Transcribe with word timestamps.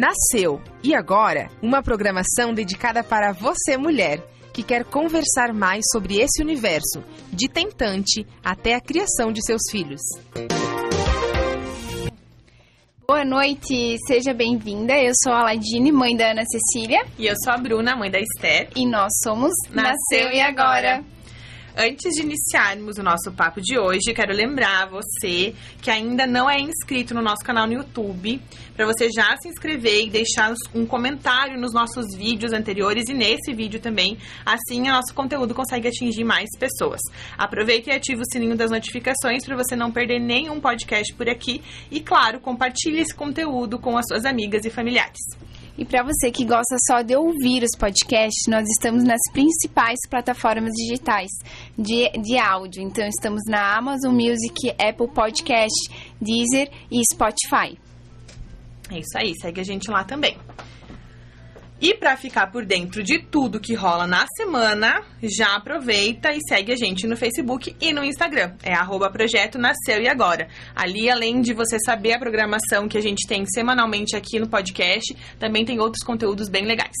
Nasceu 0.00 0.62
e 0.82 0.94
agora 0.94 1.50
uma 1.60 1.82
programação 1.82 2.54
dedicada 2.54 3.04
para 3.04 3.32
você, 3.32 3.76
mulher, 3.76 4.18
que 4.50 4.62
quer 4.62 4.82
conversar 4.82 5.52
mais 5.52 5.84
sobre 5.92 6.22
esse 6.22 6.42
universo, 6.42 7.04
de 7.30 7.50
tentante 7.50 8.26
até 8.42 8.74
a 8.74 8.80
criação 8.80 9.30
de 9.30 9.44
seus 9.44 9.60
filhos. 9.70 10.00
Boa 13.06 13.26
noite, 13.26 13.98
seja 14.06 14.32
bem-vinda. 14.32 14.94
Eu 14.94 15.12
sou 15.22 15.34
a 15.34 15.42
Ladine, 15.42 15.92
mãe 15.92 16.16
da 16.16 16.30
Ana 16.30 16.44
Cecília. 16.46 17.04
E 17.18 17.26
eu 17.26 17.34
sou 17.44 17.52
a 17.52 17.58
Bruna, 17.58 17.94
mãe 17.94 18.10
da 18.10 18.20
Esther. 18.20 18.70
E 18.74 18.86
nós 18.86 19.12
somos 19.22 19.52
Nasceu, 19.68 19.82
Nasceu 19.82 20.32
e 20.32 20.40
Agora. 20.40 21.04
Antes 21.76 22.14
de 22.14 22.22
iniciarmos 22.22 22.98
o 22.98 23.02
nosso 23.02 23.30
papo 23.32 23.60
de 23.60 23.78
hoje, 23.78 24.12
quero 24.12 24.34
lembrar 24.34 24.90
você 24.90 25.54
que 25.80 25.90
ainda 25.90 26.26
não 26.26 26.50
é 26.50 26.58
inscrito 26.60 27.14
no 27.14 27.22
nosso 27.22 27.44
canal 27.44 27.66
no 27.66 27.74
YouTube, 27.74 28.42
para 28.74 28.84
você 28.86 29.08
já 29.08 29.36
se 29.36 29.48
inscrever 29.48 30.06
e 30.06 30.10
deixar 30.10 30.52
um 30.74 30.84
comentário 30.84 31.60
nos 31.60 31.72
nossos 31.72 32.06
vídeos 32.16 32.52
anteriores 32.52 33.04
e 33.08 33.14
nesse 33.14 33.54
vídeo 33.54 33.78
também. 33.78 34.18
Assim, 34.44 34.82
o 34.88 34.92
nosso 34.92 35.14
conteúdo 35.14 35.54
consegue 35.54 35.86
atingir 35.86 36.24
mais 36.24 36.48
pessoas. 36.58 37.00
Aproveite 37.38 37.88
e 37.88 37.92
ative 37.92 38.22
o 38.22 38.32
sininho 38.32 38.56
das 38.56 38.72
notificações 38.72 39.44
para 39.44 39.56
você 39.56 39.76
não 39.76 39.92
perder 39.92 40.18
nenhum 40.18 40.60
podcast 40.60 41.14
por 41.14 41.28
aqui. 41.28 41.62
E, 41.90 42.00
claro, 42.00 42.40
compartilhe 42.40 42.98
esse 42.98 43.14
conteúdo 43.14 43.78
com 43.78 43.96
as 43.96 44.06
suas 44.08 44.24
amigas 44.24 44.64
e 44.64 44.70
familiares. 44.70 45.20
E 45.80 45.84
para 45.86 46.02
você 46.02 46.30
que 46.30 46.44
gosta 46.44 46.76
só 46.86 47.00
de 47.00 47.16
ouvir 47.16 47.62
os 47.62 47.74
podcasts, 47.74 48.46
nós 48.46 48.68
estamos 48.68 49.02
nas 49.02 49.20
principais 49.32 49.98
plataformas 50.10 50.74
digitais 50.74 51.30
de, 51.76 52.10
de 52.20 52.36
áudio. 52.36 52.82
Então, 52.82 53.06
estamos 53.06 53.40
na 53.48 53.78
Amazon 53.78 54.12
Music, 54.12 54.70
Apple 54.78 55.08
Podcast, 55.08 55.90
Deezer 56.20 56.70
e 56.90 57.00
Spotify. 57.10 57.78
É 58.90 58.98
isso 58.98 59.16
aí, 59.16 59.32
segue 59.40 59.62
a 59.62 59.64
gente 59.64 59.90
lá 59.90 60.04
também. 60.04 60.36
E 61.82 61.94
para 61.94 62.14
ficar 62.14 62.48
por 62.48 62.66
dentro 62.66 63.02
de 63.02 63.18
tudo 63.18 63.58
que 63.58 63.72
rola 63.74 64.06
na 64.06 64.26
semana, 64.36 65.02
já 65.22 65.56
aproveita 65.56 66.30
e 66.30 66.38
segue 66.46 66.72
a 66.72 66.76
gente 66.76 67.06
no 67.06 67.16
Facebook 67.16 67.74
e 67.80 67.90
no 67.90 68.04
Instagram. 68.04 68.52
É 68.62 68.74
arroba 68.74 69.10
projeto 69.10 69.58
Nasceu 69.58 70.02
e 70.02 70.06
Agora. 70.06 70.48
Ali, 70.76 71.08
além 71.08 71.40
de 71.40 71.54
você 71.54 71.78
saber 71.78 72.12
a 72.12 72.18
programação 72.18 72.86
que 72.86 72.98
a 72.98 73.00
gente 73.00 73.26
tem 73.26 73.46
semanalmente 73.46 74.14
aqui 74.14 74.38
no 74.38 74.46
podcast, 74.46 75.16
também 75.38 75.64
tem 75.64 75.80
outros 75.80 76.04
conteúdos 76.04 76.50
bem 76.50 76.66
legais. 76.66 76.96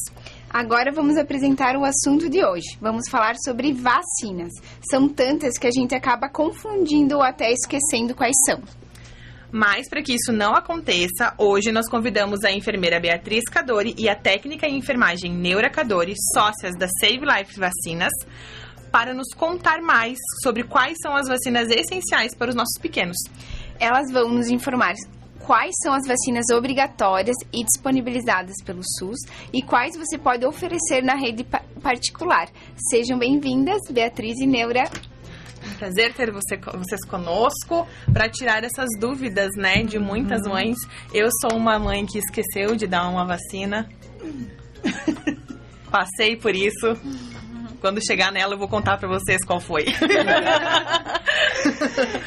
Agora 0.48 0.90
vamos 0.90 1.18
apresentar 1.18 1.76
o 1.76 1.84
assunto 1.84 2.30
de 2.30 2.42
hoje. 2.42 2.78
Vamos 2.80 3.02
falar 3.10 3.34
sobre 3.44 3.74
vacinas. 3.74 4.50
São 4.90 5.06
tantas 5.10 5.58
que 5.58 5.66
a 5.66 5.70
gente 5.70 5.94
acaba 5.94 6.30
confundindo 6.30 7.16
ou 7.16 7.22
até 7.22 7.52
esquecendo 7.52 8.14
quais 8.14 8.36
são. 8.46 8.79
Mas, 9.52 9.88
para 9.88 10.02
que 10.02 10.14
isso 10.14 10.32
não 10.32 10.54
aconteça, 10.54 11.34
hoje 11.36 11.72
nós 11.72 11.88
convidamos 11.88 12.44
a 12.44 12.52
enfermeira 12.52 13.00
Beatriz 13.00 13.42
Cadori 13.44 13.94
e 13.98 14.08
a 14.08 14.14
técnica 14.14 14.68
em 14.68 14.78
enfermagem 14.78 15.34
Neura 15.34 15.68
Cadori, 15.68 16.14
sócias 16.32 16.76
da 16.76 16.86
Save 17.00 17.24
Life 17.24 17.58
Vacinas, 17.58 18.12
para 18.92 19.12
nos 19.12 19.34
contar 19.34 19.80
mais 19.80 20.16
sobre 20.42 20.62
quais 20.62 20.96
são 21.02 21.16
as 21.16 21.26
vacinas 21.26 21.68
essenciais 21.68 22.34
para 22.34 22.50
os 22.50 22.54
nossos 22.54 22.78
pequenos. 22.80 23.16
Elas 23.78 24.12
vão 24.12 24.28
nos 24.28 24.48
informar 24.48 24.94
quais 25.40 25.72
são 25.82 25.92
as 25.92 26.06
vacinas 26.06 26.46
obrigatórias 26.50 27.36
e 27.52 27.64
disponibilizadas 27.64 28.54
pelo 28.64 28.82
SUS 28.98 29.18
e 29.52 29.62
quais 29.62 29.96
você 29.96 30.16
pode 30.16 30.46
oferecer 30.46 31.02
na 31.02 31.14
rede 31.14 31.44
particular. 31.82 32.48
Sejam 32.88 33.18
bem-vindas, 33.18 33.80
Beatriz 33.90 34.38
e 34.38 34.46
Neura 34.46 34.84
um 35.70 35.74
prazer 35.74 36.12
ter 36.14 36.30
você, 36.30 36.56
vocês 36.56 37.04
conosco 37.06 37.86
para 38.12 38.28
tirar 38.28 38.64
essas 38.64 38.88
dúvidas, 38.98 39.50
né, 39.56 39.82
de 39.82 39.98
muitas 39.98 40.42
uhum. 40.42 40.52
mães. 40.52 40.76
Eu 41.12 41.28
sou 41.40 41.56
uma 41.56 41.78
mãe 41.78 42.04
que 42.06 42.18
esqueceu 42.18 42.74
de 42.76 42.86
dar 42.86 43.08
uma 43.08 43.24
vacina. 43.24 43.88
Passei 45.90 46.36
por 46.36 46.54
isso. 46.54 46.96
Quando 47.80 48.04
chegar 48.04 48.30
nela, 48.30 48.54
eu 48.54 48.58
vou 48.58 48.68
contar 48.68 48.98
para 48.98 49.08
vocês 49.08 49.42
qual 49.44 49.58
foi. 49.58 49.86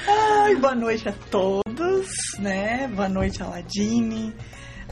Ai, 0.08 0.56
boa 0.56 0.76
noite 0.76 1.08
a 1.08 1.14
todos, 1.30 2.08
né? 2.40 2.90
Boa 2.94 3.08
noite 3.08 3.42
a 3.44 3.48
Ladine, 3.48 4.34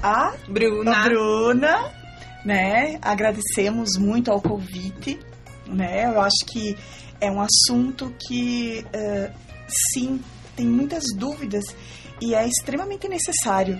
a 0.02 0.34
Bruna. 0.48 0.98
A 0.98 1.04
Bruna, 1.04 1.92
né? 2.46 3.00
Agradecemos 3.02 3.98
muito 3.98 4.32
ao 4.32 4.40
convite, 4.40 5.20
né? 5.68 6.06
Eu 6.06 6.22
acho 6.22 6.46
que 6.48 6.78
é 7.22 7.30
um 7.30 7.40
assunto 7.40 8.14
que, 8.28 8.84
uh, 8.88 9.32
sim, 9.94 10.20
tem 10.56 10.66
muitas 10.66 11.04
dúvidas 11.16 11.64
e 12.20 12.34
é 12.34 12.46
extremamente 12.48 13.08
necessário, 13.08 13.80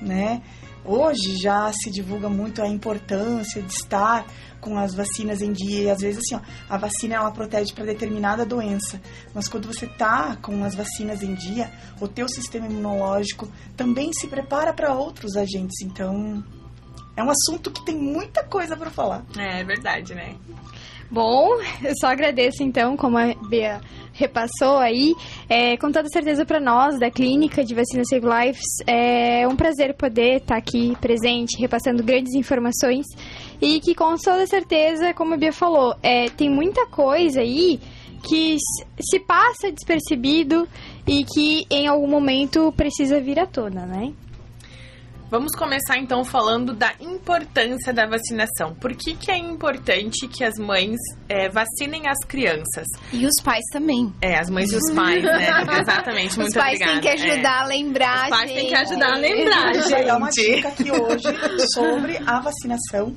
né? 0.00 0.40
Hoje 0.84 1.36
já 1.36 1.72
se 1.72 1.90
divulga 1.90 2.28
muito 2.28 2.62
a 2.62 2.68
importância 2.68 3.60
de 3.60 3.72
estar 3.72 4.24
com 4.60 4.78
as 4.78 4.94
vacinas 4.94 5.42
em 5.42 5.52
dia 5.52 5.82
e 5.82 5.90
às 5.90 6.00
vezes 6.00 6.18
assim, 6.18 6.36
ó, 6.36 6.72
a 6.72 6.78
vacina 6.78 7.16
ela 7.16 7.30
protege 7.32 7.72
para 7.72 7.84
determinada 7.84 8.46
doença, 8.46 9.00
mas 9.34 9.48
quando 9.48 9.66
você 9.66 9.86
tá 9.86 10.36
com 10.40 10.62
as 10.64 10.76
vacinas 10.76 11.22
em 11.22 11.34
dia, 11.34 11.72
o 12.00 12.06
teu 12.06 12.28
sistema 12.28 12.66
imunológico 12.66 13.50
também 13.76 14.12
se 14.12 14.28
prepara 14.28 14.72
para 14.72 14.94
outros 14.94 15.36
agentes. 15.36 15.80
Então, 15.82 16.42
é 17.16 17.22
um 17.22 17.30
assunto 17.30 17.70
que 17.72 17.84
tem 17.84 17.96
muita 17.96 18.44
coisa 18.44 18.76
para 18.76 18.90
falar. 18.90 19.24
É, 19.36 19.60
é 19.60 19.64
verdade, 19.64 20.14
né? 20.14 20.36
Bom, 21.10 21.50
eu 21.84 21.92
só 22.00 22.08
agradeço 22.08 22.62
então, 22.62 22.96
como 22.96 23.16
a 23.16 23.34
Bea 23.48 23.80
repassou 24.12 24.78
aí, 24.78 25.14
é, 25.48 25.76
com 25.76 25.92
toda 25.92 26.08
certeza 26.08 26.44
para 26.44 26.58
nós 26.58 26.98
da 26.98 27.10
clínica 27.10 27.62
de 27.62 27.74
vacina 27.74 28.02
Save 28.04 28.26
Lives, 28.26 28.64
é 28.86 29.46
um 29.46 29.54
prazer 29.54 29.94
poder 29.94 30.38
estar 30.38 30.56
aqui 30.56 30.96
presente, 31.00 31.60
repassando 31.60 32.02
grandes 32.02 32.34
informações 32.34 33.06
e 33.60 33.78
que 33.80 33.94
com 33.94 34.16
toda 34.16 34.46
certeza, 34.46 35.12
como 35.12 35.34
a 35.34 35.36
Bia 35.36 35.52
falou, 35.52 35.94
é, 36.02 36.30
tem 36.30 36.50
muita 36.50 36.86
coisa 36.86 37.40
aí 37.40 37.78
que 38.26 38.56
se 38.98 39.20
passa 39.20 39.70
despercebido 39.70 40.66
e 41.06 41.24
que 41.24 41.66
em 41.70 41.86
algum 41.86 42.08
momento 42.08 42.72
precisa 42.76 43.20
vir 43.20 43.38
à 43.38 43.46
tona, 43.46 43.86
né? 43.86 44.12
Vamos 45.28 45.52
começar 45.56 45.98
então 45.98 46.24
falando 46.24 46.72
da 46.72 46.92
importância 47.00 47.92
da 47.92 48.06
vacinação. 48.06 48.74
Por 48.74 48.94
que, 48.94 49.14
que 49.16 49.30
é 49.30 49.36
importante 49.36 50.28
que 50.28 50.44
as 50.44 50.54
mães 50.56 50.96
é, 51.28 51.48
vacinem 51.48 52.06
as 52.08 52.18
crianças? 52.28 52.86
E 53.12 53.26
os 53.26 53.34
pais 53.42 53.64
também. 53.72 54.12
É, 54.22 54.38
as 54.38 54.48
mães 54.48 54.70
e 54.72 54.76
os 54.76 54.92
pais, 54.94 55.22
né? 55.24 55.48
Exatamente, 55.80 56.36
muito 56.38 56.48
Os 56.50 56.54
pais 56.54 56.80
obrigada. 56.80 56.92
têm 56.92 57.00
que 57.00 57.08
ajudar 57.28 57.58
é. 57.58 57.62
a 57.62 57.64
lembrar, 57.66 58.24
Os 58.24 58.30
pais 58.30 58.50
gente. 58.50 58.60
têm 58.60 58.68
que 58.68 58.74
ajudar 58.76 59.12
a 59.12 59.16
lembrar, 59.16 59.74
gente. 59.74 59.90
Vou 59.90 60.04
dar 60.06 60.16
uma 60.16 60.30
dica 60.30 60.68
aqui 60.68 60.90
hoje 60.92 61.28
sobre 61.74 62.18
a 62.24 62.40
vacinação 62.40 63.16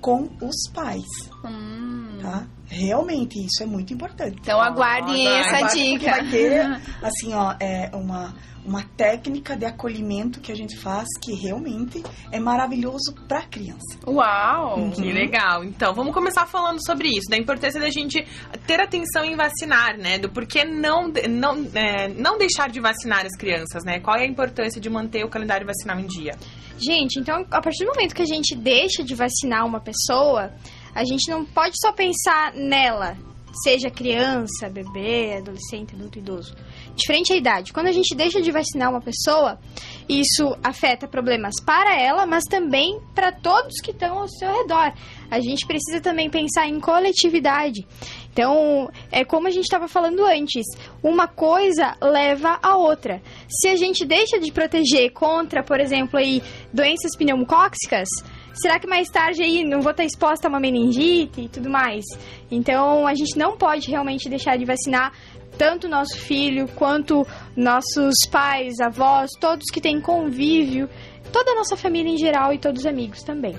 com 0.00 0.30
os 0.40 0.72
pais. 0.72 1.04
Hum. 1.44 2.18
Tá? 2.22 2.46
Realmente, 2.68 3.38
isso 3.44 3.62
é 3.62 3.66
muito 3.66 3.92
importante. 3.92 4.36
Então 4.40 4.60
aguardem 4.60 5.26
Ah, 5.26 5.38
essa 5.40 5.56
Aguardem, 5.56 5.98
porque 5.98 6.06
dica. 6.06 6.10
Vai 6.22 6.30
ter, 6.30 6.80
assim, 7.02 7.34
ó, 7.34 7.54
é 7.60 7.90
uma, 7.94 8.34
uma 8.64 8.82
técnica 8.96 9.56
de 9.56 9.64
acolhimento 9.64 10.40
que 10.40 10.52
a 10.52 10.54
gente 10.54 10.76
faz 10.76 11.06
que 11.22 11.34
realmente 11.34 12.02
é 12.30 12.38
maravilhoso 12.38 13.14
para 13.26 13.40
a 13.40 13.46
criança. 13.46 13.98
Uau! 14.06 14.90
Que 14.90 15.12
legal. 15.12 15.64
Então, 15.64 15.94
vamos 15.94 16.12
começar 16.12 16.46
falando 16.46 16.78
sobre 16.84 17.08
isso, 17.08 17.28
da 17.30 17.36
importância 17.36 17.80
da 17.80 17.90
gente 17.90 18.24
ter 18.66 18.80
atenção 18.80 19.24
em 19.24 19.36
vacinar, 19.36 19.96
né? 19.96 20.18
Do 20.18 20.30
porquê 20.30 20.64
não, 20.64 21.12
não, 21.28 21.66
é, 21.74 22.08
não 22.08 22.38
deixar 22.38 22.68
de 22.68 22.80
vacinar 22.80 23.24
as 23.24 23.36
crianças, 23.36 23.84
né? 23.84 24.00
Qual 24.00 24.16
é 24.16 24.22
a 24.22 24.26
importância 24.26 24.80
de 24.80 24.90
manter 24.90 25.24
o 25.24 25.28
calendário 25.28 25.66
vacinal 25.66 25.98
em 25.98 26.06
dia? 26.06 26.32
Gente, 26.78 27.18
então 27.18 27.44
a 27.50 27.60
partir 27.60 27.84
do 27.84 27.92
momento 27.92 28.14
que 28.14 28.22
a 28.22 28.26
gente 28.26 28.56
deixa 28.56 29.02
de 29.04 29.14
vacinar 29.14 29.66
uma 29.66 29.80
pessoa, 29.80 30.52
a 30.94 31.04
gente 31.04 31.30
não 31.30 31.44
pode 31.44 31.74
só 31.80 31.92
pensar 31.92 32.54
nela, 32.54 33.16
seja 33.62 33.90
criança, 33.90 34.68
bebê, 34.70 35.36
adolescente, 35.38 35.94
adulto, 35.94 36.18
idoso. 36.18 36.54
Diferente 37.00 37.32
a 37.32 37.36
idade. 37.36 37.72
Quando 37.72 37.86
a 37.86 37.92
gente 37.92 38.14
deixa 38.14 38.42
de 38.42 38.52
vacinar 38.52 38.90
uma 38.90 39.00
pessoa, 39.00 39.58
isso 40.06 40.54
afeta 40.62 41.08
problemas 41.08 41.54
para 41.64 41.98
ela, 41.98 42.26
mas 42.26 42.44
também 42.44 43.00
para 43.14 43.32
todos 43.32 43.80
que 43.82 43.90
estão 43.90 44.18
ao 44.18 44.28
seu 44.28 44.52
redor. 44.52 44.92
A 45.30 45.40
gente 45.40 45.66
precisa 45.66 45.98
também 46.00 46.28
pensar 46.28 46.68
em 46.68 46.78
coletividade. 46.78 47.86
Então, 48.32 48.90
é 49.10 49.24
como 49.24 49.48
a 49.48 49.50
gente 49.50 49.64
estava 49.64 49.88
falando 49.88 50.24
antes, 50.26 50.66
uma 51.02 51.26
coisa 51.26 51.96
leva 52.02 52.58
a 52.62 52.76
outra. 52.76 53.22
Se 53.48 53.68
a 53.68 53.76
gente 53.76 54.04
deixa 54.04 54.38
de 54.38 54.52
proteger 54.52 55.10
contra, 55.12 55.62
por 55.62 55.80
exemplo, 55.80 56.18
aí, 56.18 56.42
doenças 56.72 57.16
pneumocóxicas, 57.16 58.08
será 58.52 58.78
que 58.78 58.86
mais 58.86 59.08
tarde 59.08 59.42
aí 59.42 59.64
não 59.64 59.80
vou 59.80 59.92
estar 59.92 60.04
exposta 60.04 60.48
a 60.48 60.50
uma 60.50 60.60
meningite 60.60 61.40
e 61.42 61.48
tudo 61.48 61.70
mais? 61.70 62.04
Então, 62.50 63.06
a 63.06 63.14
gente 63.14 63.38
não 63.38 63.56
pode 63.56 63.88
realmente 63.90 64.28
deixar 64.28 64.58
de 64.58 64.66
vacinar 64.66 65.12
tanto 65.60 65.90
nosso 65.90 66.16
filho 66.16 66.66
quanto 66.68 67.26
nossos 67.54 68.14
pais, 68.30 68.80
avós, 68.80 69.28
todos 69.38 69.66
que 69.70 69.78
têm 69.78 70.00
convívio, 70.00 70.88
toda 71.30 71.50
a 71.50 71.54
nossa 71.54 71.76
família 71.76 72.10
em 72.10 72.16
geral 72.16 72.54
e 72.54 72.58
todos 72.58 72.80
os 72.80 72.86
amigos 72.86 73.22
também. 73.22 73.58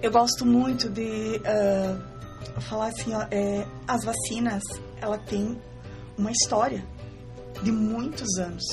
Eu 0.00 0.10
gosto 0.10 0.46
muito 0.46 0.88
de 0.88 1.36
uh, 1.36 2.60
falar 2.62 2.86
assim, 2.86 3.12
ó, 3.14 3.26
é, 3.30 3.66
as 3.86 4.02
vacinas, 4.06 4.62
ela 5.02 5.18
tem 5.18 5.60
uma 6.16 6.30
história 6.30 6.82
de 7.62 7.70
muitos 7.70 8.38
anos. 8.38 8.64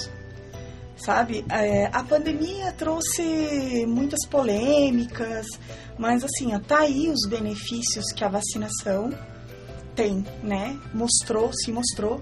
sabe? 0.96 1.44
É, 1.50 1.88
a 1.88 2.04
pandemia 2.04 2.72
trouxe 2.72 3.86
muitas 3.86 4.26
polêmicas, 4.30 5.46
mas 5.98 6.24
assim, 6.24 6.56
ó, 6.56 6.60
tá 6.60 6.80
aí 6.80 7.10
os 7.10 7.28
benefícios 7.28 8.06
que 8.16 8.24
a 8.24 8.30
vacinação 8.30 9.10
tem, 9.96 10.26
né? 10.44 10.80
Mostrou, 10.94 11.52
se 11.54 11.72
mostrou 11.72 12.22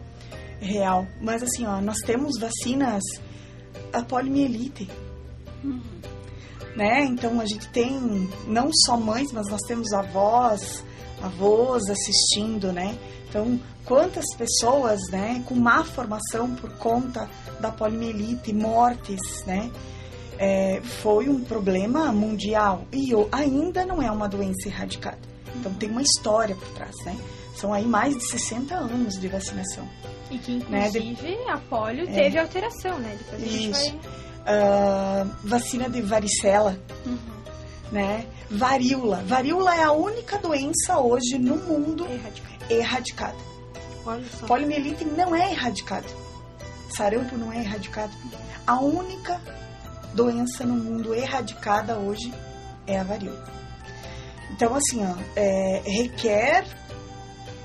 real. 0.59 1.07
Mas 1.21 1.43
assim, 1.43 1.65
ó, 1.65 1.81
nós 1.81 1.97
temos 2.05 2.39
vacinas 2.39 3.03
a 3.91 4.01
poliomielite. 4.01 4.89
Né? 6.75 7.05
Então 7.05 7.39
a 7.39 7.45
gente 7.45 7.67
tem 7.69 8.29
não 8.47 8.69
só 8.85 8.97
mães, 8.97 9.31
mas 9.31 9.47
nós 9.47 9.61
temos 9.67 9.93
avós, 9.93 10.83
avós 11.21 11.83
assistindo, 11.89 12.71
né? 12.73 12.97
Então, 13.29 13.59
quantas 13.85 14.25
pessoas, 14.35 14.99
né, 15.11 15.43
com 15.47 15.55
má 15.55 15.83
formação 15.83 16.55
por 16.55 16.71
conta 16.77 17.29
da 17.59 17.71
poliomielite, 17.71 18.53
mortes, 18.53 19.43
né? 19.45 19.71
É, 20.39 20.81
foi 20.81 21.29
um 21.29 21.43
problema 21.43 22.11
mundial 22.11 22.85
e 22.91 23.11
ainda 23.31 23.85
não 23.85 24.01
é 24.01 24.09
uma 24.09 24.27
doença 24.27 24.67
erradicada. 24.67 25.19
Então 25.55 25.71
tem 25.75 25.89
uma 25.89 26.01
história 26.01 26.55
por 26.55 26.67
trás, 26.69 26.95
né? 27.05 27.15
São 27.55 27.73
aí 27.73 27.85
mais 27.85 28.17
de 28.17 28.29
60 28.29 28.75
anos 28.75 29.19
de 29.19 29.27
vacinação. 29.27 29.88
E 30.31 30.38
que, 30.38 30.53
inclusive, 30.53 31.21
né? 31.21 31.38
a 31.50 31.57
polio 31.57 32.09
é. 32.09 32.11
teve 32.11 32.39
alteração, 32.39 32.97
né? 33.00 33.15
Depois 33.17 33.44
a 33.44 33.45
gente 33.45 33.71
Isso. 33.71 33.97
Vai... 33.97 34.13
Uh, 34.44 35.29
vacina 35.44 35.89
de 35.89 36.01
varicela, 36.01 36.77
uhum. 37.05 37.17
né? 37.91 38.25
Varíola. 38.50 39.23
Varíola 39.25 39.75
é 39.75 39.83
a 39.83 39.91
única 39.91 40.38
doença 40.38 41.00
hoje 41.00 41.38
no 41.38 41.55
mundo 41.55 42.05
erradicada. 42.05 42.73
erradicada. 42.73 43.38
Poliomielite 44.47 45.06
não 45.06 45.33
é 45.33 45.51
erradicado. 45.51 46.07
Sarampo 46.89 47.38
não 47.38 47.51
é 47.51 47.59
erradicado. 47.59 48.11
A 48.67 48.79
única 48.79 49.39
doença 50.13 50.65
no 50.65 50.75
mundo 50.75 51.13
erradicada 51.13 51.97
hoje 51.97 52.33
é 52.85 52.99
a 52.99 53.03
varíola. 53.03 53.44
Então, 54.51 54.75
assim, 54.75 55.03
ó, 55.03 55.15
é, 55.35 55.81
requer 55.85 56.65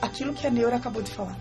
aquilo 0.00 0.32
que 0.32 0.46
a 0.46 0.50
Neura 0.50 0.76
acabou 0.76 1.02
de 1.02 1.10
falar. 1.10 1.36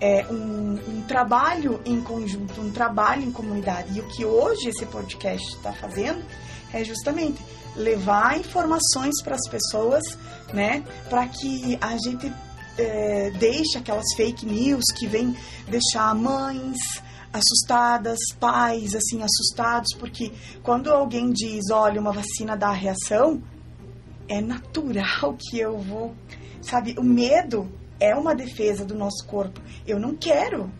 É 0.00 0.26
um, 0.30 0.78
um, 0.88 1.02
trabalho 1.08 1.80
em 1.84 2.00
conjunto, 2.00 2.60
um 2.60 2.70
trabalho 2.70 3.24
em 3.24 3.32
comunidade. 3.32 3.96
E 3.96 4.00
o 4.00 4.08
que 4.08 4.24
hoje 4.24 4.68
esse 4.68 4.86
podcast 4.86 5.56
está 5.56 5.72
fazendo 5.72 6.24
é 6.72 6.84
justamente 6.84 7.42
levar 7.74 8.38
informações 8.38 9.20
para 9.22 9.34
as 9.34 9.48
pessoas, 9.48 10.04
né? 10.52 10.84
Para 11.08 11.26
que 11.26 11.76
a 11.80 11.96
gente 11.96 12.32
é, 12.78 13.30
deixe 13.30 13.76
aquelas 13.76 14.06
fake 14.16 14.46
news 14.46 14.84
que 14.96 15.06
vem 15.06 15.36
deixar 15.68 16.14
mães 16.14 16.78
assustadas, 17.32 18.18
pais 18.38 18.94
assim 18.94 19.22
assustados, 19.22 19.94
porque 19.98 20.32
quando 20.62 20.90
alguém 20.90 21.30
diz, 21.30 21.70
olha, 21.70 22.00
uma 22.00 22.12
vacina 22.12 22.56
dá 22.56 22.70
reação, 22.70 23.42
é 24.28 24.40
natural 24.40 25.36
que 25.38 25.58
eu 25.58 25.78
vou, 25.78 26.14
sabe, 26.62 26.94
o 26.98 27.02
medo 27.02 27.70
é 28.00 28.14
uma 28.14 28.34
defesa 28.34 28.84
do 28.84 28.94
nosso 28.94 29.26
corpo. 29.26 29.60
Eu 29.86 29.98
não 29.98 30.16
quero, 30.16 30.70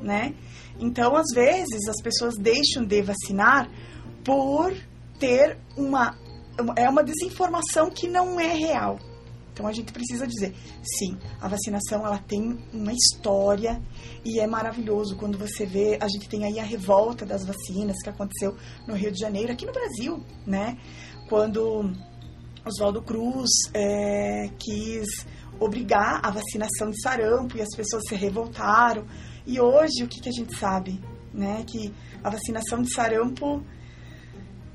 né? 0.00 0.34
Então, 0.78 1.16
às 1.16 1.34
vezes, 1.34 1.88
as 1.88 2.00
pessoas 2.02 2.34
deixam 2.36 2.84
de 2.84 3.02
vacinar 3.02 3.68
por 4.24 4.74
ter 5.18 5.58
uma 5.76 6.16
é 6.76 6.88
uma 6.88 7.04
desinformação 7.04 7.88
que 7.88 8.08
não 8.08 8.38
é 8.40 8.52
real. 8.52 8.98
Então 9.52 9.66
a 9.66 9.72
gente 9.72 9.92
precisa 9.92 10.24
dizer, 10.24 10.54
sim, 10.82 11.18
a 11.40 11.48
vacinação 11.48 12.06
ela 12.06 12.18
tem 12.18 12.58
uma 12.72 12.92
história 12.92 13.82
e 14.24 14.38
é 14.38 14.46
maravilhoso 14.46 15.16
quando 15.16 15.36
você 15.36 15.66
vê, 15.66 15.98
a 16.00 16.06
gente 16.06 16.28
tem 16.28 16.44
aí 16.44 16.60
a 16.60 16.64
revolta 16.64 17.26
das 17.26 17.44
vacinas 17.44 17.96
que 18.00 18.08
aconteceu 18.08 18.56
no 18.86 18.94
Rio 18.94 19.10
de 19.10 19.18
Janeiro, 19.18 19.52
aqui 19.52 19.66
no 19.66 19.72
Brasil, 19.72 20.22
né? 20.46 20.78
Quando 21.28 21.92
Oswaldo 22.64 23.02
Cruz 23.02 23.50
é, 23.74 24.48
quis 24.60 25.26
obrigar 25.60 26.20
a 26.22 26.30
vacinação 26.30 26.90
de 26.90 27.00
sarampo 27.00 27.56
e 27.56 27.62
as 27.62 27.74
pessoas 27.76 28.02
se 28.08 28.14
revoltaram. 28.14 29.06
E 29.46 29.60
hoje 29.60 30.04
o 30.04 30.08
que, 30.08 30.20
que 30.20 30.28
a 30.28 30.32
gente 30.32 30.56
sabe? 30.56 31.00
Né? 31.32 31.64
Que 31.66 31.92
a 32.22 32.30
vacinação 32.30 32.82
de 32.82 32.92
sarampo 32.92 33.64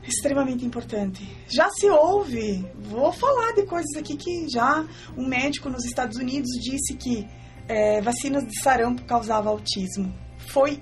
é 0.04 0.08
extremamente 0.08 0.66
importante. 0.66 1.26
Já 1.48 1.70
se 1.70 1.90
ouve, 1.90 2.66
vou 2.76 3.12
falar 3.12 3.54
de 3.54 3.64
coisas 3.64 3.96
aqui 3.98 4.18
que 4.18 4.48
já 4.50 4.86
um 5.18 5.28
médico 5.28 5.70
nos 5.70 5.86
Estados 5.86 6.18
Unidos 6.18 6.50
disse 6.62 6.96
que 6.96 7.28
é, 7.68 8.02
vacinas 8.02 8.44
de 8.46 8.62
sarampo 8.62 9.04
causavam 9.06 9.54
autismo. 9.54 10.14
Foi 10.38 10.82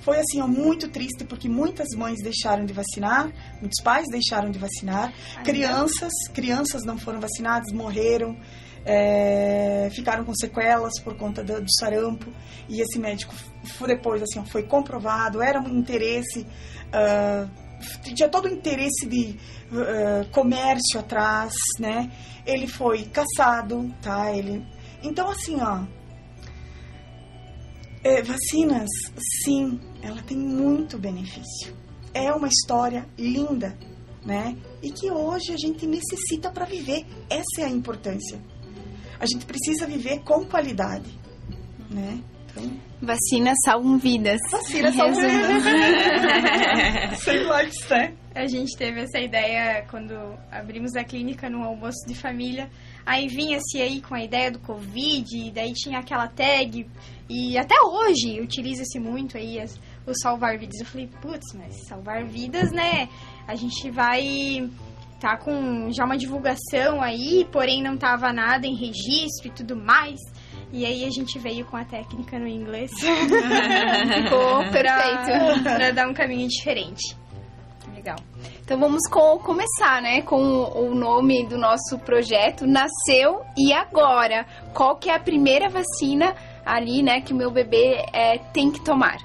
foi 0.00 0.18
assim, 0.18 0.40
ó, 0.40 0.48
muito 0.48 0.88
triste 0.88 1.24
porque 1.24 1.48
muitas 1.48 1.86
mães 1.96 2.20
deixaram 2.20 2.64
de 2.64 2.72
vacinar, 2.72 3.32
muitos 3.60 3.80
pais 3.84 4.04
deixaram 4.10 4.50
de 4.50 4.58
vacinar, 4.58 5.14
crianças, 5.44 6.10
crianças 6.34 6.82
não 6.84 6.98
foram 6.98 7.20
vacinadas, 7.20 7.72
morreram 7.72 8.36
é, 8.84 9.88
ficaram 9.92 10.24
com 10.24 10.34
sequelas 10.34 10.98
por 11.00 11.16
conta 11.16 11.42
do, 11.42 11.60
do, 11.60 11.72
sarampo. 11.72 12.26
E 12.68 12.80
esse 12.80 12.98
médico 12.98 13.34
depois 13.86 14.22
assim 14.22 14.44
foi 14.46 14.62
comprovado 14.62 15.42
era 15.42 15.60
um 15.60 15.68
interesse 15.68 16.46
uh, 16.88 17.50
tinha 18.02 18.28
todo 18.28 18.46
o 18.46 18.48
interesse 18.48 19.06
de 19.06 19.36
uh, 19.72 20.28
comércio 20.30 20.98
atrás 20.98 21.52
né? 21.78 22.10
Ele 22.46 22.66
foi 22.66 23.04
caçado 23.04 23.92
tá? 24.00 24.32
Ele 24.32 24.64
então 25.02 25.28
assim 25.28 25.60
ó 25.60 25.84
é, 28.04 28.22
vacinas 28.22 28.88
sim 29.44 29.80
ela 30.02 30.22
tem 30.22 30.36
muito 30.36 30.98
benefício. 30.98 31.76
É 32.14 32.32
uma 32.32 32.48
história 32.48 33.06
linda 33.18 33.76
né? 34.24 34.56
E 34.80 34.90
que 34.90 35.10
hoje 35.10 35.52
a 35.52 35.56
gente 35.56 35.86
necessita 35.86 36.50
para 36.50 36.64
viver. 36.64 37.04
Essa 37.28 37.62
é 37.62 37.64
a 37.64 37.70
importância 37.70 38.40
a 39.22 39.26
gente 39.26 39.46
precisa 39.46 39.86
viver 39.86 40.18
com 40.24 40.44
qualidade, 40.44 41.16
né? 41.88 42.18
Então... 42.50 42.68
Vacinas 43.00 43.56
salvam 43.64 43.96
vidas. 43.96 44.40
Vacinas 44.50 44.96
salvam 44.96 45.14
vidas. 45.14 45.62
Sem 47.22 47.44
likes, 47.44 47.88
né? 47.88 48.14
A 48.34 48.46
gente 48.46 48.76
teve 48.76 49.00
essa 49.00 49.20
ideia 49.20 49.86
quando 49.88 50.12
abrimos 50.50 50.96
a 50.96 51.04
clínica 51.04 51.48
no 51.48 51.62
almoço 51.62 52.04
de 52.06 52.16
família. 52.16 52.68
Aí 53.06 53.28
vinha-se 53.28 53.80
aí 53.80 54.00
com 54.00 54.14
a 54.14 54.24
ideia 54.24 54.50
do 54.50 54.58
Covid, 54.58 55.36
e 55.36 55.52
daí 55.52 55.72
tinha 55.72 56.00
aquela 56.00 56.26
tag. 56.26 56.84
E 57.28 57.56
até 57.56 57.76
hoje 57.80 58.40
utiliza-se 58.40 58.98
muito 58.98 59.38
aí 59.38 59.60
as, 59.60 59.78
o 60.04 60.12
salvar 60.20 60.58
vidas. 60.58 60.80
Eu 60.80 60.86
falei, 60.86 61.08
putz, 61.20 61.54
mas 61.54 61.86
salvar 61.86 62.24
vidas, 62.24 62.72
né? 62.72 63.08
A 63.46 63.54
gente 63.54 63.88
vai 63.90 64.68
tá 65.22 65.36
com 65.36 65.88
já 65.92 66.04
uma 66.04 66.16
divulgação 66.16 67.00
aí, 67.00 67.46
porém 67.52 67.80
não 67.80 67.96
tava 67.96 68.32
nada 68.32 68.66
em 68.66 68.74
registro 68.74 69.46
e 69.46 69.50
tudo 69.50 69.76
mais. 69.76 70.18
E 70.72 70.84
aí 70.84 71.04
a 71.04 71.10
gente 71.10 71.38
veio 71.38 71.64
com 71.66 71.76
a 71.76 71.84
técnica 71.84 72.40
no 72.40 72.48
inglês. 72.48 72.90
Ficou 72.98 74.58
perfeito. 74.72 75.62
Pra, 75.62 75.74
pra 75.76 75.90
dar 75.92 76.08
um 76.08 76.12
caminho 76.12 76.48
diferente. 76.48 77.16
Legal. 77.94 78.16
Então 78.64 78.80
vamos 78.80 79.06
com, 79.08 79.38
começar, 79.38 80.02
né? 80.02 80.22
Com 80.22 80.42
o 80.42 80.92
nome 80.92 81.46
do 81.46 81.56
nosso 81.56 81.98
projeto, 82.00 82.66
Nasceu 82.66 83.42
e 83.56 83.72
Agora. 83.72 84.44
Qual 84.74 84.96
que 84.96 85.08
é 85.08 85.14
a 85.14 85.20
primeira 85.20 85.68
vacina 85.68 86.34
ali, 86.64 87.02
né, 87.02 87.20
que 87.20 87.32
o 87.32 87.36
meu 87.36 87.50
bebê 87.50 88.04
é, 88.12 88.38
tem 88.38 88.72
que 88.72 88.82
tomar? 88.84 89.18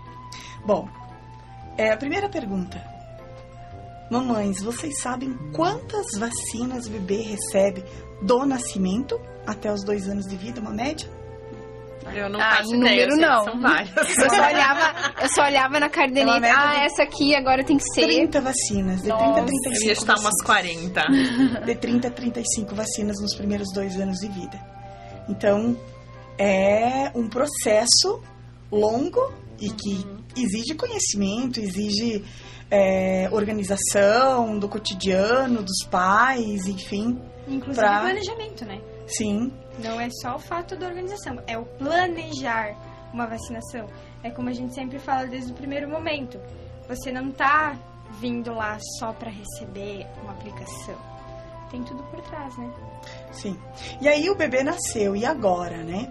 Bom, 0.66 0.88
é, 1.78 1.92
a 1.92 1.98
primeira 1.98 2.30
pergunta. 2.30 2.97
Mamães, 4.10 4.62
vocês 4.62 5.02
sabem 5.02 5.34
quantas 5.54 6.06
vacinas 6.18 6.88
o 6.88 6.92
bebê 6.92 7.22
recebe 7.24 7.84
do 8.22 8.46
nascimento 8.46 9.20
até 9.46 9.72
os 9.72 9.84
dois 9.84 10.08
anos 10.08 10.26
de 10.26 10.38
vida, 10.38 10.62
uma 10.62 10.72
média? 10.72 11.10
Eu 12.16 12.30
não 12.30 12.40
ah, 12.40 12.58
faço 12.58 12.74
em 12.74 12.80
ideia, 12.80 13.08
número 13.08 13.28
não. 13.28 13.44
São 13.44 13.60
várias. 13.60 13.92
Eu 14.18 14.30
só 14.30 14.48
olhava, 14.48 15.14
eu 15.22 15.30
só 15.30 15.44
olhava 15.44 15.80
na 15.80 15.90
caderneta. 15.90 16.48
Ah, 16.48 16.86
essa 16.86 17.04
aqui 17.04 17.36
agora 17.36 17.66
tem 17.66 17.76
que 17.76 17.84
ser. 17.94 18.08
30 18.08 18.40
vacinas, 18.40 19.02
de 19.02 19.10
Nossa, 19.10 19.24
30 19.26 19.40
a 19.40 19.44
35. 19.44 19.76
Eu 19.76 19.88
ia 19.88 19.92
estar 19.92 20.20
umas 20.20 20.44
40. 20.46 21.02
De 21.66 21.76
30 21.76 22.08
a 22.08 22.12
35 22.12 22.76
vacinas 22.76 23.18
nos 23.20 23.36
primeiros 23.36 23.68
dois 23.74 24.00
anos 24.00 24.20
de 24.20 24.28
vida. 24.30 24.58
Então, 25.28 25.78
é 26.38 27.12
um 27.14 27.28
processo 27.28 28.22
longo 28.72 29.34
e 29.60 29.70
que 29.70 30.08
uhum. 30.08 30.18
exige 30.38 30.76
conhecimento, 30.76 31.60
exige 31.60 32.24
é, 32.70 33.30
organização 33.32 34.58
do 34.60 34.68
cotidiano, 34.68 35.64
dos 35.64 35.86
pais, 35.90 36.68
enfim. 36.68 37.20
Inclusive 37.48 37.86
pra... 37.86 38.02
planejamento, 38.02 38.66
né? 38.66 38.82
Sim. 39.08 39.54
Não 39.80 40.00
é 40.00 40.10
só 40.22 40.36
o 40.36 40.40
fato 40.40 40.76
da 40.76 40.88
organização, 40.88 41.42
é 41.48 41.58
o 41.58 41.66
planejar 41.66 42.76
uma 43.14 43.26
vacinação. 43.26 43.88
É 44.24 44.30
como 44.30 44.50
a 44.50 44.54
gente 44.54 44.74
sempre 44.74 45.00
fala 45.00 45.28
desde 45.28 45.52
o 45.52 45.56
primeiro 45.56 45.90
momento. 45.90 46.40
Você 46.90 47.12
não 47.12 47.32
tá 47.32 47.78
vindo 48.20 48.54
lá 48.54 48.78
só 49.00 49.14
para 49.14 49.30
receber 49.30 50.06
uma 50.22 50.34
aplicação. 50.34 50.98
Tem 51.72 51.84
tudo 51.84 52.04
por 52.04 52.22
trás, 52.22 52.58
né? 52.58 52.74
Sim. 53.32 53.58
E 54.02 54.08
aí 54.08 54.30
o 54.30 54.36
bebê 54.36 54.64
nasceu, 54.64 55.16
e 55.16 55.26
agora, 55.26 55.84
né? 55.84 56.08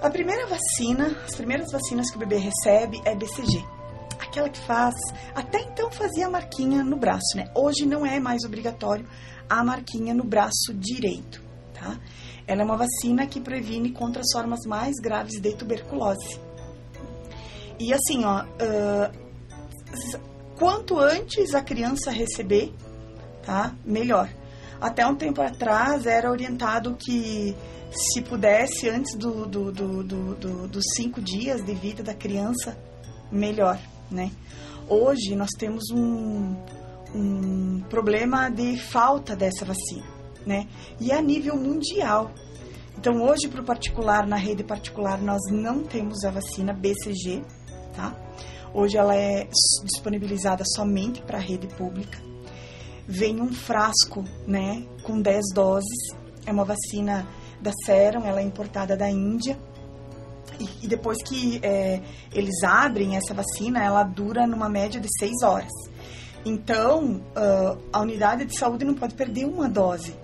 A 0.00 0.10
primeira 0.10 0.46
vacina, 0.46 1.16
as 1.24 1.34
primeiras 1.34 1.70
vacinas 1.70 2.10
que 2.10 2.16
o 2.16 2.20
bebê 2.20 2.36
recebe 2.36 3.00
é 3.04 3.14
BCG 3.14 3.75
aquela 4.18 4.48
que 4.48 4.60
faz. 4.60 4.94
Até 5.34 5.60
então 5.60 5.90
fazia 5.90 6.26
a 6.26 6.30
marquinha 6.30 6.82
no 6.82 6.96
braço, 6.96 7.36
né? 7.36 7.50
Hoje 7.54 7.86
não 7.86 8.04
é 8.04 8.18
mais 8.18 8.44
obrigatório 8.44 9.06
a 9.48 9.62
marquinha 9.62 10.12
no 10.12 10.24
braço 10.24 10.74
direito, 10.74 11.42
tá? 11.74 11.98
Ela 12.46 12.62
é 12.62 12.64
uma 12.64 12.76
vacina 12.76 13.26
que 13.26 13.40
previne 13.40 13.90
contra 13.90 14.22
as 14.22 14.32
formas 14.32 14.60
mais 14.66 14.94
graves 15.00 15.40
de 15.40 15.54
tuberculose. 15.54 16.40
E 17.78 17.92
assim, 17.92 18.24
ó, 18.24 18.42
uh, 18.42 19.26
quanto 20.56 20.98
antes 20.98 21.54
a 21.54 21.62
criança 21.62 22.10
receber, 22.10 22.72
tá? 23.44 23.74
Melhor. 23.84 24.28
Até 24.80 25.06
um 25.06 25.14
tempo 25.14 25.40
atrás 25.40 26.06
era 26.06 26.30
orientado 26.30 26.96
que 26.96 27.56
se 27.90 28.20
pudesse, 28.20 28.88
antes 28.88 29.16
do, 29.16 29.46
do, 29.46 29.72
do, 29.72 30.02
do, 30.02 30.68
dos 30.68 30.84
cinco 30.94 31.20
dias 31.20 31.64
de 31.64 31.74
vida 31.74 32.02
da 32.02 32.14
criança, 32.14 32.76
melhor, 33.30 33.78
né? 34.10 34.30
Hoje 34.88 35.34
nós 35.34 35.50
temos 35.58 35.90
um, 35.90 36.54
um 37.14 37.80
problema 37.88 38.48
de 38.48 38.76
falta 38.76 39.34
dessa 39.34 39.64
vacina, 39.64 40.06
né? 40.46 40.68
E 41.00 41.12
a 41.12 41.20
nível 41.20 41.56
mundial. 41.56 42.30
Então 42.98 43.22
hoje 43.22 43.48
para 43.48 43.60
o 43.60 43.64
particular, 43.64 44.26
na 44.26 44.36
rede 44.36 44.64
particular, 44.64 45.20
nós 45.20 45.42
não 45.50 45.82
temos 45.82 46.24
a 46.24 46.30
vacina 46.30 46.72
BCG, 46.72 47.42
tá? 47.94 48.14
Hoje 48.72 48.96
ela 48.96 49.14
é 49.14 49.48
disponibilizada 49.84 50.62
somente 50.74 51.22
para 51.22 51.38
a 51.38 51.40
rede 51.40 51.66
pública. 51.66 52.18
Vem 53.08 53.40
um 53.40 53.52
frasco, 53.52 54.24
né, 54.46 54.84
com 55.02 55.20
10 55.20 55.54
doses. 55.54 55.96
É 56.44 56.52
uma 56.52 56.64
vacina 56.64 57.26
da 57.60 57.72
Serum, 57.84 58.24
ela 58.24 58.40
é 58.40 58.44
importada 58.44 58.96
da 58.96 59.08
Índia. 59.08 59.58
E, 60.58 60.84
e 60.84 60.88
depois 60.88 61.22
que 61.22 61.60
é, 61.62 62.00
eles 62.32 62.62
abrem 62.62 63.16
essa 63.16 63.34
vacina, 63.34 63.82
ela 63.82 64.02
dura 64.02 64.46
numa 64.46 64.68
média 64.68 65.00
de 65.00 65.08
6 65.18 65.42
horas. 65.42 65.72
Então, 66.44 67.22
uh, 67.36 67.78
a 67.92 68.00
unidade 68.00 68.44
de 68.44 68.56
saúde 68.56 68.84
não 68.84 68.94
pode 68.94 69.14
perder 69.14 69.46
uma 69.46 69.68
dose. 69.68 70.14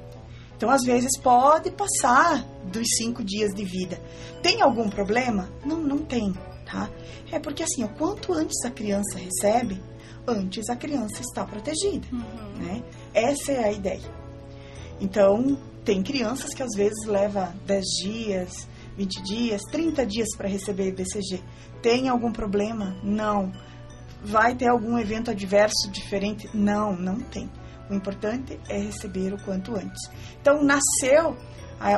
Então, 0.56 0.70
às 0.70 0.82
vezes, 0.84 1.10
pode 1.20 1.72
passar 1.72 2.46
dos 2.64 2.86
5 2.96 3.24
dias 3.24 3.52
de 3.52 3.64
vida. 3.64 4.00
Tem 4.40 4.62
algum 4.62 4.88
problema? 4.88 5.48
Não, 5.64 5.78
não 5.78 5.98
tem, 5.98 6.32
tá? 6.64 6.88
É 7.32 7.40
porque, 7.40 7.64
assim, 7.64 7.82
ó, 7.82 7.88
quanto 7.88 8.32
antes 8.32 8.64
a 8.64 8.70
criança 8.70 9.18
recebe, 9.18 9.82
antes 10.24 10.68
a 10.70 10.76
criança 10.76 11.20
está 11.20 11.44
protegida, 11.44 12.06
uhum. 12.12 12.64
né? 12.64 12.82
Essa 13.12 13.50
é 13.50 13.64
a 13.64 13.72
ideia. 13.72 14.22
Então, 15.00 15.58
tem 15.84 16.00
crianças 16.00 16.54
que 16.54 16.62
às 16.62 16.74
vezes 16.76 17.04
leva 17.06 17.52
10 17.66 17.84
dias, 18.04 18.68
20 18.96 19.22
dias, 19.22 19.60
30 19.70 20.06
dias 20.06 20.28
para 20.36 20.48
receber 20.48 20.92
BCG. 20.92 21.42
Tem 21.82 22.08
algum 22.08 22.32
problema? 22.32 22.96
Não. 23.02 23.52
Vai 24.24 24.54
ter 24.54 24.68
algum 24.68 24.98
evento 24.98 25.30
adverso 25.30 25.90
diferente? 25.90 26.48
Não, 26.54 26.94
não 26.94 27.18
tem. 27.18 27.50
O 27.90 27.94
importante 27.94 28.58
é 28.68 28.78
receber 28.78 29.32
o 29.34 29.42
quanto 29.42 29.74
antes. 29.74 30.00
Então, 30.40 30.62
nasceu 30.62 31.36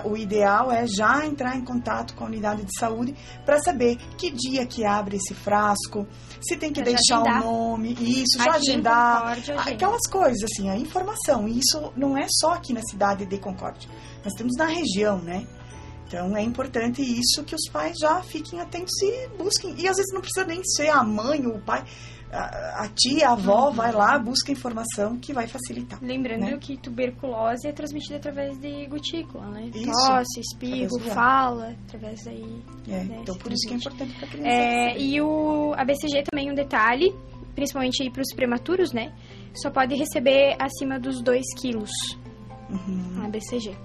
o 0.05 0.17
ideal 0.17 0.73
é 0.73 0.87
já 0.87 1.27
entrar 1.27 1.57
em 1.57 1.65
contato 1.65 2.15
com 2.15 2.25
a 2.25 2.27
unidade 2.27 2.65
de 2.65 2.79
saúde 2.79 3.15
para 3.45 3.59
saber 3.59 3.97
que 4.17 4.31
dia 4.31 4.67
que 4.67 4.85
abre 4.85 5.17
esse 5.17 5.35
frasco, 5.35 6.07
se 6.41 6.57
tem 6.57 6.73
que 6.73 6.83
pra 6.83 6.93
deixar 6.93 7.21
o 7.21 7.45
nome, 7.45 7.95
isso, 8.01 8.43
já 8.43 8.53
agendar, 8.53 9.39
aquelas 9.59 10.07
coisas 10.11 10.43
assim, 10.45 10.71
a 10.71 10.77
informação. 10.77 11.47
E 11.47 11.59
isso 11.59 11.93
não 11.97 12.17
é 12.17 12.27
só 12.29 12.53
aqui 12.55 12.73
na 12.73 12.83
cidade 12.83 13.27
de 13.27 13.39
Concórdia, 13.39 13.91
nós 14.25 14.33
temos 14.35 14.57
na 14.57 14.67
região, 14.67 15.19
né? 15.19 15.47
Então 16.15 16.37
é 16.37 16.43
importante 16.43 17.03
isso 17.03 17.43
que 17.43 17.57
os 17.57 17.69
pais 17.73 17.97
já 17.99 18.23
fiquem 18.23 18.61
atentos 18.61 18.95
e 19.03 19.29
busquem. 19.37 19.71
E 19.73 19.89
às 19.89 19.97
vezes 19.97 20.15
não 20.15 20.21
precisa 20.21 20.47
nem 20.47 20.63
ser 20.63 20.89
a 20.89 21.03
mãe 21.03 21.45
ou 21.45 21.57
o 21.57 21.61
pai 21.61 21.85
a, 22.35 22.89
tia, 22.95 23.29
a 23.29 23.33
avó 23.33 23.69
uhum. 23.69 23.75
vai 23.75 23.93
lá, 23.93 24.19
busca 24.19 24.51
informação 24.51 25.17
que 25.19 25.33
vai 25.33 25.47
facilitar. 25.47 25.99
Lembrando 26.03 26.41
né? 26.41 26.59
que 26.61 26.77
tuberculose 26.77 27.69
é 27.69 27.73
transmitida 27.73 28.17
através 28.17 28.59
de 28.59 28.87
gotícula, 28.87 29.47
né? 29.51 29.71
Isso. 29.73 29.85
Tosse, 29.85 30.41
espirro, 30.41 30.99
fala, 31.13 31.77
através 31.87 32.25
daí. 32.25 32.63
É, 32.89 33.05
né, 33.05 33.19
então 33.23 33.37
por 33.37 33.53
isso 33.53 33.67
que 33.69 33.75
é 33.75 33.77
importante 33.77 34.13
para 34.15 34.27
a 34.27 34.31
criança. 34.31 34.49
É, 34.49 34.99
e 34.99 35.21
o 35.21 35.73
a 35.77 35.85
BCG 35.85 36.25
também 36.31 36.51
um 36.51 36.55
detalhe, 36.55 37.15
principalmente 37.55 38.11
para 38.11 38.23
os 38.23 38.35
prematuros, 38.35 38.93
né? 38.93 39.13
Só 39.55 39.71
pode 39.71 39.95
receber 39.95 40.57
acima 40.59 40.99
dos 40.99 41.23
2 41.23 41.45
quilos 41.57 41.91
uhum. 42.69 43.25
a 43.25 43.29
BCG. 43.29 43.77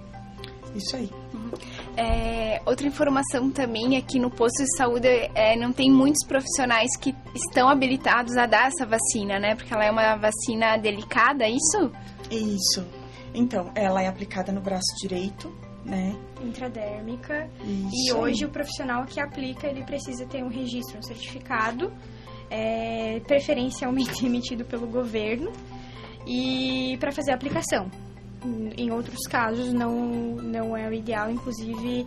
Isso 0.74 0.96
aí. 0.96 1.10
Uhum. 1.32 1.50
É, 2.00 2.62
outra 2.64 2.86
informação 2.86 3.50
também 3.50 3.94
é 3.94 4.00
que 4.00 4.18
no 4.18 4.30
posto 4.30 4.64
de 4.64 4.74
saúde 4.74 5.06
é, 5.34 5.54
não 5.54 5.70
tem 5.70 5.90
muitos 5.90 6.26
profissionais 6.26 6.96
que 6.96 7.14
estão 7.34 7.68
habilitados 7.68 8.38
a 8.38 8.46
dar 8.46 8.68
essa 8.68 8.86
vacina, 8.86 9.38
né? 9.38 9.54
Porque 9.54 9.74
ela 9.74 9.84
é 9.84 9.90
uma 9.90 10.16
vacina 10.16 10.78
delicada, 10.78 11.44
é 11.44 11.50
isso? 11.50 11.92
Isso. 12.30 12.86
Então, 13.34 13.70
ela 13.74 14.00
é 14.00 14.08
aplicada 14.08 14.50
no 14.50 14.62
braço 14.62 14.96
direito, 15.02 15.54
né? 15.84 16.16
Intradérmica. 16.42 17.50
Isso 17.62 17.90
e 17.92 18.12
hoje 18.14 18.46
o 18.46 18.48
profissional 18.48 19.04
que 19.04 19.20
aplica, 19.20 19.66
ele 19.66 19.84
precisa 19.84 20.24
ter 20.24 20.42
um 20.42 20.48
registro, 20.48 20.98
um 20.98 21.02
certificado, 21.02 21.92
é, 22.48 23.20
preferencialmente 23.26 24.24
emitido 24.24 24.64
pelo 24.64 24.86
governo, 24.86 25.52
e 26.26 26.96
para 26.98 27.12
fazer 27.12 27.32
a 27.32 27.34
aplicação 27.34 27.90
em 28.76 28.90
outros 28.90 29.26
casos 29.26 29.72
não, 29.72 30.36
não 30.36 30.76
é 30.76 30.88
o 30.88 30.92
ideal. 30.92 31.30
Inclusive, 31.30 32.06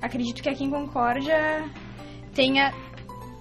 acredito 0.00 0.42
que 0.42 0.48
aqui 0.48 0.64
em 0.64 0.70
Concórdia 0.70 1.64
tenha 2.34 2.72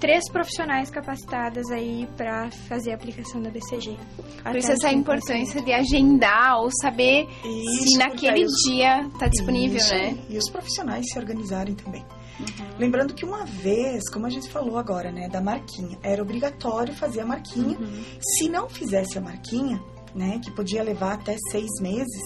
três 0.02 0.28
profissionais 0.32 0.90
capacitadas 0.90 1.70
aí 1.70 2.10
para 2.18 2.50
fazer 2.68 2.92
a 2.92 2.96
aplicação 2.96 3.40
da 3.40 3.52
BCG. 3.52 3.96
Por 4.44 4.56
isso 4.56 4.72
essa 4.72 4.92
importância 4.92 5.62
de 5.62 5.72
agendar 5.72 6.58
ou 6.60 6.72
saber 6.82 7.28
isso, 7.46 7.90
se 7.92 7.98
naquele 8.00 8.46
dia 8.66 9.06
está 9.06 9.28
disponível, 9.28 9.78
isso, 9.78 9.94
né? 9.94 10.18
E 10.28 10.38
os 10.38 10.50
profissionais 10.50 11.06
se 11.08 11.20
organizarem 11.20 11.76
também. 11.76 12.04
Uhum. 12.40 12.66
Lembrando 12.80 13.14
que 13.14 13.24
uma 13.24 13.46
vez, 13.46 14.10
como 14.10 14.26
a 14.26 14.30
gente 14.30 14.50
falou 14.50 14.80
agora, 14.80 15.12
né, 15.12 15.30
da 15.30 15.40
marquinha, 15.40 16.00
era 16.02 16.22
obrigatório 16.22 16.96
fazer 16.96 17.22
a 17.22 17.26
marquinha. 17.26 17.78
Uhum. 17.78 18.04
Se 18.20 18.50
não 18.50 18.68
fizesse 18.68 19.20
a 19.20 19.22
marquinha, 19.22 19.80
né, 20.16 20.40
que 20.44 20.52
podia 20.52 20.84
levar 20.84 21.14
até 21.14 21.36
seis 21.52 21.70
meses 21.80 22.22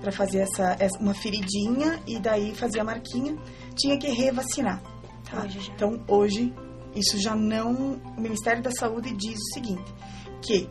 para 0.00 0.10
fazer 0.10 0.38
essa, 0.38 0.76
essa, 0.80 0.98
uma 0.98 1.14
feridinha 1.14 2.00
e 2.06 2.18
daí 2.18 2.54
fazer 2.54 2.80
a 2.80 2.84
marquinha, 2.84 3.36
tinha 3.76 3.96
que 3.96 4.08
revacinar. 4.08 4.82
Tá? 5.30 5.44
Hoje 5.44 5.72
então 5.74 6.00
hoje 6.08 6.52
isso 6.94 7.18
já 7.20 7.34
não, 7.34 8.00
o 8.16 8.20
Ministério 8.20 8.62
da 8.62 8.70
Saúde 8.72 9.12
diz 9.12 9.38
o 9.38 9.54
seguinte, 9.54 9.94
que 10.42 10.68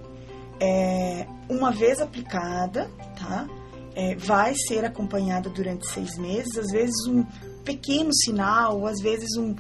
é, 0.60 1.26
uma 1.50 1.72
vez 1.72 2.00
aplicada, 2.00 2.92
tá, 3.18 3.48
é, 3.96 4.16
vai 4.16 4.54
ser 4.56 4.86
acompanhada 4.86 5.50
durante 5.50 5.90
seis 5.90 6.18
meses, 6.18 6.56
às 6.58 6.72
vezes 6.72 7.08
um 7.08 7.26
pequeno 7.64 8.14
sinal, 8.14 8.86
às 8.86 9.02
vezes 9.02 9.36
um, 9.38 9.56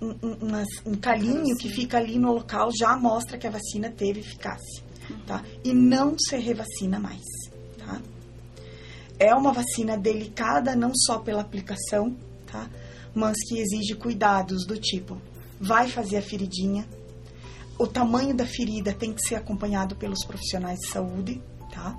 um, 0.00 0.08
um, 0.08 0.92
um 0.92 0.94
calinho 0.94 1.56
que 1.56 1.68
fica 1.68 1.98
ali 1.98 2.18
no 2.18 2.32
local 2.32 2.70
já 2.76 2.96
mostra 2.96 3.38
que 3.38 3.46
a 3.46 3.50
vacina 3.50 3.90
teve 3.90 4.20
eficácia 4.20 4.89
tá? 5.26 5.44
E 5.64 5.72
não 5.72 6.16
se 6.18 6.36
revacina 6.36 6.98
mais, 6.98 7.24
tá? 7.78 8.00
É 9.18 9.34
uma 9.34 9.52
vacina 9.52 9.96
delicada 9.98 10.74
não 10.74 10.92
só 10.94 11.18
pela 11.18 11.42
aplicação, 11.42 12.16
tá? 12.46 12.68
Mas 13.14 13.36
que 13.46 13.58
exige 13.58 13.94
cuidados 13.94 14.66
do 14.66 14.78
tipo, 14.78 15.20
vai 15.60 15.88
fazer 15.88 16.18
a 16.18 16.22
feridinha, 16.22 16.86
o 17.80 17.86
tamanho 17.86 18.34
da 18.34 18.44
ferida 18.44 18.92
tem 18.92 19.12
que 19.12 19.26
ser 19.26 19.36
acompanhado 19.36 19.96
pelos 19.96 20.22
profissionais 20.26 20.78
de 20.80 20.88
saúde, 20.88 21.40
tá? 21.72 21.98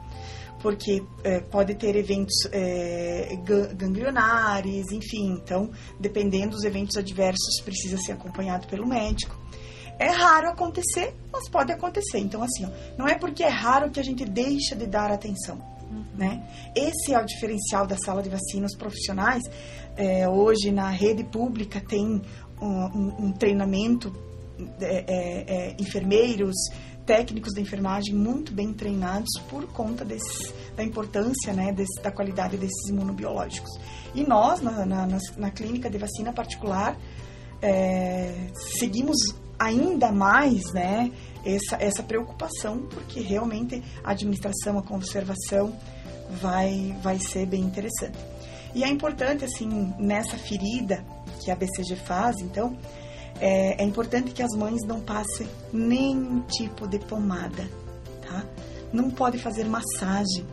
Porque 0.62 1.04
é, 1.24 1.40
pode 1.40 1.74
ter 1.74 1.96
eventos 1.96 2.36
é, 2.52 3.36
ganglionares, 3.76 4.92
enfim, 4.92 5.32
então, 5.32 5.72
dependendo 6.00 6.52
dos 6.52 6.64
eventos 6.64 6.98
adversos, 6.98 7.62
precisa 7.66 7.98
ser 7.98 8.12
acompanhado 8.12 8.68
pelo 8.68 8.88
médico. 8.88 9.41
É 10.00 10.10
raro 10.10 10.50
acontecer, 10.50 11.14
mas 11.32 11.48
pode 11.50 11.72
acontecer. 11.72 12.20
Então, 12.20 12.42
assim, 12.42 12.66
ó, 12.66 12.70
não 12.98 13.08
é 13.08 13.16
porque 13.16 13.44
é 13.44 13.50
raro 13.50 13.90
que 13.90 14.00
a 14.00 14.04
gente 14.04 14.26
deixa 14.26 14.76
de 14.76 14.86
dar 14.86 15.12
atenção. 15.12 15.58
Uhum. 15.90 16.04
Né? 16.16 16.44
Esse 16.76 17.14
é 17.14 17.20
o 17.20 17.26
diferencial 17.26 17.86
da 17.86 17.98
sala 17.98 18.22
de 18.24 18.30
vacinas 18.30 18.76
profissionais. 18.76 19.44
É, 19.96 20.28
hoje, 20.28 20.72
na 20.72 20.90
rede 20.90 21.24
pública, 21.24 21.82
tem 21.82 22.22
um, 22.62 22.68
um, 22.68 23.26
um 23.26 23.32
treinamento, 23.32 24.14
é, 24.80 25.06
é, 25.08 25.46
é, 25.48 25.76
enfermeiros, 25.80 26.56
técnicos 27.06 27.54
de 27.54 27.62
enfermagem 27.62 28.16
muito 28.16 28.54
bem 28.54 28.74
treinados 28.74 29.30
por 29.50 29.66
conta 29.68 30.06
desse, 30.06 30.54
da 30.76 30.84
importância 30.84 31.52
né, 31.54 31.72
desse, 31.72 32.02
da 32.02 32.12
qualidade 32.12 32.58
desses 32.58 32.90
imunobiológicos. 32.90 33.72
E 34.14 34.24
nós, 34.24 34.62
na, 34.62 34.86
na, 34.86 35.08
na 35.38 35.52
clínica 35.52 35.90
de 35.90 35.98
vacina 35.98 36.32
particular, 36.32 36.98
é, 37.62 38.48
seguimos 38.80 39.18
ainda 39.62 40.12
mais, 40.12 40.64
né, 40.74 41.12
essa, 41.46 41.76
essa 41.80 42.02
preocupação, 42.02 42.80
porque 42.90 43.20
realmente 43.20 43.84
a 44.04 44.12
administração, 44.12 44.80
a 44.80 44.82
conservação 44.82 45.76
vai, 46.42 46.96
vai 47.04 47.20
ser 47.20 47.46
bem 47.46 47.62
interessante. 47.62 48.18
E 48.74 48.84
é 48.84 48.88
importante, 48.88 49.46
assim, 49.46 49.94
nessa 50.00 50.36
ferida 50.38 51.06
que 51.44 51.52
a 51.52 51.56
BCG 51.56 51.96
faz, 51.96 52.38
então, 52.40 52.76
é, 53.40 53.84
é 53.84 53.86
importante 53.86 54.32
que 54.32 54.42
as 54.42 54.56
mães 54.56 54.82
não 54.84 55.00
passem 55.00 55.48
nenhum 55.72 56.42
tipo 56.42 56.88
de 56.88 56.98
pomada, 56.98 57.70
tá? 58.28 58.44
Não 58.92 59.12
pode 59.12 59.38
fazer 59.38 59.66
massagem 59.66 60.46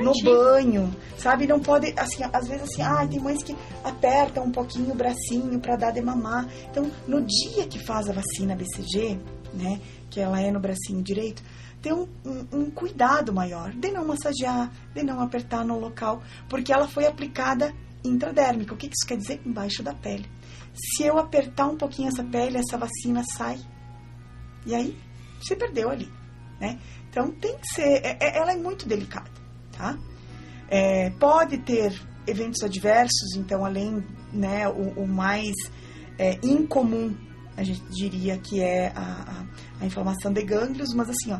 no 0.00 0.12
banho, 0.24 0.94
sabe? 1.18 1.46
Não 1.46 1.60
pode, 1.60 1.92
assim, 1.98 2.22
às 2.32 2.48
vezes 2.48 2.62
assim, 2.70 2.82
ah, 2.82 3.06
tem 3.06 3.20
mães 3.20 3.42
que 3.42 3.54
apertam 3.84 4.44
um 4.44 4.50
pouquinho 4.52 4.92
o 4.92 4.94
bracinho 4.94 5.58
para 5.60 5.76
dar 5.76 5.90
de 5.92 6.00
mamar. 6.00 6.48
Então, 6.70 6.90
no 7.06 7.20
dia 7.22 7.66
que 7.66 7.78
faz 7.78 8.08
a 8.08 8.12
vacina 8.12 8.56
BCG, 8.56 9.18
né, 9.54 9.80
que 10.10 10.20
ela 10.20 10.40
é 10.40 10.50
no 10.50 10.58
bracinho 10.60 11.02
direito, 11.02 11.42
ter 11.82 11.92
um, 11.92 12.08
um- 12.24 12.46
um 12.52 12.70
cuidado 12.70 13.32
maior 13.32 13.70
de 13.72 13.90
não 13.90 14.06
massagear, 14.06 14.70
de 14.94 15.02
não 15.02 15.20
apertar 15.20 15.64
no 15.64 15.78
local, 15.78 16.22
porque 16.48 16.72
ela 16.72 16.88
foi 16.88 17.06
aplicada 17.06 17.72
intradérmica. 18.04 18.74
O 18.74 18.76
que 18.76 18.88
que 18.88 18.94
isso 18.98 19.06
quer 19.06 19.16
dizer? 19.16 19.40
Embaixo 19.44 19.82
da 19.82 19.92
pele. 19.94 20.26
Se 20.74 21.02
eu 21.04 21.18
apertar 21.18 21.66
um 21.66 21.76
pouquinho 21.76 22.08
essa 22.08 22.22
pele, 22.24 22.58
essa 22.58 22.76
vacina 22.78 23.22
sai. 23.36 23.58
E 24.66 24.74
aí, 24.74 24.96
se 25.42 25.54
perdeu 25.56 25.90
ali, 25.90 26.10
né? 26.60 26.78
Então, 27.10 27.30
tem 27.32 27.56
que 27.58 27.66
ser... 27.74 28.00
é- 28.04 28.16
é- 28.20 28.38
ela 28.38 28.52
é 28.52 28.56
muito 28.56 28.86
delicada, 28.86 29.30
tá? 29.78 29.96
É, 30.68 31.10
pode 31.18 31.58
ter 31.58 31.98
eventos 32.26 32.62
adversos, 32.62 33.34
então, 33.36 33.64
além, 33.64 34.04
né, 34.32 34.68
o, 34.68 35.02
o 35.04 35.08
mais 35.08 35.54
é, 36.18 36.38
incomum, 36.42 37.16
a 37.56 37.62
gente 37.62 37.82
diria 37.90 38.36
que 38.36 38.60
é 38.60 38.92
a, 38.94 39.00
a- 39.00 39.46
a 39.80 39.86
inflamação 39.86 40.32
de 40.32 40.42
gânglios, 40.42 40.92
mas 40.92 41.08
assim, 41.08 41.32
ó, 41.32 41.38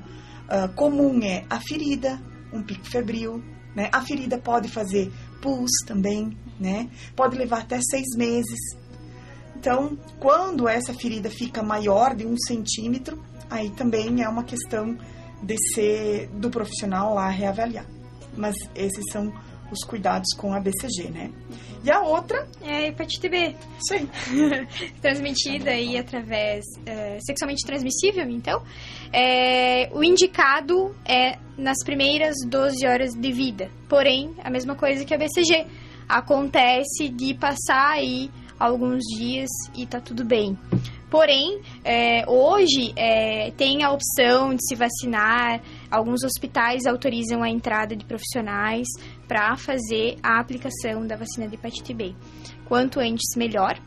ah, 0.49 0.69
comum 0.69 1.21
é 1.23 1.45
a 1.51 1.61
ferida, 1.61 2.19
um 2.53 2.63
pico 2.63 2.87
febril, 2.87 3.43
né? 3.77 3.91
A 3.93 4.01
ferida 4.01 4.39
pode 4.39 4.69
fazer 4.69 5.13
pus 5.43 5.71
também, 5.87 6.35
né? 6.59 6.89
Pode 7.15 7.37
levar 7.37 7.61
até 7.61 7.79
seis 7.83 8.17
meses. 8.17 8.59
Então, 9.57 9.99
quando 10.19 10.67
essa 10.67 10.95
ferida 10.95 11.29
fica 11.29 11.63
maior 11.63 12.15
de 12.17 12.25
um 12.25 12.37
centímetro, 12.39 13.23
aí 13.51 13.71
também 13.71 14.23
é 14.23 14.29
uma 14.29 14.45
questão 14.45 14.97
de 15.43 15.57
ser 15.75 16.29
do 16.29 16.49
profissional 16.49 17.15
lá 17.15 17.29
reavaliar. 17.29 17.87
Mas 18.39 18.55
esses 18.75 19.05
são 19.13 19.33
os 19.71 19.85
cuidados 19.85 20.29
com 20.37 20.53
a 20.55 20.61
BCG, 20.61 21.11
né? 21.11 21.31
E 21.85 21.91
a 21.91 22.01
outra, 22.01 22.49
É 22.63 22.89
hepatite 22.89 23.29
B. 23.29 23.55
aí. 23.93 24.09
transmitida 25.01 25.71
aí 25.71 25.97
através 25.97 26.65
é, 26.87 27.19
sexualmente 27.21 27.65
transmissível, 27.67 28.29
então, 28.29 28.63
é, 29.13 29.89
o 29.93 30.03
indicado 30.03 30.95
é 31.07 31.39
nas 31.57 31.77
primeiras 31.85 32.37
12 32.47 32.87
horas 32.87 33.15
de 33.15 33.33
vida. 33.33 33.71
Porém, 33.89 34.35
a 34.43 34.51
mesma 34.51 34.75
coisa 34.75 35.05
que 35.05 35.15
a 35.15 35.19
BCG. 35.19 35.67
Acontece 36.09 37.11
de 37.11 37.35
passar 37.35 37.91
aí 37.91 38.31
alguns 38.59 39.05
dias 39.19 39.51
e 39.77 39.85
tá 39.85 40.01
tudo 40.01 40.25
bem. 40.25 40.57
Porém, 41.11 41.61
é, 41.85 42.25
hoje 42.27 42.93
é, 42.97 43.51
tem 43.53 43.83
a 43.83 43.91
opção 43.91 44.55
de 44.55 44.67
se 44.67 44.75
vacinar. 44.75 45.61
Alguns 45.91 46.23
hospitais 46.23 46.87
autorizam 46.87 47.43
a 47.43 47.49
entrada 47.49 47.97
de 47.97 48.05
profissionais 48.05 48.87
para 49.27 49.57
fazer 49.57 50.17
a 50.23 50.39
aplicação 50.39 51.07
da 51.07 51.17
vacina 51.17 51.49
de 51.49 51.55
hepatite 51.55 51.95
B. 51.95 52.15
Quanto 52.67 53.01
antes, 53.01 53.37
melhor. 53.37 53.81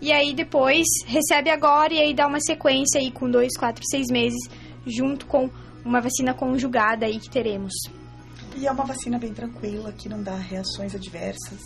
E 0.00 0.12
aí 0.12 0.32
depois 0.32 0.86
recebe 1.06 1.50
agora 1.50 1.92
e 1.92 1.98
aí 1.98 2.14
dá 2.14 2.26
uma 2.26 2.40
sequência 2.40 3.00
aí 3.00 3.10
com 3.10 3.30
dois, 3.30 3.56
quatro, 3.58 3.82
seis 3.90 4.06
meses, 4.08 4.40
junto 4.86 5.26
com 5.26 5.50
uma 5.84 6.00
vacina 6.00 6.32
conjugada 6.32 7.06
aí 7.06 7.18
que 7.18 7.28
teremos. 7.28 7.72
E 8.56 8.66
é 8.66 8.70
uma 8.72 8.84
vacina 8.84 9.18
bem 9.18 9.32
tranquila, 9.32 9.92
que 9.92 10.08
não 10.08 10.22
dá 10.22 10.34
reações 10.36 10.94
adversas. 10.94 11.60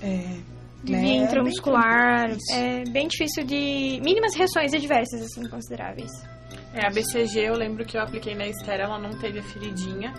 É, 0.00 0.36
De 0.82 0.92
né? 0.92 1.00
via 1.00 1.08
Bem 1.08 1.22
intramuscular, 1.24 2.28
tranquilo, 2.28 2.38
isso. 2.38 2.54
é 2.54 2.84
bem 2.90 3.08
difícil 3.08 3.44
de... 3.44 4.00
Mínimas 4.02 4.34
reações 4.34 4.72
adversas, 4.72 5.22
assim, 5.22 5.46
consideráveis. 5.48 6.10
É, 6.72 6.86
a 6.86 6.90
BCG, 6.90 7.48
eu 7.48 7.54
lembro 7.54 7.84
que 7.84 7.96
eu 7.96 8.02
apliquei 8.02 8.34
na 8.34 8.46
Esther, 8.46 8.80
ela 8.80 8.98
não 8.98 9.10
teve 9.10 9.40
a 9.40 9.42
feridinha. 9.42 10.14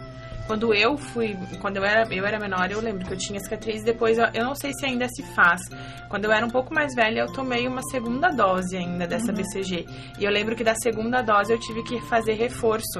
Quando 0.47 0.73
eu 0.73 0.97
fui, 0.97 1.37
quando 1.61 1.77
eu 1.77 1.85
era, 1.85 2.13
eu 2.13 2.25
era 2.25 2.37
menor, 2.37 2.69
eu 2.69 2.81
lembro 2.81 3.05
que 3.05 3.13
eu 3.13 3.17
tinha 3.17 3.39
cicatriz. 3.39 3.83
Depois, 3.85 4.17
eu, 4.17 4.25
eu 4.33 4.43
não 4.43 4.53
sei 4.53 4.73
se 4.73 4.85
ainda 4.85 5.07
se 5.07 5.23
faz. 5.33 5.61
Quando 6.09 6.25
eu 6.25 6.31
era 6.31 6.45
um 6.45 6.49
pouco 6.49 6.73
mais 6.73 6.93
velha, 6.93 7.21
eu 7.21 7.31
tomei 7.31 7.67
uma 7.67 7.81
segunda 7.83 8.29
dose 8.29 8.75
ainda 8.75 9.07
dessa 9.07 9.31
BCG. 9.31 9.85
E 10.19 10.25
eu 10.25 10.29
lembro 10.29 10.53
que 10.53 10.63
da 10.63 10.75
segunda 10.75 11.21
dose 11.21 11.53
eu 11.53 11.59
tive 11.59 11.83
que 11.83 12.01
fazer 12.01 12.33
reforço. 12.33 12.99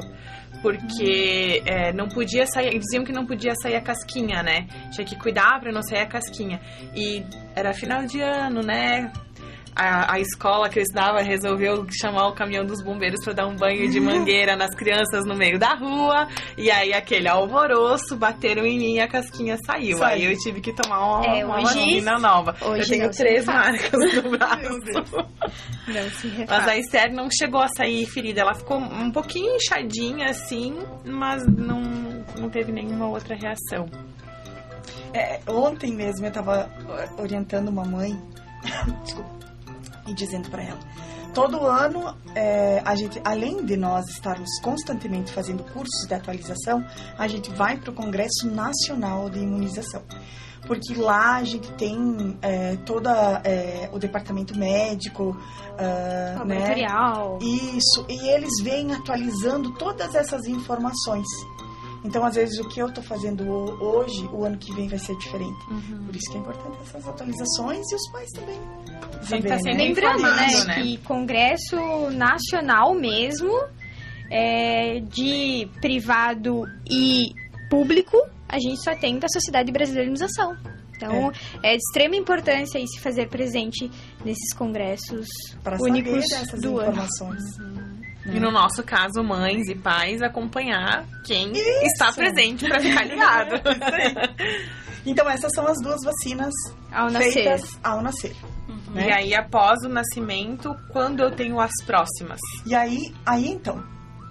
Porque 0.61 1.61
é, 1.65 1.91
não 1.91 2.07
podia 2.07 2.45
sair, 2.45 2.77
diziam 2.79 3.03
que 3.03 3.11
não 3.11 3.25
podia 3.25 3.53
sair 3.55 3.75
a 3.75 3.81
casquinha, 3.81 4.41
né? 4.41 4.67
Tinha 4.91 5.05
que 5.05 5.17
cuidar 5.17 5.59
pra 5.59 5.73
não 5.73 5.81
sair 5.81 6.01
a 6.01 6.07
casquinha. 6.07 6.61
E 6.95 7.25
era 7.53 7.73
final 7.73 8.05
de 8.05 8.21
ano, 8.21 8.61
né? 8.61 9.11
A, 9.75 10.13
a 10.13 10.19
escola 10.19 10.69
que 10.69 10.79
eu 10.79 10.83
estudava 10.83 11.21
resolveu 11.21 11.85
chamar 11.89 12.27
o 12.27 12.33
caminhão 12.33 12.65
dos 12.65 12.83
bombeiros 12.83 13.23
para 13.23 13.33
dar 13.33 13.47
um 13.47 13.55
banho 13.55 13.89
de 13.89 13.99
mangueira 13.99 14.55
nas 14.55 14.75
crianças 14.75 15.25
no 15.25 15.35
meio 15.35 15.57
da 15.57 15.75
rua. 15.75 16.27
E 16.57 16.69
aí 16.69 16.93
aquele 16.93 17.27
alvoroço, 17.27 18.15
bateram 18.15 18.65
em 18.65 18.77
mim 18.77 18.93
e 18.95 18.99
a 18.99 19.07
casquinha 19.07 19.57
saiu. 19.65 19.97
Saiu. 19.97 20.03
Aí 20.03 20.33
eu 20.33 20.37
tive 20.37 20.61
que 20.61 20.73
tomar 20.73 21.19
uma, 21.19 21.25
É, 21.25 21.45
uma 21.45 21.61
vacina 21.61 22.17
nova. 22.19 22.55
hoje 22.61 22.81
eu 22.81 22.87
tenho 22.87 23.13
se 23.13 23.19
três 23.19 23.45
marcas 23.45 23.91
no 24.23 24.29
braço. 24.37 25.27
Não 25.87 26.09
se 26.11 26.45
Mas 26.47 26.67
a 26.67 26.77
Esther 26.77 27.13
não 27.13 27.29
chegou 27.31 27.61
a 27.61 27.67
sair 27.67 28.05
ferida. 28.05 28.41
Ela 28.41 28.53
ficou 28.53 28.77
um 28.77 29.11
pouquinho 29.11 29.55
inchadinha 29.55 30.27
assim, 30.29 30.77
mas 31.05 31.45
não, 31.47 31.81
não 32.37 32.49
teve 32.49 32.71
nenhuma 32.71 33.07
outra 33.07 33.35
reação. 33.35 33.85
É, 35.13 35.39
ontem 35.47 35.93
mesmo 35.93 36.25
eu 36.25 36.29
estava 36.29 36.69
orientando 37.17 37.67
uma 37.67 37.83
mãe 37.83 38.17
desculpa, 39.03 39.29
e 40.07 40.13
dizendo 40.13 40.49
para 40.49 40.63
ela: 40.63 40.79
todo 41.33 41.65
ano 41.65 42.15
é, 42.35 42.81
a 42.85 42.95
gente, 42.95 43.21
além 43.23 43.65
de 43.65 43.77
nós 43.77 44.07
estarmos 44.09 44.49
constantemente 44.61 45.31
fazendo 45.31 45.63
cursos 45.63 46.07
de 46.07 46.13
atualização, 46.13 46.83
a 47.17 47.27
gente 47.27 47.49
vai 47.51 47.77
para 47.77 47.91
o 47.91 47.93
Congresso 47.93 48.49
Nacional 48.49 49.29
de 49.29 49.39
Imunização. 49.39 50.03
Porque 50.67 50.93
lá 50.93 51.37
a 51.37 51.43
gente 51.43 51.71
tem 51.73 52.37
é, 52.41 52.75
toda 52.85 53.41
é, 53.43 53.89
o 53.91 53.97
departamento 53.97 54.57
médico, 54.57 55.35
né? 55.77 56.35
Laboratorial. 56.37 57.39
Isso, 57.41 58.05
e 58.07 58.29
eles 58.29 58.61
vêm 58.61 58.93
atualizando 58.93 59.73
todas 59.73 60.13
essas 60.13 60.45
informações. 60.45 61.25
Então, 62.03 62.25
às 62.25 62.35
vezes, 62.35 62.59
o 62.59 62.67
que 62.67 62.79
eu 62.81 62.87
estou 62.87 63.03
fazendo 63.03 63.43
ho- 63.47 63.77
hoje, 63.79 64.27
o 64.33 64.43
ano 64.43 64.57
que 64.57 64.73
vem 64.73 64.87
vai 64.87 64.97
ser 64.97 65.15
diferente. 65.17 65.65
Por 66.05 66.15
isso 66.15 66.31
que 66.31 66.37
é 66.37 66.39
importante 66.39 66.77
essas 66.81 67.07
atualizações 67.07 67.91
e 67.91 67.95
os 67.95 68.11
pais 68.11 68.29
também. 68.31 68.59
Gente, 69.23 69.47
tá 69.47 69.55
né? 69.57 69.73
Lembrando, 69.73 70.21
né, 70.23 70.63
né? 70.65 70.81
que 70.81 70.97
Congresso 70.99 71.75
Nacional 72.11 72.95
mesmo, 72.95 73.51
é, 74.31 74.99
de 75.01 75.69
privado 75.79 76.63
e 76.89 77.33
público, 77.69 78.17
a 78.49 78.57
gente 78.59 78.83
só 78.83 78.95
tem 78.95 79.19
da 79.19 79.27
Sociedade 79.29 79.71
Brasileira 79.71 80.09
de 80.09 80.17
Imunização. 80.17 80.57
Então, 80.95 81.31
é. 81.63 81.71
de 81.71 81.77
extrema 81.77 82.15
importância 82.15 82.79
aí 82.79 82.87
se 82.87 82.99
fazer 82.99 83.27
presente 83.27 83.89
nesses 84.25 84.53
congressos 84.53 85.27
saber 85.63 85.81
únicos 85.81 86.27
dessas 86.29 86.61
do 86.61 86.77
ano. 86.79 86.89
informações. 86.91 87.43
E 88.25 88.39
no 88.39 88.51
nosso 88.51 88.83
caso, 88.83 89.23
mães 89.23 89.67
e 89.67 89.75
pais 89.75 90.21
acompanhar 90.21 91.05
quem 91.25 91.51
está 91.83 92.11
presente 92.13 92.67
para 92.67 92.79
ficar 92.79 93.03
ligado. 93.03 93.61
Então, 95.03 95.27
essas 95.27 95.51
são 95.55 95.65
as 95.65 95.77
duas 95.81 95.99
vacinas 96.03 96.53
Ao 96.91 97.09
nascer. 97.09 97.31
feitas 97.33 97.79
ao 97.83 98.03
nascer. 98.03 98.35
né? 98.93 99.07
E 99.07 99.11
aí, 99.11 99.33
após 99.33 99.79
o 99.83 99.89
nascimento, 99.89 100.75
quando 100.89 101.21
eu 101.21 101.31
tenho 101.31 101.59
as 101.59 101.71
próximas? 101.87 102.39
E 102.67 102.75
aí, 102.75 103.11
aí 103.25 103.47
então, 103.47 103.83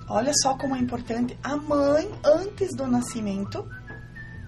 olha 0.08 0.30
só 0.42 0.56
como 0.56 0.76
é 0.76 0.78
importante 0.78 1.36
a 1.42 1.56
mãe, 1.56 2.08
antes 2.24 2.68
do 2.76 2.86
nascimento, 2.86 3.68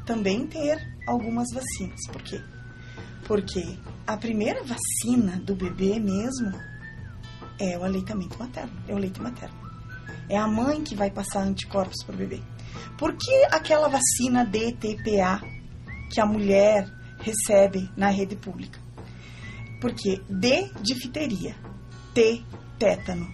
também 0.06 0.46
ter 0.46 0.78
algumas 1.08 1.48
vacinas. 1.52 1.98
Por 2.12 2.22
quê? 2.22 2.40
Porque 3.26 3.76
a 4.06 4.16
primeira 4.16 4.60
vacina 4.62 5.40
do 5.40 5.56
bebê 5.56 5.98
mesmo 5.98 6.52
é 7.62 7.78
o 7.78 7.84
aleitamento 7.84 8.36
materno, 8.36 8.72
é 8.88 8.94
o 8.94 8.98
leite 8.98 9.22
materno. 9.22 9.54
É 10.28 10.36
a 10.36 10.48
mãe 10.48 10.82
que 10.82 10.96
vai 10.96 11.10
passar 11.10 11.42
anticorpos 11.42 12.02
para 12.04 12.14
o 12.14 12.18
bebê. 12.18 12.42
Por 12.98 13.14
que 13.14 13.44
aquela 13.52 13.88
vacina 13.88 14.44
DTPA 14.44 15.40
que 16.10 16.20
a 16.20 16.26
mulher 16.26 16.88
recebe 17.18 17.88
na 17.96 18.08
rede 18.08 18.34
pública? 18.34 18.80
Porque 19.80 20.20
D, 20.28 20.70
difteria, 20.80 21.54
T, 22.12 22.44
tétano, 22.78 23.28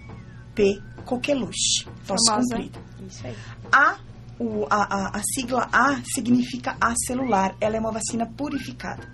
P, 0.53 0.79
coqueluche, 1.05 1.87
voz 2.03 2.21
comprida. 2.29 2.79
Isso 3.07 3.25
aí. 3.25 3.35
A, 3.71 3.97
o, 4.39 4.65
a, 4.69 4.83
a, 4.83 5.17
a 5.17 5.21
sigla 5.33 5.67
A 5.71 6.01
significa 6.13 6.77
acelular. 6.79 7.55
Ela 7.59 7.77
é 7.77 7.79
uma 7.79 7.91
vacina 7.91 8.25
purificada. 8.25 9.07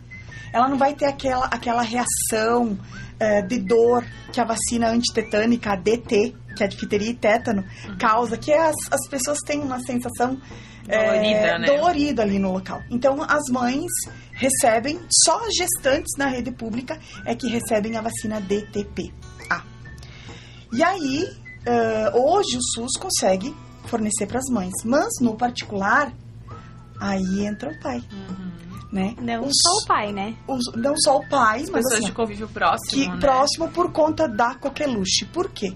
Ela 0.51 0.69
não 0.69 0.77
vai 0.77 0.93
ter 0.93 1.05
aquela, 1.05 1.45
aquela 1.47 1.81
reação 1.81 2.77
eh, 3.19 3.41
de 3.41 3.59
dor 3.59 4.05
que 4.31 4.39
a 4.39 4.45
vacina 4.45 4.89
antitetânica, 4.89 5.71
a 5.71 5.75
DT, 5.75 6.35
que 6.55 6.63
é 6.63 6.65
a 6.65 6.69
difteria 6.69 7.11
e 7.11 7.13
tétano, 7.13 7.63
causa, 7.99 8.37
que 8.37 8.51
as, 8.53 8.75
as 8.91 9.07
pessoas 9.09 9.39
têm 9.45 9.61
uma 9.61 9.79
sensação 9.79 10.39
eh, 10.87 11.05
Dolorida, 11.05 11.59
né? 11.59 11.67
dolorida 11.67 12.21
ali 12.21 12.39
no 12.39 12.51
local. 12.51 12.81
Então, 12.89 13.21
as 13.23 13.43
mães 13.51 13.91
recebem, 14.31 14.99
só 15.23 15.45
as 15.45 15.53
gestantes 15.55 16.11
na 16.17 16.27
rede 16.27 16.51
pública 16.51 16.99
é 17.25 17.35
que 17.35 17.47
recebem 17.47 17.97
a 17.97 18.01
vacina 18.01 18.39
DTP. 18.41 19.13
A. 19.49 19.63
E 20.73 20.83
aí, 20.83 21.27
ah, 21.67 22.11
hoje 22.13 22.57
o 22.57 22.61
SUS 22.61 22.91
consegue 22.99 23.55
fornecer 23.87 24.27
para 24.27 24.39
as 24.39 24.49
mães, 24.51 24.73
mas 24.83 25.07
no 25.21 25.35
particular, 25.35 26.13
aí 26.99 27.45
entra 27.45 27.71
o 27.71 27.79
pai, 27.79 28.01
né? 28.95 29.13
Não 29.21 29.43
Os- 29.43 29.51
só 29.61 29.69
o 29.83 29.85
pai, 29.87 30.13
né? 30.13 30.35
os- 30.47 30.73
não 30.75 30.93
só 30.97 31.17
o 31.17 31.27
pai, 31.27 31.59
mas 31.63 31.69
Pessoas 31.83 31.93
assim, 31.95 32.05
de 32.05 32.11
convívio 32.13 32.47
próximo, 32.47 32.89
que 33.03 33.07
né? 33.09 33.17
próximo 33.19 33.69
por 33.71 33.91
conta 33.91 34.25
da 34.27 34.55
coqueluche. 34.55 35.25
Por 35.25 35.49
quê? 35.51 35.73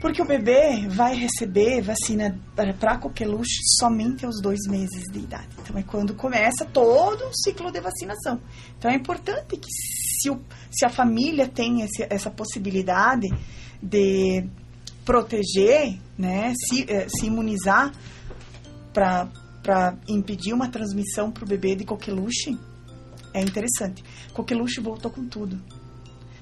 Porque 0.00 0.20
o 0.20 0.24
bebê 0.24 0.84
vai 0.88 1.14
receber 1.14 1.80
vacina 1.80 2.36
para 2.56 2.98
coqueluche 2.98 3.60
somente 3.78 4.26
aos 4.26 4.40
dois 4.42 4.58
meses 4.68 5.04
de 5.12 5.20
idade. 5.20 5.46
Então 5.62 5.78
é 5.78 5.84
quando 5.84 6.12
começa 6.14 6.64
todo 6.64 7.22
o 7.24 7.30
ciclo 7.32 7.70
de 7.70 7.80
vacinação. 7.80 8.40
Então 8.76 8.90
é 8.90 8.96
importante 8.96 9.56
que 9.56 9.68
se, 9.70 10.28
o- 10.28 10.40
se 10.72 10.84
a 10.84 10.88
família 10.90 11.46
tem 11.46 11.82
esse- 11.82 12.04
essa 12.10 12.30
possibilidade 12.32 13.28
de 13.80 14.44
proteger, 15.04 16.00
né, 16.18 16.52
se, 16.66 16.84
eh, 16.88 17.06
se 17.08 17.26
imunizar 17.26 17.92
para 18.92 19.28
impedir 20.08 20.52
uma 20.52 20.68
transmissão 20.68 21.30
para 21.30 21.44
o 21.44 21.46
bebê 21.46 21.74
de 21.74 21.84
coqueluche, 21.84 22.58
é 23.34 23.40
interessante. 23.40 24.02
Coqueluche 24.32 24.80
voltou 24.80 25.10
com 25.10 25.26
tudo. 25.26 25.60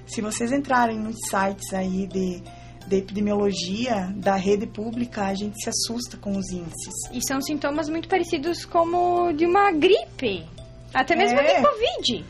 Se 0.06 0.20
vocês 0.20 0.50
entrarem 0.52 0.98
nos 0.98 1.16
sites 1.28 1.72
aí 1.72 2.06
de, 2.06 2.42
de 2.86 2.96
epidemiologia 2.96 4.12
da 4.16 4.34
rede 4.34 4.66
pública, 4.66 5.26
a 5.26 5.34
gente 5.34 5.54
se 5.62 5.70
assusta 5.70 6.16
com 6.16 6.36
os 6.36 6.50
índices. 6.50 6.92
E 7.12 7.20
são 7.26 7.40
sintomas 7.40 7.88
muito 7.88 8.08
parecidos 8.08 8.64
como 8.64 9.32
de 9.32 9.46
uma 9.46 9.70
gripe. 9.70 10.44
Até 10.92 11.14
mesmo 11.14 11.38
É. 11.38 11.60
de 11.60 11.66
Covid. 11.66 12.24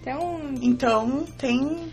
Então, 0.00 0.40
Então, 0.62 1.24
tem 1.36 1.90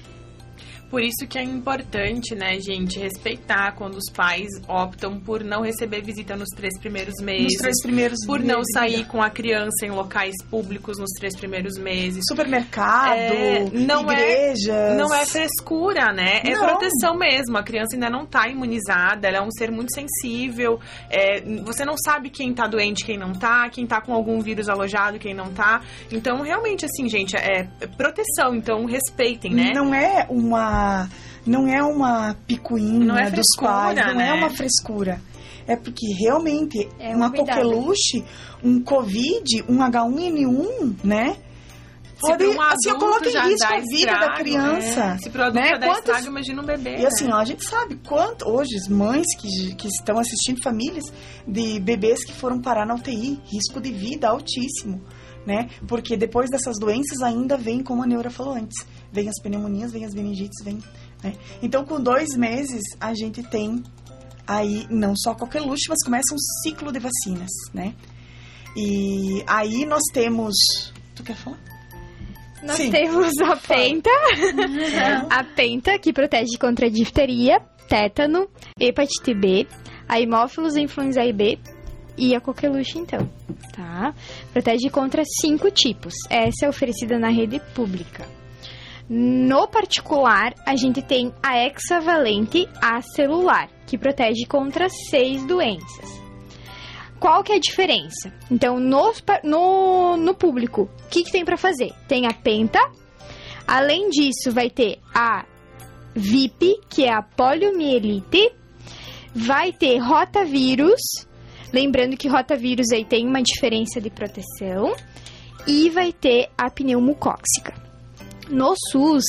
Por 0.94 1.02
isso 1.02 1.26
que 1.28 1.40
é 1.40 1.44
importante, 1.44 2.36
né, 2.36 2.60
gente, 2.60 3.00
respeitar 3.00 3.72
quando 3.72 3.96
os 3.96 4.12
pais 4.16 4.46
optam 4.68 5.20
por 5.20 5.44
não 5.44 5.64
receber 5.64 6.04
visita 6.04 6.36
nos 6.36 6.50
três 6.56 6.80
primeiros 6.80 7.16
nos 7.16 7.26
meses. 7.26 7.58
três 7.58 7.82
primeiros 7.82 8.20
Por 8.28 8.40
não 8.42 8.58
meses, 8.58 8.74
sair 8.76 8.98
né? 9.00 9.06
com 9.10 9.20
a 9.20 9.28
criança 9.32 9.88
em 9.88 9.90
locais 9.90 10.36
públicos 10.52 11.00
nos 11.00 11.10
três 11.18 11.36
primeiros 11.36 11.80
meses. 11.80 12.22
supermercado, 12.28 13.12
É, 13.18 13.66
não 13.74 14.12
é- 14.12 14.14
igrejas. 14.44 14.96
Não 14.96 15.12
é 15.12 15.26
frescura, 15.26 16.14
né? 16.14 16.42
É 16.46 16.52
Não. 16.52 16.64
proteção 16.64 17.18
mesmo. 17.18 17.58
A 17.58 17.64
criança 17.64 17.96
ainda 17.96 18.12
não 18.12 18.24
tá 18.24 18.48
imunizada, 18.48 19.28
ela 19.28 19.38
é 19.38 19.42
um 19.42 19.50
ser 19.50 19.72
muito 19.72 19.92
sensível. 19.96 20.80
É, 21.10 21.42
você 21.66 21.84
não 21.84 21.96
sabe 21.98 22.30
quem 22.30 22.54
tá 22.54 22.68
doente, 22.68 23.04
quem 23.04 23.18
não 23.18 23.34
tá, 23.34 23.68
quem 23.68 23.88
tá 23.88 24.00
com 24.00 24.14
algum 24.14 24.40
vírus 24.42 24.70
alojado, 24.70 25.18
quem 25.18 25.34
não 25.34 25.52
tá. 25.54 25.82
Então, 26.12 26.44
realmente, 26.44 26.86
assim, 26.86 27.10
gente, 27.10 27.36
é 27.36 27.64
proteção. 27.98 28.54
Então, 28.54 28.86
respeitem, 28.86 29.56
né? 29.56 29.72
Não 29.74 29.92
é 29.92 30.28
uma 30.30 30.83
não 31.46 31.68
é 31.68 31.82
uma 31.84 32.36
picuinha 32.48 33.06
Não 33.06 33.18
é 33.18 33.30
dos 33.30 33.46
pais, 33.60 33.98
não 33.98 34.16
né? 34.16 34.30
é 34.30 34.34
uma 34.34 34.50
frescura. 34.50 35.22
É 35.68 35.76
porque 35.76 36.06
realmente 36.20 36.90
É 37.00 37.10
um 37.14 37.18
uma 37.18 37.32
coqueluche, 37.32 38.24
um 38.64 38.82
covid, 38.82 39.64
um 39.70 39.78
H1N1, 39.78 40.96
né? 41.04 41.38
Pode, 42.20 42.46
Se 42.46 42.54
pra 42.54 42.58
um 42.58 42.62
assim, 42.70 43.00
coloca 43.00 43.30
já 43.32 43.46
em 43.46 43.50
risco 43.50 43.66
a 43.66 43.76
vida 43.80 43.84
estrago, 43.98 44.20
da 44.26 44.34
criança. 44.36 45.06
né? 45.08 45.18
Se 45.22 45.30
pro 45.30 45.42
adulto 45.44 45.60
né? 45.60 45.70
já 45.72 45.78
dá 45.78 45.88
Quantos- 45.88 46.00
estrago, 46.00 46.28
imagina 46.28 46.62
um 46.62 46.66
bebê. 46.66 46.96
E 46.98 47.06
assim, 47.06 47.26
né? 47.28 47.34
ó, 47.34 47.38
a 47.38 47.46
gente 47.46 47.66
sabe 47.66 47.96
quanto 48.08 48.48
hoje 48.48 48.76
as 48.78 48.88
mães 48.88 49.26
que, 49.38 49.76
que 49.76 49.88
estão 49.90 50.18
assistindo 50.18 50.62
famílias 50.64 51.04
de 51.46 51.80
bebês 51.82 52.24
que 52.24 52.32
foram 52.32 52.62
parar 52.62 52.86
na 52.86 52.96
UTI, 52.96 53.42
risco 53.52 53.82
de 53.82 53.92
vida 53.92 54.30
altíssimo, 54.30 55.02
né? 55.46 55.70
Porque 55.88 56.16
depois 56.16 56.50
dessas 56.50 56.78
doenças 56.80 57.22
ainda 57.22 57.58
vem, 57.58 57.84
como 57.84 58.04
a 58.04 58.08
Neura 58.08 58.30
falou 58.30 58.54
antes, 58.54 58.86
vem 59.12 59.28
as 59.30 59.42
pneumonias, 59.42 59.92
vem 59.92 60.06
as 60.06 60.14
meningites, 60.14 60.64
vem, 60.64 60.80
né? 61.24 61.34
Então, 61.62 61.86
com 61.86 62.02
dois 62.02 62.36
meses, 62.36 62.82
a 63.00 63.14
gente 63.14 63.44
tem 63.44 63.84
aí 64.48 64.86
não 64.90 65.14
só 65.16 65.34
coqueluche, 65.34 65.88
mas 65.90 66.04
começa 66.04 66.34
um 66.34 66.38
ciclo 66.64 66.92
de 66.92 67.00
vacinas, 67.00 67.52
né? 67.74 67.94
E 68.76 69.44
aí 69.48 69.86
nós 69.86 70.02
temos... 70.14 70.54
Tu 71.16 71.24
quer 71.24 71.36
falar? 71.36 71.60
nós 72.64 72.78
Sim. 72.78 72.92
temos 72.92 73.34
a 73.42 73.56
penta. 73.58 74.10
a 75.30 75.44
penta, 75.44 76.00
que 76.00 76.14
protege 76.14 76.58
contra 76.58 76.88
a 76.88 76.90
difteria, 76.90 77.60
tétano, 77.90 78.48
hepatite 78.80 79.34
B, 79.34 79.68
a 80.08 80.20
hemófilos, 80.20 80.76
influenza 80.76 81.22
A 81.22 81.26
e 81.26 81.34
B 81.34 81.60
e 82.18 82.36
a 82.36 82.42
coqueluche, 82.42 83.00
então, 83.00 83.30
tá? 83.76 84.14
Protege 84.52 84.90
contra 84.90 85.24
cinco 85.42 85.72
tipos. 85.72 86.14
Essa 86.30 86.66
é 86.66 86.70
oferecida 86.70 87.18
na 87.18 87.30
rede 87.30 87.60
pública. 87.74 88.26
No 89.10 89.68
particular, 89.68 90.54
a 90.66 90.76
gente 90.76 91.02
tem 91.02 91.34
a 91.44 91.58
hexavalente 91.58 92.68
acelular, 92.82 93.70
que 93.86 93.98
protege 93.98 94.46
contra 94.46 94.88
seis 94.90 95.46
doenças. 95.46 96.24
Qual 97.20 97.44
que 97.44 97.54
é 97.54 97.56
a 97.56 97.60
diferença? 97.60 98.34
Então, 98.50 98.80
no, 98.80 99.14
no, 99.44 100.18
no 100.18 100.34
público, 100.34 100.90
o 101.06 101.10
que, 101.10 101.24
que 101.24 101.32
tem 101.32 101.46
para 101.46 101.58
fazer? 101.58 101.92
Tem 102.08 102.26
a 102.28 102.34
penta, 102.34 102.80
além 103.68 104.10
disso, 104.10 104.52
vai 104.52 104.70
ter 104.70 105.00
a 105.14 105.46
VIP, 106.16 106.80
que 106.90 107.06
é 107.06 107.14
a 107.14 107.22
poliomielite, 107.22 108.52
vai 109.34 109.72
ter 109.72 109.98
rotavírus, 110.00 111.02
lembrando 111.74 112.16
que 112.16 112.28
rotavírus 112.28 112.92
aí 112.94 113.04
tem 113.04 113.28
uma 113.28 113.42
diferença 113.42 114.00
de 114.00 114.10
proteção, 114.10 114.94
e 115.66 115.90
vai 115.90 116.12
ter 116.12 116.50
a 116.58 116.70
pneumocóxica. 116.70 117.74
No 118.50 118.74
SUS, 118.92 119.24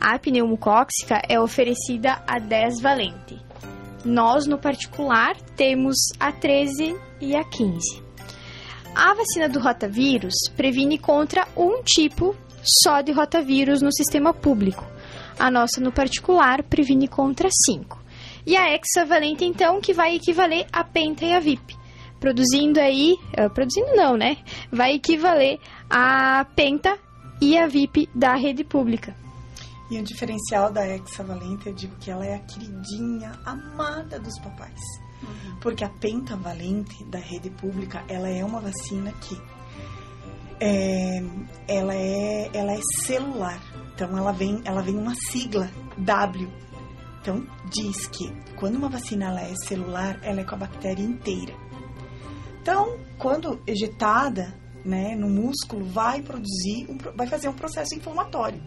a 0.00 0.18
pneumocóxica 0.18 1.20
é 1.28 1.38
oferecida 1.38 2.22
a 2.26 2.38
10 2.38 2.80
valente. 2.80 3.38
Nós, 4.04 4.46
no 4.46 4.58
particular, 4.58 5.36
temos 5.56 5.96
a 6.18 6.32
13 6.32 6.96
e 7.20 7.36
a 7.36 7.44
15. 7.44 8.02
A 8.94 9.14
vacina 9.14 9.48
do 9.48 9.60
rotavírus 9.60 10.34
previne 10.56 10.98
contra 10.98 11.46
um 11.56 11.82
tipo 11.82 12.36
só 12.82 13.00
de 13.00 13.12
rotavírus 13.12 13.82
no 13.82 13.92
sistema 13.92 14.32
público. 14.32 14.84
A 15.38 15.50
nossa, 15.50 15.80
no 15.80 15.92
particular, 15.92 16.62
previne 16.62 17.08
contra 17.08 17.48
cinco. 17.66 18.02
E 18.46 18.56
a 18.56 18.72
hexavalente, 18.74 19.44
então, 19.44 19.80
que 19.80 19.92
vai 19.92 20.14
equivaler 20.14 20.66
a 20.72 20.84
penta 20.84 21.24
e 21.24 21.32
a 21.32 21.40
VIP. 21.40 21.76
Produzindo 22.24 22.80
aí, 22.80 23.18
eh, 23.34 23.50
produzindo 23.50 23.94
não, 23.94 24.16
né? 24.16 24.38
Vai 24.72 24.94
equivaler 24.94 25.60
a 25.90 26.46
penta 26.56 26.98
e 27.38 27.58
a 27.58 27.66
VIP 27.66 28.08
da 28.14 28.34
rede 28.34 28.64
pública. 28.64 29.14
E 29.90 29.98
o 29.98 30.02
diferencial 30.02 30.72
da 30.72 30.88
hexavalente, 30.88 31.66
eu 31.66 31.74
digo 31.74 31.94
que 31.96 32.10
ela 32.10 32.24
é 32.24 32.36
a 32.36 32.38
queridinha, 32.38 33.38
amada 33.44 34.18
dos 34.18 34.38
papais. 34.40 34.80
Porque 35.60 35.84
a 35.84 35.90
pentavalente 35.90 37.04
da 37.04 37.18
rede 37.18 37.50
pública, 37.50 38.02
ela 38.08 38.30
é 38.30 38.42
uma 38.42 38.58
vacina 38.58 39.12
que 39.20 39.38
é, 40.58 41.22
ela, 41.68 41.94
é, 41.94 42.50
ela 42.54 42.72
é 42.72 42.80
celular. 43.02 43.60
Então, 43.94 44.16
ela 44.16 44.32
vem, 44.32 44.62
ela 44.64 44.80
vem 44.80 44.96
uma 44.96 45.14
sigla, 45.14 45.70
W. 45.98 46.48
Então, 47.20 47.46
diz 47.70 48.06
que 48.06 48.32
quando 48.56 48.76
uma 48.76 48.88
vacina 48.88 49.26
ela 49.26 49.42
é 49.42 49.54
celular, 49.66 50.18
ela 50.22 50.40
é 50.40 50.44
com 50.44 50.54
a 50.54 50.58
bactéria 50.58 51.02
inteira. 51.02 51.63
Então, 52.64 52.98
quando 53.18 53.60
ejetada 53.66 54.58
né, 54.82 55.14
no 55.14 55.28
músculo, 55.28 55.84
vai 55.84 56.22
produzir, 56.22 56.86
um, 56.88 56.96
vai 57.14 57.26
fazer 57.26 57.46
um 57.46 57.52
processo 57.52 57.94
inflamatório. 57.94 58.58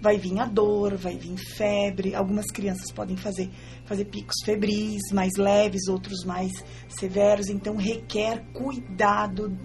Vai 0.00 0.18
vir 0.18 0.38
a 0.38 0.44
dor, 0.44 0.96
vai 0.96 1.16
vir 1.16 1.36
febre. 1.36 2.14
Algumas 2.14 2.46
crianças 2.46 2.92
podem 2.92 3.16
fazer, 3.16 3.50
fazer 3.86 4.04
picos 4.04 4.36
febris 4.44 5.00
mais 5.12 5.32
leves, 5.36 5.88
outros 5.88 6.24
mais 6.24 6.52
severos. 6.88 7.48
Então, 7.48 7.74
requer 7.74 8.44
cuidado 8.52 9.58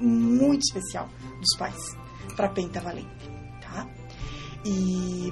muito 0.00 0.62
especial 0.62 1.06
dos 1.38 1.54
pais 1.58 1.94
para 2.34 2.48
pentavalente, 2.48 3.28
tá? 3.60 3.86
E 4.64 5.30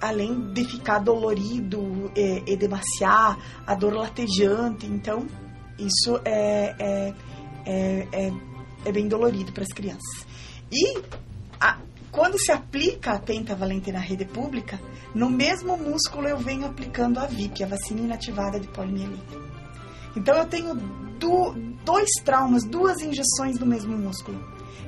além 0.00 0.54
de 0.54 0.64
ficar 0.64 1.00
dolorido, 1.00 2.10
é, 2.16 2.50
edemaciar, 2.50 3.38
a 3.66 3.74
dor 3.74 3.92
latejante, 3.92 4.86
então 4.86 5.26
isso 5.86 6.20
é, 6.24 6.74
é, 6.78 7.14
é, 7.66 8.08
é, 8.12 8.32
é 8.84 8.92
bem 8.92 9.08
dolorido 9.08 9.52
para 9.52 9.62
as 9.62 9.72
crianças. 9.72 10.26
E 10.72 10.98
a- 11.60 11.78
quando 12.10 12.38
se 12.38 12.50
aplica 12.52 13.12
a 13.12 13.18
pentavalente 13.18 13.90
na 13.92 13.98
rede 14.00 14.24
pública, 14.24 14.80
no 15.14 15.28
mesmo 15.30 15.76
músculo 15.76 16.26
eu 16.28 16.38
venho 16.38 16.66
aplicando 16.66 17.18
a 17.18 17.26
VIP, 17.26 17.62
a 17.64 17.66
vacina 17.66 18.00
inativada 18.00 18.58
de 18.58 18.66
poliomielite. 18.68 19.38
Então 20.16 20.36
eu 20.36 20.46
tenho 20.46 20.74
du- 21.18 21.52
dois 21.84 22.08
traumas, 22.24 22.64
duas 22.64 22.98
injeções 23.00 23.58
no 23.58 23.66
mesmo 23.66 23.96
músculo. 23.96 24.38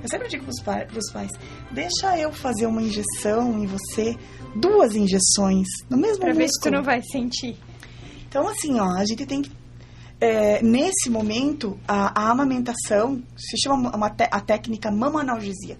Eu 0.03 0.09
sempre 0.09 0.29
digo 0.29 0.45
para 0.65 0.99
os 0.99 1.13
pais, 1.13 1.31
deixa 1.71 2.19
eu 2.19 2.33
fazer 2.33 2.67
uma 2.67 2.83
injeção 2.83 3.57
em 3.63 3.67
você, 3.67 4.17
duas 4.57 4.97
injeções 4.97 5.69
no 5.89 5.97
mesmo 5.97 6.19
Pra 6.25 6.33
ver 6.33 6.49
se 6.49 6.55
tu 6.55 6.65
músculo. 6.65 6.77
não 6.77 6.83
vai 6.83 7.01
sentir. 7.03 7.57
Então, 8.29 8.49
assim, 8.49 8.81
ó, 8.81 8.97
a 8.97 9.05
gente 9.05 9.25
tem 9.27 9.43
que. 9.43 9.51
É, 10.25 10.63
nesse 10.63 11.11
momento, 11.11 11.79
a, 11.87 12.23
a 12.23 12.31
amamentação 12.31 13.23
se 13.37 13.57
chama 13.63 13.95
uma 13.95 14.09
te- 14.11 14.29
a 14.31 14.41
técnica 14.41 14.91
mamanalgesia. 14.91 15.77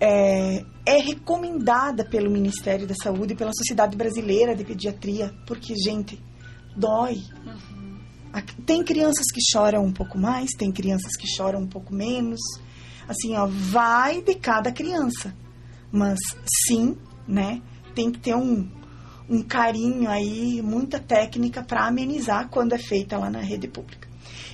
é, 0.00 0.64
é 0.86 0.96
recomendada 0.98 2.04
pelo 2.08 2.30
Ministério 2.30 2.86
da 2.86 2.94
Saúde 2.94 3.34
e 3.34 3.36
pela 3.36 3.52
Sociedade 3.52 3.96
Brasileira 3.96 4.56
de 4.56 4.64
Pediatria, 4.64 5.34
porque, 5.46 5.74
gente, 5.76 6.18
dói. 6.74 7.22
Aqui- 8.32 8.54
Tem 8.62 8.82
crianças 8.82 9.26
que 9.30 9.40
choram 9.52 9.84
um 9.84 9.92
pouco 9.92 10.16
mais, 10.18 10.50
tem 10.56 10.72
crianças 10.72 11.14
que 11.18 11.26
choram 11.28 11.60
um 11.60 11.66
pouco 11.66 11.92
menos. 11.94 12.40
Assim, 13.06 13.36
ó, 13.36 13.46
vai 13.46 14.22
de 14.22 14.34
cada 14.36 14.72
criança. 14.72 15.34
Mas 15.92 16.18
sim, 16.66 16.96
né? 17.28 17.60
Tem 17.94 18.10
que 18.10 18.20
ter 18.20 18.34
um, 18.34 18.68
um 19.30 19.42
carinho 19.42 20.10
aí, 20.10 20.60
muita 20.60 20.98
técnica 20.98 21.62
para 21.62 21.86
amenizar 21.86 22.48
quando 22.48 22.72
é 22.72 22.78
feita 22.78 23.16
lá 23.16 23.30
na 23.30 23.40
rede 23.40 23.68
pública. 23.68 24.08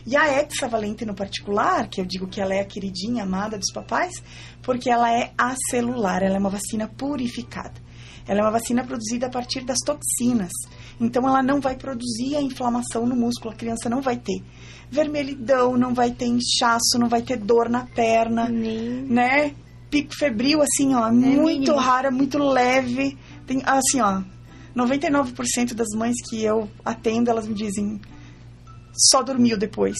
E 0.07 0.15
a 0.17 0.41
hexavalente 0.41 1.05
no 1.07 1.15
particular, 1.15 1.89
que 1.89 2.01
eu 2.01 2.05
digo 2.05 2.29
que 2.29 2.41
ela 2.41 2.55
é 2.55 2.61
a 2.61 2.65
queridinha 2.65 3.25
amada 3.25 3.59
dos 3.59 3.73
papais, 3.73 4.23
porque 4.63 4.91
ela 4.91 5.11
é 5.11 5.33
acelular, 5.37 6.23
ela 6.23 6.37
é 6.37 6.39
uma 6.39 6.51
vacina 6.51 6.87
purificada. 6.87 7.87
Ela 8.29 8.41
é 8.41 8.43
uma 8.43 8.51
vacina 8.51 8.85
produzida 8.85 9.27
a 9.27 9.31
partir 9.31 9.65
das 9.65 9.79
toxinas. 9.85 10.53
Então 11.01 11.27
ela 11.27 11.43
não 11.43 11.61
vai 11.61 11.77
produzir 11.77 12.37
a 12.37 12.43
inflamação 12.43 13.07
no 13.07 13.17
músculo, 13.17 13.55
a 13.55 13.57
criança 13.57 13.89
não 13.89 14.03
vai 14.03 14.17
ter 14.17 14.43
vermelhidão, 14.91 15.77
não 15.77 15.95
vai 15.95 16.11
ter 16.11 16.27
inchaço, 16.27 16.99
não 16.99 17.09
vai 17.09 17.23
ter 17.23 17.37
dor 17.37 17.69
na 17.69 17.87
perna 17.87 18.49
Nem 18.49 19.03
né? 19.03 19.55
Pico 19.91 20.15
febril, 20.17 20.61
assim, 20.63 20.95
ó, 20.95 21.11
muito 21.13 21.47
mínimo. 21.47 21.77
rara, 21.77 22.11
muito 22.11 22.39
leve. 22.39 23.17
Tem, 23.47 23.63
assim, 23.65 24.01
ó, 24.01 24.23
99% 24.77 25.75
das 25.75 25.89
mães 25.97 26.17
que 26.29 26.45
eu 26.45 26.69
atendo, 26.85 27.31
elas 27.31 27.49
me 27.49 27.55
dizem, 27.55 28.01
só 29.11 29.23
dormiu 29.23 29.57
depois, 29.57 29.97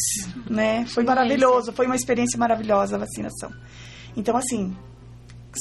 né? 0.49 0.85
Foi 0.87 1.03
maravilhoso, 1.03 1.73
foi 1.73 1.87
uma 1.87 1.97
experiência 1.97 2.39
maravilhosa 2.39 2.97
a 2.97 2.99
vacinação. 2.99 3.51
Então, 4.17 4.37
assim, 4.37 4.77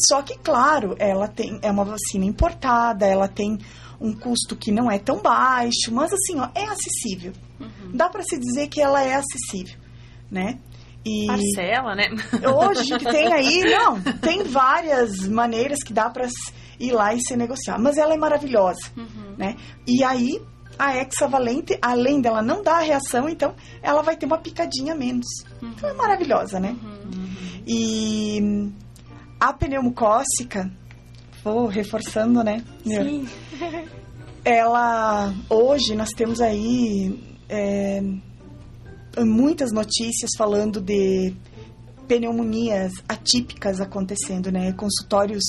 só 0.07 0.21
que, 0.21 0.37
claro, 0.37 0.95
ela 0.99 1.27
tem, 1.27 1.59
é 1.61 1.71
uma 1.71 1.85
vacina 1.85 2.25
importada, 2.25 3.05
ela 3.05 3.27
tem 3.27 3.57
um 3.99 4.13
custo 4.13 4.55
que 4.55 4.71
não 4.71 4.91
é 4.91 4.99
tão 4.99 5.21
baixo, 5.21 5.91
mas 5.91 6.11
assim, 6.11 6.37
ó, 6.39 6.49
é 6.53 6.65
acessível. 6.65 7.31
Dá 7.93 8.09
para 8.09 8.21
se 8.23 8.37
dizer 8.37 8.67
que 8.67 8.81
ela 8.81 9.01
é 9.01 9.15
acessível, 9.15 9.79
né? 10.29 10.59
E 11.05 11.27
Parcela, 11.27 11.95
né? 11.95 12.07
hoje 12.51 12.83
gente 12.83 13.05
tem 13.05 13.31
aí, 13.31 13.61
não, 13.61 14.01
tem 14.19 14.43
várias 14.43 15.27
maneiras 15.27 15.83
que 15.83 15.93
dá 15.93 16.09
para 16.09 16.27
ir 16.79 16.91
lá 16.91 17.13
e 17.13 17.19
se 17.21 17.35
negociar, 17.35 17.79
mas 17.79 17.97
ela 17.97 18.13
é 18.13 18.17
maravilhosa, 18.17 18.91
né? 19.37 19.55
E 19.87 20.03
aí 20.03 20.41
a 20.77 20.97
hexavalente, 20.97 21.77
além 21.81 22.21
dela 22.21 22.41
não 22.41 22.61
dar 22.61 22.77
a 22.77 22.81
reação, 22.81 23.29
então 23.29 23.55
ela 23.81 24.01
vai 24.01 24.17
ter 24.17 24.25
uma 24.25 24.37
picadinha 24.37 24.93
a 24.93 24.95
menos. 24.95 25.25
Então 25.61 25.89
é 25.89 25.93
maravilhosa, 25.93 26.59
né? 26.59 26.75
E 27.65 28.69
a 29.39 29.53
pneumocócica, 29.53 30.71
vou 31.43 31.67
reforçando, 31.67 32.43
né? 32.43 32.63
Sim. 32.83 33.27
ela 34.43 35.33
hoje 35.49 35.95
nós 35.95 36.09
temos 36.09 36.39
aí 36.41 37.19
é, 37.49 38.01
muitas 39.23 39.71
notícias 39.71 40.31
falando 40.37 40.79
de 40.81 41.33
pneumonias 42.07 42.91
atípicas 43.07 43.81
acontecendo, 43.81 44.51
né? 44.51 44.73
Consultórios 44.73 45.43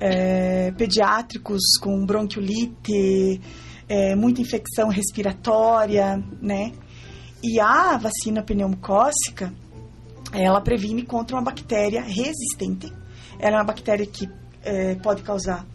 é, 0.00 0.72
pediátricos 0.72 1.76
com 1.80 2.04
bronquiolite, 2.04 3.40
é, 3.88 4.16
muita 4.16 4.40
infecção 4.40 4.88
respiratória, 4.88 6.22
né? 6.40 6.72
E 7.42 7.58
a 7.58 7.96
vacina 7.96 8.42
pneumocócica, 8.42 9.52
ela 10.32 10.60
previne 10.60 11.02
contra 11.02 11.36
uma 11.36 11.42
bactéria 11.42 12.02
resistente. 12.02 12.92
Ela 13.38 13.56
é 13.56 13.58
uma 13.58 13.64
bactéria 13.64 14.06
que 14.06 14.28
eh, 14.62 14.94
pode 14.96 15.22
causar 15.22 15.66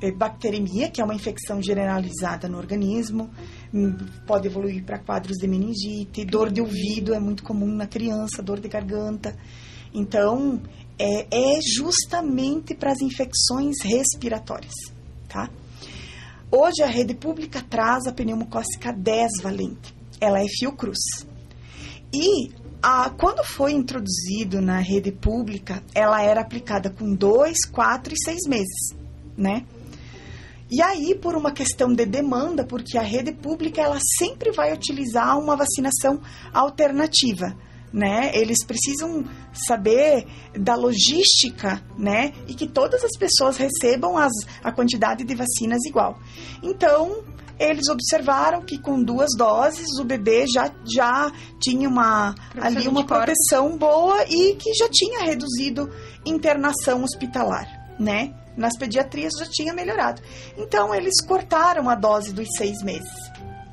eh, 0.00 0.10
bacteremia, 0.10 0.90
que 0.90 1.00
é 1.00 1.04
uma 1.04 1.14
infecção 1.14 1.62
generalizada 1.62 2.48
no 2.48 2.58
organismo, 2.58 3.30
hum, 3.72 3.96
pode 4.26 4.48
evoluir 4.48 4.84
para 4.84 4.98
quadros 4.98 5.36
de 5.36 5.46
meningite, 5.46 6.24
dor 6.24 6.50
de 6.50 6.60
ouvido 6.60 7.14
é 7.14 7.20
muito 7.20 7.44
comum 7.44 7.72
na 7.72 7.86
criança, 7.86 8.42
dor 8.42 8.58
de 8.58 8.68
garganta. 8.68 9.36
Então, 9.94 10.60
é, 10.98 11.26
é 11.30 11.60
justamente 11.60 12.74
para 12.74 12.92
as 12.92 13.00
infecções 13.00 13.76
respiratórias, 13.82 14.74
tá? 15.28 15.50
Hoje 16.50 16.82
a 16.82 16.86
rede 16.86 17.14
pública 17.14 17.62
traz 17.62 18.06
a 18.06 18.12
pneumocócica 18.12 18.92
10 18.92 19.42
valente. 19.42 19.94
Ela 20.20 20.40
é 20.40 20.46
fiocruz. 20.46 20.98
E 22.12 22.50
a, 22.82 23.08
quando 23.08 23.42
foi 23.42 23.72
introduzido 23.72 24.60
na 24.60 24.78
rede 24.78 25.10
pública, 25.10 25.82
ela 25.94 26.20
era 26.22 26.42
aplicada 26.42 26.90
com 26.90 27.14
dois, 27.14 27.64
quatro 27.64 28.12
e 28.12 28.22
seis 28.22 28.40
meses, 28.46 28.94
né? 29.36 29.64
E 30.70 30.82
aí, 30.82 31.14
por 31.14 31.36
uma 31.36 31.52
questão 31.52 31.92
de 31.92 32.04
demanda, 32.04 32.64
porque 32.64 32.98
a 32.98 33.02
rede 33.02 33.32
pública 33.32 33.80
ela 33.80 33.98
sempre 34.18 34.50
vai 34.52 34.72
utilizar 34.72 35.38
uma 35.38 35.54
vacinação 35.56 36.20
alternativa, 36.52 37.56
né? 37.92 38.30
Eles 38.34 38.64
precisam 38.64 39.24
saber 39.52 40.26
da 40.58 40.74
logística, 40.74 41.82
né? 41.98 42.32
E 42.48 42.54
que 42.54 42.66
todas 42.66 43.04
as 43.04 43.16
pessoas 43.18 43.56
recebam 43.56 44.16
as, 44.16 44.32
a 44.62 44.72
quantidade 44.72 45.24
de 45.24 45.34
vacinas 45.34 45.84
igual. 45.86 46.18
Então, 46.62 47.22
eles 47.58 47.88
observaram 47.88 48.62
que 48.62 48.78
com 48.78 49.02
duas 49.02 49.30
doses 49.36 49.86
o 50.00 50.04
bebê 50.04 50.46
já, 50.46 50.72
já 50.84 51.30
tinha 51.60 51.88
uma, 51.88 52.34
ali 52.60 52.88
uma 52.88 53.06
proteção 53.06 53.76
boa 53.76 54.24
e 54.28 54.54
que 54.56 54.74
já 54.74 54.88
tinha 54.90 55.22
reduzido 55.24 55.90
internação 56.24 57.02
hospitalar, 57.04 57.94
né? 57.98 58.34
Nas 58.56 58.76
pediatrias 58.76 59.32
já 59.38 59.46
tinha 59.46 59.72
melhorado. 59.72 60.22
Então, 60.56 60.94
eles 60.94 61.24
cortaram 61.26 61.88
a 61.88 61.94
dose 61.94 62.32
dos 62.32 62.48
seis 62.56 62.82
meses, 62.82 63.12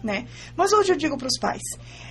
né? 0.04 0.28
Mas 0.56 0.72
hoje 0.72 0.94
eu 0.94 0.98
digo 0.98 1.18
para 1.18 1.28
os 1.28 1.38
pais, 1.40 1.62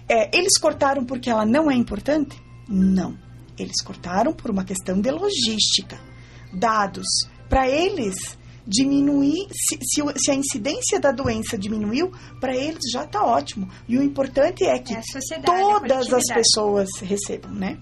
é, 0.08 0.36
eles 0.36 0.56
cortaram 0.58 1.04
porque 1.04 1.28
ela 1.30 1.44
não 1.46 1.70
é 1.70 1.74
importante? 1.74 2.40
Não. 2.68 3.16
Eles 3.58 3.80
cortaram 3.82 4.32
por 4.32 4.50
uma 4.50 4.64
questão 4.64 5.00
de 5.00 5.10
logística. 5.10 5.98
Dados. 6.52 7.06
Para 7.48 7.68
eles, 7.68 8.14
diminuir, 8.66 9.48
se, 9.52 9.78
se, 9.82 10.02
se 10.16 10.30
a 10.30 10.34
incidência 10.34 11.00
da 11.00 11.10
doença 11.10 11.56
diminuiu, 11.58 12.12
para 12.40 12.54
eles 12.54 12.80
já 12.92 13.04
está 13.04 13.24
ótimo. 13.24 13.68
E 13.88 13.96
o 13.98 14.02
importante 14.02 14.64
é 14.64 14.78
que 14.78 14.94
É 14.94 15.00
todas 15.44 16.12
as 16.12 16.24
pessoas 16.26 16.88
recebam, 17.00 17.52
né? 17.52 17.78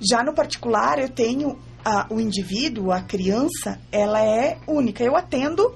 Já 0.00 0.22
no 0.24 0.34
particular, 0.34 0.98
eu 0.98 1.08
tenho 1.08 1.56
a- 1.84 2.06
o 2.10 2.20
indivíduo, 2.20 2.90
a 2.92 3.00
criança, 3.02 3.80
ela 3.90 4.20
é 4.20 4.58
única. 4.66 5.02
Eu 5.04 5.16
atendo 5.16 5.74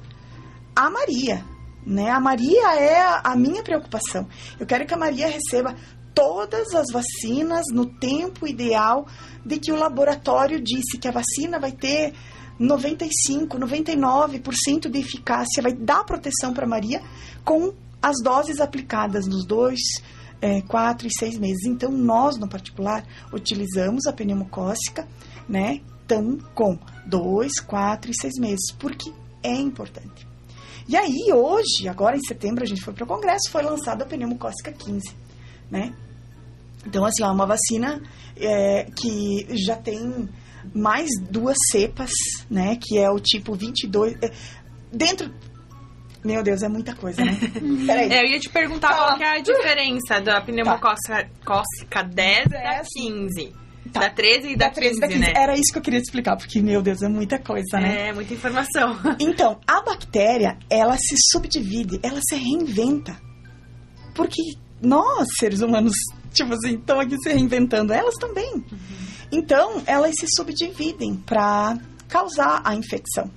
a 0.74 0.90
Maria, 0.90 1.44
né? 1.87 2.11
A 2.11 2.18
Maria 2.18 2.75
é 2.75 3.20
a, 3.22 3.37
minha 3.37 3.62
preocupação. 3.62 4.27
Eu 4.59 4.66
quero 4.66 4.85
que 4.85 4.92
a 4.92 4.99
Maria 4.99 5.29
receba 5.29 5.77
todas 6.12 6.75
as 6.75 6.87
vacinas 6.92 7.66
no 7.72 7.87
tempo 7.87 8.46
ideal 8.46 9.07
de 9.44 9.59
que 9.59 9.70
o 9.70 9.77
laboratório 9.77 10.61
disse 10.61 10.99
que 10.99 11.07
a 11.07 11.12
vacina 11.12 11.61
vai 11.61 11.70
ter 11.70 12.12
95, 12.59 13.59
99% 13.59 14.90
de 14.90 14.99
eficácia, 14.99 15.62
vai 15.62 15.72
dar 15.72 16.05
proteção 16.05 16.53
para 16.53 16.66
Maria 16.66 17.01
com 17.44 17.72
as 18.03 18.16
doses 18.22 18.61
aplicadas 18.61 19.27
nos 19.27 19.46
dois, 19.46 19.79
é, 20.40 20.62
quatro 20.62 21.07
e 21.07 21.11
seis 21.16 21.38
meses. 21.38 21.64
Então, 21.66 21.90
nós, 21.92 22.37
no 22.37 22.49
particular, 22.49 23.05
utilizamos 23.33 24.07
a 24.07 24.12
pneumocócica, 24.12 25.07
né? 25.49 25.81
Então, 26.05 26.38
com 26.55 26.79
dois, 27.07 27.61
quatro 27.61 28.11
e 28.11 28.14
seis 28.14 28.35
meses, 28.38 28.72
porque 28.79 29.12
é 29.42 29.55
importante. 29.55 30.26
E 30.88 30.96
aí, 30.96 31.33
hoje, 31.33 31.88
agora 31.88 32.16
em 32.16 32.20
setembro, 32.20 32.62
a 32.62 32.66
gente 32.66 32.81
foi 32.83 32.94
para 32.94 33.05
o 33.05 33.07
Congresso, 33.07 33.51
foi 33.51 33.62
lançada 33.62 34.05
a 34.05 34.07
pneumocócica 34.07 34.72
15, 34.72 35.14
né? 35.70 35.92
Então, 36.87 37.05
assim, 37.05 37.22
ó, 37.25 37.33
uma 37.33 37.46
vacina 37.46 38.01
é, 38.37 38.85
que 38.96 39.46
já 39.57 39.75
tem 39.77 40.29
mais 40.75 41.09
duas 41.31 41.57
cepas, 41.72 42.11
né? 42.49 42.77
Que 42.81 42.99
é 42.99 43.11
o 43.11 43.18
tipo 43.18 43.55
22. 43.55 44.16
é, 44.22 44.31
dentro. 44.92 45.33
Meu 46.25 46.42
Deus, 46.42 46.62
é 46.62 46.68
muita 46.68 46.94
coisa, 46.94 47.25
né? 47.25 47.37
Peraí. 47.87 48.12
É, 48.12 48.22
eu 48.25 48.31
ia 48.31 48.38
te 48.40 48.49
perguntar 48.49 48.88
Tá. 48.90 48.96
qual 48.96 49.16
que 49.16 49.25
é 49.25 49.37
a 49.37 49.40
diferença 49.40 50.20
da 50.20 50.40
pneumocócica 50.40 51.29
cócica 51.44 52.03
10 52.03 52.46
e 52.46 52.49
da 52.49 52.59
Dez. 52.59 52.87
15. 52.96 53.53
Tá. 53.92 54.01
Da 54.01 54.11
13 54.11 54.49
e 54.53 54.57
da, 54.57 54.66
Da 54.66 54.75
13 54.75 54.94
15, 54.94 54.99
e 54.99 55.01
da 55.01 55.09
15. 55.09 55.20
né? 55.20 55.42
Era 55.42 55.55
isso 55.55 55.72
que 55.72 55.79
eu 55.79 55.83
queria 55.83 56.01
te 56.01 56.05
explicar, 56.05 56.37
porque, 56.37 56.61
meu 56.61 56.83
Deus, 56.83 57.03
é 57.03 57.09
muita 57.09 57.38
coisa, 57.38 57.79
né? 57.79 58.09
É, 58.09 58.12
muita 58.12 58.35
informação. 58.35 58.96
Então, 59.18 59.59
a 59.66 59.83
bactéria, 59.83 60.59
ela 60.70 60.96
se 60.96 61.16
subdivide, 61.31 61.99
ela 62.03 62.20
se 62.29 62.37
reinventa. 62.37 63.16
Porque 64.14 64.40
nós, 64.81 65.27
seres 65.38 65.61
humanos, 65.61 65.94
tipo 66.33 66.53
assim, 66.53 66.77
estão 66.77 67.01
aqui 67.01 67.16
se 67.18 67.29
reinventando, 67.33 67.92
elas 67.92 68.14
também. 68.14 68.64
Então, 69.33 69.83
elas 69.87 70.12
se 70.18 70.27
subdividem 70.35 71.16
para 71.16 71.79
causar 72.09 72.62
a 72.64 72.75
infecção. 72.75 73.31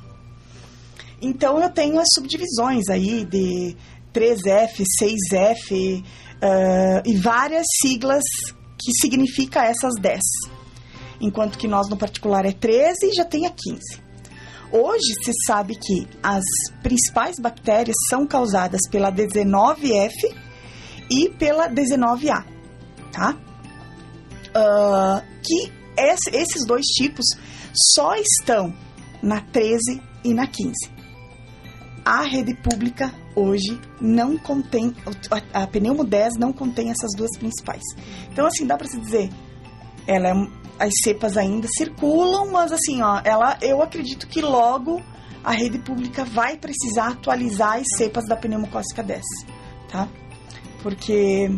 Então, 1.21 1.62
eu 1.62 1.69
tenho 1.69 1.99
as 1.99 2.07
subdivisões 2.13 2.88
aí 2.89 3.25
de 3.25 3.75
3F, 4.13 4.83
6F 5.01 6.03
ah, 6.41 7.01
e 7.05 7.15
várias 7.17 7.65
siglas 7.81 8.23
que 8.79 8.93
significa 8.93 9.65
essas 9.65 9.93
10. 9.99 10.19
enquanto 11.21 11.57
que 11.57 11.67
nós 11.67 11.89
no 11.89 11.97
particular 11.97 12.45
é 12.45 12.53
13 12.53 13.07
e 13.07 13.13
já 13.13 13.25
tem 13.25 13.45
a 13.45 13.49
15. 13.49 14.01
Hoje 14.71 15.13
se 15.25 15.33
sabe 15.45 15.75
que 15.75 16.07
as 16.23 16.43
principais 16.81 17.37
bactérias 17.39 17.95
são 18.09 18.25
causadas 18.25 18.81
pela 18.89 19.11
19F 19.11 20.13
e 21.11 21.29
pela 21.29 21.67
19A, 21.67 22.45
tá? 23.11 23.35
Uh, 24.49 25.21
que 25.43 25.71
esse, 25.97 26.29
esses 26.33 26.65
dois 26.65 26.85
tipos 26.85 27.25
só 27.93 28.15
estão 28.15 28.73
na 29.21 29.41
13 29.41 30.01
e 30.23 30.33
na 30.33 30.47
15. 30.47 30.73
A 32.05 32.21
rede 32.21 32.53
pública 32.55 33.13
hoje 33.39 33.80
não 33.99 34.38
contém, 34.38 34.93
a, 35.54 35.63
a 35.63 35.67
Pneumo 35.67 36.04
10 36.04 36.36
não 36.38 36.52
contém 36.52 36.89
essas 36.89 37.12
duas 37.15 37.38
principais. 37.38 37.84
Então, 38.32 38.45
assim, 38.45 38.65
dá 38.65 38.78
para 38.78 38.88
se 38.88 38.99
dizer, 38.99 39.30
ela 40.06 40.30
é, 40.30 40.34
as 40.80 40.93
cepas 41.04 41.38
ainda 41.38 41.67
circulam, 41.78 42.52
mas 42.52 42.71
assim, 42.71 43.02
ó, 43.02 43.21
ela, 43.23 43.58
eu 43.62 43.82
acredito 43.82 44.28
que 44.28 44.41
logo 44.41 45.02
a 45.43 45.52
rede 45.52 45.80
pública 45.80 46.23
vai 46.23 46.58
precisar 46.58 47.10
atualizar 47.10 47.78
as 47.78 47.88
cepas 47.97 48.25
da 48.25 48.36
pneumocócica 48.36 49.04
10, 49.04 49.21
tá? 49.89 50.08
Porque 50.82 51.49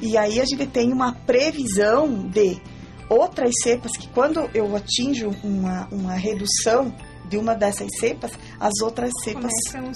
e 0.00 0.16
aí 0.16 0.40
a 0.40 0.44
gente 0.46 0.66
tem 0.66 0.92
uma 0.92 1.12
previsão 1.12 2.26
de 2.28 2.58
outras 3.08 3.52
cepas 3.62 3.92
que 3.92 4.08
quando 4.08 4.48
eu 4.54 4.74
atinjo 4.74 5.30
uma, 5.44 5.86
uma 5.92 6.14
redução 6.14 6.94
de 7.30 7.38
uma 7.38 7.54
dessas 7.54 7.88
cepas, 7.98 8.32
as 8.58 8.82
outras 8.82 9.12
cepas 9.22 9.52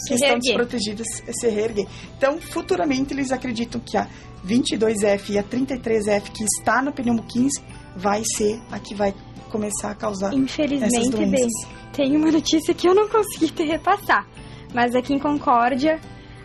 que 0.06 0.14
estão 0.14 0.38
desprotegidas 0.38 1.06
se 1.28 1.48
reerguem. 1.48 1.86
Então, 2.16 2.40
futuramente, 2.40 3.12
eles 3.12 3.32
acreditam 3.32 3.80
que 3.80 3.96
a 3.96 4.08
22F 4.46 5.30
e 5.30 5.38
a 5.38 5.42
33F 5.42 6.30
que 6.30 6.44
está 6.44 6.80
no 6.80 6.92
pneumo 6.92 7.24
15 7.24 7.60
vai 7.96 8.22
ser 8.24 8.62
a 8.70 8.78
que 8.78 8.94
vai 8.94 9.12
começar 9.50 9.90
a 9.90 9.94
causar 9.94 10.32
Infelizmente, 10.32 11.16
bem, 11.26 11.48
tem 11.92 12.16
uma 12.16 12.30
notícia 12.30 12.72
que 12.72 12.88
eu 12.88 12.94
não 12.94 13.08
consegui 13.08 13.50
te 13.50 13.64
repassar. 13.64 14.26
Mas 14.72 14.94
aqui 14.94 15.14
em 15.14 15.18
Concórdia, 15.18 16.00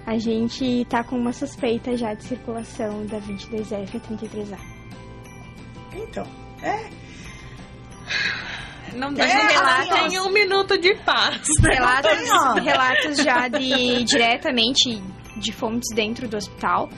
a 0.06 0.17
gente 0.17 0.86
tá 0.89 1.04
com 1.04 1.15
uma 1.15 1.34
suspeita 1.34 1.95
já 1.95 2.15
de 2.15 2.23
circulação 2.23 3.06
da 3.06 3.19
22F 3.19 3.95
e 3.95 3.99
33A. 3.99 4.60
Então, 5.95 6.25
é 6.63 6.89
não 8.95 9.13
dá 9.13 9.25
é, 9.25 9.47
relatem 9.47 10.06
assim, 10.06 10.19
um 10.19 10.32
minuto 10.32 10.78
de 10.78 10.95
paz. 10.95 11.41
Relatos, 11.62 12.63
relatos 12.63 13.17
já 13.17 13.47
de 13.47 14.04
diretamente 14.04 15.02
de 15.38 15.52
fontes 15.52 15.93
dentro 15.95 16.28
do 16.28 16.38
hospital 16.38 16.89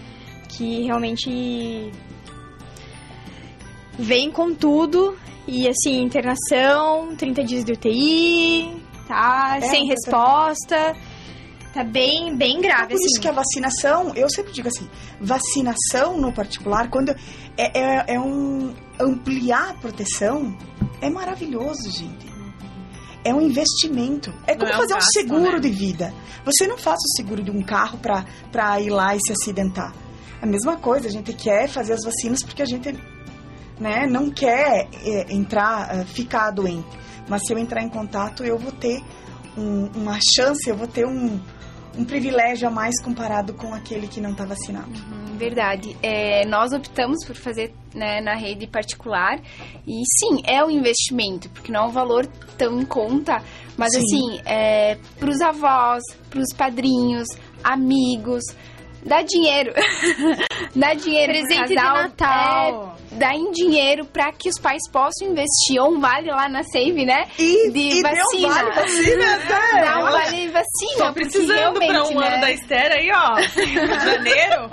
que 0.50 0.84
realmente 0.84 1.92
vem 3.98 4.32
com 4.32 4.54
tudo 4.54 5.18
e 5.48 5.68
assim, 5.68 6.02
internação, 6.02 7.16
30 7.16 7.44
dias 7.44 7.66
de 7.66 7.74
UTI, 7.74 8.84
tá? 9.08 9.58
É, 9.58 9.62
sem 9.62 9.86
resposta. 9.88 10.96
Tá 11.74 11.86
bem, 11.86 12.36
bem 12.36 12.60
grave, 12.60 12.90
Por 12.90 12.96
assim. 12.96 13.06
isso 13.06 13.22
que 13.22 13.30
a 13.30 13.32
vacinação, 13.32 14.14
eu 14.14 14.30
sempre 14.30 14.52
digo 14.52 14.68
assim, 14.68 14.90
vacinação 15.22 16.18
no 16.18 16.34
particular, 16.34 16.90
quando 16.90 17.16
é, 17.58 17.80
é, 17.80 18.16
é 18.16 18.20
um 18.20 18.74
ampliar 19.00 19.72
a 19.72 19.74
proteção, 19.74 20.56
é 21.02 21.10
maravilhoso, 21.10 21.90
gente. 21.90 22.32
É 23.24 23.34
um 23.34 23.42
investimento. 23.42 24.34
É 24.48 24.56
como 24.56 24.72
é 24.72 24.74
fazer 24.74 24.94
um, 24.94 24.98
gasto, 24.98 25.12
seguro 25.14 25.54
né? 25.54 25.60
de 25.60 25.70
vida. 25.70 26.14
Você 26.44 26.66
não 26.66 26.78
faz 26.78 26.98
o 26.98 27.16
seguro 27.16 27.44
de 27.44 27.52
um 27.52 27.62
carro 27.62 28.00
para 28.52 28.82
ir 28.82 28.90
lá 28.90 29.16
e 29.16 29.20
se 29.20 29.32
acidentar. 29.32 29.94
A 30.42 30.46
mesma 30.46 30.78
coisa, 30.78 31.08
a 31.08 31.12
gente 31.12 31.34
quer 31.34 31.68
fazer 31.68 31.94
as 31.94 32.04
vacinas 32.04 32.42
porque 32.42 32.64
a 32.64 32.66
gente 32.66 32.98
né, 33.80 34.08
não 34.08 34.32
quer 34.32 34.88
é, 35.04 35.34
entrar, 35.34 35.96
é, 35.96 36.04
ficar 36.04 36.50
doente. 36.52 36.88
Mas 37.28 37.44
se 37.46 37.54
eu 37.54 37.60
entrar 37.60 37.84
em 37.84 37.90
contato, 37.90 38.44
eu 38.44 38.58
vou 38.58 38.72
ter 38.72 39.04
um, 39.56 39.86
uma 39.96 40.18
chance, 40.36 40.68
eu 40.68 40.76
vou 40.76 40.88
ter 40.88 41.06
um, 41.06 41.40
um 41.98 42.06
privilégio 42.06 42.68
a 42.68 42.72
mais 42.72 43.02
comparado 43.02 43.54
com 43.54 43.74
aquele 43.74 44.08
que 44.08 44.22
não 44.22 44.32
está 44.32 44.46
vacinado. 44.46 44.90
Uhum, 44.90 45.38
verdade. 45.38 45.96
É, 46.02 46.46
nós 46.46 46.72
optamos 46.72 47.26
por 47.26 47.36
fazer 47.36 47.74
né, 47.94 48.22
na 48.22 48.36
rede 48.36 48.68
particular 48.68 49.40
e 49.86 50.02
sim, 50.20 50.42
é 50.46 50.64
um 50.64 50.70
investimento, 50.70 51.50
porque 51.50 51.72
não 51.72 51.82
é 51.82 51.88
um 51.88 51.92
valor 51.92 52.26
tão 52.58 52.80
em 52.80 52.86
conta, 52.86 53.44
mas 53.78 53.92
sim. 53.92 54.00
assim, 54.00 54.42
é, 54.46 54.98
para 55.20 55.30
os 55.30 55.42
avós, 55.42 56.02
para 56.30 56.40
os 56.40 56.54
padrinhos, 56.56 57.28
amigos, 57.64 58.44
dá 59.04 59.22
dinheiro. 59.22 59.74
dá 60.76 60.94
dinheiro 60.94 61.34
Presente 61.34 61.76
casal, 61.76 61.96
de 61.96 62.04
Natal. 62.04 62.98
É, 63.12 63.16
dá 63.16 63.34
em 63.34 63.52
dinheiro 63.52 64.06
para 64.06 64.32
que 64.32 64.50
os 64.50 64.60
pais 64.60 64.82
possam 64.92 65.28
investir. 65.28 65.82
Ou 65.82 65.94
um 65.94 66.00
vale 66.00 66.30
lá 66.30 66.48
na 66.48 66.64
Save, 66.64 67.06
né? 67.06 67.26
E, 67.38 67.72
de 67.72 68.00
e 68.00 68.02
vacina. 68.02 68.48
Um 68.48 68.54
vale 68.54 68.72
vacina, 68.72 69.38
né? 69.38 69.48
Dá 69.82 70.00
um 70.00 70.12
vale 70.12 70.48
vacina. 70.50 71.06
Tô 71.08 71.14
precisando 71.14 71.80
para 71.80 72.04
um 72.06 72.20
né? 72.20 72.28
ano 72.28 72.42
da 72.42 72.52
Esther 72.52 72.92
aí, 72.92 73.12
ó. 73.12 73.42
Janeiro. 73.42 74.70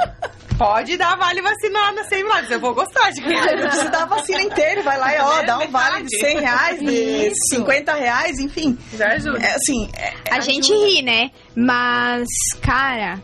Pode 0.59 0.97
dar 0.97 1.17
vale 1.17 1.41
vacinal 1.41 1.95
na 1.95 2.03
100 2.03 2.25
Max, 2.25 2.51
eu 2.51 2.59
vou 2.59 2.75
gostar 2.75 3.11
de 3.13 3.21
ganhar. 3.21 3.57
Não 3.57 3.69
precisa 3.69 3.91
dar 3.91 4.03
a 4.03 4.07
vacina 4.07 4.43
inteira, 4.43 4.83
vai 4.83 4.99
lá 4.99 5.15
e 5.15 5.19
ó, 5.21 5.43
dá 5.43 5.59
um 5.61 5.71
vale 5.71 6.03
de 6.03 6.19
100 6.19 6.41
reais, 6.41 6.81
de 6.81 7.29
Isso. 7.29 7.55
50 7.55 7.95
reais, 7.95 8.41
enfim. 8.41 8.77
Já 8.93 9.07
ajuda. 9.13 9.39
É, 9.39 9.55
assim, 9.55 9.89
é, 9.97 10.13
a 10.29 10.39
ajuda. 10.39 10.53
gente 10.53 10.73
ri, 10.73 11.01
né? 11.01 11.31
Mas, 11.55 12.27
cara, 12.61 13.21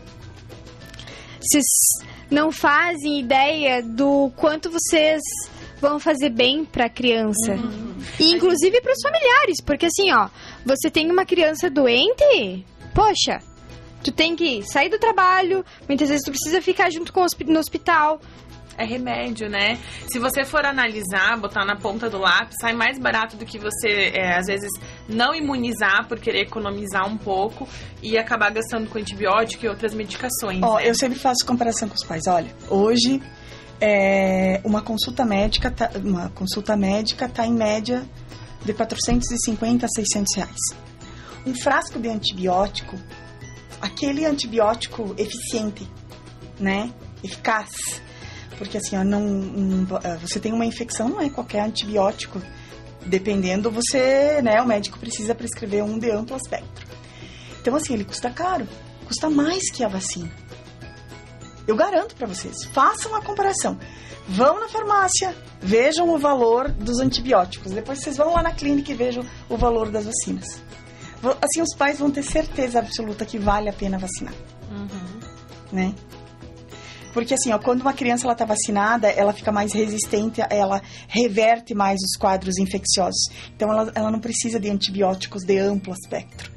vocês 1.45 1.65
não 2.29 2.51
fazem 2.51 3.19
ideia 3.19 3.81
do 3.83 4.31
quanto 4.35 4.69
vocês 4.69 5.21
vão 5.79 5.99
fazer 5.99 6.29
bem 6.29 6.65
para 6.65 6.85
a 6.85 6.89
criança. 6.89 7.53
Uhum. 7.53 7.95
E 8.19 8.31
inclusive 8.33 8.81
para 8.81 8.93
os 8.93 9.01
familiares, 9.01 9.61
porque 9.63 9.85
assim, 9.85 10.11
ó, 10.11 10.29
você 10.65 10.89
tem 10.89 11.11
uma 11.11 11.25
criança 11.25 11.69
doente, 11.69 12.65
poxa, 12.93 13.41
tu 14.03 14.11
tem 14.11 14.35
que 14.35 14.63
sair 14.63 14.89
do 14.89 14.99
trabalho, 14.99 15.65
muitas 15.87 16.09
vezes 16.09 16.23
tu 16.23 16.31
precisa 16.31 16.61
ficar 16.61 16.91
junto 16.91 17.11
com 17.11 17.25
no 17.47 17.59
hospital 17.59 18.19
é 18.77 18.85
remédio, 18.85 19.49
né? 19.49 19.77
Se 20.07 20.19
você 20.19 20.43
for 20.43 20.65
analisar, 20.65 21.39
botar 21.39 21.65
na 21.65 21.75
ponta 21.75 22.09
do 22.09 22.17
lápis, 22.17 22.57
sai 22.59 22.73
mais 22.73 22.99
barato 22.99 23.37
do 23.37 23.45
que 23.45 23.57
você, 23.57 24.11
é, 24.13 24.37
às 24.37 24.47
vezes, 24.47 24.69
não 25.07 25.33
imunizar 25.33 26.07
por 26.07 26.19
querer 26.19 26.41
economizar 26.41 27.07
um 27.07 27.17
pouco 27.17 27.67
e 28.01 28.17
acabar 28.17 28.51
gastando 28.51 28.89
com 28.89 28.97
antibiótico 28.97 29.65
e 29.65 29.69
outras 29.69 29.93
medicações. 29.93 30.61
Ó, 30.61 30.77
né? 30.77 30.89
eu 30.89 30.95
sempre 30.95 31.17
faço 31.17 31.45
comparação 31.45 31.87
com 31.87 31.95
os 31.95 32.03
pais. 32.03 32.23
Olha, 32.27 32.49
hoje 32.69 33.21
é, 33.79 34.61
uma 34.63 34.81
consulta 34.81 35.25
médica, 35.25 35.71
tá, 35.71 35.91
uma 36.03 36.29
consulta 36.29 36.75
médica 36.75 37.27
tá 37.27 37.45
em 37.45 37.53
média 37.53 38.07
de 38.63 38.73
450 38.73 39.85
a 39.85 39.89
600 39.89 40.35
reais. 40.35 40.59
Um 41.45 41.53
frasco 41.53 41.99
de 41.99 42.09
antibiótico, 42.09 42.97
aquele 43.81 44.25
antibiótico 44.25 45.13
eficiente, 45.17 45.87
né? 46.59 46.91
Eficaz, 47.23 47.69
porque 48.57 48.77
assim, 48.77 48.97
ó, 48.97 49.03
não, 49.03 49.21
não, 49.21 49.97
ah, 49.97 50.17
você 50.21 50.39
tem 50.39 50.53
uma 50.53 50.65
infecção, 50.65 51.09
não 51.09 51.21
é 51.21 51.29
qualquer 51.29 51.61
antibiótico. 51.61 52.41
Dependendo, 53.05 53.69
você, 53.69 54.41
né, 54.41 54.59
o 54.61 54.65
médico 54.65 54.97
precisa 54.97 55.35
prescrever 55.35 55.83
um 55.83 55.99
de 55.99 56.09
amplo 56.09 56.35
espectro. 56.35 56.87
Então, 57.61 57.75
assim, 57.75 57.93
ele 57.93 58.03
custa 58.03 58.29
caro. 58.31 58.67
Custa 59.07 59.29
mais 59.29 59.71
que 59.71 59.83
a 59.83 59.87
vacina. 59.87 60.31
Eu 61.67 61.75
garanto 61.75 62.15
para 62.15 62.27
vocês. 62.27 62.63
Façam 62.65 63.11
uma 63.11 63.21
comparação. 63.21 63.77
Vão 64.27 64.59
na 64.59 64.67
farmácia, 64.67 65.35
vejam 65.61 66.09
o 66.09 66.17
valor 66.17 66.71
dos 66.71 66.99
antibióticos. 66.99 67.71
Depois 67.71 67.99
vocês 67.99 68.17
vão 68.17 68.33
lá 68.33 68.41
na 68.41 68.51
clínica 68.51 68.91
e 68.91 68.95
vejam 68.95 69.23
o 69.47 69.55
valor 69.55 69.91
das 69.91 70.05
vacinas. 70.05 70.61
Assim, 71.41 71.61
os 71.61 71.75
pais 71.75 71.99
vão 71.99 72.11
ter 72.11 72.23
certeza 72.23 72.79
absoluta 72.79 73.25
que 73.25 73.37
vale 73.37 73.69
a 73.69 73.73
pena 73.73 73.97
vacinar. 73.97 74.33
Uhum. 74.71 75.19
Né? 75.71 75.95
Porque 77.15 77.33
assim, 77.33 77.53
ó, 77.53 77.57
quando 77.57 77.79
uma 77.79 77.93
criança 77.93 78.27
ela 78.27 78.35
tá 78.35 78.43
vacinada, 78.43 79.07
ela 79.07 79.31
fica 79.31 79.49
mais 79.49 79.71
resistente, 79.71 80.41
ela 80.49 80.81
reverte 81.07 81.73
mais 81.73 82.01
os 82.01 82.17
quadros 82.17 82.57
infecciosos. 82.57 83.29
Então 83.55 83.71
ela, 83.71 83.89
ela 83.95 84.11
não 84.11 84.19
precisa 84.19 84.59
de 84.59 84.69
antibióticos 84.69 85.45
de 85.45 85.57
amplo 85.57 85.93
espectro. 85.93 86.51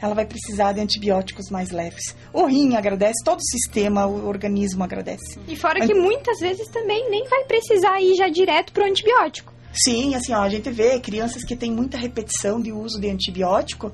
Ela 0.00 0.14
vai 0.14 0.24
precisar 0.24 0.72
de 0.72 0.80
antibióticos 0.80 1.50
mais 1.50 1.70
leves. 1.70 2.16
O 2.32 2.46
rim 2.46 2.74
agradece, 2.74 3.22
todo 3.22 3.40
o 3.40 3.50
sistema, 3.50 4.06
o 4.06 4.26
organismo 4.26 4.82
agradece. 4.82 5.38
E 5.46 5.54
fora 5.54 5.86
que 5.86 5.92
muitas 5.92 6.38
vezes 6.38 6.68
também 6.68 7.10
nem 7.10 7.28
vai 7.28 7.44
precisar 7.44 8.00
ir 8.00 8.14
já 8.14 8.30
direto 8.30 8.72
pro 8.72 8.86
antibiótico. 8.86 9.52
Sim, 9.72 10.14
assim, 10.14 10.32
ó, 10.32 10.40
a 10.40 10.48
gente 10.48 10.70
vê 10.70 10.98
crianças 10.98 11.44
que 11.44 11.54
têm 11.54 11.70
muita 11.70 11.98
repetição 11.98 12.60
de 12.60 12.72
uso 12.72 13.00
de 13.00 13.08
antibiótico, 13.10 13.92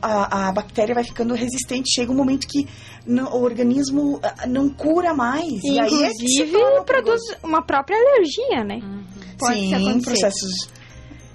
a, 0.00 0.48
a 0.48 0.52
bactéria 0.52 0.94
vai 0.94 1.04
ficando 1.04 1.34
resistente. 1.34 1.92
Chega 1.94 2.10
um 2.10 2.16
momento 2.16 2.46
que 2.46 2.66
no, 3.06 3.28
o 3.28 3.42
organismo 3.42 4.18
ah, 4.22 4.46
não 4.46 4.68
cura 4.68 5.14
mais. 5.14 5.62
E, 5.62 5.72
e 5.72 5.80
aí 5.80 6.02
é 6.04 6.84
produz 6.84 7.20
uma 7.42 7.62
própria 7.62 7.96
alergia, 7.96 8.64
né? 8.64 8.80
Uhum. 8.82 9.04
Sim, 9.52 10.00
processos 10.00 10.68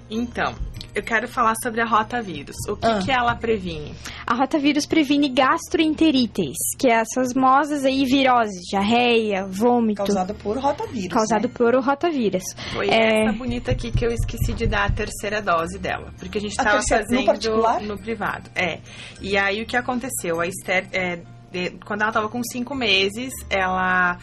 Então, 0.10 0.54
eu 0.94 1.02
quero 1.04 1.28
falar 1.28 1.56
sobre 1.64 1.82
a 1.82 1.86
rotavírus. 1.86 2.56
O 2.70 2.76
que, 2.78 2.86
Ah. 2.86 3.00
que 3.04 3.12
ela 3.12 3.36
previne? 3.36 3.94
A 4.26 4.34
rotavírus 4.36 4.86
previne 4.86 5.30
gastroenterites, 5.30 6.56
que 6.78 6.88
é 6.88 6.94
essas 7.02 7.34
mosas 7.34 7.84
aí, 7.86 8.06
viroses, 8.06 8.62
diarreia, 8.70 9.46
vômito, 9.46 10.04
Causada 10.04 10.34
por 10.34 10.58
rotavírus. 10.58 11.10
causado 11.14 11.48
né? 11.48 11.54
por 11.54 11.76
o 11.76 11.82
rotavírus. 11.82 12.44
Foi 12.74 12.90
É. 12.90 13.26
essa 13.26 13.34
bonita 13.38 13.72
aqui 13.72 13.92
que 13.92 14.06
eu 14.06 14.12
esqueci 14.12 14.54
de 14.54 14.68
dar 14.68 14.86
a 14.86 14.92
terceira 14.92 15.42
dose 15.42 15.78
dela. 15.80 16.14
Porque 16.20 16.38
a 16.38 16.42
gente 16.42 16.60
A 16.60 16.64
tava 16.64 16.78
terceira, 16.78 17.04
no 17.04 17.10
fazendo 17.10 17.26
particular? 17.26 17.82
no 17.82 17.98
privado. 17.98 18.50
É. 18.56 18.80
E 19.22 19.38
aí 19.38 19.62
o 19.62 19.66
que 19.66 19.76
aconteceu? 19.76 20.40
A 20.40 20.48
Esther, 20.48 20.88
é, 20.92 21.20
de- 21.52 21.72
quando 21.86 22.04
ela 22.04 22.12
tava 22.12 22.30
com 22.30 22.42
cinco 22.44 22.74
meses, 22.76 23.34
ela 23.50 24.18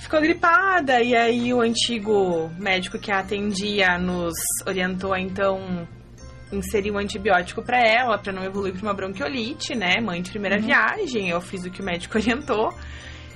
ficou 0.00 0.20
gripada. 0.20 1.00
E 1.02 1.14
aí 1.14 1.52
o 1.52 1.60
antigo 1.60 2.50
médico 2.58 2.98
que 2.98 3.10
a 3.12 3.18
atendia 3.20 3.98
nos 3.98 4.34
orientou 4.66 5.12
a 5.12 5.20
então 5.20 5.86
inserir 6.52 6.90
um 6.90 6.98
antibiótico 6.98 7.62
pra 7.62 7.78
ela, 7.80 8.18
pra 8.18 8.32
não 8.32 8.42
evoluir 8.44 8.72
pra 8.74 8.82
uma 8.82 8.94
bronquiolite, 8.94 9.74
né? 9.74 10.00
Mãe 10.00 10.20
de 10.20 10.30
primeira 10.30 10.58
viagem. 10.58 11.28
Eu 11.28 11.40
fiz 11.40 11.64
o 11.64 11.70
que 11.70 11.80
o 11.80 11.84
médico 11.84 12.18
orientou. 12.18 12.74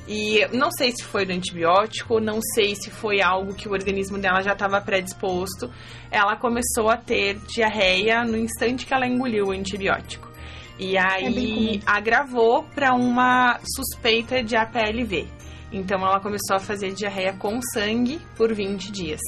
E 0.06 0.46
não 0.52 0.70
sei 0.70 0.90
se 0.92 1.02
foi 1.02 1.24
do 1.24 1.32
antibiótico, 1.32 2.20
não 2.20 2.38
sei 2.54 2.74
se 2.74 2.90
foi 2.90 3.22
algo 3.22 3.54
que 3.54 3.66
o 3.66 3.72
organismo 3.72 4.18
dela 4.18 4.42
já 4.42 4.52
estava 4.52 4.78
predisposto. 4.80 5.70
Ela 6.10 6.36
começou 6.36 6.90
a 6.90 6.96
ter 6.96 7.36
diarreia 7.54 8.22
no 8.22 8.36
instante 8.36 8.84
que 8.84 8.92
ela 8.92 9.06
engoliu 9.06 9.46
o 9.46 9.50
antibiótico. 9.52 10.30
E 10.78 10.96
É 10.96 11.00
aí 11.00 11.32
comum. 11.78 11.80
agravou 11.86 12.64
para 12.74 12.92
uma 12.92 13.58
suspeita 13.74 14.42
de 14.42 14.56
APLV. 14.56 15.26
Então 15.74 15.98
ela 16.00 16.20
começou 16.20 16.56
a 16.56 16.60
fazer 16.60 16.92
diarreia 16.92 17.32
com 17.32 17.60
sangue 17.72 18.20
por 18.36 18.54
20 18.54 18.92
dias. 18.92 19.20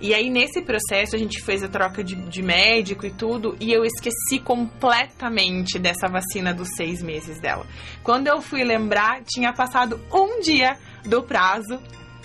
E 0.00 0.12
aí 0.12 0.28
nesse 0.28 0.60
processo 0.60 1.14
a 1.14 1.18
gente 1.18 1.42
fez 1.42 1.62
a 1.62 1.68
troca 1.68 2.02
de, 2.02 2.16
de 2.16 2.42
médico 2.42 3.06
e 3.06 3.10
tudo, 3.10 3.56
e 3.60 3.72
eu 3.72 3.84
esqueci 3.84 4.40
completamente 4.40 5.78
dessa 5.78 6.08
vacina 6.08 6.52
dos 6.52 6.68
seis 6.76 7.02
meses 7.02 7.38
dela. 7.40 7.66
Quando 8.02 8.26
eu 8.26 8.42
fui 8.42 8.64
lembrar, 8.64 9.22
tinha 9.24 9.52
passado 9.52 10.00
um 10.12 10.40
dia 10.40 10.76
do 11.04 11.22
prazo 11.22 11.80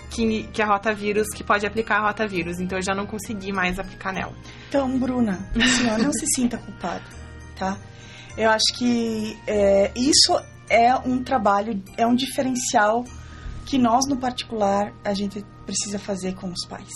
que, 0.10 0.44
que 0.52 0.62
a 0.62 0.66
rotavírus, 0.66 1.28
que 1.30 1.44
pode 1.44 1.66
aplicar 1.66 2.00
a 2.00 2.08
rotavírus. 2.08 2.60
Então 2.60 2.78
eu 2.80 2.82
já 2.82 2.96
não 2.96 3.06
consegui 3.06 3.52
mais 3.52 3.78
aplicar 3.78 4.12
nela. 4.12 4.34
Então, 4.68 4.98
Bruna, 4.98 5.48
assim, 5.56 5.88
ó, 5.90 5.98
não 5.98 6.12
se 6.12 6.26
sinta 6.28 6.58
culpado, 6.58 7.04
tá? 7.56 7.78
Eu 8.38 8.50
acho 8.50 8.74
que 8.78 9.38
é, 9.46 9.92
isso 9.96 10.34
é 10.70 10.96
um 10.96 11.24
trabalho, 11.24 11.82
é 11.98 12.06
um 12.06 12.16
diferencial 12.16 13.04
que 13.70 13.78
nós, 13.78 14.08
no 14.08 14.18
particular, 14.18 14.92
a 15.04 15.14
gente 15.14 15.46
precisa 15.64 16.00
fazer 16.00 16.34
com 16.34 16.50
os 16.50 16.66
pais. 16.68 16.90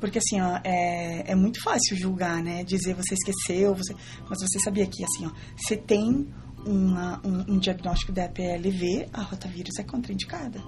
Porque, 0.00 0.18
assim, 0.18 0.40
ó, 0.40 0.58
é, 0.64 1.32
é 1.32 1.34
muito 1.34 1.62
fácil 1.62 1.96
julgar, 1.98 2.42
né? 2.42 2.64
Dizer 2.64 2.94
você 2.94 3.14
esqueceu, 3.14 3.74
você... 3.74 3.94
mas 4.28 4.38
você 4.40 4.58
sabia 4.60 4.86
que, 4.86 5.04
assim, 5.04 5.26
ó, 5.26 5.30
você 5.54 5.76
tem 5.76 6.26
uma- 6.64 7.20
um, 7.22 7.54
um 7.54 7.58
diagnóstico 7.58 8.10
da 8.10 8.26
PLV, 8.26 9.08
a 9.12 9.22
rotavírus 9.22 9.78
é 9.78 9.82
contraindicada. 9.82 10.62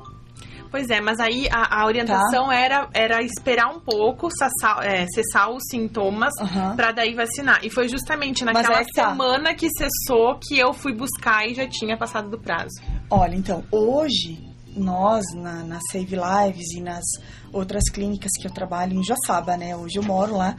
Pois 0.71 0.89
é, 0.91 1.01
mas 1.01 1.19
aí 1.19 1.49
a, 1.51 1.81
a 1.83 1.87
orientação 1.87 2.53
era, 2.53 2.89
era 2.95 3.23
esperar 3.23 3.75
um 3.75 3.81
pouco, 3.81 4.29
cessar, 4.31 4.85
é, 4.85 5.07
cessar 5.13 5.51
os 5.51 5.63
sintomas 5.71 6.33
Aham. 6.41 6.77
pra 6.77 6.93
daí 6.93 7.15
vacinar. 7.15 7.61
E 7.65 7.71
foi 7.71 7.89
justamente 7.89 8.45
naquela 8.45 8.81
é 8.81 8.85
tá. 8.95 9.09
semana 9.11 9.55
que 9.55 9.69
cessou 9.71 10.39
que 10.39 10.59
eu 10.59 10.73
fui 10.73 10.95
buscar 10.95 11.49
e 11.49 11.55
já 11.55 11.67
tinha 11.67 11.97
passado 11.97 12.29
do 12.31 12.39
prazo. 12.39 12.71
Olha, 13.11 13.35
então, 13.35 13.65
hoje, 13.73 14.50
nós, 14.77 15.25
na, 15.35 15.63
na 15.65 15.79
Save 15.91 16.17
Lives 16.17 16.73
e 16.75 16.81
nas 16.81 17.05
outras 17.53 17.85
clínicas 17.93 18.31
que 18.41 18.47
eu 18.47 18.53
trabalho 18.53 18.95
em 18.99 19.05
Joaçaba, 19.05 19.57
né? 19.57 19.77
Hoje 19.77 19.97
eu 19.99 20.03
moro 20.03 20.37
lá, 20.37 20.57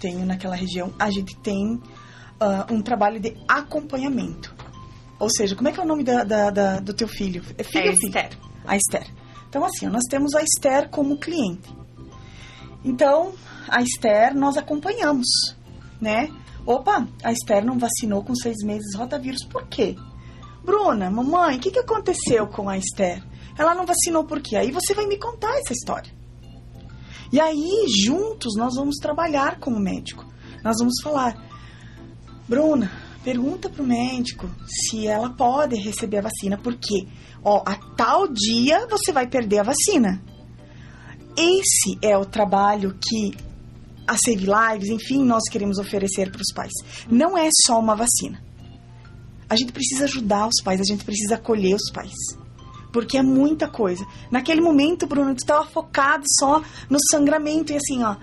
tenho 0.00 0.24
naquela 0.26 0.56
região, 0.56 0.92
a 0.98 1.10
gente 1.10 1.36
tem 1.40 1.80
ah, 2.40 2.66
um 2.70 2.82
trabalho 2.82 3.20
de 3.20 3.36
acompanhamento. 3.48 4.54
Ou 5.18 5.28
seja, 5.30 5.54
como 5.54 5.68
é 5.68 5.72
que 5.72 5.80
é 5.80 5.82
o 5.82 5.86
nome 5.86 6.02
da, 6.04 6.24
da- 6.24 6.50
da- 6.50 6.80
do 6.80 6.92
teu 6.92 7.06
filho? 7.08 7.42
É 7.56 7.62
filho 7.62 7.84
É, 7.86 7.88
ou? 7.90 7.94
Esther. 7.94 8.38
A 8.66 8.76
Esther. 8.76 9.06
Então, 9.48 9.64
assim, 9.64 9.86
nós 9.86 10.02
temos 10.10 10.34
a 10.34 10.42
Esther 10.42 10.88
como 10.90 11.16
cliente. 11.18 11.72
Então, 12.84 13.32
a 13.68 13.80
Esther 13.82 14.34
nós 14.34 14.56
acompanhamos, 14.56 15.26
né? 16.00 16.28
Opa, 16.66 17.06
a 17.22 17.32
Esther 17.32 17.64
não 17.64 17.78
vacinou 17.78 18.24
com 18.24 18.34
seis 18.34 18.56
meses 18.64 18.94
rotavírus, 18.96 19.44
por 19.44 19.66
quê? 19.68 19.96
Bruna, 20.64 21.10
mamãe, 21.10 21.56
o 21.56 21.60
que, 21.60 21.70
que 21.70 21.78
aconteceu 21.78 22.46
com 22.48 22.68
a 22.68 22.76
Esther? 22.76 23.22
Ela 23.58 23.74
não 23.74 23.86
vacinou 23.86 24.24
por 24.24 24.40
quê? 24.40 24.56
Aí 24.56 24.70
você 24.70 24.94
vai 24.94 25.06
me 25.06 25.18
contar 25.18 25.56
essa 25.58 25.72
história. 25.72 26.12
E 27.32 27.40
aí, 27.40 27.86
juntos, 28.04 28.54
nós 28.56 28.74
vamos 28.76 28.96
trabalhar 28.96 29.58
com 29.58 29.70
o 29.70 29.80
médico. 29.80 30.24
Nós 30.62 30.76
vamos 30.78 30.94
falar, 31.02 31.36
Bruna, 32.48 32.90
pergunta 33.22 33.68
pro 33.68 33.84
médico 33.84 34.48
se 34.66 35.06
ela 35.06 35.30
pode 35.30 35.76
receber 35.76 36.18
a 36.18 36.22
vacina, 36.22 36.58
porque, 36.58 37.08
ó, 37.42 37.62
a 37.66 37.74
tal 37.96 38.28
dia 38.28 38.86
você 38.86 39.12
vai 39.12 39.26
perder 39.26 39.60
a 39.60 39.64
vacina. 39.64 40.22
Esse 41.36 41.98
é 42.00 42.16
o 42.16 42.24
trabalho 42.24 42.96
que 43.02 43.36
a 44.06 44.16
Save 44.16 44.46
Lives, 44.46 44.88
enfim, 44.90 45.24
nós 45.24 45.42
queremos 45.50 45.78
oferecer 45.78 46.30
para 46.30 46.40
os 46.40 46.52
pais. 46.54 46.72
Não 47.10 47.36
é 47.36 47.48
só 47.66 47.78
uma 47.78 47.96
vacina. 47.96 48.42
A 49.48 49.56
gente 49.56 49.72
precisa 49.72 50.04
ajudar 50.04 50.46
os 50.46 50.62
pais, 50.62 50.80
a 50.80 50.84
gente 50.84 51.04
precisa 51.04 51.34
acolher 51.36 51.74
os 51.74 51.90
pais. 51.92 52.14
Porque 52.94 53.18
é 53.18 53.22
muita 53.22 53.66
coisa. 53.68 54.06
Naquele 54.30 54.60
momento, 54.60 55.04
Bruno, 55.04 55.34
tu 55.34 55.38
estava 55.40 55.66
focado 55.66 56.22
só 56.38 56.62
no 56.88 56.98
sangramento 57.10 57.72
e 57.72 57.76
assim, 57.76 58.04
ó. 58.04 58.14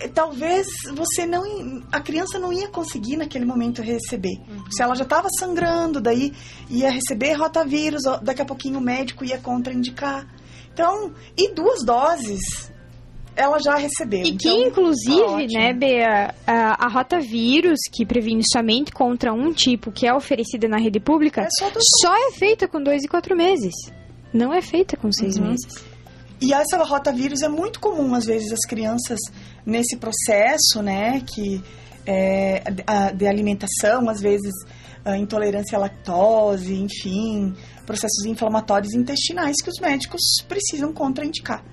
eh, 0.00 0.08
Talvez 0.08 0.66
você 0.92 1.24
não. 1.24 1.44
A 1.92 2.00
criança 2.00 2.36
não 2.36 2.52
ia 2.52 2.66
conseguir 2.68 3.16
naquele 3.16 3.44
momento 3.44 3.80
receber. 3.80 4.36
Se 4.70 4.82
ela 4.82 4.96
já 4.96 5.04
estava 5.04 5.28
sangrando, 5.38 6.00
daí 6.00 6.32
ia 6.68 6.90
receber 6.90 7.34
rotavírus, 7.34 8.02
daqui 8.22 8.42
a 8.42 8.44
pouquinho 8.44 8.78
o 8.80 8.82
médico 8.82 9.24
ia 9.24 9.38
contraindicar. 9.38 10.26
Então, 10.72 11.14
e 11.38 11.54
duas 11.54 11.84
doses 11.84 12.42
ela 13.36 13.58
já 13.60 13.76
recebeu. 13.76 14.20
E 14.24 14.34
que, 14.36 14.48
Então, 14.48 14.66
inclusive, 14.68 15.20
ótimo. 15.22 15.60
né, 15.60 15.72
Bea, 15.72 16.34
a, 16.46 16.86
a 16.86 16.88
rotavírus, 16.88 17.78
que 17.92 18.04
previne 18.06 18.42
somente 18.50 18.90
contra 18.92 19.32
um 19.32 19.52
tipo 19.52 19.92
que 19.92 20.06
é 20.06 20.14
oferecida 20.14 20.66
na 20.66 20.78
rede 20.78 20.98
pública, 20.98 21.42
É 21.42 21.48
só 21.58 21.70
só 22.00 22.14
é 22.28 22.32
feita 22.32 22.66
com 22.66 22.82
dois 22.82 23.04
e 23.04 23.08
quatro 23.08 23.36
meses. 23.36 23.74
Não 24.32 24.52
é 24.52 24.60
feita 24.62 24.96
com 24.96 25.12
seis 25.12 25.36
Uhum. 25.38 25.50
meses. 25.50 25.84
E 26.40 26.52
essa 26.52 26.82
rotavírus 26.82 27.42
é 27.42 27.48
muito 27.48 27.78
comum, 27.80 28.14
às 28.14 28.24
vezes, 28.26 28.52
as 28.52 28.60
crianças 28.68 29.18
nesse 29.64 29.96
processo, 29.96 30.82
né, 30.82 31.22
que 31.26 31.62
é, 32.06 32.62
a- 32.86 33.10
de 33.12 33.26
alimentação, 33.26 34.08
às 34.08 34.20
vezes 34.20 34.52
intolerância 35.18 35.76
à 35.76 35.80
lactose, 35.80 36.74
enfim, 36.74 37.54
processos 37.84 38.24
inflamatórios 38.26 38.92
intestinais 38.92 39.54
que 39.62 39.70
os 39.70 39.78
médicos 39.80 40.20
precisam 40.48 40.92
contraindicar. 40.92 41.64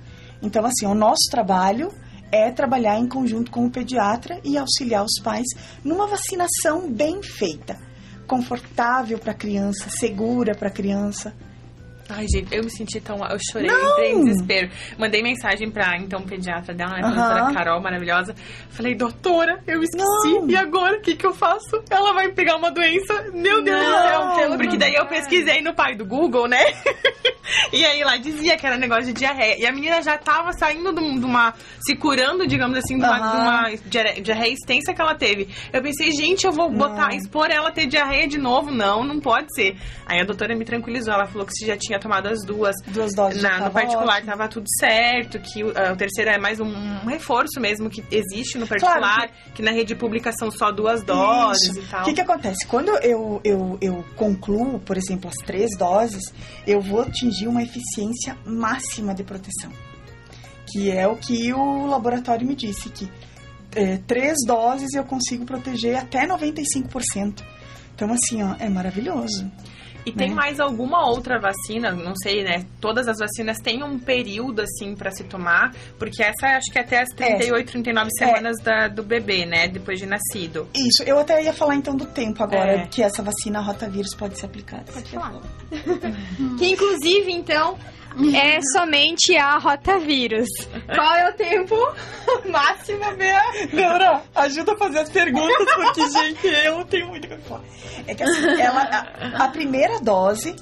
Então, 0.44 0.66
assim, 0.66 0.86
o 0.86 0.94
nosso 0.94 1.30
trabalho 1.32 1.90
é 2.30 2.52
trabalhar 2.52 3.00
em 3.00 3.08
conjunto 3.08 3.50
com 3.50 3.66
o 3.66 3.72
pediatra 3.72 4.40
e 4.44 4.58
auxiliar 4.58 5.06
os 5.06 5.22
pais 5.24 5.48
numa 5.84 6.06
vacinação 6.06 6.92
bem 6.92 7.24
feita, 7.24 7.80
confortável 8.28 9.18
para 9.18 9.32
a 9.32 9.36
criança, 9.36 9.90
segura 9.90 10.54
para 10.54 10.68
a 10.68 10.72
criança. 10.72 11.34
Ai, 12.16 12.26
gente, 12.28 12.54
eu 12.56 12.64
me 12.64 12.70
senti 12.70 13.00
tão. 13.02 13.18
Eu 13.26 13.38
chorei, 13.52 13.70
eu 13.70 13.92
entrei 13.92 14.12
em 14.12 14.24
desespero. 14.26 14.70
Mandei 14.98 15.24
mensagem 15.24 15.72
pra 15.72 15.98
então 15.98 16.22
pediatra 16.22 16.74
dela, 16.74 16.92
né? 16.94 17.02
A 17.04 17.08
Aham. 17.08 17.16
doutora 17.16 17.54
Carol, 17.54 17.82
maravilhosa. 17.82 18.36
Falei, 18.70 18.94
doutora, 18.96 19.62
eu 19.66 19.82
esqueci. 19.82 20.04
Não. 20.34 20.50
E 20.50 20.56
agora? 20.56 20.98
O 20.98 21.02
que, 21.02 21.16
que 21.16 21.26
eu 21.26 21.34
faço? 21.34 21.82
Ela 21.90 22.14
vai 22.14 22.30
pegar 22.32 22.56
uma 22.58 22.70
doença. 22.72 23.14
Meu 23.34 23.62
Deus 23.64 23.82
Não, 23.82 24.30
do 24.30 24.36
céu. 24.36 24.58
Porque 24.58 24.78
daí 24.78 24.94
eu 24.94 25.06
pesquisei 25.08 25.62
no 25.62 25.74
pai 25.74 25.96
do 25.96 26.06
Google, 26.06 26.48
né? 26.48 26.60
e 27.72 27.86
aí 27.86 28.04
lá 28.04 28.18
dizia 28.18 28.58
que 28.58 28.66
era 28.66 28.78
negócio 28.78 29.06
de 29.06 29.14
diarreia. 29.14 29.58
E 29.60 29.66
a 29.66 29.72
menina 29.72 30.02
já 30.02 30.18
tava 30.18 30.52
saindo 30.54 30.94
de 30.94 31.00
um- 31.02 31.24
uma. 31.26 31.54
se 31.86 31.96
curando, 31.96 32.46
digamos 32.48 32.78
assim, 32.78 32.98
de 32.98 33.04
uma, 33.04 33.18
de 33.20 33.38
uma 33.38 33.70
diarreia, 33.86 34.22
diarreia 34.22 34.54
extensa 34.54 34.94
que 34.94 35.02
ela 35.02 35.16
teve. 35.16 35.48
Eu 35.72 35.82
pensei, 35.82 36.12
gente, 36.12 36.46
eu 36.46 36.52
vou 36.52 36.70
botar, 36.70 37.14
expor 37.16 37.50
ela 37.50 37.70
a 37.70 37.72
ter 37.72 37.86
diarreia 37.86 38.28
de 38.28 38.38
novo. 38.38 38.72
Não, 38.72 39.04
não 39.04 39.20
pode 39.20 39.48
ser. 39.56 39.76
Aí 40.06 40.20
a 40.22 40.24
doutora 40.26 40.56
me 40.56 40.66
tranquilizou. 40.66 41.14
Ela 41.14 41.26
falou 41.26 41.46
que 41.46 41.54
se 41.54 41.66
já 41.66 41.78
tinha 41.78 42.00
tomado 42.04 42.28
as 42.28 42.44
duas, 42.46 42.76
Duas 42.88 43.16
doses 43.16 43.42
na, 43.42 43.62
no 43.62 43.72
particular 43.72 44.18
ótimo. 44.18 44.32
tava 44.32 44.48
tudo 44.50 44.68
certo, 44.78 45.40
que 45.40 45.64
o, 45.64 45.72
ah, 45.76 45.94
o 45.94 45.96
terceiro 45.96 46.30
é 46.30 46.38
mais 46.38 46.60
um, 46.60 46.66
um 46.66 47.06
reforço 47.06 47.60
mesmo 47.60 47.90
que 47.90 48.04
existe 48.12 48.58
no 48.58 48.68
particular, 48.68 49.30
que... 49.56 49.64
na 49.64 49.72
rede 49.72 49.96
pública 49.96 50.32
são 50.34 50.52
só 50.52 50.72
duas 50.72 51.02
doses 51.04 51.70
Isso. 51.70 51.80
e 51.80 51.84
tal. 51.84 52.02
O 52.02 52.06
que, 52.06 52.14
que 52.14 52.22
acontece? 52.22 52.68
Quando 52.68 52.90
eu, 52.98 53.40
eu, 53.44 53.78
eu 53.82 54.06
concluo, 54.16 54.80
por 54.80 54.98
exemplo, 54.98 55.30
as 55.30 55.38
três 55.46 55.70
doses, 55.78 56.34
eu 56.68 56.82
vou 56.82 57.02
atingir 57.02 57.48
uma 57.48 57.64
eficiência 57.64 58.38
máxima 58.46 59.16
de 59.16 59.24
proteção. 59.24 59.72
Que 60.72 60.92
é 60.92 61.08
o 61.08 61.16
que 61.16 61.54
o 61.54 61.88
laboratório 61.88 62.46
me 62.46 62.56
disse, 62.56 62.90
que 62.90 63.10
é, 63.76 63.98
três 64.06 64.38
doses 64.46 64.94
eu 64.94 65.04
consigo 65.04 65.46
proteger 65.46 65.96
até 65.96 66.28
95%. 66.28 67.44
Então, 67.96 68.12
assim, 68.12 68.44
ó, 68.44 68.56
é 68.60 68.68
maravilhoso. 68.70 69.50
E 70.06 70.12
tem 70.12 70.30
né? 70.30 70.36
mais 70.36 70.60
alguma 70.60 71.08
outra 71.10 71.40
vacina? 71.40 71.92
Não 71.92 72.14
sei, 72.16 72.44
né? 72.44 72.66
Todas 72.82 73.08
as 73.08 73.18
vacinas 73.20 73.58
têm 73.60 73.84
um 73.84 73.98
período, 73.98 74.62
assim, 74.62 74.96
pra 74.96 75.12
se 75.12 75.24
tomar. 75.24 75.74
Porque 75.98 76.22
essa 76.22 76.58
acho 76.58 76.72
que 76.72 76.78
é 76.78 76.82
até 76.82 77.02
as 77.02 77.10
38, 77.16 77.72
39 77.72 78.10
semanas 78.18 78.58
da, 78.62 78.88
do 78.88 79.04
bebê, 79.04 79.46
né? 79.46 79.68
Depois 79.68 80.00
de 80.00 80.06
nascido. 80.06 80.68
Isso, 80.76 81.04
eu 81.04 81.18
até 81.20 81.42
ia 81.44 81.54
falar 81.54 81.76
então 81.76 81.96
do 81.96 82.06
tempo 82.06 82.44
agora 82.44 82.72
É. 82.84 82.88
que 82.88 83.02
essa 83.02 83.24
vacina 83.24 83.62
rotavírus 83.62 84.14
pode 84.14 84.38
ser 84.38 84.46
aplicada. 84.48 84.92
Pode 84.92 85.10
falar. 85.10 85.42
que 86.58 86.68
inclusive, 86.68 87.32
então, 87.32 87.78
é 88.36 88.60
somente 88.74 89.36
a 89.36 89.58
rotavírus. 89.58 90.50
Qual 90.94 91.16
é 91.16 91.30
o 91.30 91.34
tempo 91.34 91.76
máximo, 92.50 93.16
Bea? 93.16 93.44
Dora, 93.72 94.24
ajuda 94.36 94.74
a 94.74 94.78
fazer 94.78 95.00
as 95.00 95.10
perguntas, 95.10 95.68
porque, 95.76 96.10
gente, 96.10 96.48
eu 96.48 96.84
tenho 96.86 97.08
muito 97.08 97.26
o 97.26 97.30
que 97.30 97.38
falar. 97.44 97.64
É 98.08 98.16
que 98.16 98.24
assim, 98.24 98.62
ela, 98.62 98.82
a, 98.82 99.46
a 99.46 99.48
primeira 99.50 100.00
dose 100.00 100.56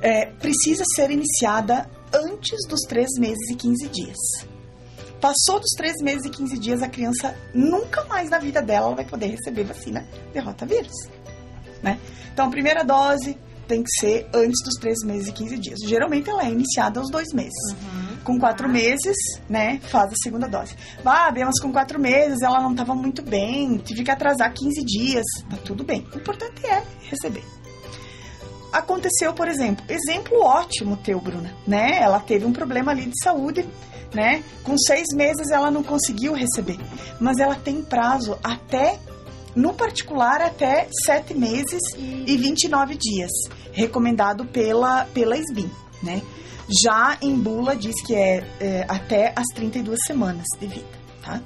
é, 0.00 0.26
precisa 0.26 0.84
ser 0.94 1.10
iniciada 1.10 1.88
antes 2.12 2.66
dos 2.68 2.80
3 2.88 3.08
meses 3.18 3.50
e 3.50 3.56
15 3.56 3.88
dias. 3.88 4.18
Passou 5.20 5.60
dos 5.60 5.70
3 5.76 6.02
meses 6.02 6.26
e 6.26 6.30
15 6.30 6.58
dias, 6.58 6.82
a 6.82 6.88
criança 6.88 7.36
nunca 7.54 8.04
mais 8.04 8.28
na 8.28 8.38
vida 8.38 8.60
dela 8.60 8.86
ela 8.86 8.96
vai 8.96 9.04
poder 9.04 9.26
receber 9.26 9.64
vacina 9.64 10.06
de 10.32 10.40
rotavírus. 10.40 11.08
Né? 11.80 11.98
Então, 12.32 12.46
a 12.46 12.50
primeira 12.50 12.84
dose 12.84 13.38
tem 13.72 13.82
que 13.82 13.90
ser 13.98 14.28
antes 14.34 14.62
dos 14.62 14.74
3 14.74 15.02
meses 15.06 15.28
e 15.28 15.32
15 15.32 15.56
dias. 15.56 15.78
Geralmente 15.86 16.28
ela 16.28 16.44
é 16.44 16.50
iniciada 16.50 17.00
aos 17.00 17.10
2 17.10 17.32
meses. 17.32 17.74
Com 18.22 18.38
4 18.38 18.68
meses, 18.68 19.16
né, 19.48 19.80
faz 19.84 20.12
a 20.12 20.16
segunda 20.22 20.46
dose. 20.46 20.76
Ah, 21.02 21.30
bem, 21.30 21.46
mas 21.46 21.58
com 21.58 21.72
4 21.72 21.98
meses 21.98 22.42
ela 22.42 22.60
não 22.60 22.72
estava 22.72 22.94
muito 22.94 23.22
bem, 23.22 23.78
tive 23.78 24.04
que 24.04 24.10
atrasar 24.10 24.52
15 24.52 24.84
dias. 24.84 25.24
Tá 25.48 25.56
tudo 25.64 25.84
bem. 25.84 26.06
O 26.14 26.18
importante 26.18 26.66
é 26.66 26.84
receber. 27.08 27.42
Aconteceu, 28.70 29.32
por 29.32 29.48
exemplo, 29.48 29.84
exemplo 29.88 30.38
ótimo 30.42 30.98
teu, 30.98 31.18
Bruna, 31.18 31.54
né? 31.66 31.98
Ela 31.98 32.20
teve 32.20 32.44
um 32.44 32.52
problema 32.52 32.92
ali 32.92 33.06
de 33.06 33.22
saúde, 33.22 33.66
né? 34.14 34.44
Com 34.62 34.76
seis 34.76 35.06
meses 35.14 35.50
ela 35.50 35.70
não 35.70 35.82
conseguiu 35.82 36.34
receber, 36.34 36.78
mas 37.18 37.38
ela 37.38 37.54
tem 37.54 37.80
prazo 37.80 38.38
até, 38.44 38.98
no 39.54 39.74
particular, 39.74 40.40
até 40.40 40.88
sete 41.04 41.34
meses 41.34 41.80
e 41.96 42.36
29 42.36 42.96
dias, 42.96 43.30
recomendado 43.72 44.44
pela, 44.46 45.04
pela 45.06 45.36
SBIM, 45.36 45.70
né? 46.02 46.22
Já 46.82 47.18
em 47.20 47.36
bula 47.36 47.76
diz 47.76 48.00
que 48.02 48.14
é, 48.14 48.46
é 48.60 48.86
até 48.88 49.32
as 49.36 49.46
32 49.54 49.98
semanas 50.06 50.46
de 50.58 50.66
vida, 50.66 50.86
tá? 51.22 51.40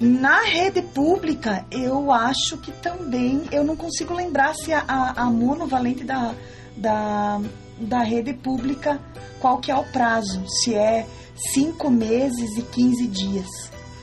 Na 0.00 0.42
rede 0.42 0.82
pública, 0.82 1.64
eu 1.70 2.10
acho 2.10 2.56
que 2.58 2.72
também, 2.72 3.42
eu 3.52 3.62
não 3.62 3.76
consigo 3.76 4.14
lembrar 4.14 4.54
se 4.54 4.72
a, 4.72 4.82
a, 4.88 5.22
a 5.22 5.24
monovalente 5.26 6.02
da, 6.02 6.34
da, 6.76 7.40
da 7.78 8.02
rede 8.02 8.32
pública, 8.32 9.00
qual 9.38 9.58
que 9.58 9.70
é 9.70 9.76
o 9.76 9.84
prazo, 9.84 10.42
se 10.48 10.74
é 10.74 11.06
5 11.52 11.90
meses 11.90 12.56
e 12.56 12.62
15 12.62 13.06
dias. 13.06 13.48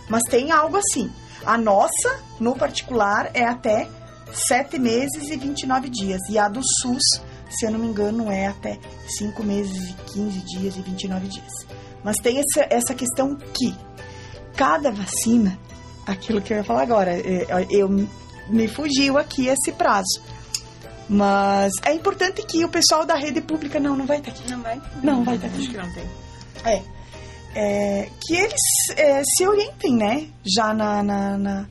Mas 0.09 0.23
tem 0.23 0.51
algo 0.51 0.77
assim. 0.77 1.11
A 1.45 1.57
nossa, 1.57 2.19
no 2.39 2.55
particular, 2.55 3.31
é 3.33 3.45
até 3.45 3.87
7 4.31 4.77
meses 4.79 5.29
e 5.29 5.37
29 5.37 5.89
dias. 5.89 6.19
E 6.29 6.37
a 6.37 6.47
do 6.47 6.61
SUS, 6.63 7.21
se 7.49 7.65
eu 7.65 7.71
não 7.71 7.79
me 7.79 7.87
engano, 7.87 8.31
é 8.31 8.47
até 8.47 8.79
5 9.17 9.43
meses 9.43 9.89
e 9.89 9.93
15 10.13 10.39
dias 10.41 10.77
e 10.77 10.81
29 10.81 11.27
dias. 11.27 11.53
Mas 12.03 12.15
tem 12.17 12.39
essa, 12.39 12.67
essa 12.69 12.93
questão 12.93 13.35
que 13.35 13.75
cada 14.55 14.91
vacina, 14.91 15.57
aquilo 16.05 16.41
que 16.41 16.53
eu 16.53 16.57
ia 16.57 16.63
falar 16.63 16.83
agora, 16.83 17.11
é, 17.11 17.45
eu 17.69 17.89
me 18.49 18.67
fugiu 18.67 19.17
aqui 19.17 19.47
esse 19.47 19.71
prazo. 19.71 20.21
Mas 21.07 21.73
é 21.83 21.93
importante 21.93 22.43
que 22.43 22.63
o 22.63 22.69
pessoal 22.69 23.05
da 23.05 23.15
rede 23.15 23.41
pública 23.41 23.79
não, 23.79 23.95
não 23.95 24.05
vai 24.05 24.19
estar 24.19 24.31
aqui. 24.31 24.51
Não 24.51 24.61
vai? 24.61 24.81
Não 25.01 25.23
vai 25.23 25.35
estar 25.35 25.47
aqui. 25.47 25.57
Acho 25.57 25.69
que 25.71 25.77
não 25.77 25.93
tem. 25.93 26.09
É. 26.65 26.98
É, 27.55 28.09
que 28.25 28.35
eles 28.35 28.61
é, 28.95 29.21
se 29.23 29.47
orientem, 29.47 29.95
né? 29.95 30.27
Já 30.45 30.73
na, 30.73 31.01
na- 31.03 31.37
na- 31.37 31.67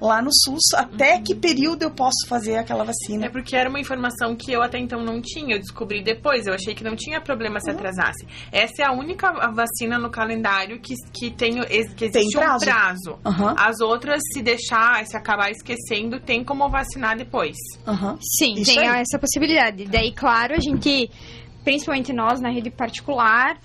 lá 0.00 0.22
no 0.22 0.30
SUS, 0.32 0.62
até 0.76 1.20
que 1.20 1.34
período 1.34 1.82
eu 1.82 1.90
posso 1.90 2.24
fazer 2.28 2.54
aquela 2.56 2.84
vacina. 2.84 3.26
É 3.26 3.28
porque 3.28 3.56
era 3.56 3.68
uma 3.68 3.80
informação 3.80 4.36
que 4.36 4.52
eu 4.52 4.62
até 4.62 4.78
então 4.78 5.02
não 5.02 5.20
tinha, 5.20 5.56
eu 5.56 5.58
descobri 5.58 6.00
depois. 6.04 6.46
Eu 6.46 6.54
achei 6.54 6.72
que 6.72 6.84
não 6.84 6.94
tinha 6.94 7.20
problema 7.20 7.56
Uhum. 7.56 7.60
se 7.62 7.70
atrasasse. 7.72 8.24
Essa 8.52 8.82
é 8.82 8.86
a 8.86 8.92
única 8.92 9.32
vacina 9.50 9.98
no 9.98 10.08
calendário 10.08 10.78
que, 10.80 10.94
que, 11.12 11.32
tem, 11.32 11.60
que 11.96 12.04
existe 12.04 12.36
prazo. 12.38 12.64
um 12.64 12.68
prazo. 12.68 13.18
Aham, 13.26 13.54
As 13.58 13.80
outras, 13.80 14.20
se 14.32 14.40
deixar, 14.40 15.04
se 15.04 15.16
acabar 15.16 15.50
esquecendo, 15.50 16.20
tem 16.20 16.44
como 16.44 16.68
vacinar 16.70 17.16
depois. 17.18 17.56
Sim, 18.38 18.52
Isso 18.54 18.72
tem 18.72 18.86
aí. 18.88 19.00
essa 19.00 19.18
possibilidade. 19.18 19.84
Daí, 19.86 20.12
claro, 20.12 20.54
a 20.54 20.60
gente, 20.60 21.10
principalmente 21.64 22.12
nós 22.12 22.40
na 22.40 22.50
rede 22.50 22.70
particular, 22.70 23.58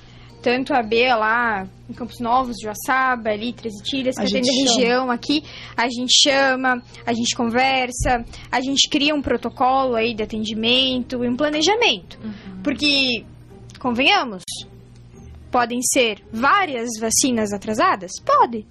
tanto 0.43 0.73
a 0.73 0.83
B 0.83 1.07
lá 1.15 1.65
em 1.89 1.93
Campos 1.93 2.19
Novos, 2.19 2.57
Joaçaba, 2.61 3.29
ali, 3.29 3.53
Três 3.53 3.73
Itilhas, 3.79 4.17
A 4.17 4.21
que 4.21 4.27
atende 4.27 4.49
a 4.49 4.53
gente 4.53 4.67
chama. 4.67 4.77
região 4.79 5.11
aqui, 5.11 5.43
a 5.75 5.87
gente 5.87 6.13
chama, 6.21 6.83
a 7.05 7.13
gente 7.13 7.35
conversa, 7.35 8.25
a 8.51 8.59
gente 8.61 8.89
cria 8.89 9.15
um 9.15 9.21
protocolo 9.21 9.95
aí 9.95 10.13
de 10.13 10.21
atendimento 10.21 11.23
e 11.23 11.29
um 11.29 11.35
planejamento. 11.37 12.19
Porque, 12.61 13.23
convenhamos, 13.79 14.43
podem 15.49 15.79
ser 15.81 16.17
várias 16.31 16.89
vacinas 16.99 17.53
atrasadas? 17.53 18.11
Pode. 18.25 18.65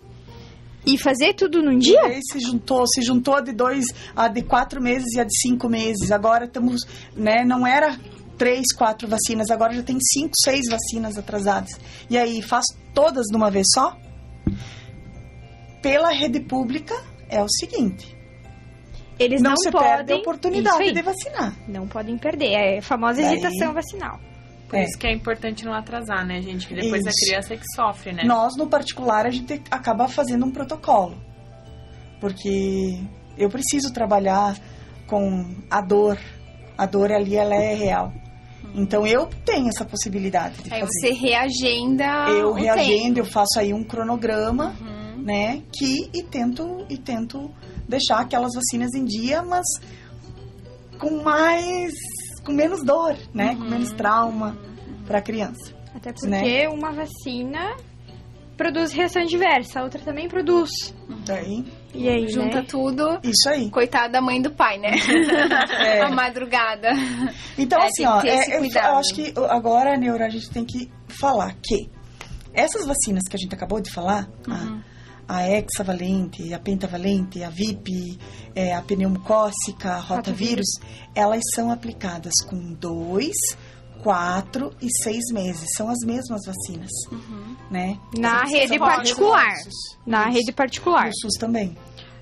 E 0.85 0.99
fazer 0.99 1.35
tudo 1.35 1.63
num 1.63 1.75
E 1.75 1.79
dia? 1.79 2.03
aí 2.03 2.21
se 2.23 2.41
juntou, 2.41 2.85
se 2.89 3.03
juntou 3.03 3.37
a 3.37 3.41
de 3.41 3.53
dois, 3.53 3.85
a 4.17 4.27
de 4.27 4.43
quatro 4.43 4.83
meses 4.83 5.15
e 5.15 5.21
a 5.21 5.25
de 5.25 5.39
cinco 5.41 5.69
meses. 5.69 6.11
Agora 6.11 6.45
estamos, 6.47 6.83
né? 7.17 7.45
Não 7.45 7.65
era 7.65 7.97
três, 8.43 8.73
quatro 8.77 9.07
vacinas, 9.07 9.51
agora 9.51 9.73
já 9.73 9.85
tem 9.85 9.99
cinco, 10.01 10.33
seis 10.43 10.63
vacinas 10.69 11.17
atrasadas. 11.17 11.71
E 12.11 12.19
aí 12.19 12.43
faz 12.43 12.65
todas 12.93 13.27
de 13.27 13.37
uma 13.37 13.51
vez 13.53 13.67
só? 13.73 13.97
Pela 15.81 16.11
rede 16.11 16.41
pública 16.41 16.95
é 17.29 17.41
o 17.43 17.47
seguinte: 17.49 18.17
Eles 19.19 19.41
não, 19.41 19.51
não, 19.51 19.57
se 19.57 19.71
podem. 19.71 19.89
perde 19.89 20.13
a 20.13 20.17
oportunidade 20.17 20.93
de 20.93 21.03
vacinar. 21.03 21.55
Não 21.69 21.87
podem 21.87 22.19
perder. 22.19 22.53
É 22.53 22.79
a 22.79 22.83
famosa 22.83 23.23
Daí- 23.23 23.35
hesitação 23.35 23.73
vacinal. 23.73 24.19
Por 24.69 24.79
É. 24.79 24.85
isso 24.85 24.99
que 24.99 25.07
é 25.07 25.13
importante 25.13 25.65
não 25.65 25.75
atrasar, 25.75 26.27
né, 26.27 26.41
gente? 26.41 26.67
Que 26.67 26.75
depois 26.75 27.01
Isso. 27.05 27.11
a 27.11 27.27
criança 27.27 27.55
é 27.55 27.57
que 27.59 27.67
sofre, 27.77 28.13
né? 28.13 28.23
Nós, 28.25 28.57
no 28.57 28.67
particular, 28.67 29.27
a 29.27 29.31
gente 29.31 29.63
acaba 29.71 30.09
fazendo 30.09 30.47
um 30.47 30.51
protocolo. 30.51 31.17
Porque 32.21 32.99
eu 33.37 33.49
preciso 33.51 33.93
trabalhar 33.93 34.57
com 35.07 35.55
a 35.71 35.81
dor. 35.83 36.19
A 36.79 36.87
dor 36.87 37.13
ali, 37.13 37.37
ela 37.37 37.55
é 37.55 37.75
real. 37.75 38.13
Então, 38.75 39.07
eu 39.07 39.27
tenho 39.45 39.69
essa 39.69 39.85
possibilidade 39.85 40.63
de 40.63 40.73
Aí 40.73 40.81
fazer. 40.81 40.91
você 40.93 41.13
reagenda. 41.13 42.29
eu 42.31 42.49
o 42.51 42.53
reagendo, 42.53 43.19
eu 43.19 43.25
faço 43.25 43.59
aí 43.59 43.73
um 43.75 43.85
cronograma, 43.85 44.71
tempo. 44.71 44.85
Uhum. 44.91 45.23
né? 45.23 45.63
Que 45.73 46.09
e 46.15 46.23
tento 46.23 46.87
e 46.89 46.97
tento 46.97 47.51
deixar 47.89 48.21
aquelas 48.21 48.53
vacinas 48.55 48.95
em 48.95 49.05
dia, 49.05 49.43
mas 49.43 49.65
com 50.99 51.23
mais 51.23 51.93
com 52.45 52.53
menos 52.53 52.83
dor, 52.85 53.17
né? 53.35 53.55
Com 53.55 53.65
menos 53.65 53.91
trauma 53.93 54.57
para 55.07 55.19
a 55.19 55.23
criança. 55.23 55.75
Até 55.95 56.13
porque 56.13 56.29
Né? 56.29 56.69
uma 56.69 56.91
vacina 56.93 57.77
produz 58.57 58.93
reação 58.93 59.23
adversa, 59.23 59.81
a 59.81 59.85
outra 59.85 60.01
também 60.01 60.29
produz. 60.29 60.71
Daí, 61.27 61.65
E 61.95 62.09
aí, 62.09 62.29
Junta 62.29 62.61
né? 62.63 62.67
tudo. 62.69 63.19
isso 63.23 63.49
aí. 63.51 63.69
Coitada 63.71 64.09
da 64.15 64.21
mãe 64.23 64.41
do 64.41 64.51
pai, 64.51 64.79
né? 64.79 64.93
É. 65.79 66.01
A 66.03 66.11
madrugada. 66.11 66.89
Então, 67.59 67.79
É, 67.81 67.87
assim, 67.87 68.07
ó, 68.07 68.21
é- 68.23 68.57
eu, 68.59 68.65
eu 68.65 68.97
acho 68.97 69.15
que 69.15 69.33
agora, 69.51 69.97
Neura, 69.97 70.27
a 70.27 70.29
gente 70.31 70.51
tem 70.51 70.65
que 70.65 70.91
falar 71.09 71.55
que 71.63 71.91
essas 72.55 72.87
vacinas 72.87 73.23
que 73.29 73.37
a 73.37 73.39
gente 73.39 73.55
acabou 73.55 73.81
de 73.81 73.91
falar, 73.91 74.29
Uhum. 74.49 74.81
a, 75.29 75.37
a 75.39 75.51
hexavalente, 75.51 76.53
a 76.55 76.59
pentavalente, 76.59 77.43
a 77.43 77.51
VIP, 77.51 78.19
é, 78.55 78.75
a 78.75 78.83
pneumocócica, 78.83 79.93
a 79.95 79.99
rotavírus, 80.01 80.67
elas 81.15 81.41
são 81.55 81.71
aplicadas 81.71 82.35
com 82.49 82.73
dois, 82.75 83.35
quatro 84.03 84.73
e 84.81 84.89
seis 85.03 85.25
meses. 85.33 85.67
São 85.77 85.89
as 85.89 85.99
mesmas 86.05 86.41
vacinas, 86.47 86.91
Uhum. 87.11 87.57
né? 87.71 87.99
Na 88.19 88.45
rede 88.45 88.79
particular. 88.79 89.55
Na 90.07 90.29
Isso. 90.29 90.39
rede 90.39 90.53
particular. 90.53 91.07
No 91.07 91.13
SUS 91.21 91.35
também. 91.39 91.77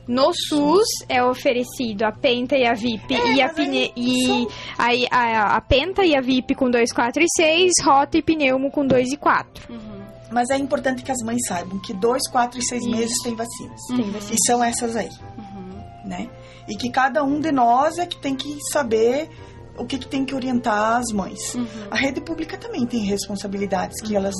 No 0.08 0.32
SUS 0.34 0.88
é 1.08 1.22
oferecido 1.22 2.02
a 2.02 2.10
Penta 2.10 2.56
e 2.56 2.66
a 2.66 2.74
VIP 2.74 3.14
e 3.14 3.40
a 3.40 3.46
aí 3.46 3.92
e 3.96 4.48
aí 4.76 5.06
a, 5.10 5.56
a 5.56 5.60
Penta 5.60 6.04
e 6.04 6.16
a 6.16 6.20
VIP 6.20 6.54
com 6.54 6.68
2, 6.68 6.92
4 6.92 7.22
e 7.22 7.26
6, 7.36 7.72
Rota 7.84 8.18
e 8.18 8.22
Pneumo 8.22 8.70
com 8.72 8.84
2 8.84 9.12
e 9.12 9.16
4. 9.16 9.72
Uhum. 9.72 10.00
Mas 10.32 10.48
é 10.50 10.56
importante 10.56 11.02
que 11.02 11.10
as 11.12 11.22
mães 11.24 11.40
saibam 11.46 11.78
que 11.80 11.92
dois, 11.92 12.22
quatro 12.30 12.58
e 12.58 12.64
seis 12.64 12.82
Isso. 12.82 12.90
meses 12.96 13.16
tem 13.22 13.34
vacinas. 13.34 13.80
Tem 13.88 14.10
vacina. 14.10 14.34
E 14.34 14.46
são 14.46 14.62
essas 14.64 14.96
aí. 14.96 15.10
Uhum. 15.38 16.08
né? 16.08 16.28
E 16.68 16.76
que 16.76 16.88
cada 16.90 17.22
um 17.24 17.40
de 17.40 17.50
nós 17.52 17.98
é 17.98 18.06
que 18.06 18.16
tem 18.16 18.34
que 18.36 18.58
saber 18.72 19.28
o 19.76 19.84
que, 19.86 19.98
que 19.98 20.06
tem 20.06 20.24
que 20.24 20.34
orientar 20.34 20.96
as 20.98 21.12
mães. 21.12 21.54
Uhum. 21.54 21.66
A 21.90 21.96
rede 21.96 22.20
pública 22.20 22.56
também 22.58 22.86
tem 22.86 23.00
responsabilidades 23.04 24.00
que 24.02 24.14
elas, 24.14 24.34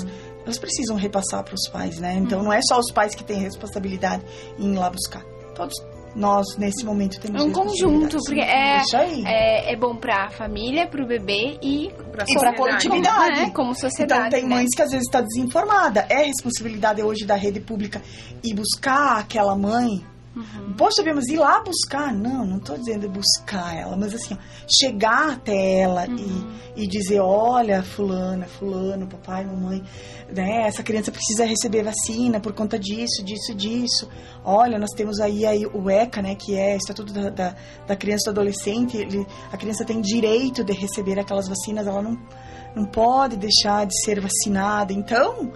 elas 0.44 0.58
precisam 0.58 0.96
repassar 0.96 1.42
para 1.44 1.54
os 1.54 1.68
pais, 1.68 1.98
né? 1.98 2.14
Então 2.14 2.42
não 2.42 2.52
é 2.52 2.60
só 2.62 2.78
os 2.78 2.92
pais 2.92 3.14
que 3.14 3.24
têm 3.24 3.38
responsabilidade 3.40 4.22
em 4.58 4.74
ir 4.74 4.78
lá 4.78 4.90
buscar. 4.90 5.22
Todos 5.54 5.74
nós 6.14 6.56
nesse 6.56 6.84
momento 6.84 7.20
temos 7.20 7.40
É 7.40 7.44
um 7.44 7.52
conjunto, 7.52 8.16
porque 8.26 8.40
é, 8.40 8.80
Isso 8.82 8.96
aí. 8.96 9.22
é, 9.24 9.72
é 9.72 9.76
bom 9.76 9.94
pra 9.94 10.28
família, 10.30 10.86
pro 10.88 11.06
bebê 11.06 11.56
e 11.62 11.86
E 11.86 11.90
pra 12.10 12.26
sociedade. 12.26 12.56
coletividade. 12.56 13.40
né, 13.40 13.50
como 13.50 13.74
sociedade. 13.74 14.26
Então 14.26 14.40
tem 14.40 14.48
né? 14.48 14.56
mães 14.56 14.68
que 14.74 14.82
às 14.82 14.90
vezes 14.90 15.06
está 15.06 15.20
desinformada. 15.20 16.06
É 16.08 16.24
responsabilidade 16.24 17.00
hoje 17.02 17.24
da 17.24 17.36
rede 17.36 17.60
pública 17.60 18.02
ir 18.42 18.54
buscar 18.54 19.18
aquela 19.18 19.56
mãe. 19.56 20.04
Uhum. 20.36 20.72
Poxa, 20.74 21.02
mas 21.12 21.26
ir 21.26 21.36
lá 21.36 21.60
buscar? 21.64 22.12
Não, 22.14 22.46
não 22.46 22.58
estou 22.58 22.78
dizendo 22.78 23.08
buscar 23.08 23.74
ela, 23.76 23.96
mas 23.96 24.14
assim, 24.14 24.34
ó, 24.34 24.36
chegar 24.68 25.32
até 25.32 25.80
ela 25.80 26.06
Uhum. 26.08 26.54
e, 26.76 26.84
e 26.84 26.86
dizer, 26.86 27.18
olha, 27.20 27.82
fulana, 27.82 28.46
fulano, 28.46 29.08
papai, 29.08 29.44
mamãe, 29.44 29.82
né, 30.32 30.68
essa 30.68 30.84
criança 30.84 31.10
precisa 31.10 31.44
receber 31.44 31.82
vacina 31.82 32.38
por 32.38 32.52
conta 32.52 32.78
disso, 32.78 33.24
disso, 33.24 33.52
disso. 33.54 34.08
Olha, 34.44 34.78
nós 34.78 34.90
temos 34.96 35.18
aí, 35.18 35.44
aí 35.44 35.66
o 35.66 35.90
ECA, 35.90 36.22
né, 36.22 36.36
que 36.36 36.54
é 36.56 36.74
o 36.74 36.76
Estatuto 36.76 37.12
da, 37.12 37.30
da, 37.30 37.56
da 37.88 37.96
Criança 37.96 38.30
e 38.30 38.32
do 38.32 38.40
Adolescente, 38.40 38.96
ele- 38.96 39.26
a 39.52 39.56
criança 39.56 39.84
tem 39.84 40.00
direito 40.00 40.62
de 40.62 40.72
receber 40.72 41.18
aquelas 41.18 41.48
vacinas, 41.48 41.86
ela 41.88 42.00
não 42.02 42.16
não 42.74 42.84
pode 42.84 43.36
deixar 43.36 43.86
de 43.86 43.94
ser 44.04 44.20
vacinada. 44.20 44.92
Então, 44.92 45.52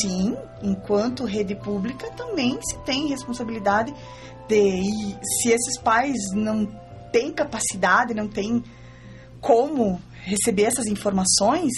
sim, 0.00 0.36
enquanto 0.62 1.24
rede 1.24 1.54
pública, 1.54 2.10
também 2.12 2.58
se 2.62 2.78
tem 2.84 3.08
responsabilidade 3.08 3.92
de. 4.48 4.56
E 4.56 5.16
se 5.22 5.50
esses 5.50 5.78
pais 5.80 6.16
não 6.32 6.66
têm 7.12 7.32
capacidade, 7.32 8.14
não 8.14 8.28
têm 8.28 8.62
como 9.40 10.00
receber 10.22 10.64
essas 10.64 10.86
informações, 10.86 11.72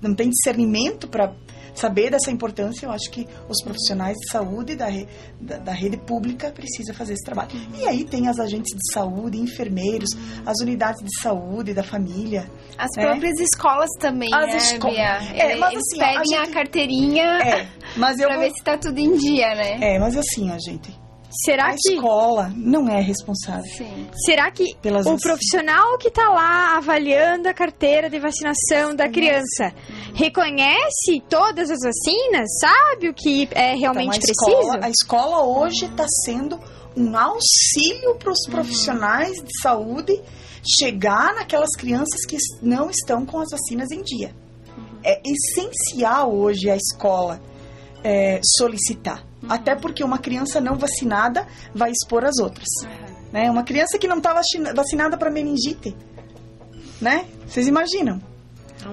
não 0.00 0.14
têm 0.14 0.30
discernimento 0.30 1.06
para 1.06 1.34
saber 1.74 2.10
dessa 2.10 2.30
importância, 2.30 2.86
eu 2.86 2.90
acho 2.92 3.10
que 3.10 3.26
os 3.48 3.62
profissionais 3.64 4.16
de 4.18 4.30
saúde 4.30 4.74
da, 4.76 4.86
re- 4.86 5.06
da, 5.40 5.56
da 5.58 5.72
rede 5.72 5.96
pública 5.96 6.50
precisam 6.50 6.94
fazer 6.94 7.14
esse 7.14 7.24
trabalho. 7.24 7.50
E 7.78 7.86
aí 7.86 8.04
tem 8.04 8.28
as 8.28 8.38
agentes 8.38 8.72
de 8.76 8.92
saúde, 8.92 9.38
enfermeiros, 9.38 10.10
as 10.44 10.58
unidades 10.60 11.02
de 11.02 11.20
saúde 11.20 11.72
da 11.74 11.82
família. 11.82 12.48
As 12.78 12.88
né? 12.96 13.02
próprias 13.06 13.38
escolas 13.40 13.90
também, 13.98 14.32
As 14.34 14.46
né, 14.46 14.56
esco-? 14.56 14.88
É, 14.88 15.44
Eles, 15.46 15.60
mas 15.60 15.72
eles 15.72 15.82
assim, 15.92 16.02
a 16.02 16.06
pedem 16.06 16.38
a, 16.38 16.44
gente- 16.44 16.54
carteirinha 16.54 17.24
É, 17.42 17.66
mas 17.96 18.18
eu 18.20 18.26
pra 18.28 18.36
vou... 18.36 18.44
ver 18.44 18.50
se 18.52 18.64
tá 18.64 18.76
tudo 18.78 18.98
em 18.98 19.16
dia, 19.16 19.54
né? 19.54 19.78
É, 19.80 19.98
mas 19.98 20.16
assim, 20.16 20.50
ó, 20.50 20.58
gente, 20.58 20.90
Será 21.44 21.68
a 21.68 21.74
que, 21.76 21.94
escola 21.94 22.52
não 22.56 22.88
é 22.88 23.00
responsável 23.00 23.64
Sim. 23.64 24.06
será 24.26 24.50
que 24.50 24.74
pelas 24.82 25.06
o 25.06 25.16
profissional 25.16 25.96
que 25.98 26.10
tá 26.10 26.28
lá 26.28 26.76
avaliando 26.76 27.48
a 27.48 27.54
carteira 27.54 28.10
de 28.10 28.18
vacinação 28.18 28.94
da 28.94 29.08
criança 29.08 29.72
reconhece 30.14 31.22
todas 31.28 31.70
as 31.70 31.78
vacinas, 31.80 32.48
sabe 32.60 33.08
o 33.08 33.14
que 33.14 33.48
é 33.52 33.74
realmente 33.74 34.18
Então, 34.18 34.30
a 34.30 34.50
preciso? 34.50 34.60
escola, 34.60 34.84
a 34.84 34.90
escola 34.90 35.44
hoje 35.44 35.84
está 35.86 36.06
sendo 36.24 36.58
um 36.96 37.16
auxílio 37.16 38.14
para 38.18 38.32
os 38.32 38.46
profissionais 38.50 39.32
de 39.42 39.60
saúde 39.62 40.20
chegar 40.78 41.34
naquelas 41.34 41.70
crianças 41.76 42.24
que 42.26 42.36
não 42.60 42.90
estão 42.90 43.24
com 43.24 43.38
as 43.40 43.48
vacinas 43.50 43.90
em 43.90 44.02
dia. 44.02 44.34
É 45.04 45.20
essencial 45.24 46.32
hoje 46.34 46.70
a 46.70 46.76
escola 46.76 47.40
é, 48.04 48.40
solicitar. 48.58 49.24
Até 49.48 49.74
porque 49.74 50.04
uma 50.04 50.18
criança 50.18 50.60
não 50.60 50.76
vacinada 50.76 51.46
vai 51.74 51.90
expor 51.90 52.24
as 52.24 52.38
outras. 52.38 52.68
Né? 53.32 53.50
Uma 53.50 53.62
criança 53.64 53.98
que 53.98 54.06
não 54.06 54.18
está 54.18 54.34
vacinada 54.74 55.16
para 55.16 55.30
meningite. 55.30 55.96
Né? 57.00 57.26
Vocês 57.46 57.66
imaginam? 57.66 58.20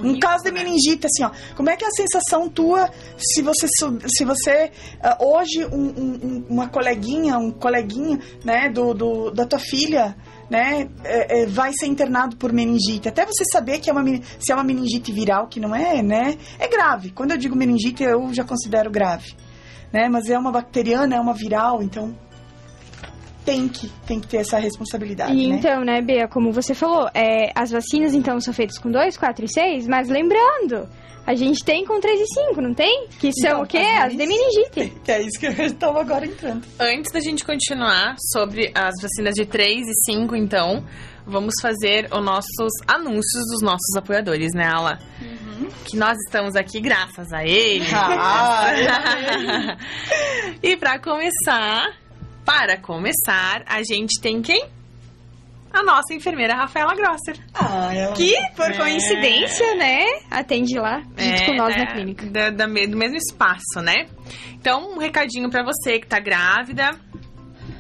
Um 0.04 0.20
caso 0.20 0.44
de 0.44 0.52
meningite, 0.52 1.08
assim, 1.08 1.24
ó. 1.24 1.32
Como 1.56 1.68
é 1.70 1.76
que 1.76 1.84
é 1.84 1.88
a 1.88 1.92
sensação 1.92 2.48
tua 2.48 2.92
se 3.18 3.42
você, 3.42 3.66
se 4.08 4.24
você 4.24 4.72
ah, 5.02 5.18
hoje, 5.20 5.66
um- 5.66 5.72
um- 5.90 6.20
um- 6.24 6.46
uma 6.48 6.68
coleguinha, 6.68 7.40
um 7.40 7.50
coleguinha, 7.52 8.20
né, 8.46 8.70
do, 8.70 8.94
do- 8.94 9.32
da 9.32 9.48
tua 9.48 9.58
filha, 9.58 10.16
né, 10.48 10.88
é, 11.04 11.42
é, 11.42 11.46
vai 11.48 11.72
ser 11.74 11.88
internado 11.88 12.36
por 12.38 12.54
meningite. 12.54 13.10
Até 13.10 13.26
você 13.26 13.44
saber 13.52 13.80
que 13.80 13.90
é 13.90 13.94
uma, 13.94 14.04
se 14.40 14.52
é 14.52 14.54
uma 14.56 14.64
meningite 14.64 15.12
viral, 15.12 15.48
que 15.48 15.60
não 15.60 15.74
é, 15.76 16.04
né, 16.04 16.38
é 16.60 16.68
grave. 16.68 17.10
Quando 17.10 17.32
eu 17.32 17.38
digo 17.38 17.56
meningite, 17.56 18.04
eu 18.04 18.32
já 18.32 18.44
considero 18.44 18.92
grave. 18.92 19.34
Né, 19.92 20.08
mas 20.10 20.30
é 20.30 20.38
uma 20.38 20.52
bacteriana, 20.52 21.16
é 21.16 21.20
uma 21.20 21.34
viral, 21.34 21.82
então 21.82 22.16
tem 23.46 23.68
que, 23.68 23.90
tem 24.06 24.20
que 24.20 24.28
ter 24.28 24.38
essa 24.38 24.60
responsabilidade, 24.60 25.34
E 25.34 25.48
né? 25.50 25.56
então, 25.56 25.84
né, 25.84 26.02
Bea, 26.02 26.28
como 26.28 26.52
você 26.52 26.76
falou, 26.76 27.10
é, 27.14 27.52
as 27.56 27.72
vacinas 27.72 28.14
então 28.14 28.40
são 28.40 28.54
feitas 28.54 28.78
com 28.78 28.92
2, 28.92 29.18
4 29.18 29.46
e 29.46 29.48
6, 29.52 29.88
mas 29.88 30.08
lembrando, 30.08 30.88
a 31.26 31.34
gente 31.34 31.64
tem 31.64 31.84
com 31.86 32.00
3 32.00 32.22
e 32.22 32.26
5, 32.50 32.62
não 32.62 32.74
tem? 32.76 33.08
Que 33.20 33.32
são 33.34 33.50
Então, 33.52 33.62
o 33.64 33.66
quê? 33.66 33.78
as 33.80 34.06
As 34.06 34.12
de 34.12 34.28
meningite. 34.28 34.94
Que 35.04 35.12
é 35.12 35.22
isso 35.22 35.40
que 35.40 35.48
eu 35.48 35.52
estava 35.66 36.00
agora 36.02 36.26
entrando. 36.26 36.64
Antes 36.80 37.12
da 37.12 37.20
gente 37.20 37.44
continuar 37.44 38.16
sobre 38.32 38.72
as 38.76 38.94
vacinas 39.02 39.34
de 39.34 39.46
3 39.46 39.88
e 39.88 40.12
5, 40.12 40.36
então, 40.36 40.84
vamos 41.30 41.54
fazer 41.62 42.08
os 42.12 42.24
nossos 42.24 42.72
anúncios 42.88 43.44
dos 43.52 43.62
nossos 43.62 43.96
apoiadores, 43.98 44.52
né, 44.54 44.66
Ala? 44.68 45.00
Que 45.86 45.96
nós 45.98 46.18
estamos 46.28 46.56
aqui 46.56 46.80
graças 46.80 47.32
a 47.34 47.44
eles. 47.46 47.90
Ah, 47.94 48.64
e 50.62 50.76
pra 50.78 51.00
começar, 51.00 51.88
para 52.46 52.78
começar, 52.78 53.64
a 53.66 53.82
gente 53.84 54.20
tem 54.22 54.42
quem? 54.42 54.66
A 55.72 55.84
nossa 55.84 56.14
enfermeira 56.14 56.56
Rafaela 56.56 56.96
Grosser. 56.96 57.38
Ah, 57.54 57.94
ela... 57.94 58.14
Que, 58.16 58.34
por 58.56 58.72
É. 58.72 58.78
coincidência, 58.78 59.76
né, 59.76 60.04
atende 60.32 60.78
lá, 60.80 61.02
junto 61.18 61.46
com 61.46 61.54
nós 61.56 61.76
né, 61.76 61.84
na 61.86 61.94
clínica. 61.94 62.26
da- 62.26 62.50
da 62.50 62.66
do 62.66 62.98
mesmo 62.98 63.18
espaço, 63.18 63.80
né? 63.84 64.08
Então, 64.54 64.94
um 64.94 64.98
recadinho 64.98 65.50
pra 65.50 65.64
você 65.64 66.00
que 66.00 66.08
tá 66.08 66.20
grávida 66.20 66.92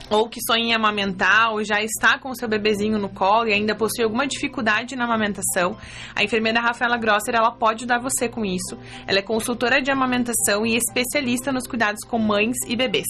ou 0.09 0.27
que 0.27 0.39
sonha 0.41 0.63
em 0.63 0.73
amamentar 0.73 1.51
ou 1.51 1.63
já 1.63 1.81
está 1.81 2.17
com 2.17 2.29
o 2.29 2.35
seu 2.35 2.47
bebezinho 2.47 2.97
no 2.97 3.09
colo 3.09 3.47
e 3.47 3.53
ainda 3.53 3.75
possui 3.75 4.03
alguma 4.03 4.27
dificuldade 4.27 4.95
na 4.95 5.05
amamentação, 5.05 5.77
a 6.15 6.23
enfermeira 6.23 6.59
Rafaela 6.59 6.97
Grosser, 6.97 7.35
ela 7.35 7.51
pode 7.51 7.79
ajudar 7.79 7.99
você 7.99 8.27
com 8.27 8.45
isso. 8.45 8.77
Ela 9.07 9.19
é 9.19 9.21
consultora 9.21 9.81
de 9.81 9.91
amamentação 9.91 10.65
e 10.65 10.75
especialista 10.75 11.51
nos 11.51 11.67
cuidados 11.67 12.03
com 12.05 12.19
mães 12.19 12.55
e 12.67 12.75
bebês. 12.75 13.07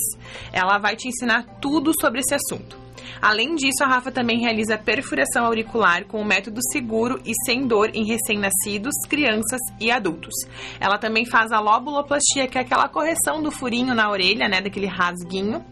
Ela 0.52 0.78
vai 0.78 0.96
te 0.96 1.08
ensinar 1.08 1.44
tudo 1.60 1.92
sobre 2.00 2.20
esse 2.20 2.34
assunto. 2.34 2.90
Além 3.22 3.56
disso, 3.56 3.84
a 3.84 3.88
Rafa 3.88 4.12
também 4.12 4.40
realiza 4.40 4.78
perfuração 4.78 5.46
auricular 5.46 6.06
com 6.06 6.22
um 6.22 6.26
método 6.26 6.62
seguro 6.72 7.20
e 7.26 7.34
sem 7.46 7.68
dor 7.68 7.92
em 7.94 8.06
recém-nascidos, 8.06 8.94
crianças 9.10 9.60
e 9.80 9.92
adultos. 9.92 10.34
Ela 10.80 10.98
também 10.98 11.26
faz 11.26 11.52
a 11.52 11.60
lobuloplastia, 11.60 12.48
que 12.48 12.58
é 12.58 12.62
aquela 12.62 12.88
correção 12.88 13.42
do 13.42 13.52
furinho 13.52 13.94
na 13.94 14.10
orelha, 14.10 14.48
né, 14.48 14.62
daquele 14.62 14.88
rasguinho, 14.88 15.64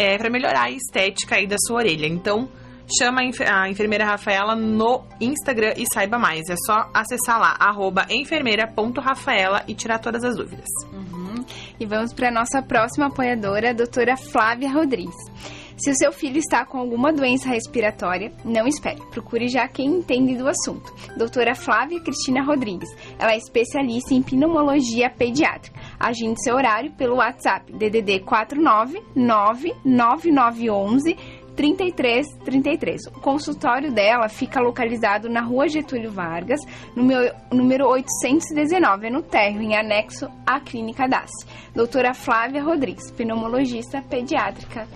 é, 0.00 0.16
para 0.18 0.30
melhorar 0.30 0.64
a 0.64 0.70
estética 0.70 1.36
aí 1.36 1.46
da 1.46 1.56
sua 1.66 1.78
orelha. 1.78 2.06
Então, 2.06 2.48
chama 2.98 3.20
a 3.20 3.24
enfer- 3.24 3.48
a 3.52 3.68
enfermeira 3.68 4.04
Rafaela 4.04 4.56
no 4.56 5.02
Instagram 5.20 5.74
e 5.76 5.84
saiba 5.92 6.18
mais. 6.18 6.42
É 6.48 6.56
só 6.66 6.88
acessar 6.94 7.38
lá, 7.38 7.56
arroba 7.60 8.06
enfermeira.rafaela 8.10 9.62
e 9.68 9.74
tirar 9.74 9.98
todas 9.98 10.24
as 10.24 10.36
dúvidas. 10.36 10.66
E 11.78 11.86
vamos 11.86 12.12
para 12.12 12.30
nossa 12.30 12.60
próxima 12.62 13.06
apoiadora, 13.06 13.70
a 13.70 13.72
doutora 13.72 14.16
Flávia 14.16 14.70
Rodrigues. 14.70 15.14
Se 15.82 15.90
o 15.90 15.94
seu 15.94 16.12
filho 16.12 16.36
está 16.36 16.66
com 16.66 16.76
alguma 16.76 17.10
doença 17.10 17.48
respiratória, 17.48 18.30
não 18.44 18.66
espere. 18.66 19.00
Procure 19.10 19.48
já 19.48 19.66
quem 19.66 19.86
entende 19.86 20.36
do 20.36 20.46
assunto. 20.46 20.94
Doutora 21.16 21.54
Flávia 21.54 21.98
Cristina 22.00 22.42
Rodrigues. 22.42 22.94
Ela 23.18 23.32
é 23.32 23.38
especialista 23.38 24.12
em 24.12 24.22
pneumologia 24.22 25.08
pediátrica. 25.08 25.80
Agende 25.98 26.42
seu 26.42 26.54
horário 26.54 26.92
pelo 26.92 27.16
WhatsApp 27.16 27.72
DDD 27.72 28.20
4999911 28.20 31.16
3333. 31.56 33.06
O 33.06 33.20
consultório 33.20 33.90
dela 33.90 34.28
fica 34.28 34.60
localizado 34.60 35.30
na 35.30 35.40
rua 35.40 35.66
Getúlio 35.66 36.10
Vargas, 36.10 36.60
número, 36.94 37.34
número 37.50 37.88
819, 37.88 39.06
é 39.06 39.10
no 39.10 39.22
térreo, 39.22 39.62
em 39.62 39.74
anexo 39.76 40.28
à 40.46 40.60
Clínica 40.60 41.08
DAS. 41.08 41.30
Doutora 41.74 42.12
Flávia 42.14 42.62
Rodrigues, 42.62 43.10
pneumologista 43.10 44.00
pediátrica. 44.02 44.86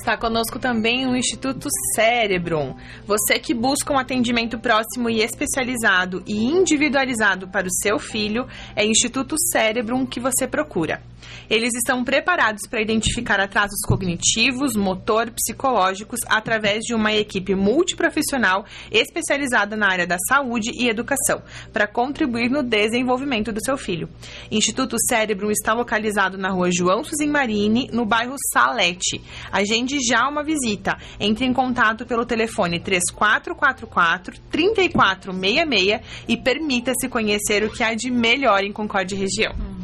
Está 0.00 0.16
conosco 0.16 0.58
também 0.58 1.06
o 1.06 1.14
Instituto 1.14 1.68
Cérebro. 1.94 2.74
Você 3.06 3.38
que 3.38 3.52
busca 3.52 3.92
um 3.92 3.98
atendimento 3.98 4.58
próximo 4.58 5.10
e 5.10 5.20
especializado 5.20 6.24
e 6.26 6.42
individualizado 6.42 7.46
para 7.48 7.66
o 7.66 7.70
seu 7.70 7.98
filho, 7.98 8.48
é 8.74 8.82
Instituto 8.82 9.36
Cérebro 9.52 10.06
que 10.06 10.18
você 10.18 10.48
procura. 10.48 11.02
Eles 11.48 11.74
estão 11.74 12.04
preparados 12.04 12.62
para 12.68 12.80
identificar 12.80 13.40
atrasos 13.40 13.80
cognitivos, 13.86 14.76
motor, 14.76 15.30
psicológicos 15.30 16.20
através 16.26 16.80
de 16.84 16.94
uma 16.94 17.12
equipe 17.12 17.54
multiprofissional 17.54 18.64
especializada 18.90 19.76
na 19.76 19.90
área 19.90 20.06
da 20.06 20.16
saúde 20.28 20.70
e 20.72 20.88
educação, 20.88 21.42
para 21.72 21.86
contribuir 21.86 22.48
no 22.48 22.62
desenvolvimento 22.62 23.52
do 23.52 23.62
seu 23.64 23.76
filho. 23.76 24.08
Instituto 24.50 24.96
Cérebro 25.08 25.50
está 25.50 25.72
localizado 25.72 26.38
na 26.38 26.50
rua 26.50 26.70
João 26.72 27.04
Suzin 27.04 27.28
Marini, 27.28 27.90
no 27.92 28.06
bairro 28.06 28.36
Salete. 28.52 29.20
Agende 29.50 29.89
já 29.98 30.28
uma 30.28 30.42
visita. 30.42 30.96
Entre 31.18 31.44
em 31.44 31.52
contato 31.52 32.06
pelo 32.06 32.24
telefone 32.24 32.80
3444 32.80 34.40
3466 34.50 36.00
e 36.28 36.36
permita-se 36.36 37.08
conhecer 37.08 37.64
o 37.64 37.70
que 37.70 37.82
há 37.82 37.94
de 37.94 38.10
melhor 38.10 38.62
em 38.62 38.72
Concórdia 38.72 39.18
região. 39.18 39.80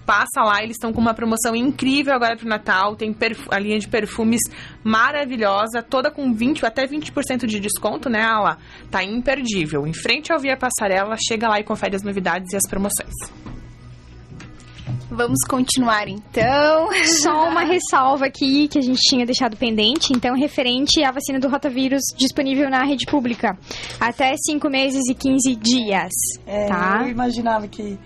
passa 0.09 0.41
lá, 0.43 0.63
eles 0.63 0.77
estão 0.77 0.91
com 0.91 1.03
uma 1.03 1.13
promoção 1.13 1.55
incrível 1.55 2.15
agora 2.15 2.35
pro 2.35 2.49
Natal. 2.49 2.97
Tem 2.97 3.15
a 3.51 3.59
linha 3.59 3.79
de 3.79 3.87
perfumes 3.87 4.41
maravilhosa, 4.83 5.83
toda 5.83 6.11
com 6.11 6.33
20 6.33 6.65
até 6.65 6.87
20% 6.87 7.45
de 7.45 7.61
desconto, 7.61 8.09
né, 8.09 8.23
Ala? 8.23 8.57
Tá 8.91 9.05
imperdível. 9.05 9.87
Em 9.87 9.93
frente 9.93 10.33
ao 10.33 10.39
Via 10.39 10.57
Passarela, 10.57 11.15
chega 11.19 11.47
lá 11.47 11.61
e 11.61 11.63
confere 11.63 11.95
as 11.95 12.03
novidades 12.03 12.51
e 12.55 12.57
as 12.57 12.63
promoções. 12.67 13.13
Vamos 15.11 15.41
continuar 15.47 16.09
então. 16.09 16.89
Só 17.05 17.47
uma 17.47 17.65
ressalva 17.65 18.27
aqui 18.27 18.67
que 18.67 18.79
a 18.79 18.83
gente 18.83 19.01
tinha 19.01 19.27
deixado 19.27 19.59
pendente, 19.59 20.15
então, 20.15 20.35
referente 20.35 21.05
à 21.05 21.11
vacina 21.11 21.39
do 21.39 21.49
rotavírus 21.49 22.01
disponível 22.17 22.71
na 22.71 22.83
rede 22.83 23.05
pública. 23.05 23.59
Até 24.01 24.35
5 24.37 24.71
meses 24.71 25.03
e 25.11 25.15
15 25.15 25.55
dias. 25.57 26.13
É, 26.47 26.67
tá? 26.67 27.01
eu 27.03 27.09
imaginava 27.09 27.69
que 27.69 27.99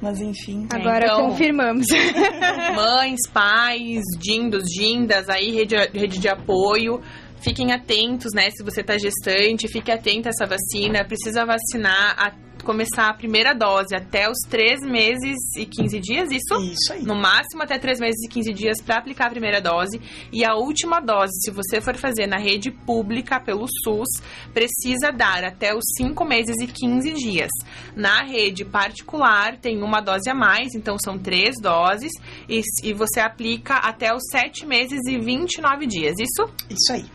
mas 0.00 0.20
enfim. 0.20 0.66
Agora 0.70 1.06
então- 1.06 1.30
confirmamos. 1.30 1.86
Mães, 2.74 3.20
pais, 3.32 4.02
dindos, 4.18 4.64
dindas, 4.64 5.28
aí 5.28 5.50
rede, 5.50 5.76
rede 5.76 6.18
de 6.18 6.28
apoio. 6.28 7.00
Fiquem 7.40 7.72
atentos, 7.72 8.32
né? 8.34 8.50
Se 8.50 8.64
você 8.64 8.82
tá 8.82 8.96
gestante, 8.98 9.68
fique 9.68 9.92
atento 9.92 10.28
a 10.28 10.30
essa 10.30 10.44
vacina. 10.46 11.04
Precisa 11.04 11.44
vacinar, 11.44 12.16
a, 12.18 12.32
começar 12.68 13.08
a 13.08 13.14
primeira 13.14 13.54
dose 13.54 13.96
até 13.96 14.28
os 14.28 14.36
3 14.46 14.82
meses 14.82 15.38
e 15.56 15.64
15 15.64 16.00
dias, 16.00 16.30
isso? 16.30 16.54
Isso 16.60 16.92
aí. 16.92 17.02
No 17.02 17.14
máximo 17.14 17.62
até 17.62 17.78
3 17.78 17.98
meses 17.98 18.22
e 18.26 18.28
15 18.28 18.52
dias 18.52 18.82
para 18.82 18.98
aplicar 18.98 19.28
a 19.28 19.30
primeira 19.30 19.58
dose. 19.58 19.98
E 20.30 20.44
a 20.44 20.54
última 20.54 21.00
dose, 21.00 21.32
se 21.42 21.50
você 21.50 21.80
for 21.80 21.96
fazer 21.96 22.26
na 22.26 22.36
rede 22.36 22.70
pública 22.70 23.40
pelo 23.40 23.66
SUS, 23.82 24.22
precisa 24.52 25.10
dar 25.10 25.44
até 25.44 25.74
os 25.74 25.82
5 25.96 26.22
meses 26.26 26.56
e 26.60 26.66
15 26.66 27.14
dias. 27.14 27.48
Na 27.96 28.22
rede 28.22 28.66
particular, 28.66 29.56
tem 29.56 29.82
uma 29.82 30.02
dose 30.02 30.28
a 30.28 30.34
mais, 30.34 30.74
então 30.74 30.98
são 31.02 31.18
três 31.18 31.54
doses. 31.62 32.12
E, 32.46 32.60
e 32.82 32.92
você 32.92 33.18
aplica 33.18 33.76
até 33.76 34.14
os 34.14 34.24
7 34.30 34.66
meses 34.66 35.00
e 35.08 35.18
29 35.18 35.86
dias. 35.86 36.16
Isso? 36.18 36.52
Isso 36.68 36.92
aí. 36.92 37.06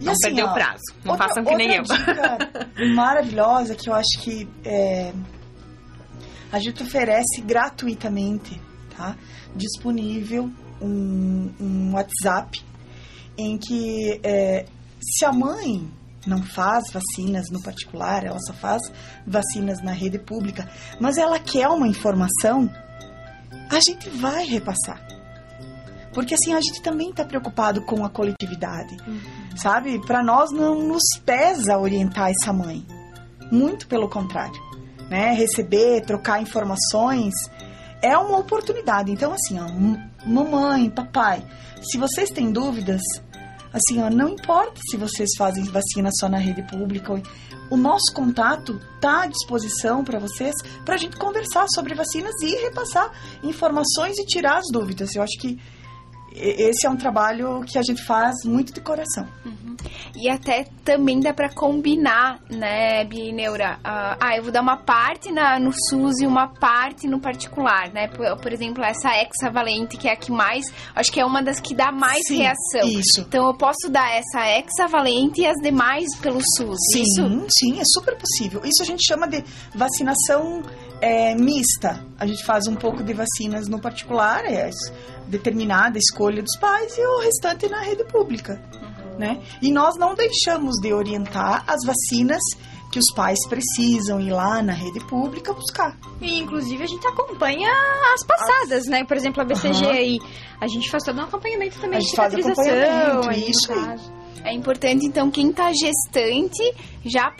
E 0.00 0.04
Não 0.04 0.12
assim, 0.12 0.20
perdeu 0.28 0.46
o 0.46 0.54
prazo. 0.54 0.80
Não 1.04 1.12
outra- 1.12 1.28
façam 1.28 1.44
que 1.44 1.54
nem 1.56 1.74
eu. 1.76 1.82
maravilhosa 2.94 3.74
que 3.74 3.88
eu 3.90 3.94
acho 3.94 4.18
que 4.20 4.48
é, 4.64 5.12
a 6.50 6.58
gente 6.58 6.82
oferece 6.82 7.40
gratuitamente, 7.42 8.60
tá? 8.96 9.14
Disponível 9.54 10.50
um, 10.80 11.50
um 11.60 11.92
WhatsApp 11.94 12.60
em 13.36 13.58
que 13.58 14.18
é, 14.22 14.64
se 15.00 15.24
a 15.24 15.32
mãe 15.32 15.88
não 16.26 16.42
faz 16.42 16.84
vacinas 16.92 17.46
no 17.50 17.62
particular, 17.62 18.24
ela 18.24 18.38
só 18.40 18.52
faz 18.52 18.82
vacinas 19.26 19.82
na 19.82 19.92
rede 19.92 20.18
pública, 20.18 20.68
mas 20.98 21.16
ela 21.18 21.38
quer 21.38 21.68
uma 21.68 21.86
informação, 21.88 22.70
a 23.70 23.74
gente 23.80 24.08
vai 24.10 24.44
repassar. 24.46 25.00
Porque 26.12 26.34
assim, 26.34 26.52
a 26.52 26.60
gente 26.60 26.82
também 26.82 27.10
está 27.10 27.24
preocupado 27.24 27.82
com 27.82 28.04
a 28.04 28.10
coletividade, 28.10 28.96
sabe? 29.56 30.00
Para 30.04 30.22
nós 30.22 30.50
não 30.50 30.82
nos 30.82 31.02
pesa 31.24 31.78
orientar 31.78 32.30
essa 32.30 32.52
mãe. 32.52 32.84
Muito 33.50 33.86
pelo 33.86 34.08
contrário, 34.08 34.60
né? 35.08 35.32
Receber, 35.32 36.02
trocar 36.02 36.42
informações 36.42 37.34
é 38.02 38.16
uma 38.16 38.38
oportunidade. 38.38 39.12
Então 39.12 39.32
assim, 39.32 39.58
ó, 39.58 39.68
mamãe, 40.26 40.90
papai, 40.90 41.44
se 41.82 41.96
vocês 41.98 42.30
têm 42.30 42.50
dúvidas, 42.50 43.00
assim, 43.72 44.02
ó, 44.02 44.10
não 44.10 44.30
importa 44.30 44.80
se 44.90 44.96
vocês 44.96 45.30
fazem 45.38 45.64
vacina 45.64 46.10
só 46.18 46.28
na 46.28 46.38
rede 46.38 46.62
pública, 46.62 47.22
o 47.70 47.76
nosso 47.76 48.12
contato 48.12 48.80
tá 49.00 49.22
à 49.22 49.26
disposição 49.26 50.02
para 50.02 50.18
vocês, 50.18 50.54
para 50.84 50.96
a 50.96 50.98
gente 50.98 51.16
conversar 51.16 51.66
sobre 51.72 51.94
vacinas 51.94 52.34
e 52.42 52.56
repassar 52.62 53.12
informações 53.44 54.18
e 54.18 54.26
tirar 54.26 54.58
as 54.58 54.66
dúvidas. 54.72 55.14
Eu 55.14 55.22
acho 55.22 55.38
que 55.38 55.56
esse 56.34 56.86
é 56.86 56.90
um 56.90 56.96
trabalho 56.96 57.62
que 57.62 57.78
a 57.78 57.82
gente 57.82 58.04
faz 58.04 58.44
muito 58.44 58.72
de 58.72 58.80
coração. 58.80 59.26
E 60.14 60.28
até 60.28 60.66
também 60.84 61.20
dá 61.20 61.32
pra 61.32 61.48
combinar, 61.48 62.40
né, 62.50 63.04
Bineura? 63.04 63.78
Ah, 63.82 64.16
ah, 64.20 64.36
eu 64.36 64.42
vou 64.42 64.52
dar 64.52 64.60
uma 64.60 64.76
parte 64.76 65.32
na, 65.32 65.58
no 65.58 65.72
SUS 65.72 66.20
e 66.20 66.26
uma 66.26 66.48
parte 66.48 67.08
no 67.08 67.20
particular, 67.20 67.90
né? 67.92 68.08
Por, 68.08 68.36
por 68.38 68.52
exemplo, 68.52 68.84
essa 68.84 69.10
hexavalente, 69.16 69.96
que 69.96 70.08
é 70.08 70.12
a 70.12 70.16
que 70.16 70.30
mais. 70.30 70.66
Acho 70.94 71.10
que 71.10 71.20
é 71.20 71.24
uma 71.24 71.42
das 71.42 71.60
que 71.60 71.74
dá 71.74 71.90
mais 71.90 72.20
Sim, 72.26 72.38
reação. 72.38 72.88
Isso. 72.88 73.20
Então 73.20 73.46
eu 73.46 73.54
posso 73.54 73.88
dar 73.88 74.10
essa 74.12 74.46
hexavalente 74.58 75.40
e 75.40 75.46
as 75.46 75.56
demais 75.62 76.14
pelo 76.16 76.40
SUS. 76.56 76.78
Sim, 76.92 77.02
Isso? 77.02 77.46
sim, 77.58 77.80
é 77.80 77.84
super 77.84 78.16
possível. 78.16 78.60
Isso 78.64 78.82
a 78.82 78.86
gente 78.86 79.06
chama 79.06 79.26
de 79.26 79.42
vacinação 79.74 80.62
é, 81.00 81.34
mista. 81.34 82.04
A 82.18 82.26
gente 82.26 82.44
faz 82.44 82.66
um 82.66 82.76
pouco 82.76 83.02
de 83.02 83.12
vacinas 83.12 83.68
no 83.68 83.80
particular, 83.80 84.44
é 84.44 84.70
determinada 85.26 85.98
escolha 85.98 86.42
dos 86.42 86.56
pais, 86.58 86.96
e 86.98 87.00
o 87.00 87.20
restante 87.20 87.68
na 87.68 87.80
rede 87.80 88.04
pública. 88.04 88.60
Né? 89.18 89.40
E 89.60 89.70
nós 89.70 89.96
não 89.96 90.14
deixamos 90.14 90.76
de 90.80 90.92
orientar 90.92 91.64
as 91.66 91.84
vacinas 91.84 92.40
que 92.90 92.98
os 92.98 93.14
pais 93.14 93.38
precisam 93.48 94.20
ir 94.20 94.30
lá 94.30 94.62
na 94.62 94.72
rede 94.72 94.98
pública 95.06 95.52
buscar. 95.52 95.96
E, 96.20 96.40
inclusive, 96.40 96.82
a 96.82 96.86
gente 96.86 97.06
acompanha 97.06 97.70
as 98.14 98.24
passadas, 98.24 98.86
né? 98.86 99.04
Por 99.04 99.16
exemplo, 99.16 99.42
a 99.42 99.44
BCG 99.44 99.86
aí. 99.86 100.18
A 100.60 100.66
gente 100.66 100.90
faz 100.90 101.04
todo 101.04 101.18
um 101.18 101.24
acompanhamento 101.24 101.78
também 101.80 101.98
A 101.98 102.00
de 102.00 102.06
gente 102.06 102.16
faz 102.16 102.34
cicatrização. 102.34 102.74
acompanhamento, 102.74 103.28
aí, 103.28 103.40
no 103.40 103.50
isso 103.50 103.72
aí. 103.72 104.00
É 104.42 104.52
importante, 104.54 105.06
então, 105.06 105.30
quem 105.30 105.52
tá 105.52 105.70
gestante 105.72 106.74
já 107.04 107.30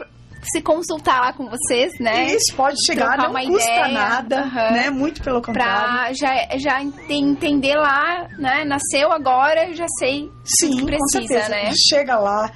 se 0.43 0.63
consultar 0.63 1.21
lá 1.21 1.33
com 1.33 1.49
vocês, 1.49 1.93
né? 2.01 2.27
Isso 2.35 2.55
pode 2.57 2.77
chegar, 2.87 3.17
não 3.19 3.31
uma 3.31 3.41
custa 3.43 3.71
ideia, 3.71 3.89
nada, 3.89 4.41
aham. 4.43 4.71
né? 4.71 4.91
Muito 4.91 5.23
pelo 5.23 5.43
contrário. 5.43 5.93
Pra 5.93 6.13
já, 6.15 6.59
já 6.59 6.83
ente- 6.83 7.13
entender 7.13 7.77
lá, 7.77 8.27
né? 8.39 8.65
Nasceu 8.65 9.13
agora, 9.13 9.69
eu 9.69 9.75
já 9.75 9.87
sei 9.99 10.31
Sim, 10.45 10.69
o 10.69 10.71
que 10.71 10.81
com 10.81 10.87
precisa, 10.87 11.27
certeza. 11.45 11.49
né? 11.51 11.73
Chega 11.89 12.19
lá, 12.19 12.51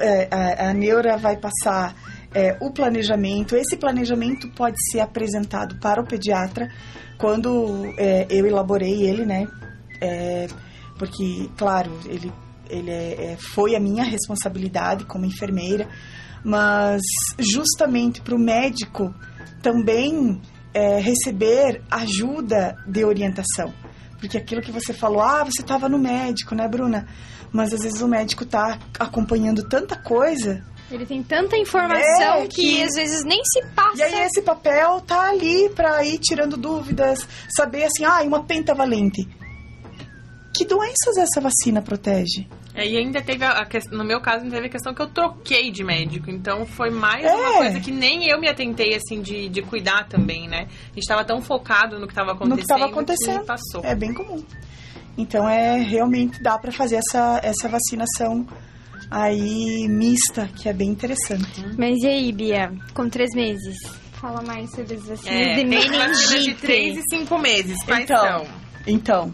é, 0.00 0.28
a, 0.30 0.70
a 0.70 0.72
neura 0.74 1.16
vai 1.18 1.36
passar 1.36 1.94
é, 2.34 2.56
o 2.60 2.70
planejamento. 2.72 3.54
Esse 3.54 3.76
planejamento 3.76 4.48
pode 4.56 4.76
ser 4.90 5.00
apresentado 5.00 5.78
para 5.80 6.00
o 6.00 6.06
pediatra 6.06 6.68
quando 7.18 7.92
é, 7.98 8.26
eu 8.30 8.46
elaborei 8.46 9.02
ele, 9.02 9.24
né? 9.26 9.46
É, 10.00 10.46
porque, 10.98 11.48
claro, 11.56 11.90
ele, 12.06 12.32
ele 12.68 12.90
é- 12.90 13.32
é- 13.32 13.36
foi 13.54 13.74
a 13.76 13.80
minha 13.80 14.02
responsabilidade 14.04 15.04
como 15.04 15.24
enfermeira, 15.24 15.86
mas 16.44 17.00
justamente 17.38 18.20
para 18.20 18.34
o 18.34 18.38
médico 18.38 19.14
também 19.62 20.40
é, 20.74 20.98
receber 21.00 21.82
ajuda 21.90 22.76
de 22.86 23.04
orientação. 23.04 23.72
Porque 24.20 24.36
aquilo 24.38 24.60
que 24.62 24.72
você 24.72 24.92
falou, 24.92 25.20
ah, 25.22 25.44
você 25.44 25.62
estava 25.62 25.88
no 25.88 25.98
médico, 25.98 26.54
né, 26.54 26.68
Bruna? 26.68 27.06
Mas 27.52 27.72
às 27.72 27.82
vezes 27.82 28.00
o 28.00 28.08
médico 28.08 28.44
tá 28.44 28.78
acompanhando 28.98 29.62
tanta 29.68 29.96
coisa. 29.96 30.64
Ele 30.90 31.06
tem 31.06 31.22
tanta 31.22 31.56
informação 31.56 32.34
É, 32.42 32.46
que... 32.46 32.76
que- 32.76 32.82
às 32.82 32.94
vezes 32.94 33.24
nem 33.24 33.40
se 33.44 33.64
passa. 33.74 33.96
E 33.98 34.02
aí 34.02 34.20
esse 34.26 34.42
papel 34.42 35.00
tá 35.00 35.28
ali 35.30 35.68
pra 35.70 36.04
ir 36.04 36.18
tirando 36.18 36.56
dúvidas, 36.56 37.26
saber 37.56 37.84
assim, 37.84 38.04
ah, 38.04 38.20
uma 38.22 38.44
pentavalente. 38.44 39.26
Que 40.56 40.64
doenças 40.64 41.16
essa 41.16 41.40
vacina 41.40 41.80
protege? 41.82 42.46
É, 42.74 42.84
e 42.86 42.96
ainda 42.96 43.22
teve 43.22 43.44
a, 43.44 43.50
a 43.52 43.64
questão, 43.64 43.96
no 43.96 44.04
meu 44.04 44.20
caso, 44.20 44.42
ainda 44.44 44.56
teve 44.56 44.66
a 44.66 44.70
questão 44.70 44.92
que 44.92 45.00
eu 45.00 45.06
troquei 45.08 45.70
de 45.70 45.84
médico. 45.84 46.28
Então 46.30 46.66
foi 46.66 46.90
mais 46.90 47.24
É. 47.24 47.32
uma 47.34 47.52
coisa 47.58 47.78
que 47.80 47.92
nem 47.92 48.28
eu 48.28 48.40
me 48.40 48.48
atentei, 48.48 48.94
assim, 48.96 49.22
de, 49.22 49.48
de 49.48 49.62
cuidar 49.62 50.08
também, 50.08 50.48
né? 50.48 50.66
A 50.90 50.94
gente 50.94 51.06
tava 51.06 51.24
tão 51.24 51.40
focado 51.40 52.00
no 52.00 52.08
que 52.08 52.14
tava 52.14 52.32
acontecendo. 52.32 52.50
no 52.50 52.56
que 52.56 52.62
estava 52.62 52.84
acontecendo. 52.86 53.40
Que 53.40 53.46
passou. 53.46 53.80
É 53.84 53.94
bem 53.94 54.12
comum. 54.12 54.44
Então 55.16 55.48
é 55.48 55.78
realmente 55.78 56.42
dá 56.42 56.58
para 56.58 56.72
fazer 56.72 56.96
essa, 56.96 57.40
essa 57.44 57.68
vacinação 57.68 58.44
aí 59.10 59.86
mista, 59.88 60.48
que 60.56 60.68
é 60.68 60.72
bem 60.72 60.88
interessante. 60.88 61.64
Mas 61.78 62.02
e 62.02 62.06
aí, 62.08 62.32
Bia? 62.32 62.72
Com 62.92 63.08
três 63.08 63.30
meses? 63.34 63.76
Fala 64.14 64.42
mais 64.42 64.70
sobre 64.70 64.94
as 64.94 65.06
vacinas 65.06 65.26
É, 65.32 65.54
de 65.54 65.68
tem 65.68 65.70
vacinas 65.70 66.18
de 66.18 66.28
meningite. 66.34 66.60
3 66.60 66.96
e 66.98 67.02
5 67.10 67.38
meses. 67.38 67.84
Quais 67.84 68.04
Então. 68.04 68.16
são? 68.26 68.46
Então, 68.86 69.32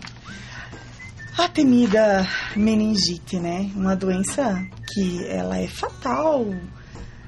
a 1.41 1.49
temida 1.49 2.28
meningite, 2.55 3.38
né? 3.38 3.70
Uma 3.74 3.97
doença 3.97 4.62
que 4.93 5.24
ela 5.26 5.59
é 5.59 5.66
fatal. 5.66 6.47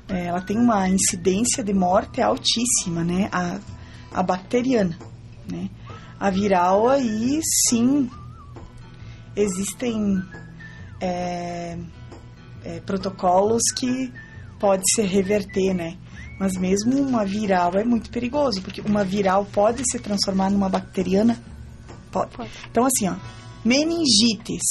É, 0.08 0.26
ela 0.26 0.40
tem 0.42 0.58
uma 0.58 0.88
incidência 0.88 1.64
de 1.64 1.72
morte 1.72 2.20
altíssima, 2.20 3.02
né? 3.02 3.28
A, 3.32 3.58
a 4.12 4.22
bacteriana, 4.22 4.96
né? 5.50 5.70
A 6.20 6.30
viral 6.30 6.88
aí, 6.88 7.40
sim, 7.68 8.10
existem 9.34 10.22
é, 11.00 11.78
é, 12.64 12.80
protocolos 12.80 13.62
que 13.74 14.12
pode 14.60 14.82
se 14.94 15.02
reverter, 15.02 15.74
né? 15.74 15.96
Mas 16.38 16.52
mesmo 16.56 17.00
uma 17.00 17.24
viral 17.24 17.72
é 17.74 17.84
muito 17.84 18.10
perigoso, 18.10 18.60
porque 18.62 18.80
uma 18.80 19.04
viral 19.04 19.46
pode 19.46 19.82
se 19.90 19.98
transformar 19.98 20.50
numa 20.50 20.68
bacteriana? 20.68 21.38
Pode. 22.10 22.36
Pode. 22.36 22.50
Então, 22.70 22.84
assim, 22.84 23.08
ó, 23.08 23.14
meningites 23.64 24.62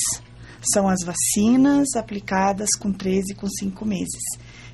são 0.73 0.87
as 0.87 0.99
vacinas 1.03 1.95
aplicadas 1.95 2.69
com 2.79 2.91
13 2.91 3.33
e 3.33 3.35
com 3.35 3.47
5 3.47 3.85
meses. 3.85 4.21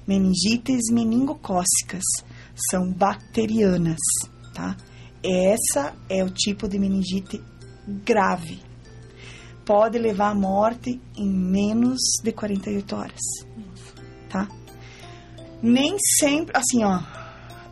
Meningites 0.06 0.92
meningocócicas 0.92 2.04
são 2.70 2.92
bacterianas, 2.92 4.00
tá? 4.54 4.76
Essa 5.24 5.94
é 6.10 6.24
o 6.24 6.30
tipo 6.30 6.68
de 6.68 6.80
meningite 6.80 7.42
grave. 8.06 8.60
Pode 9.66 9.98
levar 9.98 10.32
à 10.32 10.36
morte 10.36 11.02
em 11.18 11.30
menos 11.30 12.00
de 12.24 12.32
48 12.32 12.96
horas, 12.96 13.20
tá? 14.30 14.48
Nem 15.62 15.98
sempre, 16.20 16.56
assim, 16.56 16.84
ó, 16.84 17.02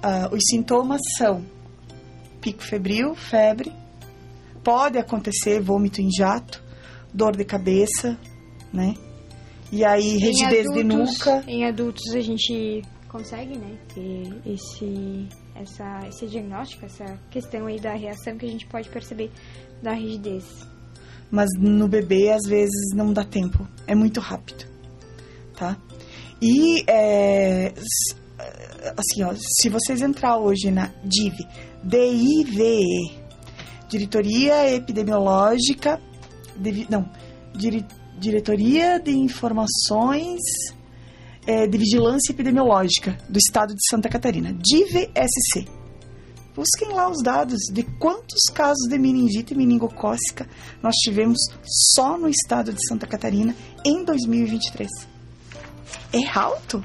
ah, 0.04 0.30
os 0.32 0.42
sintomas 0.50 1.02
são 1.18 1.46
pico 2.42 2.62
febril, 2.62 3.16
febre, 3.16 3.72
pode 4.66 4.98
acontecer 4.98 5.62
vômito 5.62 6.02
em 6.02 6.10
jato, 6.12 6.62
dor 7.14 7.38
de 7.38 7.46
cabeça, 7.46 8.18
né? 8.74 8.96
E 9.72 9.86
aí, 9.86 10.18
rigidez 10.18 10.64
de 10.74 10.80
adultos- 10.82 11.20
nuca. 11.20 11.44
Em 11.48 11.66
adultos 11.66 12.14
a 12.16 12.20
gente 12.20 12.82
consegue, 13.08 13.58
né, 13.58 13.78
ter 13.94 14.42
esse, 14.46 15.28
essa, 15.56 16.08
esse 16.10 16.28
diagnóstico, 16.28 16.86
essa 16.86 17.18
questão 17.32 17.68
aí 17.68 17.80
da 17.80 17.94
reação 17.94 18.38
que 18.38 18.46
a 18.46 18.50
gente 18.50 18.66
pode 18.68 18.90
perceber 18.90 19.32
da 19.82 19.94
rigidez. 19.94 20.44
mas 21.32 21.50
no 21.58 21.88
bebê 21.88 22.32
às 22.32 22.44
vezes 22.48 22.94
não 22.96 23.12
dá 23.14 23.24
tempo, 23.24 23.68
é 23.88 23.96
muito 23.96 24.20
rápido, 24.20 24.66
tá? 25.58 25.78
E 26.42 26.84
é, 26.88 27.74
assim, 28.98 29.24
ó, 29.24 29.34
se 29.36 29.70
vocês 29.70 30.02
entrar 30.02 30.38
hoje 30.38 30.70
na 30.72 30.92
DIV, 31.04 31.38
D-I-V-E, 31.84 33.25
Diretoria 33.90 34.74
Epidemiológica, 34.74 36.02
de- 36.58 36.88
não, 36.90 37.10
Dire- 37.56 37.86
Diretoria 38.20 39.00
de 39.00 39.12
Informações 39.12 40.40
é, 41.48 41.68
de 41.68 41.78
Vigilância 41.78 42.32
Epidemiológica 42.32 43.18
do 43.30 43.38
Estado 43.38 43.74
de 43.76 43.82
Santa 43.90 44.10
Catarina, 44.10 44.54
DIV-SC. 44.54 45.68
Busquem 46.56 46.90
lá 46.94 47.10
os 47.10 47.22
dados 47.22 47.60
de 47.72 47.84
quantos 48.00 48.40
casos 48.54 48.88
de 48.90 48.98
meningite 48.98 49.54
meningocócica 49.54 50.48
nós 50.82 50.96
tivemos 51.04 51.38
só 51.94 52.18
no 52.18 52.30
estado 52.30 52.72
de 52.72 52.80
Santa 52.88 53.06
Catarina 53.06 53.54
em 53.86 54.06
2023. 54.06 54.90
É 56.14 56.20
alto. 56.34 56.82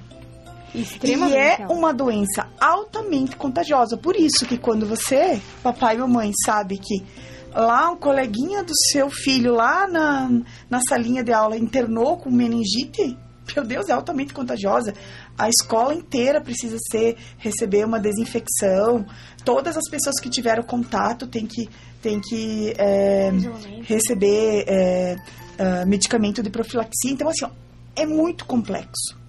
E 0.75 1.35
é 1.35 1.67
uma 1.69 1.93
doença 1.93 2.49
altamente 2.61 3.37
contagiosa. 3.37 3.97
Por 3.97 4.17
isso 4.17 4.47
que 4.47 4.57
quando 4.57 4.87
você, 4.87 5.41
papai 5.63 5.97
e 5.97 5.99
mamãe, 5.99 6.33
sabe 6.45 6.79
que 6.79 7.05
lá 7.53 7.91
um 7.91 7.97
coleguinha 7.97 8.63
do 8.63 8.73
seu 8.93 9.11
filho 9.11 9.55
lá 9.55 9.87
na, 9.89 10.31
na 10.69 10.81
salinha 10.89 11.25
de 11.25 11.33
aula 11.33 11.57
internou 11.57 12.17
com 12.17 12.31
meningite, 12.31 13.17
meu 13.55 13.65
Deus, 13.65 13.89
é 13.89 13.93
altamente 13.93 14.33
contagiosa. 14.33 14.95
A 15.37 15.49
escola 15.49 15.95
inteira 15.95 16.41
precisa 16.41 16.77
ser 16.91 17.17
receber 17.39 17.85
uma 17.85 17.99
desinfecção. 17.99 19.05
Todas 19.45 19.77
as 19.77 19.89
pessoas 19.91 20.21
que 20.21 20.31
tiveram 20.31 20.63
contato 20.63 21.27
têm 21.27 21.47
que, 21.47 21.69
têm 22.01 22.21
que 22.21 22.73
é, 22.79 23.31
receber 23.83 24.65
é, 24.69 25.17
ah, 25.59 25.85
medicamento 25.85 26.43
de 26.43 26.49
profilaxia. 26.49 27.11
Então, 27.11 27.29
assim, 27.29 27.45
ó, 27.45 27.51
é 27.95 28.07
muito 28.07 28.47
complexo. 28.47 29.20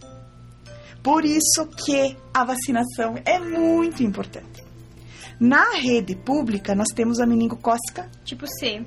Por 1.03 1.25
isso 1.25 1.65
que 1.85 2.15
a 2.33 2.43
vacinação 2.45 3.15
é 3.25 3.39
muito 3.39 4.03
importante. 4.03 4.63
Na 5.39 5.71
rede 5.73 6.15
pública, 6.15 6.75
nós 6.75 6.87
temos 6.93 7.19
a 7.19 7.25
meningocócica, 7.25 8.07
Tipo 8.23 8.45
C. 8.47 8.85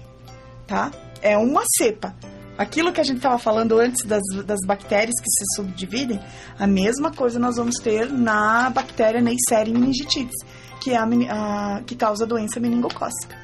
tá? 0.67 0.91
É 1.21 1.37
uma 1.37 1.62
cepa. 1.77 2.15
Aquilo 2.57 2.93
que 2.93 3.01
a 3.01 3.05
gente 3.05 3.17
estava 3.17 3.37
falando 3.39 3.77
antes 3.81 4.05
das, 4.07 4.23
das 4.47 4.61
bactérias 4.65 5.17
que 5.21 5.29
se 5.29 5.45
subdividem, 5.57 6.21
a 6.57 6.67
mesma 6.69 7.11
coisa 7.11 7.37
nós 7.41 7.57
vamos 7.57 7.77
ter 7.79 8.09
na 8.12 8.71
bactéria 8.71 9.21
Neisseria 9.21 9.75
meningitidis, 9.75 10.37
que 10.81 10.93
é 10.93 10.97
a, 10.97 11.03
a- 11.05 11.83
que 11.85 11.97
causa 11.97 12.23
a 12.25 12.27
doença 12.29 12.61
meningocócica. 12.61 13.37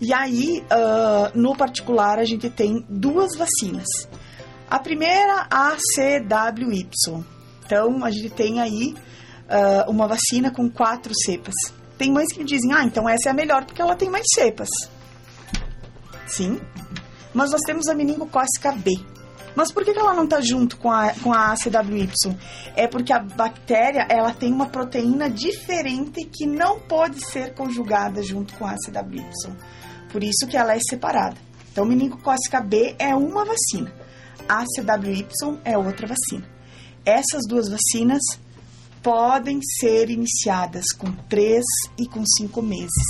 E 0.00 0.12
aí, 0.14 0.62
ah, 0.70 1.32
no 1.34 1.56
particular, 1.56 2.18
a 2.20 2.24
gente 2.24 2.48
tem 2.48 2.84
duas 2.88 3.36
vacinas. 3.36 3.86
A 4.70 4.78
primeira, 4.78 5.46
a 5.50 5.76
CWY. 5.94 6.88
Então, 7.64 8.04
a 8.04 8.10
gente 8.10 8.30
tem 8.30 8.60
aí 8.60 8.94
ah, 9.48 9.86
uma 9.88 10.06
vacina 10.06 10.50
com 10.50 10.68
quatro 10.70 11.12
cepas. 11.14 11.54
Tem 11.98 12.10
mães 12.12 12.32
que 12.32 12.42
dizem, 12.44 12.72
ah, 12.72 12.84
então 12.84 13.08
essa 13.08 13.28
é 13.28 13.30
a 13.30 13.34
melhor 13.34 13.64
porque 13.64 13.80
ela 13.80 13.94
tem 13.94 14.10
mais 14.10 14.24
cepas. 14.34 14.68
Sim, 16.26 16.60
mas 17.32 17.52
nós 17.52 17.60
temos 17.66 17.88
a 17.88 17.94
meningocócica 17.94 18.72
B. 18.72 18.92
Mas 19.54 19.70
por 19.70 19.84
que 19.84 19.92
que 19.92 20.00
ela 20.00 20.14
não 20.14 20.24
está 20.24 20.40
junto 20.40 20.76
com 20.76 20.90
a, 20.90 21.12
com 21.22 21.32
a 21.32 21.52
ACWY? 21.52 22.10
É 22.74 22.88
porque 22.88 23.12
a 23.12 23.20
bactéria 23.20 24.04
ela 24.10 24.32
tem 24.32 24.52
uma 24.52 24.66
proteína 24.66 25.30
diferente 25.30 26.24
que 26.24 26.44
não 26.44 26.80
pode 26.80 27.24
ser 27.24 27.54
conjugada 27.54 28.20
junto 28.20 28.54
com 28.54 28.66
a 28.66 28.72
ACWY. 28.72 29.24
Por 30.10 30.24
isso 30.24 30.48
que 30.48 30.56
ela 30.56 30.74
é 30.74 30.80
separada. 30.80 31.36
Então, 31.70 31.84
meningocócica 31.84 32.60
B 32.60 32.96
é 32.98 33.14
uma 33.14 33.44
vacina. 33.44 33.92
A 34.48 34.62
ACWY 34.62 35.26
é 35.64 35.76
outra 35.76 36.06
vacina. 36.06 36.48
Essas 37.04 37.42
duas 37.48 37.68
vacinas 37.68 38.22
podem 39.02 39.60
ser 39.80 40.10
iniciadas 40.10 40.86
com 40.96 41.12
3 41.28 41.62
e 41.98 42.06
com 42.08 42.24
5 42.24 42.62
meses. 42.62 43.04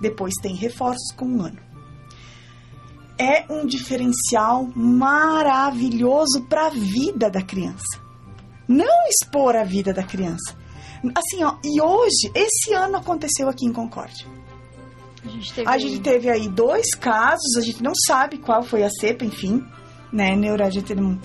Depois 0.00 0.34
tem 0.42 0.54
reforços 0.54 1.12
com 1.16 1.26
um 1.26 1.42
ano 1.42 1.72
é 3.22 3.44
um 3.48 3.66
diferencial 3.66 4.68
maravilhoso 4.74 6.44
para 6.48 6.66
a 6.66 6.70
vida 6.70 7.30
da 7.30 7.40
criança. 7.40 8.00
Não 8.66 9.06
expor 9.08 9.56
a 9.56 9.64
vida 9.64 9.92
da 9.92 10.02
criança. 10.02 10.56
Assim, 11.14 11.44
ó, 11.44 11.56
e 11.64 11.80
hoje, 11.80 12.30
esse 12.34 12.72
ano 12.72 12.96
aconteceu 12.96 13.48
aqui 13.48 13.66
em 13.66 13.72
Concórdia. 13.72 14.26
A 15.24 15.28
gente 15.28 15.52
teve, 15.52 15.68
A 15.68 15.78
gente 15.78 16.00
teve 16.00 16.30
aí 16.30 16.48
dois 16.48 16.94
casos, 16.94 17.56
a 17.56 17.60
gente 17.60 17.82
não 17.82 17.92
sabe 18.06 18.38
qual 18.38 18.62
foi 18.62 18.82
a 18.82 18.90
cepa, 18.90 19.24
enfim, 19.24 19.64
né, 20.12 20.36
neuro, 20.36 20.64
a 20.64 20.70
gente 20.70 20.94
não... 20.94 21.18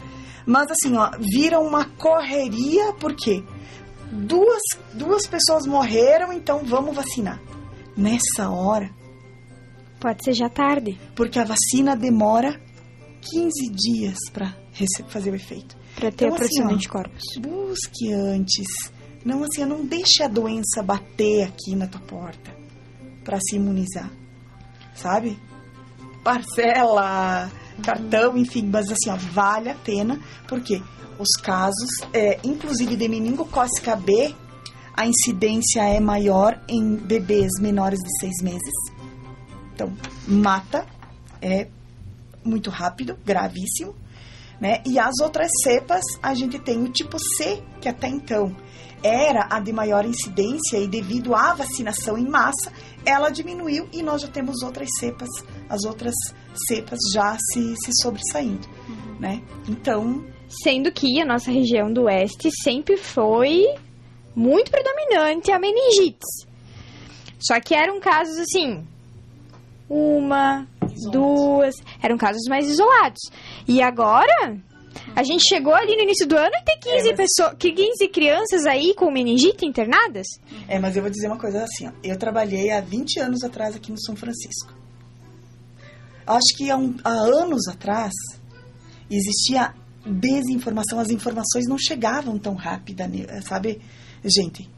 Mas 0.45 0.67
assim, 0.71 0.95
ó, 0.95 1.11
vira 1.19 1.59
uma 1.59 1.85
correria, 1.97 2.93
porque 2.93 3.43
duas, 4.11 4.61
duas 4.93 5.27
pessoas 5.27 5.65
morreram, 5.67 6.31
então 6.31 6.63
vamos 6.63 6.95
vacinar. 6.95 7.41
Nessa 7.97 8.49
hora, 8.49 8.89
Pode 9.99 10.23
ser 10.23 10.33
já 10.33 10.47
tarde. 10.47 10.97
porque 11.15 11.39
a 11.39 11.43
vacina 11.43 11.95
demora 11.95 12.61
15 13.21 13.69
dias 13.73 14.17
para 14.31 14.55
fazer 15.09 15.31
o 15.31 15.35
efeito. 15.35 15.75
Pra 15.95 16.11
ter 16.11 16.25
Então, 16.25 16.35
a 16.35 16.37
produção 16.37 16.63
assim, 16.63 16.63
ó, 16.65 16.67
de 16.69 16.75
anticorpos. 16.75 17.23
Busque 17.41 18.13
antes. 18.13 18.67
Não 19.25 19.43
assim, 19.43 19.65
não 19.65 19.83
deixe 19.83 20.23
a 20.23 20.27
doença 20.27 20.81
bater 20.83 21.43
aqui 21.43 21.75
na 21.75 21.87
tua 21.87 21.99
porta 22.01 22.55
para 23.25 23.37
se 23.41 23.55
imunizar. 23.57 24.09
sabe? 24.93 25.37
Parcela, 26.23 27.51
cartão, 27.81 28.37
enfim, 28.37 28.67
mas 28.71 28.91
assim, 28.91 29.09
ó, 29.09 29.15
vale 29.15 29.69
a 29.69 29.75
pena, 29.75 30.19
porque 30.47 30.81
os 31.19 31.31
casos, 31.41 31.89
é, 32.13 32.39
inclusive 32.43 32.95
de 32.95 33.07
meningocócica 33.07 33.95
B, 33.95 34.35
a 34.95 35.05
incidência 35.05 35.83
é 35.83 35.99
maior 35.99 36.59
em 36.67 36.95
bebês 36.95 37.51
menores 37.59 37.99
de 37.99 38.19
seis 38.19 38.41
meses. 38.41 38.73
Então, 39.73 39.93
mata, 40.27 40.85
é 41.41 41.67
muito 42.43 42.69
rápido, 42.69 43.17
gravíssimo. 43.23 43.95
Né? 44.59 44.81
E 44.85 44.97
as 44.97 45.19
outras 45.21 45.49
cepas, 45.63 46.01
a 46.21 46.33
gente 46.33 46.57
tem 46.57 46.81
o 46.83 46.89
tipo 46.91 47.17
C, 47.19 47.61
que 47.79 47.87
até 47.87 48.07
então 48.07 48.55
era 49.03 49.47
a 49.49 49.59
de 49.59 49.71
maior 49.71 50.05
incidência 50.05 50.77
e 50.77 50.87
devido 50.87 51.35
à 51.35 51.53
vacinação 51.53 52.17
em 52.17 52.27
massa, 52.27 52.71
ela 53.05 53.29
diminuiu 53.29 53.87
e 53.93 54.01
nós 54.01 54.21
já 54.21 54.27
temos 54.27 54.61
outras 54.63 54.89
cepas, 54.99 55.29
as 55.69 55.83
outras 55.83 56.13
cepas 56.67 56.99
já 57.13 57.37
se, 57.51 57.75
se 57.77 57.91
sobressaindo, 58.01 58.67
uhum. 58.87 59.19
né? 59.19 59.41
Então... 59.67 60.25
Sendo 60.63 60.89
que 60.93 61.21
a 61.21 61.25
nossa 61.25 61.51
região 61.51 61.91
do 61.91 62.03
oeste 62.03 62.49
sempre 62.63 62.95
foi 62.95 63.65
muito 64.33 64.71
predominante 64.71 65.51
a 65.51 65.59
meningite. 65.59 66.25
Só 67.37 67.59
que 67.59 67.75
eram 67.75 67.99
casos 67.99 68.37
assim, 68.39 68.87
uma, 69.89 70.67
duas, 71.11 71.75
eram 72.01 72.17
casos 72.17 72.43
mais 72.49 72.67
isolados. 72.67 73.19
E 73.67 73.81
agora, 73.81 74.57
a 75.15 75.23
gente 75.23 75.47
chegou 75.47 75.73
ali 75.73 75.95
no 75.95 76.03
início 76.03 76.27
do 76.27 76.37
ano 76.37 76.51
e 76.53 76.63
tem 76.63 76.79
15, 76.79 76.95
é, 76.95 77.03
mas... 77.03 77.17
pessoas, 77.17 77.55
15 77.57 78.07
crianças 78.09 78.65
aí 78.65 78.93
com 78.95 79.11
meningite 79.11 79.65
internadas? 79.65 80.27
É, 80.67 80.79
mas 80.79 80.95
eu 80.95 81.01
vou 81.01 81.11
dizer 81.11 81.27
uma 81.27 81.39
coisa 81.39 81.63
assim, 81.63 81.87
ó. 81.87 81.91
Eu 82.03 82.17
trabalhei 82.17 82.71
há 82.71 82.81
20 82.81 83.19
anos 83.19 83.43
atrás 83.43 83.75
aqui 83.75 83.91
no 83.91 83.99
São 83.99 84.15
Francisco. 84.15 84.73
Acho 86.25 86.57
que 86.57 86.69
há, 86.69 86.77
um, 86.77 86.95
há 87.03 87.11
anos 87.11 87.67
atrás 87.67 88.11
existia 89.09 89.73
desinformação, 90.05 90.99
as 90.99 91.09
informações 91.09 91.65
não 91.67 91.77
chegavam 91.77 92.37
tão 92.37 92.53
rápida, 92.53 93.09
sabe, 93.41 93.81
gente? 94.23 94.69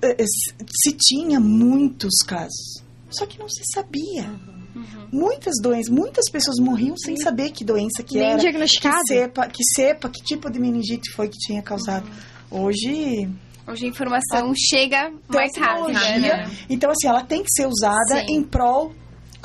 É, 0.00 0.22
é, 0.22 0.26
se 0.26 0.92
tinha 0.92 1.38
muitos 1.38 2.18
casos, 2.26 2.82
só 3.10 3.26
que 3.26 3.38
não 3.38 3.48
se 3.48 3.62
sabia. 3.72 4.24
Uhum. 4.24 4.61
Uhum. 4.74 5.06
Muitas 5.12 5.54
doenças, 5.62 5.88
muitas 5.88 6.30
pessoas 6.30 6.58
morriam 6.58 6.96
sem 6.96 7.16
Sim. 7.16 7.22
saber 7.22 7.50
que 7.50 7.64
doença 7.64 8.02
que 8.02 8.18
Nem 8.18 8.30
era. 8.30 8.38
diagnosticada. 8.38 8.98
Que 9.06 9.14
cepa, 9.14 9.46
que 9.48 9.64
cepa, 9.74 10.08
que 10.08 10.22
tipo 10.22 10.50
de 10.50 10.58
meningite 10.58 11.12
foi 11.12 11.28
que 11.28 11.38
tinha 11.38 11.62
causado. 11.62 12.06
Uhum. 12.50 12.64
Hoje... 12.66 13.28
Hoje 13.66 13.86
a 13.86 13.88
informação 13.88 14.50
a 14.50 14.54
chega 14.56 15.12
mais 15.28 15.52
rápido, 15.56 15.92
né? 15.92 16.50
Então, 16.68 16.90
assim, 16.90 17.06
ela 17.06 17.22
tem 17.22 17.42
que 17.42 17.50
ser 17.50 17.66
usada 17.66 18.20
Sim. 18.26 18.36
em 18.36 18.42
prol 18.42 18.92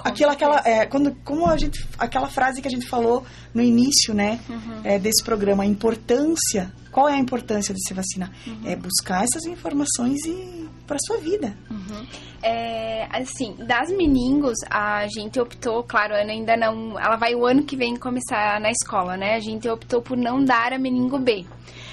aquilo, 0.03 0.31
aquela, 0.31 0.61
é, 0.65 0.85
quando, 0.85 1.15
como 1.23 1.47
a 1.47 1.57
gente, 1.57 1.85
aquela 1.97 2.27
frase 2.27 2.61
que 2.61 2.67
a 2.67 2.71
gente 2.71 2.87
falou 2.87 3.23
no 3.53 3.61
início, 3.61 4.13
né, 4.13 4.39
uhum. 4.49 4.81
é, 4.83 4.99
desse 4.99 5.23
programa, 5.23 5.63
a 5.63 5.65
importância, 5.65 6.71
qual 6.97 7.07
é 7.07 7.13
a 7.13 7.19
importância 7.19 7.75
de 7.75 7.87
se 7.87 7.93
vacinar? 7.93 8.31
Uhum. 8.47 8.61
É 8.65 8.75
buscar 8.75 9.23
essas 9.23 9.45
informações 9.45 10.25
e 10.25 10.67
para 10.87 10.97
sua 11.05 11.17
vida. 11.17 11.55
Uhum. 11.69 12.07
É, 12.41 13.07
assim, 13.15 13.55
das 13.67 13.91
meningos, 13.91 14.55
a 14.67 15.05
gente 15.07 15.39
optou, 15.39 15.83
claro, 15.83 16.15
a 16.15 16.23
Ana 16.23 16.31
ainda 16.31 16.57
não, 16.57 16.99
ela 16.99 17.15
vai 17.15 17.35
o 17.35 17.45
ano 17.45 17.61
que 17.61 17.75
vem 17.75 17.95
começar 17.97 18.59
na 18.59 18.71
escola, 18.71 19.15
né? 19.15 19.35
A 19.35 19.39
gente 19.39 19.69
optou 19.69 20.01
por 20.01 20.17
não 20.17 20.43
dar 20.43 20.73
a 20.73 20.79
meningo 20.79 21.19
B. 21.19 21.45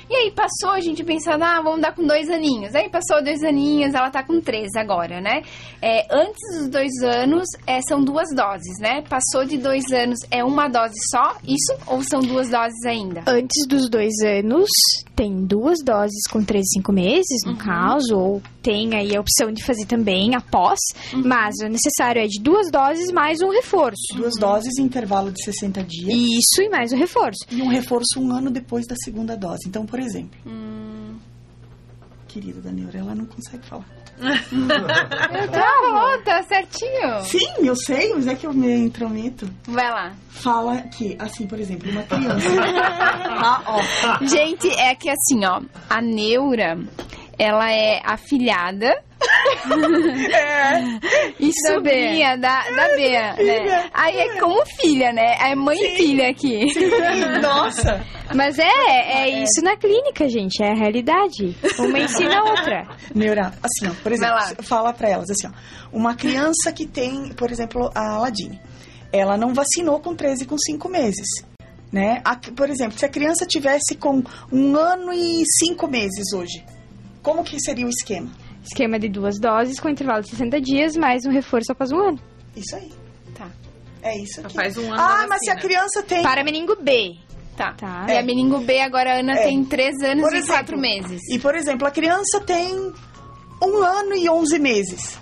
E 0.08 0.14
aí 0.14 0.30
passou 0.30 0.70
a 0.70 0.80
gente 0.80 1.02
pensando, 1.02 1.42
ah, 1.42 1.60
vamos 1.62 1.80
dar 1.80 1.94
com 1.94 2.06
dois 2.06 2.28
aninhos. 2.28 2.74
Aí 2.74 2.88
passou 2.88 3.22
dois 3.22 3.42
aninhos, 3.42 3.94
ela 3.94 4.10
tá 4.10 4.22
com 4.22 4.40
três 4.40 4.74
agora, 4.76 5.20
né? 5.20 5.42
É, 5.80 6.06
antes 6.14 6.58
dos 6.58 6.68
dois 6.68 6.92
anos, 7.02 7.46
é, 7.66 7.80
são 7.88 8.02
duas 8.02 8.28
doses, 8.34 8.78
né? 8.80 9.02
Passou 9.02 9.44
de 9.44 9.58
dois 9.58 9.84
anos, 9.92 10.18
é 10.30 10.44
uma 10.44 10.68
dose 10.68 10.94
só, 11.10 11.36
isso? 11.44 11.74
Ou 11.86 12.02
são 12.02 12.20
duas 12.20 12.48
doses 12.48 12.84
ainda? 12.84 13.22
Antes 13.26 13.66
dos 13.66 13.88
dois 13.88 14.14
anos, 14.24 14.68
tem 15.16 15.44
duas 15.44 15.82
doses 15.82 16.22
com 16.30 16.44
três 16.44 16.64
e 16.66 16.78
cinco 16.78 16.92
meses, 16.92 17.44
no 17.44 17.52
uhum. 17.52 17.58
caso, 17.58 18.16
ou 18.16 18.42
tem 18.64 18.94
aí 18.94 19.14
a 19.14 19.20
opção 19.20 19.52
de 19.52 19.62
fazer 19.62 19.84
também 19.84 20.34
após, 20.34 20.80
uhum. 21.12 21.22
mas 21.22 21.54
o 21.62 21.68
necessário 21.68 22.22
é 22.22 22.26
de 22.26 22.40
duas 22.40 22.70
doses 22.70 23.12
mais 23.12 23.42
um 23.42 23.50
reforço. 23.50 24.16
Duas 24.16 24.32
doses 24.40 24.78
em 24.78 24.84
intervalo 24.84 25.30
de 25.30 25.44
60 25.44 25.84
dias. 25.84 26.08
Isso 26.08 26.62
e 26.62 26.70
mais 26.70 26.90
um 26.90 26.96
reforço. 26.96 27.44
E 27.50 27.60
um 27.60 27.68
reforço 27.68 28.18
um 28.18 28.32
ano 28.32 28.50
depois 28.50 28.86
da 28.86 28.96
segunda 28.96 29.36
dose. 29.36 29.68
Então, 29.68 29.84
por 29.84 30.00
exemplo. 30.00 30.40
Hum. 30.46 31.16
Querida 32.26 32.62
da 32.62 32.72
Neura, 32.72 32.98
ela 32.98 33.14
não 33.14 33.26
consegue 33.26 33.66
falar. 33.66 33.86
tá, 35.52 36.18
tá 36.24 36.42
certinho. 36.44 37.22
Sim, 37.24 37.66
eu 37.66 37.76
sei, 37.76 38.14
mas 38.14 38.26
é 38.26 38.34
que 38.34 38.46
eu 38.46 38.54
me 38.54 38.72
intrometo. 38.76 39.48
Vai 39.66 39.90
lá. 39.90 40.12
Fala 40.30 40.78
que, 40.82 41.16
assim, 41.18 41.46
por 41.46 41.58
exemplo, 41.60 41.90
uma 41.90 42.02
criança. 42.04 42.48
tá, 42.72 43.62
ó. 43.66 44.24
Gente, 44.24 44.68
é 44.70 44.94
que 44.94 45.10
assim, 45.10 45.44
ó, 45.44 45.60
a 45.90 46.00
Neura, 46.00 46.78
ela 47.38 47.70
é 47.72 48.00
afilhada 48.04 48.94
é. 50.32 51.34
E 51.40 51.50
sobrinha 51.66 52.36
da, 52.36 52.62
da 52.70 52.88
Bea, 52.96 53.34
né? 53.34 53.90
Aí 53.92 54.16
é 54.18 54.40
como 54.40 54.64
filha, 54.80 55.12
né? 55.12 55.36
É 55.40 55.54
mãe 55.54 55.76
Sim. 55.76 55.84
e 55.84 55.96
filha 55.96 56.28
aqui. 56.30 56.72
Sim. 56.72 56.90
Nossa! 57.40 58.04
Mas 58.34 58.58
é, 58.58 58.64
é, 58.66 59.22
é 59.22 59.42
isso 59.42 59.62
na 59.62 59.76
clínica, 59.76 60.28
gente. 60.28 60.62
É 60.62 60.72
a 60.72 60.74
realidade. 60.74 61.56
Uma 61.78 61.98
ensina 61.98 62.38
a 62.38 62.44
outra. 62.44 62.88
Neura, 63.14 63.52
assim, 63.62 63.90
ó, 63.90 63.94
por 64.02 64.12
exemplo, 64.12 64.36
fala 64.62 64.92
pra 64.92 65.08
elas 65.08 65.30
assim, 65.30 65.46
ó. 65.46 65.50
Uma 65.92 66.14
criança 66.14 66.72
que 66.72 66.86
tem, 66.86 67.32
por 67.34 67.50
exemplo, 67.50 67.90
a 67.94 68.16
Aladine. 68.16 68.60
Ela 69.12 69.36
não 69.36 69.54
vacinou 69.54 70.00
com 70.00 70.14
13 70.14 70.46
com 70.46 70.58
5 70.58 70.88
meses. 70.88 71.26
Né? 71.92 72.20
A, 72.24 72.34
por 72.34 72.68
exemplo, 72.68 72.98
se 72.98 73.04
a 73.04 73.08
criança 73.08 73.46
tivesse 73.46 73.94
com 73.94 74.20
um 74.50 74.74
ano 74.74 75.12
e 75.12 75.44
cinco 75.46 75.86
meses 75.86 76.32
hoje, 76.34 76.64
como 77.24 77.42
que 77.42 77.58
seria 77.58 77.86
o 77.86 77.88
esquema? 77.88 78.30
Esquema 78.62 78.98
de 78.98 79.08
duas 79.08 79.40
doses 79.40 79.80
com 79.80 79.88
intervalo 79.88 80.22
de 80.22 80.28
60 80.28 80.60
dias, 80.60 80.94
mais 80.94 81.24
um 81.24 81.30
reforço 81.30 81.72
após 81.72 81.90
um 81.90 81.98
ano. 81.98 82.20
Isso 82.54 82.76
aí. 82.76 82.92
Tá. 83.34 83.50
É 84.02 84.16
isso 84.18 84.40
aqui. 84.40 84.54
Faz 84.54 84.76
um 84.76 84.92
ano 84.92 85.00
Ah, 85.00 85.26
mas 85.26 85.40
se 85.40 85.50
a 85.50 85.56
criança 85.56 86.02
tem... 86.02 86.22
Para 86.22 86.44
meningo 86.44 86.76
B. 86.76 87.16
Tá. 87.56 87.72
tá. 87.72 88.04
É. 88.08 88.14
E 88.14 88.18
a 88.18 88.22
meningo 88.22 88.58
B 88.60 88.78
agora 88.80 89.14
a 89.14 89.20
Ana 89.20 89.32
é. 89.32 89.44
tem 89.44 89.64
3 89.64 90.02
anos 90.02 90.24
por 90.24 90.34
e 90.34 90.36
exemplo, 90.36 90.54
4 90.54 90.78
meses. 90.78 91.20
E, 91.30 91.38
por 91.38 91.54
exemplo, 91.54 91.88
a 91.88 91.90
criança 91.90 92.40
tem 92.40 92.92
um 93.62 93.76
ano 93.78 94.14
e 94.14 94.28
11 94.28 94.58
meses. 94.58 95.18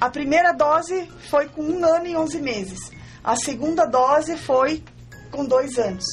A 0.00 0.08
primeira 0.08 0.52
dose 0.52 1.06
foi 1.28 1.46
com 1.48 1.62
um 1.62 1.84
ano 1.84 2.06
e 2.06 2.16
11 2.16 2.40
meses. 2.40 2.90
A 3.22 3.36
segunda 3.36 3.84
dose 3.84 4.34
foi 4.38 4.82
com 5.30 5.44
dois 5.44 5.78
anos. 5.78 6.04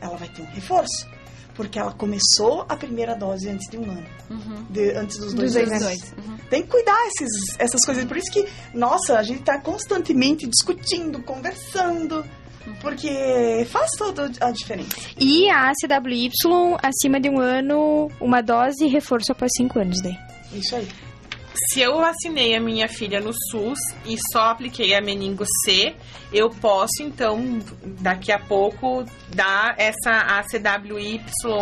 Ela 0.00 0.16
vai 0.16 0.28
ter 0.28 0.42
um 0.42 0.46
reforço 0.46 1.06
porque 1.54 1.78
ela 1.78 1.92
começou 1.92 2.64
a 2.68 2.76
primeira 2.76 3.14
dose 3.14 3.48
antes 3.48 3.68
de 3.70 3.78
um 3.78 3.84
ano. 3.84 4.06
Uhum. 4.30 4.64
De, 4.70 4.90
antes 4.92 5.18
dos 5.18 5.34
dois, 5.34 5.54
dos 5.54 5.62
anos. 5.68 5.82
Dois. 5.82 6.12
Uhum. 6.12 6.36
Tem 6.50 6.62
que 6.62 6.68
cuidar 6.68 6.96
esses, 7.08 7.58
essas 7.58 7.84
coisas. 7.84 8.04
Por 8.04 8.16
isso 8.16 8.32
que, 8.32 8.46
nossa, 8.74 9.18
a 9.18 9.22
gente 9.22 9.40
está 9.40 9.60
constantemente 9.60 10.46
discutindo, 10.46 11.22
conversando. 11.22 12.24
Uhum. 12.66 12.74
Porque 12.80 13.66
faz 13.70 13.90
toda 13.98 14.30
a 14.40 14.50
diferença. 14.50 14.96
E 15.18 15.48
a 15.50 15.72
CWY, 15.72 16.30
acima 16.82 17.20
de 17.20 17.28
um 17.28 17.40
ano, 17.40 18.08
uma 18.20 18.40
dose 18.40 18.86
reforço 18.86 19.32
após 19.32 19.50
cinco 19.56 19.78
anos 19.78 20.00
daí. 20.02 20.16
Isso 20.52 20.76
aí 20.76 20.86
se 21.54 21.80
eu 21.80 21.98
vacinei 21.98 22.54
a 22.54 22.60
minha 22.60 22.88
filha 22.88 23.20
no 23.20 23.32
SUS 23.32 23.78
e 24.06 24.16
só 24.32 24.50
apliquei 24.50 24.94
a 24.94 25.00
meningo 25.00 25.44
C, 25.64 25.94
eu 26.32 26.48
posso 26.48 27.02
então 27.02 27.58
daqui 28.00 28.32
a 28.32 28.38
pouco 28.38 29.04
dar 29.34 29.74
essa 29.78 30.10
ACWY 30.10 31.20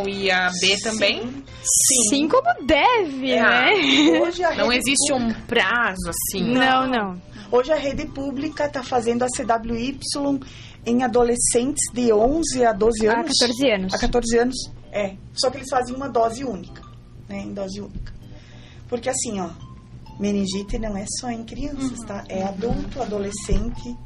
e 0.09 0.31
a 0.31 0.49
B 0.49 0.77
Sim. 0.77 0.83
também? 0.83 1.23
Sim. 1.23 2.09
Sim, 2.09 2.29
como 2.29 2.67
deve, 2.67 3.33
é. 3.33 3.43
né? 3.43 4.21
Hoje 4.21 4.43
não 4.57 4.73
existe 4.73 5.13
um 5.13 5.33
prazo 5.47 6.09
assim. 6.09 6.53
Não, 6.53 6.87
não. 6.87 7.23
Hoje 7.51 7.73
a 7.73 7.77
rede 7.77 8.07
pública 8.07 8.67
está 8.67 8.83
fazendo 8.83 9.25
a 9.25 9.27
CWY 9.27 9.99
em 10.87 11.03
adolescentes 11.03 11.83
de 11.93 12.13
11 12.13 12.65
a 12.65 12.73
12 12.73 13.07
anos. 13.07 13.43
A 13.43 13.47
14 13.49 13.71
anos. 13.71 13.95
A 13.95 13.99
14 13.99 14.39
anos, 14.39 14.71
é. 14.93 15.17
Só 15.35 15.51
que 15.51 15.59
eles 15.59 15.69
fazem 15.69 15.95
uma 15.95 16.09
dose 16.09 16.45
única, 16.45 16.83
né? 17.29 17.41
Em 17.41 17.53
dose 17.53 17.81
única. 17.81 18.13
Porque 18.89 19.09
assim, 19.09 19.41
ó, 19.41 19.51
meningite 20.21 20.79
não 20.79 20.97
é 20.97 21.05
só 21.19 21.31
em 21.31 21.43
crianças, 21.45 21.99
uhum. 21.99 22.07
tá? 22.07 22.25
É 22.29 22.43
adulto, 22.43 23.01
adolescente, 23.01 23.97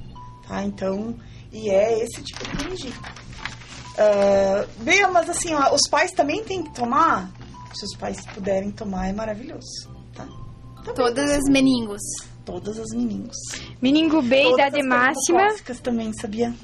tá? 0.47 0.63
Então, 0.63 1.15
e 1.53 1.69
é 1.69 2.03
esse 2.03 2.23
tipo 2.23 2.47
de 2.49 2.65
meningite. 2.65 2.99
Uh, 3.95 4.83
bem, 4.83 5.07
mas 5.13 5.29
assim, 5.29 5.55
ó, 5.55 5.75
os 5.75 5.83
pais 5.91 6.13
também 6.13 6.43
têm 6.45 6.63
que 6.63 6.75
tomar. 6.75 7.31
Se 7.75 7.85
os 7.85 7.97
pais 7.97 8.25
puderem 8.27 8.71
tomar, 8.71 9.09
é 9.09 9.13
maravilhoso, 9.13 9.91
tá? 10.15 10.27
tá 10.85 10.93
Todas 10.93 11.31
as 11.31 11.51
meningos. 11.51 12.01
Todas 12.45 12.79
as 12.79 12.91
meningos. 12.95 13.37
Meningo 13.81 14.23
B, 14.23 14.43
Todas 14.43 14.59
idade 14.59 14.83
máxima. 14.87 15.55
também, 15.83 16.13
sabia? 16.21 16.55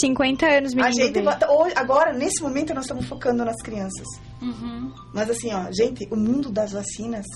50 0.00 0.46
anos 0.46 0.72
meningo 0.72 0.88
a 0.88 1.04
gente, 1.04 1.20
B. 1.20 1.46
Hoje, 1.48 1.74
agora, 1.76 2.12
nesse 2.12 2.40
momento, 2.42 2.72
nós 2.72 2.84
estamos 2.84 3.06
focando 3.06 3.44
nas 3.44 3.60
crianças. 3.60 4.06
Uhum. 4.40 4.92
Mas 5.12 5.28
assim, 5.28 5.52
ó, 5.52 5.70
gente, 5.72 6.06
o 6.10 6.16
mundo 6.16 6.50
das 6.50 6.72
vacinas 6.72 7.26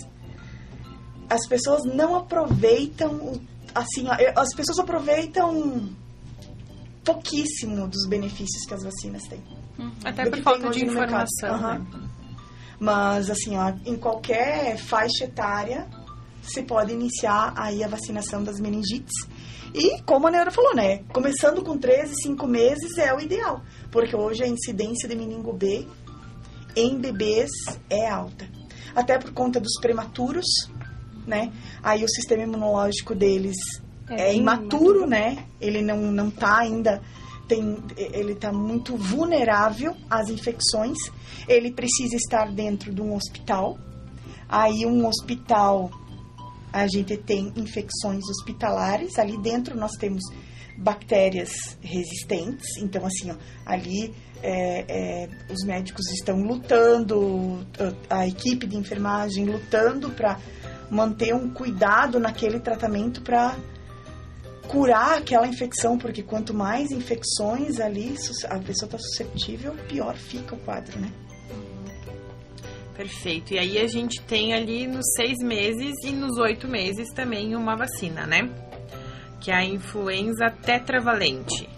as 1.29 1.47
pessoas 1.47 1.83
não 1.85 2.17
aproveitam 2.17 3.41
assim, 3.75 4.07
ó, 4.07 4.41
as 4.41 4.55
pessoas 4.55 4.79
aproveitam 4.79 5.89
pouquíssimo 7.05 7.89
dos 7.89 8.07
benefícios 8.09 8.65
que 8.67 8.75
as 8.75 8.83
vacinas 8.83 9.23
têm. 9.25 9.43
Até 10.05 10.25
do 10.25 10.31
por 10.31 10.37
que 10.39 10.43
falta 10.43 10.71
de 10.71 10.85
informação. 10.85 11.51
Aham. 11.51 11.79
né? 11.79 11.87
Mas, 12.79 13.31
assim, 13.31 13.57
ó, 13.57 13.73
em 13.85 13.97
qualquer 13.97 14.77
faixa 14.79 15.25
etária, 15.25 15.87
se 16.43 16.63
pode 16.63 16.93
iniciar 16.93 17.53
aí 17.57 17.83
a 17.83 17.89
vacinação 17.89 18.43
das 18.43 18.61
meningites. 18.61 19.15
E, 19.75 20.01
como 20.03 20.29
a 20.29 20.31
Neura 20.31 20.51
falou, 20.51 20.75
né? 20.75 20.99
Começando 21.13 21.63
com 21.63 21.77
13, 21.77 22.15
5 22.23 22.47
meses 22.47 22.97
é 22.97 23.13
o 23.15 23.21
ideal. 23.21 23.63
Porque 23.91 24.15
hoje 24.15 24.45
a 24.45 24.47
incidência 24.47 25.09
de 25.09 25.17
meningo 25.17 25.53
B 25.53 25.87
em 26.77 26.99
bebês 26.99 27.51
é 27.91 28.09
alta. 28.09 28.49
Até 28.95 29.19
por 29.19 29.33
conta 29.33 29.61
dos 29.61 29.75
prematuros, 29.81 30.47
né? 31.27 31.53
Aí 31.83 32.05
o 32.05 32.09
sistema 32.09 32.43
imunológico 32.43 33.15
deles 33.15 33.57
é, 34.09 34.17
bem 34.17 34.39
imaturo, 34.39 35.07
né? 35.07 35.45
Ele 35.61 35.83
não, 35.83 35.99
não 36.13 36.31
tá 36.31 36.59
ainda 36.59 37.01
tem 37.49 37.77
ele 37.97 38.35
tá 38.35 38.53
muito 38.53 38.97
vulnerável 38.97 39.97
às 40.09 40.29
infecções. 40.29 40.97
Ele 41.47 41.73
precisa 41.73 42.17
estar 42.17 42.51
dentro 42.51 42.93
de 42.93 43.01
um 43.01 43.15
hospital. 43.15 43.79
Aí 44.49 44.87
um 44.87 45.07
hospital 45.07 45.91
a 46.73 46.87
gente 46.89 47.17
tem 47.17 47.53
infecções 47.57 48.25
hospitalares. 48.29 49.19
Ali 49.19 49.39
dentro 49.39 49.77
nós 49.77 49.93
temos 49.93 50.23
bactérias 50.77 51.53
resistentes. 51.81 52.77
Então 52.79 53.05
assim, 53.07 53.31
ó, 53.31 53.37
ali 53.67 54.15
é, 54.43 54.85
é, 54.89 55.29
os 55.51 55.65
médicos 55.65 56.11
estão 56.11 56.43
lutando, 56.43 57.67
a 58.11 58.27
equipe 58.27 58.67
de 58.67 58.77
enfermagem 58.77 59.47
lutando 59.47 60.11
para 60.11 60.39
manter 60.95 61.35
um 61.35 61.51
cuidado 61.51 62.21
naquele 62.21 62.61
tratamento 62.61 63.21
para 63.21 63.57
curar 64.69 65.19
aquela 65.19 65.47
infecção, 65.47 65.99
porque 65.99 66.23
quanto 66.23 66.55
mais 66.55 66.91
infecções 66.91 67.81
ali 67.81 68.15
a 68.49 68.59
pessoa 68.59 68.87
está 68.87 68.99
suscetível, 68.99 69.75
pior 69.89 70.15
fica 70.15 70.55
o 70.55 70.59
quadro, 70.59 70.99
né? 71.01 71.11
Perfeito. 72.97 73.53
E 73.53 73.59
aí 73.59 73.79
a 73.79 73.89
gente 73.89 74.23
tem 74.23 74.55
ali 74.55 74.87
nos 74.87 75.05
seis 75.17 75.39
meses 75.43 75.93
e 76.05 76.13
nos 76.13 76.39
oito 76.39 76.69
meses 76.69 77.13
também 77.13 77.57
uma 77.57 77.77
vacina, 77.77 78.25
né? 78.25 78.49
Que 79.41 79.51
é 79.51 79.57
a 79.57 79.65
influenza 79.65 80.49
tetravalente. 80.63 81.69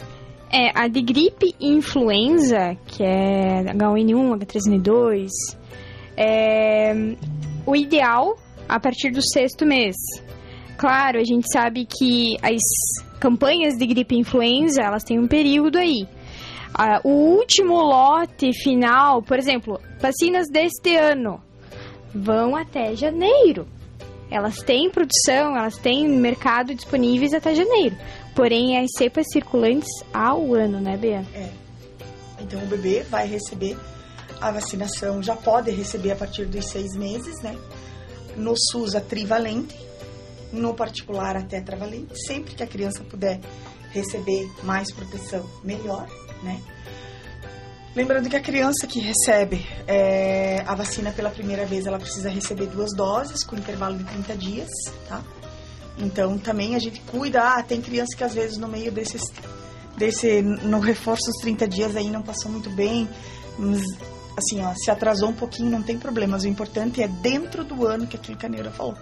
É, 0.52 0.78
a 0.78 0.86
de 0.86 1.00
gripe 1.00 1.54
e 1.58 1.68
influenza, 1.68 2.76
que 2.86 3.02
é 3.02 3.64
H1N1, 3.64 4.38
H3N2, 4.38 5.28
é 6.16 6.92
o 7.66 7.74
ideal 7.74 8.36
a 8.68 8.78
partir 8.80 9.10
do 9.10 9.20
sexto 9.22 9.64
mês. 9.66 9.96
Claro, 10.76 11.18
a 11.18 11.24
gente 11.24 11.46
sabe 11.52 11.86
que 11.86 12.36
as 12.42 12.60
campanhas 13.18 13.74
de 13.74 13.86
gripe 13.86 14.16
influenza, 14.16 14.82
elas 14.82 15.02
têm 15.02 15.18
um 15.18 15.26
período 15.26 15.78
aí. 15.78 16.06
O 17.02 17.10
último 17.10 17.80
lote 17.80 18.52
final, 18.52 19.22
por 19.22 19.38
exemplo, 19.38 19.80
vacinas 19.98 20.48
deste 20.50 20.94
ano, 20.96 21.40
vão 22.14 22.54
até 22.54 22.94
janeiro. 22.94 23.66
Elas 24.30 24.58
têm 24.58 24.90
produção, 24.90 25.56
elas 25.56 25.78
têm 25.78 26.08
mercado 26.08 26.74
disponíveis 26.74 27.32
até 27.32 27.54
janeiro. 27.54 27.96
Porém, 28.34 28.78
as 28.78 28.90
cepas 28.98 29.24
circulantes 29.32 29.88
ao 30.12 30.52
ano, 30.52 30.78
né, 30.80 30.96
Bea? 30.98 31.24
Então 32.38 32.62
o 32.62 32.66
bebê 32.66 33.02
vai 33.04 33.26
receber 33.26 33.78
a 34.40 34.50
vacinação, 34.50 35.22
já 35.22 35.34
pode 35.34 35.70
receber 35.70 36.10
a 36.10 36.16
partir 36.16 36.44
dos 36.44 36.66
seis 36.66 36.94
meses, 36.94 37.40
né? 37.42 37.56
No 38.36 38.54
SUS 38.56 38.94
a 38.94 39.00
trivalente, 39.00 39.76
no 40.52 40.74
particular 40.74 41.36
a 41.36 41.42
tetravalente, 41.42 42.14
sempre 42.26 42.54
que 42.54 42.62
a 42.62 42.66
criança 42.66 43.02
puder 43.02 43.40
receber 43.90 44.50
mais 44.62 44.92
proteção, 44.92 45.48
melhor, 45.64 46.06
né? 46.42 46.60
Lembrando 47.94 48.28
que 48.28 48.36
a 48.36 48.40
criança 48.40 48.86
que 48.86 49.00
recebe 49.00 49.66
é, 49.86 50.62
a 50.66 50.74
vacina 50.74 51.12
pela 51.12 51.30
primeira 51.30 51.64
vez, 51.64 51.86
ela 51.86 51.98
precisa 51.98 52.28
receber 52.28 52.66
duas 52.66 52.94
doses 52.94 53.42
com 53.42 53.56
intervalo 53.56 53.96
de 53.96 54.04
30 54.04 54.36
dias, 54.36 54.68
tá? 55.08 55.22
Então 55.98 56.36
também 56.36 56.74
a 56.74 56.78
gente 56.78 57.00
cuida, 57.00 57.42
ah, 57.42 57.62
tem 57.62 57.80
criança 57.80 58.14
que 58.14 58.22
às 58.22 58.34
vezes 58.34 58.58
no 58.58 58.68
meio 58.68 58.92
desses 58.92 59.22
desse 59.96 60.42
no 60.42 60.78
reforço 60.78 61.24
dos 61.24 61.40
30 61.40 61.66
dias 61.66 61.96
aí 61.96 62.10
não 62.10 62.20
passou 62.20 62.50
muito 62.50 62.68
bem, 62.68 63.08
assim, 64.36 64.62
ó, 64.64 64.72
se 64.74 64.90
atrasou 64.90 65.30
um 65.30 65.34
pouquinho, 65.34 65.70
não 65.70 65.82
tem 65.82 65.98
problema, 65.98 66.32
mas 66.32 66.44
o 66.44 66.48
importante 66.48 67.02
é 67.02 67.08
dentro 67.08 67.64
do 67.64 67.86
ano 67.86 68.06
que 68.06 68.16
aquilo 68.16 68.36
que 68.36 68.46
a 68.46 68.48
Neura 68.48 68.70
falou, 68.70 68.94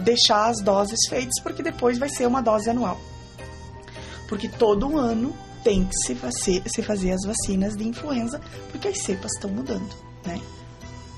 deixar 0.00 0.46
as 0.48 0.60
doses 0.62 0.98
feitas, 1.08 1.40
porque 1.42 1.62
depois 1.62 1.98
vai 1.98 2.08
ser 2.08 2.26
uma 2.26 2.42
dose 2.42 2.68
anual. 2.68 3.00
Porque 4.28 4.48
todo 4.48 4.98
ano 4.98 5.34
tem 5.64 5.84
que 5.84 5.96
se 6.06 6.14
fazer, 6.14 6.62
se 6.66 6.82
fazer 6.82 7.12
as 7.12 7.22
vacinas 7.24 7.76
de 7.76 7.86
influenza, 7.86 8.40
porque 8.70 8.88
as 8.88 8.98
cepas 9.02 9.32
estão 9.34 9.50
mudando, 9.50 9.88
né? 10.24 10.40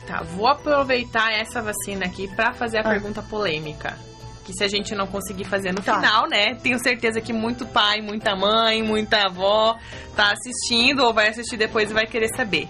Tá, 0.07 0.23
vou 0.23 0.49
aproveitar 0.49 1.33
essa 1.33 1.63
vacina 1.63 2.07
aqui 2.07 2.27
pra 2.35 2.53
fazer 2.53 2.79
a 2.79 2.81
Ah. 2.81 2.91
pergunta 2.91 3.23
polêmica. 3.23 3.97
Que 4.45 4.53
se 4.53 4.65
a 4.65 4.69
gente 4.69 4.93
não 4.97 5.07
conseguir 5.07 5.45
fazer 5.45 5.71
no 5.73 5.81
Tá. 5.81 5.95
final, 6.01 6.29
né? 6.29 6.57
Tenho 6.57 6.77
certeza 6.83 7.21
que 7.21 7.33
muito 7.33 7.65
pai, 7.65 8.01
muita 8.01 8.35
mãe, 8.35 8.83
muita 8.83 9.27
avó 9.27 9.79
tá 10.17 10.33
assistindo 10.33 11.05
ou 11.05 11.15
vai 11.15 11.29
assistir 11.29 11.57
depois 11.57 11.91
e 11.91 11.95
vai 11.95 12.07
querer 12.07 12.29
saber. 12.35 12.69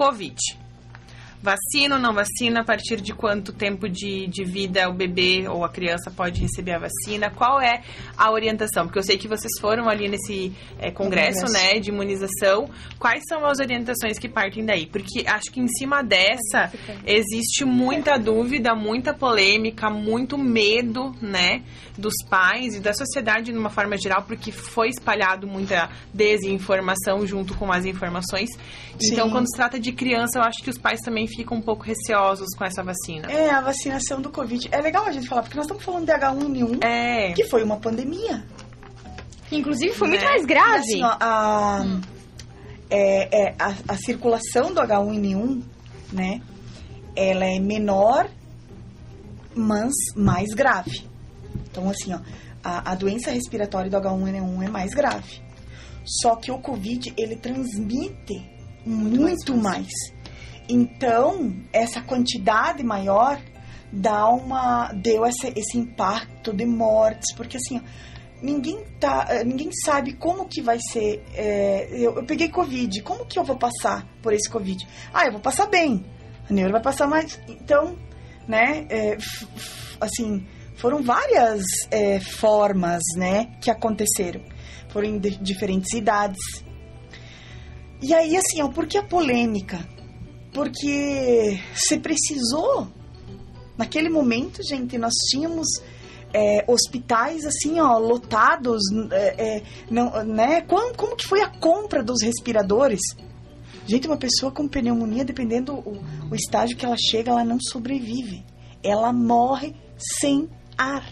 Covid. 0.00 0.34
Vacina 1.42 1.96
ou 1.96 2.00
não 2.00 2.14
vacina? 2.14 2.60
A 2.60 2.64
partir 2.64 3.00
de 3.00 3.14
quanto 3.14 3.52
tempo 3.52 3.88
de, 3.88 4.26
de 4.26 4.44
vida 4.44 4.88
o 4.88 4.94
bebê 4.94 5.46
ou 5.48 5.64
a 5.64 5.70
criança 5.70 6.10
pode 6.10 6.40
receber 6.40 6.72
a 6.72 6.78
vacina? 6.78 7.30
Qual 7.30 7.60
é 7.60 7.82
a 8.16 8.30
orientação? 8.30 8.84
Porque 8.84 8.98
eu 8.98 9.02
sei 9.02 9.16
que 9.16 9.26
vocês 9.28 9.52
foram 9.58 9.88
ali 9.88 10.08
nesse 10.08 10.52
eh, 10.78 10.90
congresso, 10.90 11.46
congresso. 11.46 11.52
né, 11.52 11.80
de 11.80 11.90
imunização. 11.90 12.68
Quais 12.98 13.22
são 13.26 13.46
as 13.46 13.58
orientações 13.58 14.18
que 14.18 14.28
partem 14.28 14.64
daí? 14.64 14.86
Porque 14.86 15.26
acho 15.26 15.50
que 15.50 15.60
em 15.60 15.68
cima 15.68 16.02
dessa 16.02 16.70
existe 17.06 17.64
muita 17.64 18.18
dúvida, 18.18 18.74
muita 18.74 19.14
polêmica, 19.14 19.88
muito 19.88 20.36
medo, 20.36 21.14
né, 21.22 21.62
dos 21.96 22.14
pais 22.28 22.76
e 22.76 22.80
da 22.80 22.92
sociedade 22.92 23.50
de 23.50 23.58
uma 23.58 23.70
forma 23.70 23.96
geral, 23.96 24.22
porque 24.22 24.52
foi 24.52 24.88
espalhado 24.88 25.46
muita 25.46 25.88
desinformação 26.12 27.26
junto 27.26 27.54
com 27.54 27.72
as 27.72 27.86
informações. 27.86 28.50
Então, 29.02 29.26
Sim. 29.26 29.32
quando 29.32 29.46
se 29.50 29.56
trata 29.56 29.78
de 29.80 29.92
criança, 29.92 30.38
eu 30.38 30.42
acho 30.42 30.62
que 30.62 30.70
os 30.70 30.78
pais 30.78 31.00
também 31.00 31.26
ficam 31.26 31.56
um 31.58 31.62
pouco 31.62 31.82
receosos 31.82 32.48
com 32.56 32.64
essa 32.64 32.82
vacina. 32.82 33.30
É, 33.30 33.50
a 33.50 33.60
vacinação 33.60 34.20
do 34.20 34.30
Covid. 34.30 34.68
É 34.72 34.80
legal 34.80 35.06
a 35.06 35.12
gente 35.12 35.28
falar, 35.28 35.42
porque 35.42 35.56
nós 35.56 35.64
estamos 35.66 35.82
falando 35.84 36.04
de 36.06 36.12
H1N1, 36.12 36.82
É. 36.84 37.32
que 37.32 37.44
foi 37.48 37.62
uma 37.62 37.78
pandemia. 37.78 38.44
Inclusive, 39.52 39.94
foi 39.94 40.08
muito 40.08 40.20
Né? 40.22 40.28
mais 40.28 40.44
grave. 40.46 40.78
assim, 40.78 41.02
ó, 41.02 41.16
a, 41.20 41.84
é, 42.90 43.48
é, 43.48 43.54
a, 43.58 43.74
a 43.88 43.96
circulação 43.96 44.72
do 44.74 44.80
H1N1, 44.80 45.62
né? 46.12 46.40
Ela 47.16 47.44
é 47.46 47.58
menor, 47.58 48.28
mas 49.54 49.92
mais 50.16 50.50
grave. 50.54 51.02
Então, 51.70 51.88
assim, 51.90 52.12
ó, 52.14 52.18
a, 52.62 52.92
a 52.92 52.94
doença 52.94 53.30
respiratória 53.30 53.90
do 53.90 53.96
H1N1 53.96 54.64
é 54.66 54.68
mais 54.68 54.92
grave. 54.92 55.40
Só 56.04 56.36
que 56.36 56.50
o 56.50 56.58
Covid, 56.58 57.12
ele 57.16 57.36
transmite 57.36 58.49
muito, 58.84 59.56
mais. 59.56 59.88
Então, 60.68 61.54
essa 61.72 62.00
quantidade 62.00 62.82
maior 62.82 63.40
dá 63.92 64.28
uma 64.28 64.92
deu 64.92 65.24
essa, 65.24 65.48
esse 65.48 65.76
impacto 65.76 66.52
de 66.52 66.64
mortes, 66.64 67.34
porque 67.34 67.56
assim, 67.56 67.80
ninguém 68.40 68.84
tá, 69.00 69.26
eh, 69.28 69.44
ninguém 69.44 69.70
sabe 69.84 70.12
como 70.14 70.46
que 70.46 70.62
vai 70.62 70.78
ser. 70.80 71.24
eh, 71.34 71.88
eu, 71.90 72.16
eu 72.16 72.24
peguei 72.24 72.48
Covid, 72.48 73.02
como 73.02 73.26
que 73.26 73.38
eu 73.38 73.44
vou 73.44 73.56
passar 73.56 74.06
por 74.22 74.32
esse 74.32 74.48
Covid? 74.48 74.86
Ah, 75.12 75.26
eu 75.26 75.32
vou 75.32 75.40
passar 75.40 75.66
bem. 75.66 76.04
A 76.48 76.52
Neura 76.52 76.72
vai 76.72 76.82
passar 76.82 77.06
mais. 77.08 77.40
Então, 77.48 77.96
né? 78.46 78.86
eh, 78.88 79.14
f- 79.14 79.46
f- 79.56 79.96
assim, 80.00 80.46
foram 80.76 81.02
várias 81.02 81.62
eh, 81.90 82.20
formas, 82.20 83.02
né, 83.16 83.48
que 83.60 83.70
aconteceram. 83.70 84.40
Foram 84.88 85.08
em 85.08 85.18
di- 85.18 85.36
diferentes 85.42 85.92
idades. 85.92 86.38
E 88.02 88.14
aí, 88.14 88.36
assim, 88.36 88.62
ó, 88.62 88.68
por 88.68 88.86
que 88.86 88.96
a 88.96 89.02
polêmica? 89.02 89.78
Porque 90.52 91.60
se 91.74 91.98
precisou 91.98 92.88
naquele 93.76 94.08
momento, 94.08 94.62
gente, 94.62 94.98
nós 94.98 95.14
tínhamos 95.30 95.66
é, 96.32 96.64
hospitais 96.66 97.44
assim, 97.44 97.80
ó, 97.80 97.98
lotados, 97.98 98.82
é, 99.10 99.56
é, 99.56 99.62
não, 99.90 100.24
né? 100.24 100.60
Como, 100.62 100.94
como 100.94 101.16
que 101.16 101.26
foi 101.26 101.40
a 101.42 101.48
compra 101.48 102.02
dos 102.02 102.22
respiradores? 102.22 103.00
Gente, 103.86 104.06
uma 104.06 104.16
pessoa 104.16 104.52
com 104.52 104.68
pneumonia, 104.68 105.24
dependendo 105.24 105.74
o, 105.74 106.00
o 106.30 106.34
estágio 106.34 106.76
que 106.76 106.84
ela 106.84 106.96
chega, 106.96 107.30
ela 107.30 107.44
não 107.44 107.58
sobrevive. 107.60 108.44
Ela 108.82 109.12
morre 109.12 109.74
sem 109.98 110.48
ar. 110.78 111.04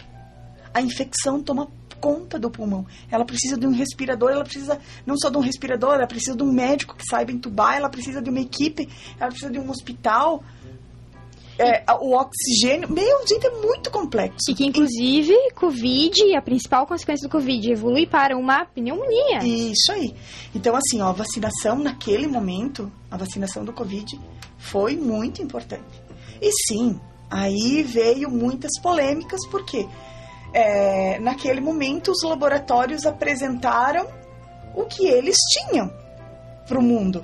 A 0.73 0.81
infecção 0.81 1.41
toma 1.41 1.67
conta 1.99 2.39
do 2.39 2.49
pulmão. 2.49 2.85
Ela 3.11 3.25
precisa 3.25 3.57
de 3.57 3.67
um 3.67 3.71
respirador, 3.71 4.31
ela 4.31 4.43
precisa 4.43 4.79
não 5.05 5.17
só 5.17 5.29
de 5.29 5.37
um 5.37 5.41
respirador, 5.41 5.95
ela 5.95 6.07
precisa 6.07 6.35
de 6.35 6.43
um 6.43 6.51
médico 6.51 6.95
que 6.95 7.05
saiba 7.05 7.31
entubar, 7.31 7.75
ela 7.75 7.89
precisa 7.89 8.21
de 8.21 8.29
uma 8.29 8.39
equipe, 8.39 8.87
ela 9.19 9.29
precisa 9.29 9.51
de 9.51 9.59
um 9.59 9.69
hospital. 9.69 10.43
é, 11.59 11.83
o 11.99 12.15
oxigênio. 12.15 12.89
Meu, 12.89 13.27
gente, 13.27 13.45
é 13.45 13.51
muito 13.61 13.91
complexo. 13.91 14.49
E 14.49 14.55
que, 14.55 14.65
inclusive, 14.65 15.33
Covid, 15.53 16.35
a 16.35 16.41
principal 16.41 16.87
consequência 16.87 17.27
do 17.27 17.31
Covid, 17.31 17.69
evolui 17.69 18.07
para 18.07 18.37
uma 18.37 18.65
pneumonia. 18.65 19.39
Isso 19.43 19.91
aí. 19.91 20.15
Então, 20.55 20.73
assim, 20.75 21.01
ó, 21.01 21.09
a 21.09 21.11
vacinação 21.11 21.77
naquele 21.77 22.27
momento, 22.27 22.89
a 23.11 23.17
vacinação 23.17 23.65
do 23.65 23.73
Covid, 23.73 24.17
foi 24.57 24.95
muito 24.95 25.41
importante. 25.43 26.01
E 26.41 26.49
sim, 26.67 26.97
aí 27.29 27.83
veio 27.83 28.29
muitas 28.29 28.71
polêmicas, 28.81 29.41
porque 29.51 29.85
é, 30.53 31.19
naquele 31.19 31.61
momento 31.61 32.11
os 32.11 32.23
laboratórios 32.23 33.05
apresentaram 33.05 34.07
o 34.75 34.85
que 34.85 35.07
eles 35.07 35.35
tinham 35.53 35.91
para 36.67 36.79
o 36.79 36.81
mundo, 36.81 37.23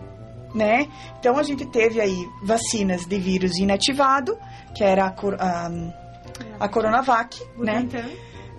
né? 0.53 0.87
Então 1.19 1.37
a 1.37 1.43
gente 1.43 1.65
teve 1.65 2.01
aí 2.01 2.27
vacinas 2.43 3.05
de 3.05 3.19
vírus 3.19 3.57
inativado, 3.57 4.37
que 4.73 4.83
era 4.83 5.05
a, 5.05 5.09
a, 5.09 5.71
a 6.59 6.69
Coronavac, 6.69 7.41
né? 7.57 7.87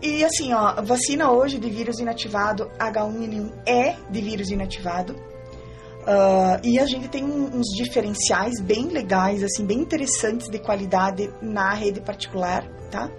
E 0.02 0.24
assim, 0.24 0.52
ó, 0.52 0.68
a 0.68 0.82
vacina 0.82 1.30
hoje 1.30 1.59
de 1.59 1.70
vírus 1.70 1.98
inativado 1.98 2.70
H1N1 2.78 3.52
é 3.66 3.97
de 4.10 4.20
vírus 4.20 4.51
inativado. 4.51 5.14
Uh, 5.14 6.60
e 6.62 6.78
a 6.78 6.86
gente 6.86 7.09
tem 7.09 7.24
uns 7.24 7.66
diferenciais 7.76 8.60
bem 8.62 8.86
legais, 8.86 9.43
assim, 9.43 9.66
bem 9.66 9.80
interessantes 9.80 10.48
de 10.48 10.59
qualidade 10.60 11.28
na 11.43 11.74
rede 11.74 12.01
particular, 12.01 12.64
tá? 12.93 13.10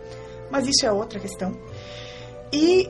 Mas 0.49 0.67
isso 0.67 0.85
é 0.85 0.91
outra 0.91 1.19
questão. 1.19 1.51
E 2.51 2.89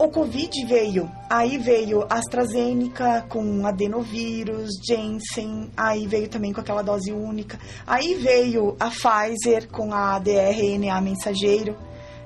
o 0.00 0.08
Covid 0.08 0.64
veio, 0.64 1.10
aí 1.28 1.58
veio 1.58 2.06
AstraZeneca 2.08 3.26
com 3.28 3.66
adenovírus, 3.66 4.70
Janssen, 4.82 5.70
aí 5.76 6.06
veio 6.06 6.26
também 6.26 6.54
com 6.54 6.60
aquela 6.62 6.80
dose 6.80 7.12
única, 7.12 7.58
aí 7.86 8.14
veio 8.14 8.74
a 8.80 8.88
Pfizer 8.88 9.68
com 9.70 9.92
a 9.92 10.16
ADRNA 10.16 10.98
mensageiro, 11.02 11.76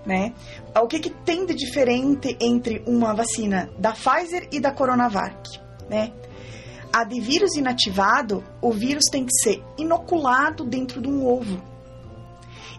né? 0.06 0.32
O 0.80 0.86
que, 0.86 1.00
que 1.00 1.10
tem 1.10 1.44
de 1.44 1.52
diferente 1.52 2.36
entre 2.40 2.80
uma 2.86 3.12
vacina 3.12 3.68
da 3.76 3.90
Pfizer 3.90 4.48
e 4.52 4.60
da 4.60 4.70
Coronavac, 4.70 5.58
né? 5.90 6.12
A 6.92 7.02
de 7.02 7.20
vírus 7.20 7.56
inativado, 7.56 8.44
o 8.62 8.70
vírus 8.70 9.06
tem 9.10 9.24
que 9.24 9.34
ser 9.42 9.60
inoculado 9.76 10.64
dentro 10.64 11.02
de 11.02 11.08
um 11.08 11.26
ovo 11.26 11.73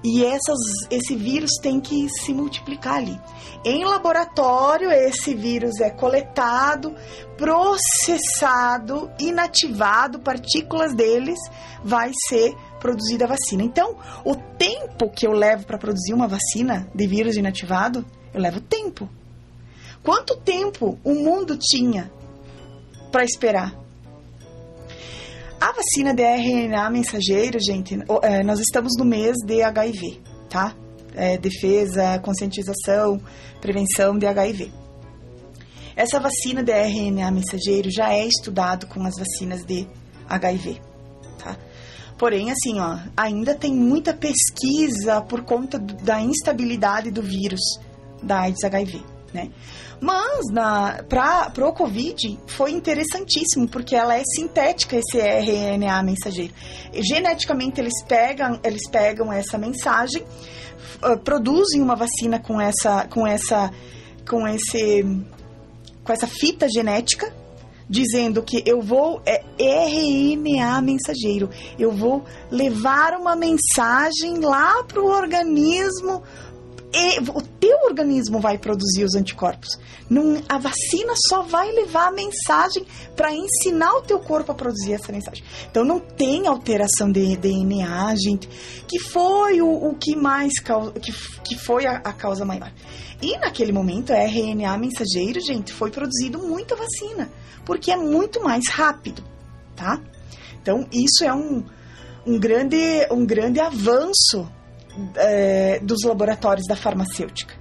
e 0.03 0.23
essas, 0.23 0.57
esse 0.89 1.15
vírus 1.15 1.51
tem 1.61 1.79
que 1.79 2.07
se 2.09 2.33
multiplicar 2.33 2.95
ali. 2.95 3.19
Em 3.63 3.83
laboratório, 3.83 4.91
esse 4.91 5.33
vírus 5.33 5.79
é 5.81 5.89
coletado, 5.89 6.93
processado, 7.37 9.11
inativado, 9.19 10.19
partículas 10.19 10.93
deles, 10.93 11.39
vai 11.83 12.11
ser 12.27 12.55
produzida 12.79 13.25
a 13.25 13.29
vacina. 13.29 13.63
Então, 13.63 13.97
o 14.23 14.35
tempo 14.35 15.09
que 15.09 15.25
eu 15.25 15.31
levo 15.31 15.65
para 15.65 15.77
produzir 15.77 16.13
uma 16.13 16.27
vacina 16.27 16.87
de 16.93 17.07
vírus 17.07 17.35
inativado, 17.35 18.05
eu 18.33 18.41
levo 18.41 18.61
tempo. 18.61 19.09
Quanto 20.03 20.37
tempo 20.37 20.99
o 21.03 21.15
mundo 21.15 21.57
tinha 21.57 22.11
para 23.11 23.23
esperar? 23.23 23.84
A 25.59 25.71
vacina 25.71 26.13
de 26.13 26.21
RNA 26.21 26.89
mensageiro, 26.89 27.57
gente, 27.59 27.97
é, 28.21 28.43
nós 28.43 28.59
estamos 28.59 28.93
no 28.97 29.05
mês 29.05 29.35
de 29.45 29.63
HIV, 29.63 30.21
tá? 30.49 30.75
É, 31.13 31.37
defesa, 31.37 32.19
conscientização, 32.19 33.19
prevenção 33.61 34.17
de 34.17 34.27
HIV. 34.27 34.71
Essa 35.95 36.19
vacina 36.19 36.61
de 36.61 36.73
RNA 36.73 37.31
mensageiro 37.31 37.89
já 37.89 38.11
é 38.11 38.27
estudado 38.27 38.85
com 38.87 39.01
as 39.05 39.15
vacinas 39.17 39.63
de 39.63 39.87
HIV, 40.27 40.81
tá? 41.39 41.57
Porém, 42.17 42.51
assim, 42.51 42.79
ó, 42.79 42.97
ainda 43.15 43.55
tem 43.55 43.73
muita 43.73 44.13
pesquisa 44.13 45.21
por 45.21 45.43
conta 45.43 45.79
da 45.79 46.21
instabilidade 46.21 47.11
do 47.11 47.21
vírus 47.21 47.61
da 48.21 48.41
AIDS 48.41 48.63
HIV, 48.63 49.03
né? 49.35 49.51
Mas 49.99 50.45
para 51.07 51.67
o 51.67 51.73
Covid 51.73 52.39
foi 52.47 52.71
interessantíssimo, 52.71 53.67
porque 53.67 53.95
ela 53.95 54.17
é 54.17 54.23
sintética, 54.23 54.97
esse 54.97 55.19
RNA 55.19 56.01
mensageiro. 56.03 56.53
Geneticamente 56.93 57.81
eles 57.81 58.03
pegam, 58.07 58.59
eles 58.63 58.89
pegam 58.89 59.31
essa 59.31 59.57
mensagem, 59.57 60.23
uh, 61.03 61.19
produzem 61.19 61.81
uma 61.81 61.95
vacina 61.95 62.39
com 62.39 62.59
essa, 62.59 63.05
com 63.07 63.27
essa, 63.27 63.71
com 64.27 64.47
esse, 64.47 65.03
com 66.03 66.13
essa 66.13 66.27
fita 66.27 66.67
genética, 66.69 67.31
dizendo 67.87 68.41
que 68.41 68.63
eu 68.65 68.81
vou 68.81 69.21
é 69.25 69.43
RNA 69.59 70.81
mensageiro, 70.81 71.49
eu 71.77 71.91
vou 71.91 72.23
levar 72.49 73.13
uma 73.13 73.35
mensagem 73.35 74.39
lá 74.39 74.83
para 74.83 75.01
o 75.01 75.07
organismo 75.07 76.23
e 76.95 77.19
o 77.19 77.41
teu 77.41 77.77
organismo 77.89 78.39
vai 78.39 78.57
produzir 78.57 79.03
os 79.03 79.15
anticorpos. 79.15 79.77
A 80.47 80.57
vacina 80.57 81.13
só 81.27 81.41
vai 81.41 81.69
levar 81.73 82.07
a 82.07 82.11
mensagem 82.11 82.85
para 83.17 83.33
ensinar 83.33 83.95
o 83.95 84.01
teu 84.01 84.17
corpo 84.17 84.53
a 84.53 84.55
produzir 84.55 84.93
essa 84.93 85.11
mensagem. 85.11 85.43
Então 85.69 85.83
não 85.83 85.99
tem 85.99 86.47
alteração 86.47 87.11
de 87.11 87.35
DNA, 87.35 88.15
gente, 88.15 88.47
que 88.87 88.97
foi 88.97 89.61
o, 89.61 89.67
o 89.67 89.95
que 89.95 90.15
mais 90.15 90.53
que, 90.59 91.11
que 91.43 91.57
foi 91.57 91.85
a, 91.85 91.97
a 91.97 92.13
causa 92.13 92.45
maior. 92.45 92.71
E 93.21 93.37
naquele 93.39 93.73
momento, 93.73 94.13
a 94.13 94.17
RNA 94.17 94.77
mensageiro, 94.77 95.41
gente, 95.41 95.73
foi 95.73 95.91
produzido 95.91 96.39
muita 96.39 96.77
vacina, 96.77 97.29
porque 97.65 97.91
é 97.91 97.97
muito 97.97 98.41
mais 98.41 98.69
rápido, 98.69 99.21
tá? 99.75 100.01
Então 100.61 100.87
isso 100.93 101.25
é 101.25 101.33
um, 101.33 101.63
um 102.25 102.39
grande 102.39 102.77
um 103.11 103.25
grande 103.25 103.59
avanço 103.59 104.49
é, 105.15 105.79
dos 105.79 106.03
laboratórios 106.03 106.67
da 106.67 106.75
farmacêutica. 106.75 107.55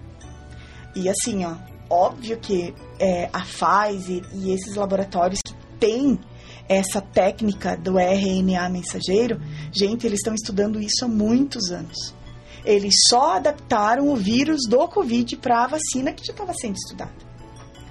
E 0.94 1.08
assim, 1.08 1.44
ó, 1.44 1.54
óbvio 1.90 2.38
que 2.38 2.74
é, 2.98 3.28
a 3.32 3.40
Pfizer 3.40 4.22
e 4.32 4.52
esses 4.52 4.74
laboratórios 4.76 5.40
que 5.44 5.54
têm 5.78 6.18
essa 6.68 7.00
técnica 7.00 7.76
do 7.76 7.98
RNA 7.98 8.68
mensageiro, 8.70 9.40
gente, 9.72 10.06
eles 10.06 10.20
estão 10.20 10.34
estudando 10.34 10.80
isso 10.80 11.04
há 11.04 11.08
muitos 11.08 11.70
anos. 11.70 12.14
Eles 12.64 12.94
só 13.08 13.36
adaptaram 13.36 14.08
o 14.08 14.16
vírus 14.16 14.62
do 14.68 14.88
Covid 14.88 15.36
para 15.36 15.64
a 15.64 15.66
vacina 15.66 16.12
que 16.12 16.24
já 16.24 16.32
estava 16.32 16.54
sendo 16.54 16.76
estudada. 16.76 17.12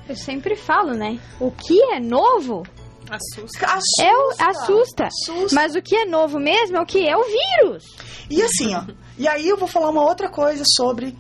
Eu 0.09 0.15
sempre 0.15 0.55
falo, 0.55 0.93
né? 0.93 1.19
O 1.39 1.51
que 1.51 1.79
é 1.93 1.99
novo 1.99 2.63
Assusta. 3.09 3.65
Assusta. 3.65 4.03
É 4.03 4.11
o, 4.11 4.29
assusta. 4.39 5.05
Assusta. 5.05 5.55
Mas 5.55 5.75
o 5.75 5.81
que 5.81 5.95
é 5.95 6.05
novo 6.05 6.39
mesmo 6.39 6.77
é 6.77 6.81
o 6.81 6.85
que 6.85 7.07
é 7.07 7.15
o 7.15 7.23
vírus. 7.23 7.83
E 8.29 8.41
assim, 8.41 8.73
ó. 8.73 8.85
E 9.17 9.27
aí 9.27 9.47
eu 9.47 9.57
vou 9.57 9.67
falar 9.67 9.89
uma 9.89 10.03
outra 10.03 10.29
coisa 10.29 10.63
sobre 10.65 11.15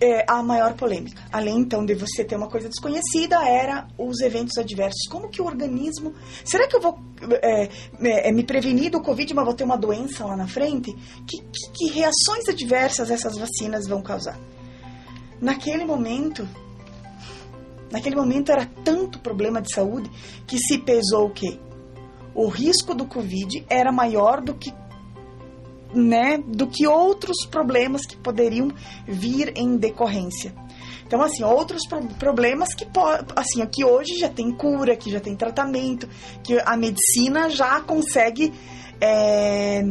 é, 0.00 0.24
a 0.28 0.42
maior 0.42 0.74
polêmica. 0.74 1.22
Além 1.32 1.58
então 1.58 1.84
de 1.84 1.94
você 1.94 2.24
ter 2.24 2.36
uma 2.36 2.48
coisa 2.48 2.68
desconhecida, 2.68 3.36
era 3.44 3.86
os 3.96 4.20
eventos 4.20 4.56
adversos. 4.58 5.08
Como 5.10 5.28
que 5.28 5.42
o 5.42 5.44
organismo. 5.44 6.14
Será 6.44 6.66
que 6.66 6.76
eu 6.76 6.80
vou 6.80 6.98
é, 7.42 7.68
é, 8.28 8.32
me 8.32 8.44
prevenir 8.44 8.90
do 8.90 9.00
Covid, 9.00 9.34
mas 9.34 9.44
vou 9.44 9.54
ter 9.54 9.64
uma 9.64 9.76
doença 9.76 10.24
lá 10.24 10.36
na 10.36 10.46
frente? 10.46 10.92
Que, 11.26 11.38
que, 11.38 11.72
que 11.72 11.92
reações 11.92 12.48
adversas 12.48 13.10
essas 13.10 13.36
vacinas 13.36 13.86
vão 13.86 14.02
causar? 14.02 14.38
Naquele 15.40 15.84
momento, 15.84 16.48
naquele 17.90 18.16
momento 18.16 18.50
era 18.50 18.66
tanto 18.84 19.20
problema 19.20 19.60
de 19.62 19.72
saúde 19.72 20.10
que 20.46 20.58
se 20.58 20.78
pesou 20.78 21.26
o 21.26 21.30
quê? 21.30 21.58
O 22.34 22.48
risco 22.48 22.94
do 22.94 23.04
Covid 23.04 23.64
era 23.68 23.90
maior 23.92 24.40
do 24.40 24.54
que 24.54 24.72
né, 25.94 26.38
do 26.38 26.66
que 26.66 26.86
outros 26.86 27.46
problemas 27.50 28.06
que 28.06 28.16
poderiam 28.16 28.70
vir 29.06 29.52
em 29.56 29.76
decorrência. 29.76 30.54
Então, 31.06 31.22
assim, 31.22 31.42
outros 31.42 31.86
pro 31.88 32.02
problemas 32.18 32.74
que, 32.74 32.86
assim, 33.34 33.64
que 33.66 33.84
hoje 33.84 34.18
já 34.18 34.28
tem 34.28 34.50
cura, 34.50 34.94
que 34.94 35.10
já 35.10 35.20
tem 35.20 35.34
tratamento, 35.34 36.06
que 36.44 36.60
a 36.60 36.76
medicina 36.76 37.48
já 37.48 37.80
consegue 37.80 38.52
é, 39.00 39.82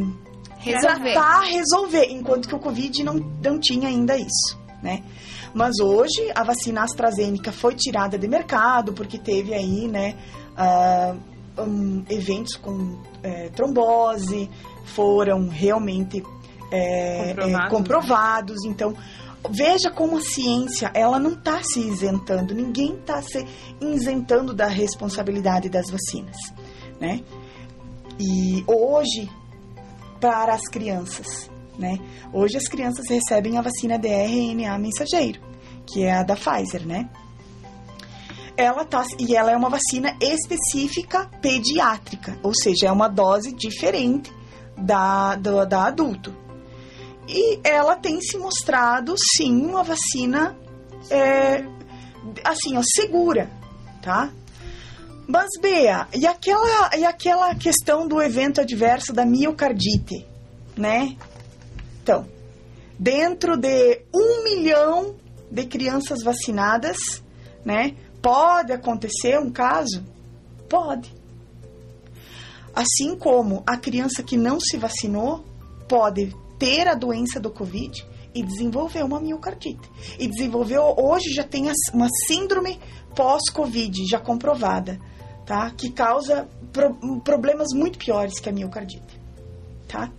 Resolver. 0.58 1.12
tratar, 1.12 1.40
resolver, 1.42 2.06
enquanto 2.10 2.48
que 2.48 2.54
o 2.54 2.58
Covid 2.58 3.02
não, 3.02 3.14
não 3.14 3.58
tinha 3.58 3.88
ainda 3.88 4.16
isso, 4.16 4.58
né? 4.82 5.02
Mas 5.54 5.80
hoje 5.80 6.30
a 6.34 6.44
vacina 6.44 6.82
AstraZeneca 6.82 7.50
foi 7.50 7.74
tirada 7.74 8.18
de 8.18 8.28
mercado 8.28 8.92
porque 8.92 9.18
teve 9.18 9.54
aí, 9.54 9.88
né, 9.88 10.14
uh, 10.56 11.62
um, 11.62 12.04
eventos 12.08 12.56
com 12.56 12.98
é, 13.22 13.48
trombose, 13.48 14.48
foram 14.94 15.48
realmente 15.48 16.22
é, 16.70 17.34
Comprovados, 17.34 17.66
é, 17.66 17.70
comprovados. 17.70 18.64
Então, 18.64 18.94
veja 19.50 19.90
como 19.90 20.18
a 20.18 20.20
ciência 20.20 20.90
ela 20.94 21.18
não 21.18 21.32
está 21.32 21.60
se 21.62 21.80
isentando, 21.80 22.54
ninguém 22.54 22.94
está 22.94 23.22
se 23.22 23.46
isentando 23.80 24.54
da 24.54 24.66
responsabilidade 24.66 25.68
das 25.68 25.90
vacinas, 25.90 26.36
né? 27.00 27.22
E 28.18 28.64
hoje, 28.66 29.30
para 30.20 30.54
as 30.54 30.68
crianças, 30.68 31.50
né? 31.78 31.98
Hoje 32.32 32.56
as 32.56 32.66
crianças 32.66 33.08
recebem 33.08 33.56
a 33.56 33.62
vacina 33.62 33.98
de 33.98 34.08
RNA 34.08 34.78
mensageiro, 34.78 35.40
que 35.86 36.02
é 36.02 36.12
a 36.12 36.22
da 36.22 36.34
Pfizer, 36.34 36.86
né? 36.86 37.08
Ela 38.56 38.84
tá, 38.84 39.04
e 39.20 39.36
ela 39.36 39.52
é 39.52 39.56
uma 39.56 39.70
vacina 39.70 40.16
específica 40.20 41.30
pediátrica, 41.40 42.36
ou 42.42 42.52
seja, 42.52 42.88
é 42.88 42.92
uma 42.92 43.06
dose 43.06 43.54
diferente 43.54 44.32
da, 44.78 45.36
do, 45.36 45.64
da 45.66 45.86
adulto. 45.86 46.34
E 47.28 47.60
ela 47.62 47.96
tem 47.96 48.20
se 48.20 48.38
mostrado, 48.38 49.14
sim, 49.36 49.66
uma 49.66 49.82
vacina, 49.82 50.56
é, 51.10 51.64
assim, 52.42 52.76
ó, 52.76 52.82
segura, 52.82 53.50
tá? 54.00 54.30
Mas, 55.26 55.50
Bea, 55.60 56.08
e 56.14 56.26
aquela, 56.26 56.96
e 56.96 57.04
aquela 57.04 57.54
questão 57.54 58.08
do 58.08 58.22
evento 58.22 58.62
adverso 58.62 59.12
da 59.12 59.26
miocardite, 59.26 60.26
né? 60.74 61.16
Então, 62.02 62.26
dentro 62.98 63.54
de 63.58 64.00
um 64.14 64.42
milhão 64.42 65.16
de 65.50 65.66
crianças 65.66 66.22
vacinadas, 66.22 66.96
né? 67.62 67.94
Pode 68.22 68.72
acontecer 68.72 69.38
um 69.38 69.50
caso? 69.50 70.02
Pode. 70.66 71.17
Assim 72.78 73.16
como 73.16 73.64
a 73.66 73.76
criança 73.76 74.22
que 74.22 74.36
não 74.36 74.60
se 74.60 74.76
vacinou 74.76 75.44
pode 75.88 76.32
ter 76.60 76.86
a 76.86 76.94
doença 76.94 77.40
do 77.40 77.50
Covid 77.50 78.06
e 78.32 78.40
desenvolver 78.40 79.02
uma 79.02 79.20
miocardite. 79.20 79.90
E 80.16 80.28
desenvolveu, 80.28 80.94
hoje 80.96 81.32
já 81.34 81.42
tem 81.42 81.64
uma 81.92 82.06
síndrome 82.28 82.78
pós-Covid 83.16 84.06
já 84.08 84.20
comprovada, 84.20 84.96
tá? 85.44 85.68
Que 85.72 85.90
causa 85.90 86.48
pro, 86.72 87.20
problemas 87.22 87.66
muito 87.74 87.98
piores 87.98 88.38
que 88.38 88.48
a 88.48 88.52
miocardite, 88.52 89.20
tá? 89.88 90.12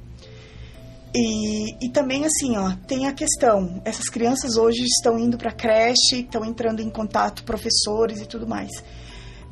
E, 1.16 1.86
e 1.86 1.90
também 1.94 2.26
assim, 2.26 2.58
ó, 2.58 2.76
tem 2.86 3.08
a 3.08 3.14
questão, 3.14 3.82
essas 3.86 4.10
crianças 4.10 4.58
hoje 4.58 4.84
estão 4.84 5.18
indo 5.18 5.38
para 5.38 5.54
creche, 5.54 6.26
estão 6.26 6.44
entrando 6.44 6.82
em 6.82 6.90
contato 6.90 7.46
professores 7.46 8.20
e 8.20 8.26
tudo 8.26 8.46
mais. 8.46 8.84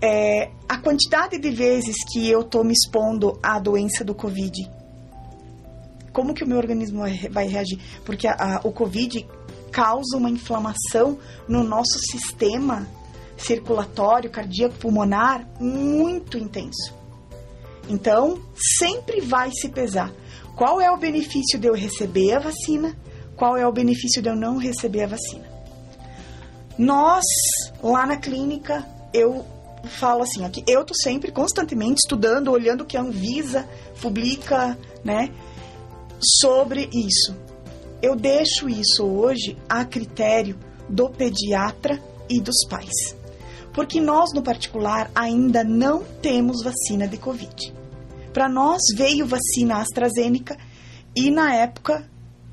É, 0.02 0.52
a 0.70 0.78
quantidade 0.78 1.40
de 1.40 1.50
vezes 1.50 1.96
que 2.12 2.30
eu 2.30 2.44
tô 2.44 2.64
me 2.64 2.74
expondo 2.74 3.40
à 3.42 3.60
doença 3.60 4.04
do 4.04 4.14
Covid 4.14 4.78
como 6.18 6.34
que 6.34 6.44
o 6.44 6.48
meu 6.48 6.58
organismo 6.58 7.04
vai 7.30 7.48
reagir? 7.48 7.80
Porque 8.04 8.28
a, 8.28 8.34
a, 8.34 8.62
o 8.64 8.72
Covid 8.72 9.24
causa 9.72 10.18
uma 10.18 10.32
inflamação 10.32 11.20
no 11.48 11.64
nosso 11.64 12.00
sistema 12.10 12.88
circulatório, 13.38 14.28
cardíaco, 14.28 14.74
pulmonar 14.80 15.48
muito 15.60 16.40
intenso. 16.40 16.92
Então, 17.88 18.42
sempre 18.80 19.22
vai 19.22 19.52
se 19.52 19.70
pesar. 19.70 20.12
Qual 20.56 20.82
é 20.82 20.90
o 20.90 20.98
benefício 20.98 21.60
de 21.60 21.68
eu 21.68 21.76
receber 21.76 22.34
a 22.34 22.40
vacina? 22.40 22.98
Qual 23.36 23.56
é 23.56 23.68
o 23.68 23.72
benefício 23.72 24.20
de 24.20 24.28
eu 24.28 24.36
não 24.36 24.58
receber 24.58 25.04
a 25.04 25.08
vacina? 25.10 25.46
Nós, 26.80 27.24
lá 27.84 28.08
na 28.08 28.18
clínica, 28.18 28.84
eu 29.14 29.46
falo 29.88 30.24
assim, 30.24 30.46
aqui, 30.46 30.64
eu 30.68 30.84
tô 30.84 30.94
sempre 30.94 31.32
constantemente 31.32 32.02
estudando, 32.04 32.52
olhando 32.52 32.82
o 32.82 32.86
que 32.86 32.98
a 32.98 33.02
Anvisa 33.02 33.68
publica, 34.02 34.78
né? 35.04 35.32
sobre 36.20 36.90
isso. 36.94 37.36
Eu 38.02 38.16
deixo 38.16 38.70
isso 38.70 39.06
hoje 39.06 39.58
a 39.68 39.84
critério 39.86 40.58
do 40.90 41.10
pediatra 41.10 42.02
e 42.30 42.40
dos 42.42 42.66
pais. 42.70 43.16
Porque 43.74 44.00
nós, 44.00 44.34
no 44.34 44.42
particular, 44.42 45.12
ainda 45.14 45.64
não 45.64 46.04
temos 46.22 46.64
vacina 46.64 47.08
de 47.08 47.18
Covid. 47.18 47.74
Para 48.34 48.50
nós 48.50 48.82
veio 48.96 49.26
vacina 49.26 49.78
AstraZeneca 49.78 50.58
e 51.16 51.32
na 51.32 51.56
época 51.56 52.08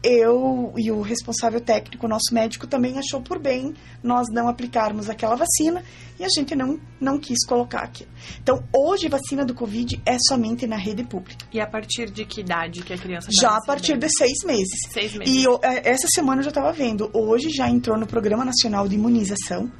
eu 0.04 0.74
e 0.76 0.92
o 0.92 1.00
responsável 1.00 1.60
técnico, 1.60 2.06
nosso 2.06 2.32
médico, 2.32 2.66
também 2.66 2.98
achou 2.98 3.22
por 3.22 3.38
bem 3.38 3.74
nós 4.02 4.26
não 4.30 4.48
aplicarmos 4.48 5.08
aquela 5.08 5.34
vacina 5.34 5.82
e 6.20 6.24
a 6.24 6.28
gente 6.28 6.54
não, 6.54 6.78
não 7.00 7.18
quis 7.18 7.44
colocar 7.46 7.80
aquilo. 7.80 8.10
Então, 8.40 8.62
hoje, 8.70 9.08
vacina 9.08 9.44
do 9.44 9.54
Covid 9.54 10.00
é 10.04 10.18
somente 10.28 10.66
na 10.66 10.76
rede 10.76 11.02
pública. 11.04 11.46
E 11.50 11.58
a 11.58 11.66
partir 11.66 12.10
de 12.10 12.26
que 12.26 12.42
idade 12.42 12.82
que 12.82 12.92
a 12.92 12.98
criança 12.98 13.28
tá 13.28 13.32
Já 13.40 13.56
a 13.56 13.60
partir 13.66 13.96
de 13.96 14.08
seis 14.10 14.44
meses. 14.44 14.78
Seis 14.90 15.14
meses. 15.14 15.34
E 15.34 15.42
eu, 15.42 15.58
é, 15.62 15.88
essa 15.88 16.06
semana 16.08 16.40
eu 16.40 16.44
já 16.44 16.50
estava 16.50 16.70
vendo, 16.70 17.10
hoje 17.14 17.48
já 17.48 17.68
entrou 17.70 17.98
no 17.98 18.06
Programa 18.06 18.44
Nacional 18.44 18.86
de 18.86 18.96
Imunização. 18.96 19.72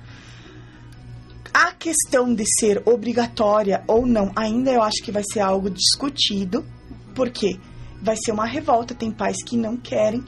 A 1.52 1.70
questão 1.72 2.34
de 2.34 2.44
ser 2.58 2.82
obrigatória 2.86 3.84
ou 3.86 4.06
não, 4.06 4.32
ainda 4.34 4.72
eu 4.72 4.82
acho 4.82 5.02
que 5.04 5.12
vai 5.12 5.22
ser 5.22 5.40
algo 5.40 5.70
discutido. 5.70 6.64
Por 7.14 7.30
quê? 7.30 7.58
Porque 7.60 7.73
vai 8.04 8.16
ser 8.16 8.32
uma 8.32 8.44
revolta, 8.44 8.94
tem 8.94 9.10
pais 9.10 9.42
que 9.42 9.56
não 9.56 9.76
querem. 9.76 10.22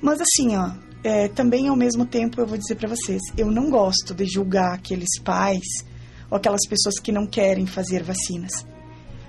Mas 0.00 0.20
assim, 0.20 0.56
ó, 0.56 0.70
é, 1.02 1.28
também 1.28 1.68
ao 1.68 1.76
mesmo 1.76 2.06
tempo 2.06 2.40
eu 2.40 2.46
vou 2.46 2.56
dizer 2.56 2.76
para 2.76 2.88
vocês, 2.88 3.20
eu 3.36 3.50
não 3.50 3.68
gosto 3.68 4.14
de 4.14 4.24
julgar 4.24 4.74
aqueles 4.74 5.18
pais 5.22 5.84
ou 6.30 6.36
aquelas 6.36 6.66
pessoas 6.68 6.98
que 7.00 7.10
não 7.10 7.26
querem 7.26 7.66
fazer 7.66 8.02
vacinas. 8.02 8.64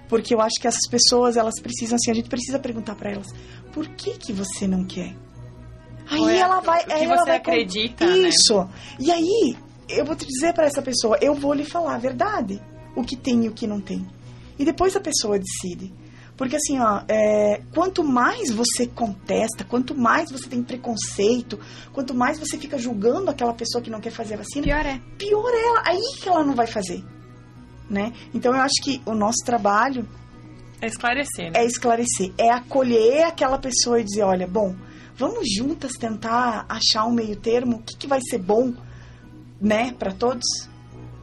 Porque 0.07 0.33
eu 0.33 0.39
acho 0.39 0.61
que 0.61 0.67
essas 0.67 0.87
pessoas, 0.89 1.35
elas 1.35 1.59
precisam 1.59 1.95
assim, 1.95 2.11
a 2.11 2.13
gente 2.13 2.29
precisa 2.29 2.59
perguntar 2.59 2.95
para 2.95 3.11
elas, 3.11 3.27
por 3.73 3.87
que 3.89 4.11
que 4.11 4.31
você 4.31 4.67
não 4.67 4.85
quer? 4.85 5.15
Aí 6.09 6.23
é, 6.23 6.37
ela 6.37 6.61
vai, 6.61 6.85
que 6.85 6.91
ela 6.91 7.17
você 7.17 7.25
vai 7.25 7.37
acredita, 7.37 8.05
né? 8.05 8.29
Isso. 8.29 8.57
Né? 8.57 8.69
E 8.99 9.11
aí, 9.11 9.57
eu 9.89 10.05
vou 10.05 10.15
te 10.15 10.25
dizer 10.25 10.53
para 10.53 10.65
essa 10.65 10.81
pessoa, 10.81 11.17
eu 11.21 11.33
vou 11.33 11.53
lhe 11.53 11.65
falar 11.65 11.95
a 11.95 11.97
verdade, 11.97 12.61
o 12.95 13.03
que 13.03 13.17
tem 13.17 13.45
e 13.45 13.49
o 13.49 13.53
que 13.53 13.67
não 13.67 13.81
tem. 13.81 14.07
E 14.57 14.63
depois 14.63 14.95
a 14.95 15.01
pessoa 15.01 15.37
decide. 15.37 15.93
Porque 16.37 16.55
assim, 16.55 16.79
ó, 16.79 17.01
é, 17.07 17.61
quanto 17.73 18.03
mais 18.03 18.51
você 18.51 18.85
contesta, 18.85 19.63
quanto 19.63 19.95
mais 19.95 20.31
você 20.31 20.47
tem 20.47 20.61
preconceito, 20.61 21.59
quanto 21.91 22.13
mais 22.13 22.39
você 22.39 22.57
fica 22.59 22.77
julgando 22.77 23.31
aquela 23.31 23.53
pessoa 23.53 23.81
que 23.81 23.89
não 23.89 23.99
quer 23.99 24.11
fazer 24.11 24.35
a 24.35 24.37
vacina, 24.37 24.63
pior 24.63 24.85
é. 24.85 25.01
Pior 25.17 25.49
é 25.51 25.67
ela, 25.67 25.83
aí 25.83 26.01
que 26.21 26.29
ela 26.29 26.43
não 26.43 26.53
vai 26.53 26.67
fazer. 26.67 27.03
Né? 27.89 28.13
Então 28.33 28.53
eu 28.53 28.61
acho 28.61 28.75
que 28.83 29.01
o 29.05 29.15
nosso 29.15 29.43
trabalho 29.43 30.07
é 30.79 30.85
esclarecer, 30.85 31.51
né? 31.51 31.59
É 31.61 31.65
esclarecer, 31.65 32.31
é 32.37 32.51
acolher 32.51 33.23
aquela 33.23 33.57
pessoa 33.57 33.99
e 33.99 34.03
dizer, 34.03 34.21
olha, 34.21 34.45
bom, 34.45 34.75
vamos 35.15 35.47
juntas 35.51 35.93
tentar 35.93 36.67
achar 36.69 37.05
um 37.05 37.11
meio 37.11 37.35
termo, 37.35 37.77
o 37.77 37.81
que, 37.81 37.97
que 37.97 38.07
vai 38.07 38.19
ser 38.29 38.37
bom, 38.37 38.73
né, 39.59 39.91
para 39.97 40.13
todos? 40.13 40.45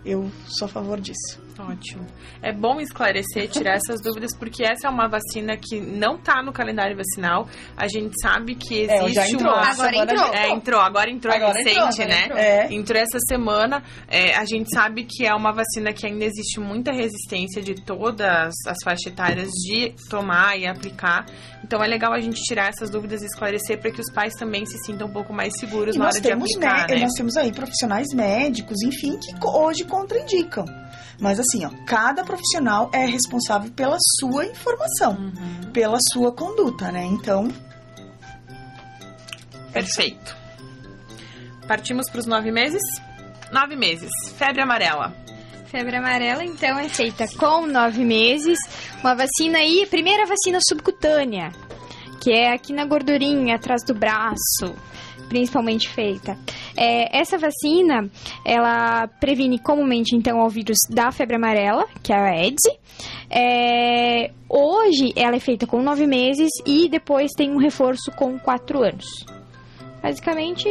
Eu 0.05 0.29
sou 0.47 0.67
a 0.67 0.69
favor 0.69 1.01
disso. 1.01 1.44
Ótimo. 1.59 2.05
É 2.43 2.53
bom 2.53 2.81
esclarecer, 2.81 3.49
tirar 3.49 3.77
essas 3.77 4.01
dúvidas, 4.01 4.37
porque 4.37 4.65
essa 4.65 4.89
é 4.89 4.91
uma 4.91 5.09
vacina 5.09 5.57
que 5.57 5.81
não 5.81 6.17
está 6.17 6.43
no 6.43 6.53
calendário 6.53 6.97
vacinal. 6.97 7.49
A 7.77 7.87
gente 7.87 8.15
sabe 8.21 8.55
que 8.57 8.89
é, 8.89 9.05
existe 9.05 9.19
é, 9.19 9.31
entrou, 9.31 9.53
uma. 9.53 9.71
Agora 9.71 9.97
entrou. 9.97 10.35
É, 10.35 10.49
entrou, 10.51 10.81
agora 10.81 11.11
entrou, 11.11 11.33
é 11.33 11.37
agora 11.37 11.59
recente, 11.59 12.03
entrou, 12.03 12.09
né? 12.09 12.25
Entrou. 12.25 12.39
É. 12.39 12.75
entrou 12.75 13.01
essa 13.01 13.19
semana. 13.29 13.83
É, 14.09 14.35
a 14.35 14.45
gente 14.45 14.69
sabe 14.75 15.05
que 15.05 15.25
é 15.25 15.35
uma 15.35 15.53
vacina 15.53 15.93
que 15.93 16.07
ainda 16.07 16.25
existe 16.25 16.59
muita 16.59 16.93
resistência 16.93 17.63
de 17.63 17.75
todas 17.75 18.53
as 18.67 18.77
faixas 18.83 19.07
etárias 19.07 19.51
de 19.51 19.95
tomar 20.11 20.59
e 20.59 20.67
aplicar. 20.67 21.27
Então 21.63 21.83
é 21.83 21.87
legal 21.87 22.13
a 22.13 22.21
gente 22.21 22.41
tirar 22.43 22.69
essas 22.69 22.91
dúvidas 22.91 23.23
e 23.23 23.27
esclarecer 23.27 23.81
para 23.81 23.91
que 23.91 24.01
os 24.01 24.13
pais 24.13 24.35
também 24.35 24.67
se 24.67 24.77
sintam 24.85 25.07
um 25.07 25.13
pouco 25.13 25.33
mais 25.33 25.53
seguros 25.59 25.95
e 25.95 25.99
na 25.99 26.07
hora 26.07 26.21
temos, 26.21 26.49
de 26.49 26.57
aplicar. 26.57 26.89
Né, 26.89 26.95
né? 26.97 27.03
Nós 27.03 27.13
temos 27.13 27.37
aí 27.37 27.53
profissionais 27.53 28.09
médicos, 28.13 28.83
enfim, 28.83 29.19
que 29.19 29.35
hoje 29.47 29.85
contraindicam. 29.85 30.65
Mas 31.21 31.39
assim, 31.47 31.65
ó, 31.65 31.71
cada 31.87 32.25
profissional 32.25 32.91
é 32.93 33.07
responsável 33.07 33.71
pela 33.73 33.97
sua 34.21 34.47
informação, 34.47 35.13
uhum. 35.13 35.71
pela 35.73 35.99
sua 36.13 36.33
conduta, 36.33 36.91
né? 36.91 37.05
Então. 37.05 37.49
Perfeito. 39.73 40.37
Partimos 41.67 42.11
para 42.11 42.21
os 42.21 42.27
nove 42.27 42.51
meses? 42.51 42.83
Nove 43.53 43.77
meses. 43.77 44.11
Febre 44.37 44.63
amarela. 44.63 45.15
Febre 45.67 45.97
amarela, 45.97 46.45
então, 46.45 46.79
é 46.79 46.89
feita 46.89 47.27
com 47.37 47.67
nove 47.67 48.05
meses. 48.05 48.59
Uma 49.01 49.15
vacina 49.15 49.59
aí, 49.59 49.87
primeira 49.87 50.25
vacina 50.27 50.59
subcutânea, 50.67 51.51
que 52.21 52.33
é 52.33 52.53
aqui 52.53 52.73
na 52.73 52.85
gordurinha, 52.85 53.57
atrás 53.57 53.83
do 53.85 53.95
braço 53.95 54.75
principalmente 55.29 55.89
feita. 55.89 56.37
É, 56.77 57.19
essa 57.19 57.39
vacina, 57.39 58.11
ela 58.45 59.07
previne 59.07 59.59
comumente, 59.59 60.15
então, 60.15 60.39
o 60.41 60.49
vírus 60.49 60.79
da 60.91 61.11
febre 61.11 61.37
amarela, 61.37 61.87
que 62.03 62.13
é 62.13 62.17
a 62.17 62.25
AIDS. 62.25 62.63
É, 63.31 64.31
hoje, 64.49 65.13
ela 65.17 65.37
é 65.37 65.41
feita 65.41 65.67
com 65.67 65.83
nove 65.83 66.07
meses 66.07 66.51
e 66.67 66.89
depois 66.89 67.33
tem 67.37 67.51
um 67.51 67.59
reforço 67.59 68.11
com 68.13 68.39
quatro 68.39 68.83
anos. 68.83 69.07
Basicamente... 70.03 70.69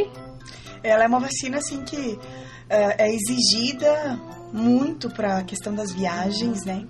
Ela 0.82 1.04
é 1.04 1.06
uma 1.06 1.20
vacina, 1.20 1.58
assim, 1.58 1.82
que 1.82 2.18
é, 2.68 3.06
é 3.06 3.14
exigida 3.14 4.20
muito 4.52 5.10
para 5.10 5.38
a 5.38 5.44
questão 5.44 5.74
das 5.74 5.92
viagens, 5.92 6.64
né? 6.64 6.86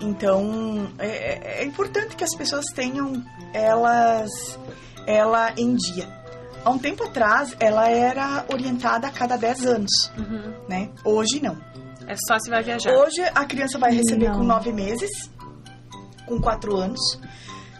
Então, 0.00 0.90
é, 0.98 1.62
é, 1.62 1.64
importante 1.64 2.16
que 2.16 2.24
as 2.24 2.34
pessoas 2.34 2.64
tenham 2.74 3.24
elas 3.52 4.30
ela 5.06 5.52
em 5.56 5.74
dia. 5.76 6.21
Há 6.64 6.70
um 6.70 6.78
tempo 6.78 7.04
atrás, 7.04 7.56
ela 7.58 7.88
era 7.88 8.44
orientada 8.52 9.08
a 9.08 9.10
cada 9.10 9.36
10 9.36 9.66
anos, 9.66 9.90
uhum. 10.16 10.54
né? 10.68 10.90
Hoje, 11.04 11.42
não. 11.42 11.56
É 12.06 12.14
só 12.26 12.38
se 12.38 12.50
vai 12.50 12.62
viajar. 12.62 12.92
Hoje, 12.94 13.20
a 13.34 13.44
criança 13.44 13.78
vai 13.78 13.92
receber 13.92 14.28
não. 14.28 14.38
com 14.38 14.44
9 14.44 14.72
meses, 14.72 15.10
com 16.26 16.40
4 16.40 16.76
anos. 16.76 17.00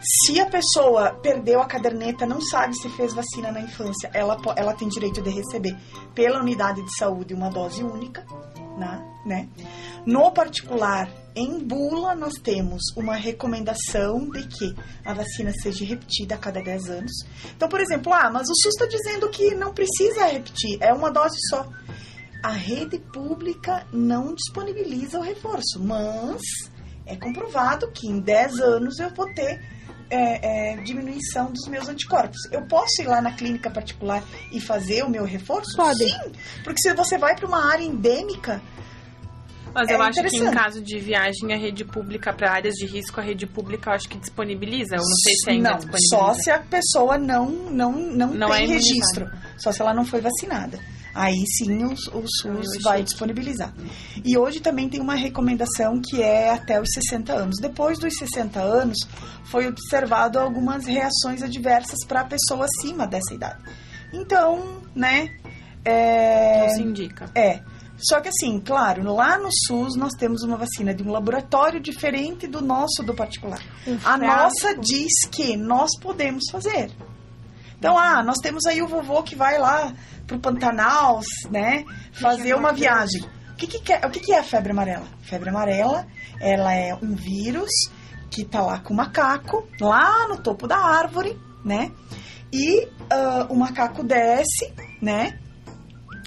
Se 0.00 0.40
a 0.40 0.46
pessoa 0.46 1.14
perdeu 1.22 1.60
a 1.60 1.66
caderneta, 1.66 2.26
não 2.26 2.40
sabe 2.40 2.74
se 2.76 2.88
fez 2.90 3.14
vacina 3.14 3.52
na 3.52 3.60
infância, 3.60 4.10
ela, 4.12 4.36
ela 4.56 4.74
tem 4.74 4.88
direito 4.88 5.22
de 5.22 5.30
receber 5.30 5.76
pela 6.12 6.40
unidade 6.40 6.82
de 6.82 6.96
saúde 6.96 7.34
uma 7.34 7.50
dose 7.50 7.84
única, 7.84 8.26
né? 8.76 9.11
Né? 9.24 9.48
No 10.04 10.30
particular, 10.32 11.08
em 11.34 11.58
bula, 11.58 12.14
nós 12.14 12.34
temos 12.34 12.82
uma 12.96 13.14
recomendação 13.14 14.28
de 14.30 14.46
que 14.48 14.74
a 15.04 15.14
vacina 15.14 15.52
seja 15.62 15.84
repetida 15.84 16.34
a 16.34 16.38
cada 16.38 16.60
10 16.60 16.90
anos. 16.90 17.12
Então, 17.56 17.68
por 17.68 17.80
exemplo, 17.80 18.12
ah, 18.12 18.30
mas 18.30 18.48
o 18.48 18.54
SUS 18.54 18.74
está 18.74 18.86
dizendo 18.86 19.28
que 19.30 19.54
não 19.54 19.72
precisa 19.72 20.26
repetir, 20.26 20.78
é 20.80 20.92
uma 20.92 21.10
dose 21.10 21.36
só. 21.48 21.66
A 22.42 22.50
rede 22.50 22.98
pública 22.98 23.86
não 23.92 24.34
disponibiliza 24.34 25.18
o 25.18 25.22
reforço, 25.22 25.78
mas 25.80 26.42
é 27.06 27.16
comprovado 27.16 27.90
que 27.92 28.08
em 28.08 28.18
10 28.18 28.58
anos 28.58 28.98
eu 28.98 29.10
vou 29.14 29.32
ter 29.32 29.60
é, 30.10 30.72
é, 30.72 30.76
diminuição 30.82 31.50
dos 31.50 31.66
meus 31.68 31.88
anticorpos. 31.88 32.36
Eu 32.50 32.62
posso 32.66 33.00
ir 33.00 33.06
lá 33.06 33.22
na 33.22 33.32
clínica 33.32 33.70
particular 33.70 34.22
e 34.52 34.60
fazer 34.60 35.02
o 35.04 35.08
meu 35.08 35.24
reforço? 35.24 35.74
Pode. 35.74 36.04
Sim, 36.04 36.32
porque 36.62 36.82
se 36.82 36.92
você 36.92 37.16
vai 37.16 37.34
para 37.34 37.46
uma 37.46 37.72
área 37.72 37.84
endêmica, 37.84 38.60
Mas 39.74 39.88
É 39.88 39.94
eu 39.94 40.02
acho 40.02 40.22
que 40.22 40.36
em 40.36 40.50
caso 40.50 40.80
de 40.82 40.98
viagem, 40.98 41.52
a 41.52 41.56
rede 41.56 41.84
pública 41.84 42.32
para 42.32 42.52
áreas 42.52 42.74
de 42.74 42.86
risco, 42.86 43.20
a 43.20 43.22
rede 43.22 43.46
pública 43.46 43.90
eu 43.90 43.94
acho 43.94 44.08
que 44.08 44.18
disponibiliza. 44.18 44.96
Eu 44.96 45.02
não 45.02 45.16
sei 45.24 45.34
se 45.34 45.50
ainda 45.50 45.70
não, 45.70 45.76
disponibiliza. 45.76 46.16
só 46.16 46.34
se 46.34 46.50
a 46.50 46.58
pessoa 46.58 47.18
não 47.18 47.46
não 47.50 47.92
não, 47.92 48.34
Não 48.34 48.50
tem 48.50 48.64
é 48.64 48.66
registro, 48.66 49.30
só 49.58 49.72
se 49.72 49.80
ela 49.80 49.94
não 49.94 50.04
foi 50.04 50.20
vacinada. 50.20 50.78
Aí 51.14 51.44
sim 51.58 51.84
o, 51.84 51.92
o 51.92 52.24
SUS 52.26 52.82
vai 52.82 53.02
disponibilizar. 53.02 53.72
E 54.24 54.36
hoje 54.38 54.60
também 54.60 54.88
tem 54.88 54.98
uma 55.00 55.14
recomendação 55.14 56.00
que 56.00 56.22
é 56.22 56.50
até 56.50 56.80
os 56.80 56.88
60 56.94 57.32
anos. 57.34 57.56
Depois 57.60 57.98
dos 57.98 58.16
60 58.16 58.58
anos, 58.60 58.96
foi 59.44 59.66
observado 59.66 60.38
algumas 60.38 60.86
reações 60.86 61.42
adversas 61.42 61.98
para 62.08 62.22
a 62.22 62.24
pessoa 62.24 62.64
acima 62.64 63.06
dessa 63.06 63.34
idade. 63.34 63.62
Então, 64.14 64.80
né? 64.94 65.30
é, 65.84 66.60
Não 66.66 66.68
se 66.76 66.82
indica. 66.82 67.30
é. 67.34 67.60
Só 68.02 68.20
que 68.20 68.28
assim, 68.28 68.58
claro, 68.60 69.14
lá 69.14 69.38
no 69.38 69.48
SUS 69.66 69.94
nós 69.96 70.12
temos 70.18 70.42
uma 70.42 70.56
vacina 70.56 70.92
de 70.94 71.02
um 71.02 71.10
laboratório 71.12 71.80
diferente 71.80 72.46
do 72.46 72.60
nosso 72.60 73.02
do 73.04 73.14
particular. 73.14 73.60
Um 73.86 73.98
A 74.04 74.16
nossa 74.18 74.74
diz 74.76 75.12
que 75.30 75.56
nós 75.56 75.90
podemos 76.00 76.44
fazer. 76.50 76.90
Então, 77.78 77.98
ah, 77.98 78.22
nós 78.22 78.36
temos 78.42 78.64
aí 78.66 78.80
o 78.82 78.86
vovô 78.88 79.22
que 79.22 79.34
vai 79.36 79.58
lá 79.58 79.92
pro 80.26 80.38
Pantanal, 80.38 81.20
né, 81.50 81.84
fazer 82.12 82.54
uma 82.54 82.72
viagem. 82.72 83.22
O 83.52 83.54
que 83.56 83.66
que, 83.66 83.80
quer- 83.80 84.04
o 84.06 84.10
que 84.10 84.20
que 84.20 84.32
é 84.32 84.38
a 84.38 84.44
febre 84.44 84.72
amarela? 84.72 85.06
Febre 85.22 85.48
amarela, 85.50 86.06
ela 86.40 86.72
é 86.74 86.94
um 86.94 87.14
vírus 87.14 87.70
que 88.30 88.44
tá 88.44 88.62
lá 88.62 88.78
com 88.80 88.94
o 88.94 88.96
macaco, 88.96 89.68
lá 89.80 90.26
no 90.28 90.38
topo 90.38 90.66
da 90.66 90.76
árvore, 90.78 91.38
né? 91.64 91.90
E 92.52 92.88
ah, 93.10 93.46
o 93.48 93.54
macaco 93.56 94.02
desce, 94.04 94.72
né? 95.00 95.38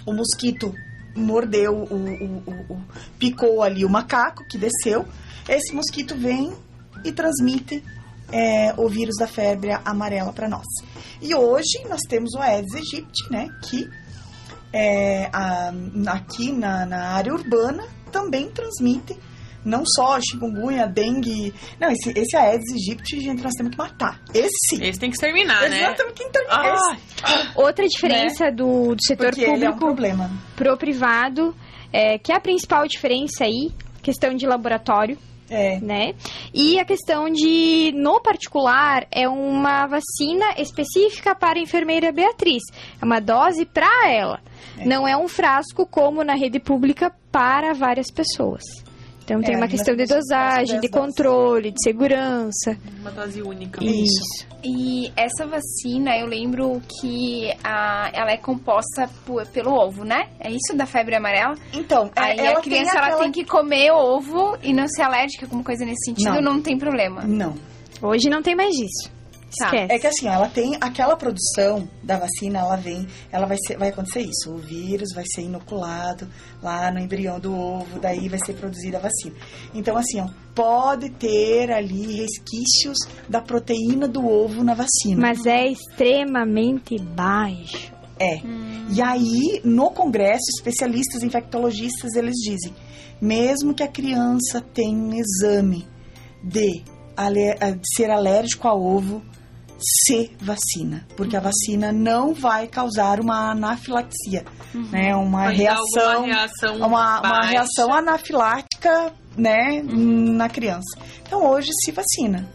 O 0.06 0.14
mosquito 0.14 0.74
mordeu, 1.16 1.74
o, 1.74 1.96
o- 1.96 2.74
o- 2.74 2.82
picou 3.18 3.64
ali 3.64 3.86
o 3.86 3.90
macaco 3.90 4.44
que 4.50 4.58
desceu. 4.58 5.06
Esse 5.48 5.74
mosquito 5.74 6.16
vem 6.16 6.54
e 7.04 7.12
transmite 7.12 7.84
é, 8.32 8.74
o 8.78 8.90
vírus 8.90 9.16
da 9.20 9.28
febre 9.28 9.72
amarela 9.86 10.34
para 10.34 10.50
nós. 10.50 10.66
E 11.22 11.34
hoje 11.36 11.84
nós 11.88 12.02
temos 12.10 12.34
o 12.34 12.40
Aedes 12.40 12.74
aegypti, 12.74 13.32
né? 13.32 13.48
Que 13.64 13.88
é, 14.74 15.30
a- 15.32 15.72
aqui 16.08 16.52
na, 16.52 16.86
na 16.86 17.10
área 17.10 17.34
urbana 17.34 17.84
também 18.12 18.50
transmite 18.50 19.18
não 19.66 19.84
só 19.86 20.20
chikungunya, 20.22 20.86
dengue. 20.88 21.54
Não, 21.80 21.90
esse, 21.92 22.12
esse 22.18 22.38
Aedes 22.38 22.72
aegypti, 22.72 23.20
gente, 23.20 23.42
nós 23.44 23.54
temos 23.58 23.72
que 23.72 23.78
matar. 23.78 24.22
Esse 24.34 24.56
sim. 24.70 24.84
Esse 24.86 25.00
tem 25.00 25.10
que 25.10 25.16
exterminar, 25.16 25.68
né? 25.70 25.80
Exatamente, 25.80 26.14
quem 26.16 26.30
tem 26.32 26.46
Ah, 26.50 26.76
Outra 27.56 27.86
diferença 27.88 28.52
do, 28.52 28.96
do 28.96 29.04
setor 29.04 29.28
Porque 29.32 29.42
ele 29.42 29.66
é 29.66 29.70
um 29.70 29.74
público 29.74 29.78
problema. 29.80 30.30
pro 30.56 30.78
privado, 30.78 31.56
é, 31.92 32.18
que 32.20 32.32
é 32.32 32.36
a 32.36 32.40
principal 32.40 32.88
diferença 32.88 33.44
aí, 33.44 33.72
questão 34.04 34.34
de 34.36 34.46
laboratório, 34.46 35.18
É. 35.50 35.80
né? 35.80 36.14
E 36.54 36.80
a 36.80 36.86
questão 36.86 37.30
de, 37.30 37.92
no 37.96 38.20
particular, 38.22 39.06
é 39.12 39.28
uma 39.28 39.88
vacina 39.88 40.56
específica 40.58 41.34
para 41.36 41.60
a 41.60 41.62
enfermeira 41.62 42.12
Beatriz. 42.12 42.62
É 43.02 43.06
uma 43.06 43.20
dose 43.20 43.66
para 43.66 44.10
ela. 44.12 44.40
Não 44.86 45.08
é 45.08 45.16
um 45.16 45.28
frasco 45.28 45.86
como 45.86 46.24
na 46.24 46.36
rede 46.36 46.60
pública 46.60 47.12
para 47.32 47.74
várias 47.74 48.12
pessoas. 48.12 48.62
Então 49.26 49.42
tem 49.42 49.56
É, 49.56 49.58
uma 49.58 49.62
nós 49.66 49.72
questão 49.72 49.96
de 49.96 50.06
dosagem, 50.06 50.80
de 50.80 50.88
controle, 50.88 51.72
de 51.72 51.82
segurança. 51.82 52.78
uma 53.02 53.10
dose 53.10 53.42
única. 53.42 53.84
Isso. 53.84 54.46
E 54.64 55.12
essa 55.16 55.48
vacina, 55.48 56.16
eu 56.18 56.28
lembro 56.28 56.80
que 57.02 57.52
a, 57.64 58.12
ela 58.14 58.32
é 58.32 58.38
composta 58.38 59.10
por- 59.26 59.46
pelo 59.48 59.74
ovo, 59.74 60.04
né? 60.06 60.28
É 60.40 60.50
isso 60.52 60.76
da 60.78 60.86
febre 60.86 61.16
amarela? 61.16 61.56
Então, 61.74 62.10
é, 62.16 62.22
Aí 62.22 62.40
ela 62.40 62.60
a 62.60 62.62
criança 62.62 62.92
tem 62.92 62.98
ela 63.00 63.08
aquela... 63.08 63.22
tem 63.24 63.32
que 63.32 63.44
comer 63.46 63.92
ovo 63.92 64.58
e 64.62 64.72
não 64.74 64.88
ser 64.88 65.02
alérgica, 65.02 65.46
alguma 65.48 65.64
coisa 65.64 65.84
nesse 65.86 66.06
sentido, 66.06 66.36
Não. 66.36 66.54
não, 66.54 66.62
tem 66.62 66.78
problema. 66.78 67.24
Não. 67.24 67.56
Hoje 68.02 68.30
não 68.30 68.44
tem 68.44 68.56
mais 68.56 68.76
isso. 68.76 69.12
Tá. 69.58 69.66
Esquece. 69.68 69.94
É 69.94 70.00
que 70.00 70.08
assim, 70.08 70.28
ela 70.28 70.48
tem 70.50 70.76
aquela 70.82 71.16
produção 71.16 71.88
da 72.04 72.18
vacina, 72.18 72.60
ela 72.60 72.76
vem, 72.76 73.08
ela 73.32 73.46
vai 73.46 73.58
ser, 73.66 73.78
vai 73.78 73.90
acontecer 73.90 74.22
isso. 74.22 74.52
O 74.52 74.58
vírus 74.58 75.10
vai 75.14 75.24
ser 75.34 75.42
inoculado 75.42 76.28
lá 76.62 76.92
no 76.92 77.00
embrião 77.00 77.40
do 77.40 77.58
ovo, 77.58 78.00
daí 78.00 78.28
vai 78.28 78.40
ser 78.46 78.54
produzida 78.54 78.98
a 78.98 79.02
vacina. 79.02 79.36
Então 79.74 79.98
assim, 79.98 80.20
ó, 80.20 80.28
pode 80.54 81.10
ter 81.10 81.72
ali 81.72 82.18
resquícios 82.18 82.98
da 83.30 83.42
proteína 83.42 84.08
do 84.08 84.26
ovo 84.28 84.64
na 84.64 84.74
vacina. 84.74 85.22
Mas 85.22 85.46
é 85.46 85.68
extremamente 85.68 86.98
baixo. 87.00 87.94
É. 88.20 88.40
E 88.90 89.02
aí, 89.02 89.62
no 89.64 89.92
congresso, 89.92 90.46
especialistas 90.58 91.22
infectologistas, 91.22 92.14
eles 92.16 92.36
dizem, 92.36 92.74
mesmo 93.20 93.74
que 93.74 93.84
a 93.84 93.88
criança 93.88 94.62
tenha 94.62 94.98
um 94.98 95.14
exame 95.14 95.86
de, 96.42 96.82
de 96.82 97.96
ser 97.96 98.10
alérgico 98.10 98.68
a 98.68 98.74
ovo, 98.74 99.22
se 99.78 100.32
vacina, 100.40 101.06
porque 101.16 101.36
a 101.36 101.40
vacina 101.40 101.92
não 101.92 102.34
vai 102.34 102.68
causar 102.68 103.20
uma 103.20 103.52
anafilaxia, 103.52 104.46
né? 104.92 105.16
Uma 105.16 105.46
dar 105.46 105.50
reação, 105.52 106.26
reação 106.26 106.78
uma, 106.78 107.20
uma 107.20 107.46
reação 107.46 107.94
anafilática, 107.94 109.14
né, 109.38 109.84
na 109.84 110.50
criança. 110.50 110.98
Então 111.22 111.46
hoje 111.46 111.70
se 111.84 111.92
vacina, 111.92 112.50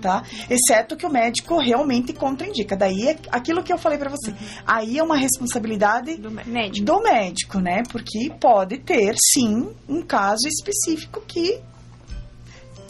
tá? 0.00 0.22
Exceto 0.48 0.96
que 0.96 1.06
o 1.06 1.10
médico 1.10 1.58
realmente 1.58 2.12
contraindica. 2.12 2.76
Daí 2.76 3.08
é 3.08 3.18
aquilo 3.30 3.62
que 3.62 3.72
eu 3.72 3.78
falei 3.78 3.98
pra 3.98 4.10
você. 4.10 4.34
Aí 4.66 4.98
é 4.98 5.02
uma 5.02 5.16
responsabilidade 5.16 6.16
do. 6.16 6.30
Médico. 6.30 6.86
do 6.86 7.02
médico, 7.02 7.58
né? 7.58 7.82
Porque 7.90 8.32
pode 8.40 8.78
ter, 8.78 9.14
sim, 9.32 9.68
um 9.88 10.02
caso 10.02 10.46
específico 10.46 11.20
que, 11.26 11.60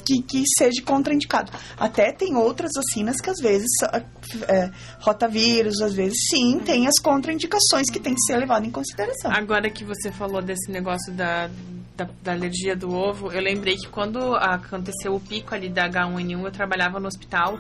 que, 0.01 0.23
que 0.23 0.45
seja 0.59 0.83
contraindicado. 0.83 1.53
Até 1.79 2.13
tem 2.13 2.37
outras 2.37 2.71
vacinas 2.75 3.21
que 3.21 3.31
às 3.31 3.39
vezes, 3.41 3.71
é, 4.49 4.71
rotavírus, 5.01 5.81
às 5.81 5.95
vezes 5.95 6.19
sim, 6.31 6.59
tem 6.61 6.87
as 6.87 6.99
contraindicações 7.03 7.91
que 7.91 8.01
tem 8.01 8.15
que 8.15 8.23
ser 8.23 8.37
levado 8.37 8.67
em 8.67 8.71
consideração. 8.71 9.31
Agora 9.33 9.71
que 9.71 9.85
você 9.85 10.11
falou 10.13 10.43
desse 10.43 10.71
negócio 10.71 11.13
da, 11.13 11.51
da, 11.97 12.09
da 12.23 12.33
alergia 12.33 12.75
do 12.75 12.93
ovo, 12.93 13.33
eu 13.33 13.41
lembrei 13.41 13.77
que 13.77 13.89
quando 13.89 14.35
aconteceu 14.35 15.15
o 15.15 15.21
pico 15.21 15.55
ali 15.55 15.69
da 15.69 15.89
H1N1, 15.89 16.45
eu 16.45 16.51
trabalhava 16.51 16.99
no 16.99 17.07
hospital 17.07 17.59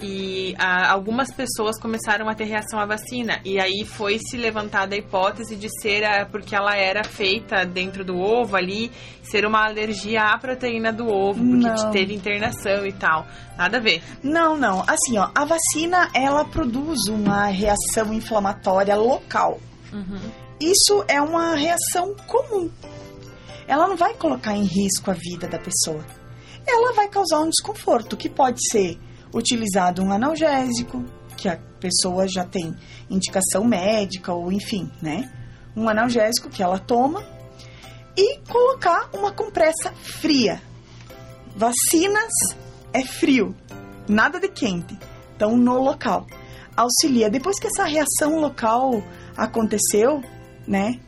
e 0.00 0.54
ah, 0.58 0.92
algumas 0.92 1.32
pessoas 1.32 1.78
começaram 1.80 2.28
a 2.28 2.34
ter 2.34 2.44
reação 2.44 2.78
à 2.78 2.86
vacina. 2.86 3.40
E 3.44 3.58
aí 3.58 3.84
foi 3.84 4.18
se 4.18 4.36
levantada 4.36 4.94
a 4.94 4.98
hipótese 4.98 5.56
de 5.56 5.68
ser 5.80 6.04
ah, 6.04 6.26
porque 6.30 6.54
ela 6.54 6.76
era 6.76 7.02
feita 7.02 7.64
dentro 7.64 8.04
do 8.04 8.16
ovo 8.16 8.56
ali, 8.56 8.92
ser 9.22 9.44
uma 9.44 9.64
alergia 9.64 10.22
à 10.22 10.38
proteína 10.38 10.92
do 10.92 11.08
ovo, 11.08 11.40
porque 11.44 11.68
Não. 11.68 11.90
teve 11.90 12.14
internação 12.14 12.86
e 12.86 12.92
tal. 12.92 13.26
Nada 13.56 13.78
a 13.78 13.80
ver. 13.80 14.02
Não, 14.22 14.56
não. 14.56 14.82
Assim, 14.86 15.18
ó, 15.18 15.30
a 15.34 15.44
vacina 15.44 16.10
ela 16.14 16.44
produz 16.44 17.06
uma 17.08 17.46
reação 17.46 18.12
inflamatória 18.12 18.94
local. 18.94 19.60
Isso 20.60 21.04
é 21.08 21.20
uma 21.20 21.54
reação 21.54 22.14
comum. 22.26 22.70
Ela 23.68 23.86
não 23.86 23.96
vai 23.96 24.14
colocar 24.14 24.56
em 24.56 24.64
risco 24.64 25.10
a 25.10 25.14
vida 25.14 25.46
da 25.46 25.58
pessoa. 25.58 26.04
Ela 26.66 26.94
vai 26.94 27.08
causar 27.08 27.40
um 27.40 27.50
desconforto, 27.50 28.16
que 28.16 28.28
pode 28.28 28.58
ser 28.70 28.98
utilizado 29.32 30.02
um 30.02 30.10
analgésico, 30.10 31.04
que 31.36 31.48
a 31.48 31.58
pessoa 31.78 32.26
já 32.26 32.44
tem 32.44 32.74
indicação 33.08 33.64
médica 33.64 34.32
ou 34.32 34.50
enfim, 34.50 34.90
né? 35.00 35.30
Um 35.76 35.88
analgésico 35.88 36.48
que 36.48 36.62
ela 36.62 36.78
toma 36.78 37.24
e 38.16 38.38
colocar 38.48 39.10
uma 39.12 39.30
compressa 39.30 39.92
fria. 39.92 40.60
Vacinas 41.54 42.32
é 42.92 43.04
frio, 43.04 43.54
nada 44.08 44.40
de 44.40 44.48
quente. 44.48 44.98
Então, 45.36 45.56
no 45.56 45.80
local. 45.80 46.26
Auxilia. 46.76 47.30
Depois 47.30 47.58
que 47.60 47.66
essa 47.66 47.84
reação 47.84 48.40
local 48.40 49.02
aconteceu, 49.36 50.22
né? 50.66 50.98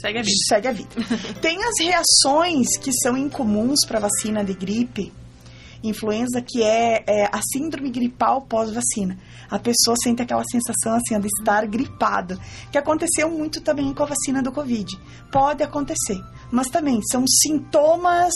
Segue 0.00 0.18
a 0.18 0.22
vida. 0.22 0.36
Segue 0.48 0.68
a 0.68 0.72
vida. 0.72 0.90
Tem 1.40 1.58
as 1.62 1.74
reações 1.78 2.76
que 2.78 2.92
são 2.92 3.16
incomuns 3.16 3.80
para 3.86 4.00
vacina 4.00 4.44
de 4.44 4.54
gripe. 4.54 5.12
influenza, 5.82 6.42
que 6.42 6.62
é, 6.62 7.02
é 7.06 7.24
a 7.24 7.40
síndrome 7.52 7.90
gripal 7.90 8.42
pós-vacina. 8.42 9.18
A 9.50 9.58
pessoa 9.58 9.96
sente 10.02 10.20
aquela 10.20 10.44
sensação 10.44 10.94
assim 10.94 11.18
de 11.18 11.26
estar 11.26 11.66
gripado, 11.66 12.38
que 12.70 12.76
aconteceu 12.76 13.30
muito 13.30 13.62
também 13.62 13.92
com 13.94 14.02
a 14.02 14.06
vacina 14.06 14.42
do 14.42 14.52
Covid. 14.52 14.98
Pode 15.32 15.62
acontecer, 15.62 16.20
mas 16.50 16.68
também 16.68 17.00
são 17.10 17.24
sintomas 17.26 18.32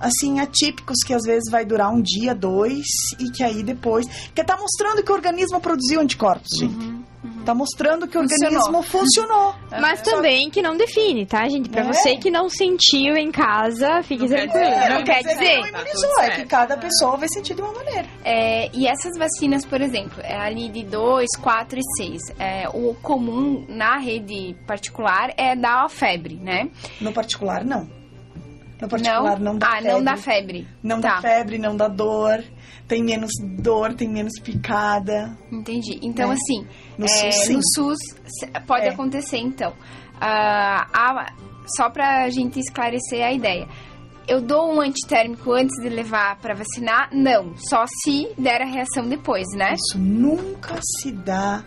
assim 0.00 0.40
atípicos 0.40 0.96
que 1.04 1.14
às 1.14 1.22
vezes 1.24 1.50
vai 1.50 1.64
durar 1.64 1.90
um 1.92 2.00
dia, 2.02 2.34
dois 2.34 2.84
e 3.18 3.30
que 3.30 3.42
aí 3.42 3.62
depois, 3.62 4.06
que 4.34 4.44
tá 4.44 4.56
mostrando 4.56 5.02
que 5.02 5.10
o 5.10 5.14
organismo 5.14 5.60
produziu 5.60 6.00
anticorpos, 6.00 6.48
gente. 6.58 7.06
Tá 7.44 7.54
mostrando 7.54 8.08
que 8.08 8.18
o 8.18 8.22
Funcionou. 8.22 8.58
organismo 8.58 8.82
funcionou. 8.82 9.54
Mas 9.80 10.00
também 10.02 10.50
que 10.50 10.60
não 10.60 10.76
define, 10.76 11.24
tá, 11.26 11.48
gente? 11.48 11.68
Pra 11.68 11.82
É. 11.82 11.92
você 11.92 12.16
que 12.16 12.28
não 12.28 12.48
sentiu 12.48 13.16
em 13.16 13.30
casa, 13.30 14.02
fique 14.02 14.22
Não 14.22 14.28
tranquilo. 14.28 14.64
não 14.64 14.98
né? 14.98 15.02
quer 15.04 15.20
é 15.20 15.22
dizer. 15.22 15.56
Não 15.56 15.62
Tá 15.62 15.68
imunizou, 15.68 16.10
tudo 16.10 16.20
é 16.22 16.30
que 16.30 16.44
cada 16.46 16.76
pessoa 16.76 17.16
vai 17.16 17.28
sentir 17.28 17.54
de 17.54 17.62
uma 17.62 17.72
maneira. 17.72 18.06
É, 18.24 18.68
e 18.72 18.86
essas 18.88 19.16
vacinas, 19.16 19.64
por 19.64 19.80
exemplo, 19.80 20.20
é 20.22 20.36
ali 20.36 20.68
de 20.68 20.82
2, 20.84 21.28
4 21.40 21.78
e 21.78 21.82
6. 21.96 22.20
É, 22.38 22.68
o 22.68 22.94
comum 23.00 23.64
na 23.68 23.96
rede 23.98 24.56
particular 24.66 25.32
é 25.36 25.54
dar 25.54 25.88
febre, 25.88 26.34
né? 26.34 26.68
No 27.00 27.12
particular, 27.12 27.64
não. 27.64 27.88
No 28.80 28.88
particular, 28.88 29.40
não, 29.40 29.56
dá 29.56 29.66
ah, 29.68 29.76
febre. 29.76 29.92
não 29.92 30.02
dá 30.04 30.16
febre. 30.16 30.68
Não 30.82 31.00
tá. 31.00 31.14
dá 31.16 31.20
febre, 31.22 31.58
não 31.58 31.76
dá 31.76 31.88
dor. 31.88 32.44
Tem 32.86 33.02
menos 33.02 33.30
dor, 33.58 33.94
tem 33.94 34.08
menos 34.08 34.38
picada. 34.38 35.36
Entendi. 35.50 35.98
Então, 36.02 36.30
É. 36.30 36.34
assim, 36.34 36.66
No 36.98 37.04
é, 37.06 37.08
SUS, 37.32 37.48
no 37.48 37.60
SUS 37.74 37.98
pode 38.66 38.86
É. 38.86 38.90
acontecer, 38.90 39.38
então. 39.38 39.72
Ah, 40.20 40.86
a- 40.92 41.32
só 41.76 41.88
pra 41.90 42.28
gente 42.30 42.60
esclarecer 42.60 43.24
a 43.24 43.32
ideia. 43.32 43.66
Eu 44.28 44.40
dou 44.42 44.72
um 44.74 44.80
antitérmico 44.80 45.52
antes 45.52 45.80
de 45.80 45.88
levar 45.88 46.36
pra 46.40 46.52
vacinar? 46.54 47.08
Não. 47.12 47.56
Só 47.56 47.84
se 48.02 48.28
der 48.36 48.60
a 48.62 48.66
reação 48.66 49.08
depois, 49.08 49.46
né? 49.56 49.74
Isso 49.74 49.98
nunca 49.98 50.78
se 51.00 51.12
dá 51.12 51.64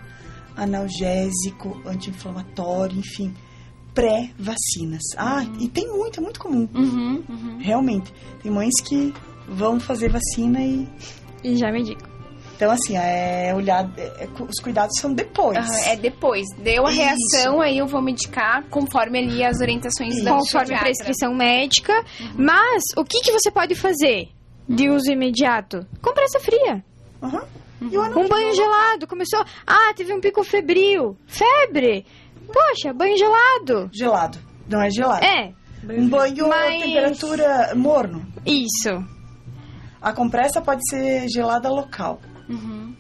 analgésico, 0.56 1.82
anti-inflamatório, 1.86 2.98
enfim, 3.00 3.34
pré-vacinas. 3.94 5.02
Ah, 5.18 5.44
e 5.60 5.68
tem 5.68 5.88
muito, 5.88 6.20
é 6.20 6.24
muito 6.24 6.40
comum. 6.40 6.68
Uhum, 6.74 7.24
uhum. 7.30 7.58
Realmente. 7.60 8.14
Tem 8.42 8.52
mães 8.52 8.74
que 8.86 9.14
vão 9.48 9.80
fazer 9.80 10.10
vacina 10.10 10.62
e. 10.62 10.88
E 11.44 11.56
já 11.56 11.72
me 11.72 11.84
digo. 11.84 12.02
Então, 12.56 12.72
assim, 12.72 12.98
é 12.98 13.54
olhar. 13.56 13.90
é- 13.98 14.26
é 14.26 14.30
os 14.44 14.60
cuidados 14.62 15.00
são 15.00 15.14
depois. 15.14 15.58
Aham, 15.58 15.80
é 15.86 15.96
depois. 15.96 16.46
Deu 16.62 16.86
a 16.86 16.92
Isso. 16.92 17.00
reação, 17.02 17.62
aí 17.62 17.78
eu 17.78 17.88
vou 17.88 18.02
medicar 18.02 18.64
conforme 18.70 19.20
ali 19.20 19.44
as 19.46 19.62
orientações 19.62 20.16
Isso. 20.16 20.26
da 20.26 20.32
Conforme 20.32 20.76
a 20.76 20.80
prescrição 20.80 21.34
médica. 21.34 21.94
Mas 22.38 22.84
o 22.98 23.06
que, 23.06 23.22
que 23.22 23.32
você 23.32 23.50
pode 23.50 23.76
fazer 23.76 24.28
de 24.68 24.90
uso 24.90 25.10
imediato? 25.10 25.86
Compressa 26.02 26.38
fria. 26.42 26.84
O 27.22 28.02
anel 28.02 28.20
Um 28.20 28.28
banho 28.28 28.54
gelado. 28.54 29.08
Começou. 29.08 29.40
Ah, 29.66 29.94
teve 29.96 30.14
um 30.14 30.20
pico 30.20 30.44
febril. 30.44 31.16
Febre. 31.28 32.06
Poxa, 32.52 32.94
banho 32.94 33.18
gelado. 33.18 33.90
gelado. 33.94 34.38
Não 34.68 34.82
é 34.82 34.90
gelado. 34.90 35.26
É, 35.26 35.54
Um 35.84 36.08
banho 36.10 36.48
Mas- 36.48 36.82
temperatura 36.84 37.74
morno. 37.76 38.26
isso. 38.46 39.04
A 40.02 40.14
compressa 40.14 40.62
pode 40.62 40.82
ser 40.90 41.28
gelada 41.30 41.70
local. 41.70 42.20
Uhum. 42.48 42.94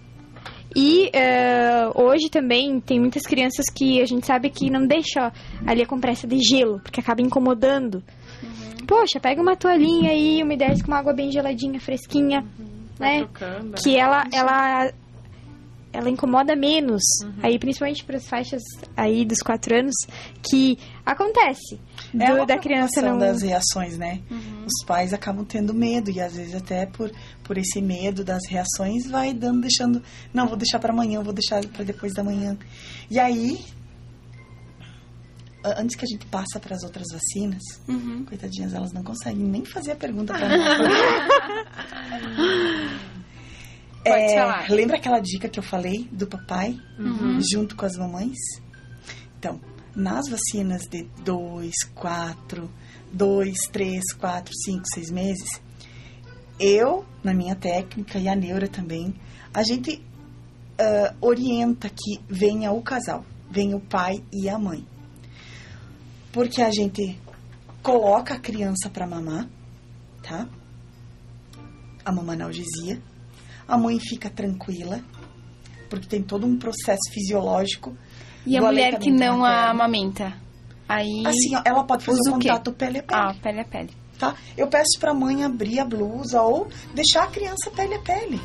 E 0.75 1.09
eh, 1.13 1.89
hoje 1.95 2.29
também 2.29 2.79
tem 2.79 2.99
muitas 2.99 3.23
crianças 3.23 3.65
que 3.73 4.01
a 4.01 4.05
gente 4.05 4.25
sabe 4.27 4.49
que 4.51 4.69
não 4.69 4.85
deixa 4.85 5.31
ali 5.65 5.81
a 5.81 5.85
compressa 5.87 6.27
de 6.27 6.39
gelo, 6.39 6.79
porque 6.81 6.99
acaba 6.99 7.21
incomodando. 7.21 8.03
Poxa, 8.87 9.19
pega 9.19 9.41
uma 9.41 9.55
toalhinha 9.55 10.11
aí, 10.11 10.43
umedece 10.43 10.83
com 10.83 10.89
uma 10.91 10.99
água 10.99 11.13
bem 11.13 11.31
geladinha, 11.31 11.79
fresquinha, 11.79 12.45
né? 12.99 13.19
Trocando. 13.19 13.77
Que 13.81 13.97
ela, 13.97 14.23
ela, 14.33 14.91
ela 15.91 16.07
incomoda 16.09 16.55
menos. 16.55 17.01
Aí, 17.41 17.57
principalmente 17.57 18.03
para 18.05 18.17
as 18.17 18.27
faixas 18.27 18.61
aí 18.95 19.25
dos 19.25 19.39
quatro 19.39 19.75
anos, 19.75 19.95
que 20.43 20.77
acontece 21.05 21.79
do- 22.13 22.21
É 22.23 22.33
uma 22.33 22.45
da 22.45 22.57
criança 22.59 23.01
não. 23.01 23.17
das 23.17 23.41
reações, 23.41 23.97
né? 23.97 24.21
Os 24.65 24.85
pais 24.85 25.13
acabam 25.13 25.43
tendo 25.45 25.73
medo 25.73 26.11
e 26.11 26.19
às 26.21 26.35
vezes 26.35 26.53
até 26.55 26.85
por, 26.85 27.11
por 27.43 27.57
esse 27.57 27.81
medo 27.81 28.23
das 28.23 28.41
reações 28.47 29.07
vai 29.09 29.33
dando, 29.33 29.61
deixando, 29.61 30.01
não, 30.33 30.47
vou 30.47 30.57
deixar 30.57 30.79
para 30.79 30.93
amanhã, 30.93 31.21
vou 31.23 31.33
deixar 31.33 31.65
para 31.67 31.83
depois 31.83 32.13
da 32.13 32.23
manhã. 32.23 32.55
E 33.09 33.19
aí, 33.19 33.59
antes 35.63 35.95
que 35.95 36.05
a 36.05 36.07
gente 36.07 36.25
passa 36.27 36.59
para 36.59 36.75
as 36.75 36.83
outras 36.83 37.07
vacinas, 37.11 37.61
Uhum. 37.87 38.23
coitadinhas, 38.25 38.73
elas 38.73 38.93
não 38.93 39.03
conseguem 39.03 39.43
nem 39.43 39.65
fazer 39.65 39.91
a 39.93 39.95
pergunta 39.95 40.33
para 40.33 40.47
nós. 40.47 40.59
Pode 44.03 44.33
falar. 44.33 44.69
lembra 44.69 44.97
aquela 44.97 45.19
dica 45.19 45.49
que 45.49 45.59
eu 45.59 45.63
falei 45.63 46.07
do 46.11 46.25
papai 46.27 46.79
Uhum. 46.97 47.39
junto 47.51 47.75
com 47.75 47.85
as 47.85 47.97
mamães? 47.97 48.37
Então, 49.37 49.59
nas 49.95 50.29
vacinas 50.29 50.83
de 50.83 51.03
2, 51.23 51.73
4, 51.95 52.69
2, 53.11 53.57
3, 53.71 54.13
4, 54.13 54.53
5, 54.65 54.83
6 54.93 55.11
meses, 55.11 55.49
eu, 56.59 57.05
na 57.23 57.33
minha 57.33 57.55
técnica 57.55 58.17
e 58.19 58.27
a 58.27 58.35
neura 58.35 58.67
também, 58.67 59.13
a 59.53 59.63
gente 59.63 60.03
ah, 60.79 61.13
orienta 61.19 61.89
que 61.89 62.19
venha 62.29 62.71
o 62.71 62.81
casal, 62.81 63.25
venha 63.51 63.75
o 63.75 63.81
pai 63.81 64.23
e 64.31 64.47
a 64.47 64.57
mãe. 64.57 64.85
Porque 66.31 66.61
a 66.61 66.71
gente 66.71 67.19
coloca 67.81 68.35
a 68.35 68.39
criança 68.39 68.89
para 68.89 69.07
mamar, 69.07 69.47
tá? 70.21 70.47
A 72.05 72.11
mamanalgesia. 72.11 73.01
A 73.69 73.77
mãe 73.77 73.99
fica 73.99 74.29
tranquila, 74.29 74.99
porque 75.89 76.07
tem 76.07 76.21
todo 76.23 76.45
um 76.45 76.57
processo 76.57 77.11
fisiológico. 77.13 77.95
E 78.45 78.57
a 78.57 78.61
mulher 78.61 78.97
que 78.97 79.11
não 79.11 79.39
materno. 79.39 79.69
amamenta? 79.71 80.33
Aí. 80.87 81.23
Assim, 81.25 81.55
ó, 81.55 81.61
ela 81.63 81.83
pode 81.83 82.03
fazer 82.03 82.29
o 82.29 82.33
contato 82.33 82.71
pele 82.73 82.97
a 82.99 83.03
pele, 83.03 83.21
Ah, 83.21 83.33
pele 83.41 83.59
a 83.59 83.65
pele. 83.65 83.91
tá? 84.17 84.33
Eu 84.57 84.67
peço 84.67 84.97
pra 84.99 85.13
mãe 85.13 85.43
abrir 85.43 85.79
a 85.79 85.85
blusa 85.85 86.41
ou 86.41 86.67
deixar 86.95 87.23
a 87.25 87.27
criança 87.27 87.69
pele 87.75 87.93
a 87.93 87.99
pele. 87.99 88.41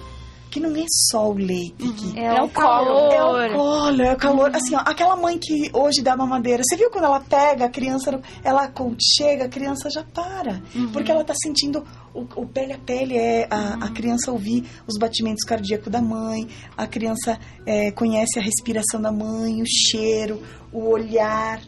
Que 0.55 0.61
não 0.61 0.71
é 0.77 0.85
só 1.11 1.31
o 1.31 1.35
leite 1.35 1.75
que... 1.95 2.17
É, 2.17 2.27
É 2.27 2.41
o 2.41 2.45
o 2.45 2.49
calor. 2.49 3.43
É 3.43 3.51
o 3.51 3.57
colo, 3.57 4.03
é 4.03 4.13
o 4.13 4.17
calor. 4.17 4.55
Assim, 4.55 4.77
ó, 4.77 4.83
aquela 4.85 5.17
mãe 5.17 5.37
que 5.37 5.69
hoje 5.73 6.01
dá 6.01 6.17
mamadeira, 6.17 6.63
você 6.63 6.77
viu 6.77 6.91
quando 6.91 7.07
ela 7.07 7.19
pega 7.19 7.65
a 7.65 7.69
criança, 7.69 8.21
ela 8.45 8.73
chega, 9.17 9.47
a 9.47 9.49
criança 9.49 9.91
já 9.91 10.05
para. 10.05 10.63
Porque 10.93 11.11
ela 11.11 11.25
tá 11.25 11.35
sentindo 11.35 11.85
o, 12.15 12.21
o 12.37 12.47
pele 12.47 12.73
a 12.73 12.79
pele, 12.79 13.19
é 13.19 13.49
a, 13.51 13.87
a 13.87 13.89
criança 13.91 14.31
ouvir 14.31 14.65
os 14.87 14.97
batimentos 14.97 15.43
cardíacos 15.43 15.91
da 15.91 16.01
mãe, 16.01 16.47
a 16.77 16.87
criança 16.87 17.37
é, 17.67 17.91
conhece 17.91 18.39
a 18.39 18.43
respiração 18.43 19.03
da 19.03 19.11
mãe, 19.11 19.61
o 19.61 19.67
cheiro, 19.67 20.41
o 20.73 20.89
olhar. 20.89 21.61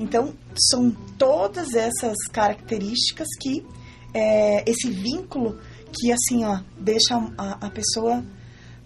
Então, 0.00 0.34
são 0.68 0.90
todas 1.16 1.74
essas 1.74 2.16
características 2.32 3.28
que, 3.40 3.64
é, 4.12 4.68
esse 4.68 4.90
vínculo 4.90 5.60
que, 5.92 6.10
assim, 6.10 6.44
ó, 6.44 6.60
deixa 6.78 7.16
a, 7.36 7.66
a 7.66 7.70
pessoa 7.70 8.24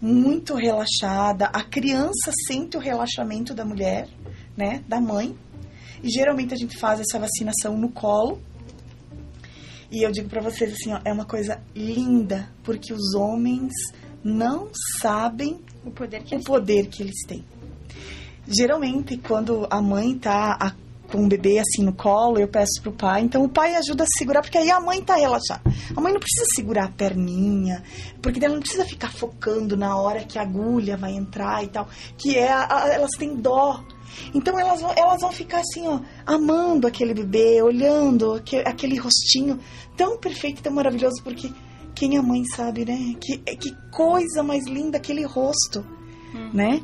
muito 0.00 0.54
relaxada. 0.54 1.46
A 1.46 1.62
criança 1.62 2.30
sente 2.46 2.76
o 2.76 2.80
relaxamento 2.80 3.54
da 3.54 3.64
mulher, 3.64 4.08
né, 4.56 4.82
da 4.88 5.00
mãe. 5.00 5.36
E 6.02 6.10
geralmente 6.10 6.52
a 6.52 6.56
gente 6.56 6.78
faz 6.78 7.00
essa 7.00 7.18
vacinação 7.18 7.76
no 7.78 7.88
colo. 7.88 8.40
E 9.90 10.04
eu 10.04 10.10
digo 10.10 10.28
pra 10.28 10.42
vocês 10.42 10.72
assim, 10.72 10.92
ó, 10.92 11.00
é 11.04 11.12
uma 11.12 11.24
coisa 11.24 11.62
linda, 11.74 12.50
porque 12.62 12.92
os 12.92 13.14
homens 13.14 13.72
não 14.22 14.68
sabem 15.00 15.60
O 15.84 15.90
poder 15.92 16.24
que 16.24 16.34
o 16.34 16.42
poder 16.42 16.88
que 16.88 17.02
eles 17.02 17.24
têm. 17.28 17.44
Geralmente, 18.46 19.16
quando 19.16 19.66
a 19.70 19.80
mãe 19.80 20.18
tá 20.18 20.56
com 21.10 21.24
o 21.24 21.28
bebê 21.28 21.58
assim 21.58 21.84
no 21.84 21.92
colo, 21.92 22.38
eu 22.38 22.48
peço 22.48 22.80
pro 22.82 22.92
pai, 22.92 23.22
então 23.22 23.44
o 23.44 23.48
pai 23.48 23.74
ajuda 23.76 24.04
a 24.04 24.06
segurar, 24.18 24.42
porque 24.42 24.58
aí 24.58 24.70
a 24.70 24.80
mãe 24.80 25.00
tá 25.02 25.14
relaxada. 25.16 25.62
A 25.96 26.00
mãe 26.00 26.12
não 26.12 26.20
precisa 26.20 26.44
segurar 26.54 26.84
a 26.86 26.90
perninha, 26.90 27.82
porque 28.20 28.44
ela 28.44 28.54
não 28.54 28.60
precisa 28.60 28.84
ficar 28.84 29.12
focando 29.12 29.76
na 29.76 29.96
hora 29.96 30.24
que 30.24 30.38
a 30.38 30.42
agulha 30.42 30.96
vai 30.96 31.12
entrar 31.12 31.62
e 31.64 31.68
tal, 31.68 31.88
que 32.16 32.36
é 32.36 32.50
a- 32.50 32.66
a- 32.84 32.88
elas 32.94 33.12
têm 33.12 33.36
dó. 33.36 33.82
Então 34.34 34.58
elas 34.58 34.80
vão, 34.80 34.92
elas 34.96 35.20
vão 35.20 35.30
ficar 35.32 35.58
assim, 35.60 35.86
ó, 35.86 36.00
amando 36.24 36.86
aquele 36.86 37.12
bebê, 37.14 37.60
olhando 37.62 38.34
aque- 38.34 38.62
aquele 38.66 38.96
rostinho 38.98 39.58
tão 39.96 40.18
perfeito, 40.18 40.62
tão 40.62 40.72
maravilhoso, 40.72 41.22
porque 41.22 41.50
quem 41.94 42.16
é 42.16 42.22
mãe 42.22 42.44
sabe, 42.54 42.84
né? 42.84 43.14
Que, 43.20 43.38
que 43.56 43.70
coisa 43.90 44.42
mais 44.42 44.64
linda 44.66 44.96
aquele 44.98 45.24
rosto, 45.24 45.84
né? 46.52 46.80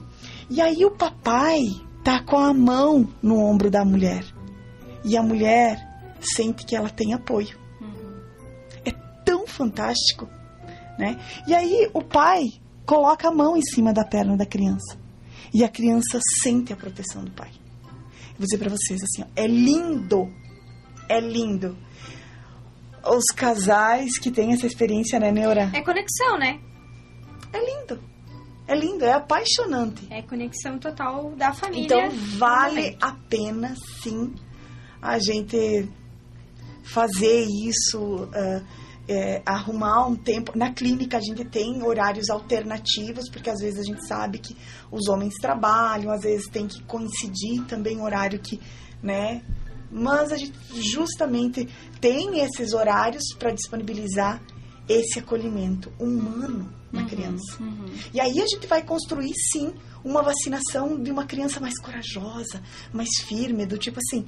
E 0.51 0.61
aí 0.61 0.85
o 0.85 0.91
papai 0.91 1.61
tá 2.05 2.23
com 2.23 2.39
a 2.39 2.53
mão 2.53 3.09
no 3.23 3.39
ombro 3.39 3.71
da 3.71 3.85
mulher. 3.85 4.25
E 5.05 5.17
a 5.17 5.23
mulher 5.23 5.79
sente 6.21 6.65
que 6.65 6.77
ela 6.77 6.91
tem 6.91 7.13
apoio. 7.15 7.59
É 8.85 8.91
tão 9.25 9.47
fantástico, 9.47 10.29
né? 10.99 11.21
E 11.47 11.55
aí 11.55 11.91
o 11.93 12.03
pai 12.03 12.53
coloca 12.87 13.29
a 13.29 13.33
mão 13.33 13.57
em 13.57 13.63
cima 13.63 13.93
da 13.93 14.05
perna 14.05 14.37
da 14.37 14.47
criança. 14.47 14.99
E 15.53 15.65
a 15.65 15.69
criança 15.69 16.19
sente 16.43 16.73
a 16.73 16.77
proteção 16.77 17.25
do 17.25 17.31
pai. 17.31 17.51
Eu 17.53 18.39
vou 18.39 18.47
dizer 18.47 18.59
pra 18.59 18.71
vocês 18.71 19.01
assim, 19.03 19.23
ó, 19.23 19.27
é 19.37 19.47
lindo. 19.47 20.33
É 21.09 21.21
lindo. 21.21 21.77
os 23.05 23.27
casais 23.35 24.19
que 24.19 24.31
têm 24.31 24.53
essa 24.53 24.67
experiência, 24.67 25.19
né, 25.19 25.31
Neura? 25.31 25.71
É 25.75 25.83
conexão, 25.83 26.39
né? 26.39 26.61
É 27.53 27.59
lindo. 27.59 28.12
É 28.73 28.75
lindo, 28.75 29.05
é 29.05 29.13
apaixonante. 29.13 30.07
É 30.11 30.23
conexão 30.23 30.79
total 30.79 31.33
da 31.33 31.53
família. 31.53 31.85
Então 31.85 32.11
vale 32.39 32.97
a 33.01 33.13
pena, 33.13 33.75
sim, 34.03 34.33
a 35.01 35.19
gente 35.19 35.87
fazer 36.83 37.45
isso, 37.45 38.29
ah, 38.35 38.63
é, 39.07 39.43
arrumar 39.45 40.07
um 40.07 40.17
tempo. 40.17 40.57
Na 40.57 40.73
clínica 40.73 41.19
a 41.19 41.21
gente 41.21 41.45
tem 41.45 41.83
horários 41.83 42.31
alternativos, 42.31 43.29
porque 43.29 43.51
às 43.51 43.61
vezes 43.61 43.81
a 43.81 43.83
gente 43.83 44.07
sabe 44.07 44.39
que 44.39 44.57
os 44.91 45.07
homens 45.09 45.35
trabalham, 45.35 46.11
às 46.11 46.23
vezes 46.23 46.49
tem 46.49 46.67
que 46.67 46.83
coincidir 46.85 47.65
também 47.67 47.99
o 47.99 48.05
horário 48.05 48.39
que, 48.39 48.59
né? 49.03 49.43
Mas 49.91 50.33
a 50.33 50.39
gente 50.39 50.55
justamente 50.81 51.69
tem 52.01 52.41
esses 52.41 52.73
horários 52.73 53.25
para 53.39 53.51
disponibilizar 53.51 54.41
esse 54.89 55.19
acolhimento 55.19 55.93
humano 55.99 56.73
na 56.91 57.05
criança. 57.07 57.57
E 58.13 58.21
aí 58.21 58.39
a 58.41 58.47
gente 58.47 58.67
vai 58.67 58.83
construir 58.83 59.33
sim 59.51 59.73
uma 60.05 60.23
vacinação 60.23 61.01
de 61.01 61.11
uma 61.11 61.25
criança 61.25 61.59
mais 61.61 61.79
corajosa, 61.81 62.61
mais 62.93 63.09
firme, 63.27 63.65
do 63.65 63.79
tipo 63.79 63.99
assim, 63.99 64.27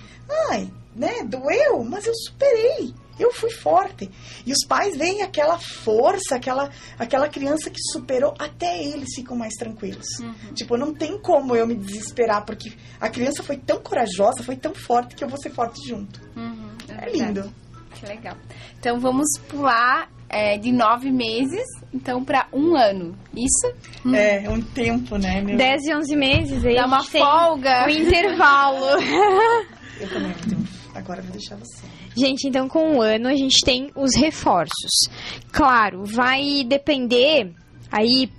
ai, 0.48 0.72
né, 0.94 1.22
doeu, 1.24 1.84
mas 1.84 2.06
eu 2.06 2.14
superei. 2.14 2.94
Eu 3.18 3.32
fui 3.32 3.50
forte. 3.50 4.10
E 4.44 4.52
os 4.52 4.66
pais 4.66 4.96
veem 4.96 5.22
aquela 5.22 5.56
força, 5.58 6.34
aquela, 6.36 6.70
aquela 6.98 7.28
criança 7.28 7.70
que 7.70 7.80
superou, 7.92 8.34
até 8.38 8.82
eles 8.82 9.14
ficam 9.14 9.36
mais 9.36 9.52
tranquilos. 9.54 10.06
Tipo, 10.54 10.76
não 10.76 10.92
tem 10.92 11.16
como 11.20 11.54
eu 11.54 11.64
me 11.66 11.76
desesperar, 11.76 12.44
porque 12.44 12.72
a 13.00 13.08
criança 13.08 13.42
foi 13.42 13.56
tão 13.56 13.80
corajosa, 13.80 14.42
foi 14.42 14.56
tão 14.56 14.74
forte, 14.74 15.14
que 15.14 15.22
eu 15.22 15.28
vou 15.28 15.38
ser 15.40 15.50
forte 15.50 15.86
junto. 15.86 16.20
Uhum, 16.36 16.70
É 16.88 16.94
verdade. 16.94 17.18
lindo. 17.18 17.54
Que 17.94 18.06
legal. 18.06 18.36
Então 18.80 18.98
vamos 18.98 19.28
pular 19.48 20.10
é, 20.34 20.58
de 20.58 20.72
nove 20.72 21.10
meses, 21.12 21.64
então, 21.92 22.24
para 22.24 22.48
um 22.52 22.76
ano. 22.76 23.16
Isso? 23.34 24.14
É, 24.14 24.48
um 24.50 24.60
tempo, 24.60 25.16
né, 25.16 25.40
meu? 25.40 25.56
10 25.56 25.82
e 25.86 25.94
11 25.94 26.16
meses 26.16 26.64
aí. 26.64 26.74
Dá 26.74 26.86
uma 26.86 27.04
folga. 27.04 27.86
O 27.86 27.90
intervalo. 27.90 28.84
Eu 30.00 30.08
também 30.08 30.32
um- 30.58 30.64
Agora 30.94 31.18
eu 31.20 31.24
vou 31.24 31.32
deixar 31.32 31.56
você. 31.56 31.84
Gente, 32.16 32.46
então 32.48 32.68
com 32.68 32.96
um 32.96 33.02
ano 33.02 33.26
a 33.28 33.34
gente 33.34 33.64
tem 33.64 33.90
os 33.96 34.14
reforços. 34.14 35.08
Claro, 35.50 36.04
vai 36.04 36.62
depender 36.64 37.52
aí 37.90 38.30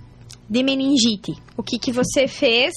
de 0.48 0.62
meningite. 0.62 1.34
O 1.56 1.62
que, 1.62 1.78
que 1.78 1.92
você 1.92 2.26
fez 2.26 2.72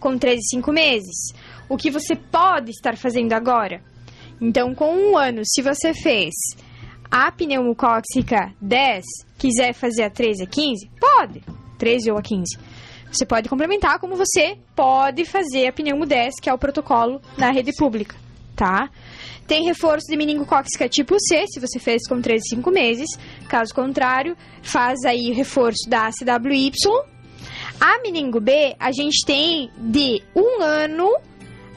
com 0.00 0.18
3 0.18 0.40
e 0.40 0.56
5 0.56 0.72
meses. 0.72 1.32
O 1.68 1.76
que 1.76 1.88
você 1.88 2.16
pode 2.16 2.70
estar 2.72 2.96
fazendo 2.96 3.32
agora. 3.32 3.80
Então, 4.40 4.74
com 4.74 4.92
um 4.92 5.16
ano, 5.16 5.42
se 5.44 5.62
você 5.62 5.94
fez 5.94 6.32
a 7.12 7.30
pneumocóxica 7.30 8.54
10, 8.58 9.04
quiser 9.36 9.74
fazer 9.74 10.04
a 10.04 10.10
13 10.10 10.44
a 10.44 10.46
15, 10.46 10.90
pode. 10.98 11.42
13 11.76 12.10
ou 12.10 12.16
a 12.16 12.22
15. 12.22 12.58
Você 13.12 13.26
pode 13.26 13.50
complementar 13.50 13.98
como 13.98 14.16
você 14.16 14.56
pode 14.74 15.26
fazer 15.26 15.66
a 15.66 15.72
pneumo 15.74 16.06
10, 16.06 16.36
que 16.40 16.48
é 16.48 16.54
o 16.54 16.56
protocolo 16.56 17.20
na 17.36 17.50
rede 17.50 17.70
pública, 17.76 18.16
tá? 18.56 18.88
Tem 19.46 19.66
reforço 19.66 20.06
de 20.08 20.16
meningocócica 20.16 20.88
tipo 20.88 21.14
C, 21.20 21.44
se 21.48 21.60
você 21.60 21.78
fez 21.78 22.08
com 22.08 22.22
3 22.22 22.40
e 22.46 22.56
5 22.56 22.70
meses. 22.70 23.10
Caso 23.46 23.74
contrário, 23.74 24.34
faz 24.62 25.04
aí 25.04 25.30
o 25.30 25.34
reforço 25.34 25.90
da 25.90 26.06
ACWY. 26.06 26.72
A 27.78 28.00
meningo 28.00 28.40
B, 28.40 28.74
a 28.80 28.90
gente 28.90 29.26
tem 29.26 29.68
de 29.76 30.22
um 30.34 30.62
ano 30.62 31.14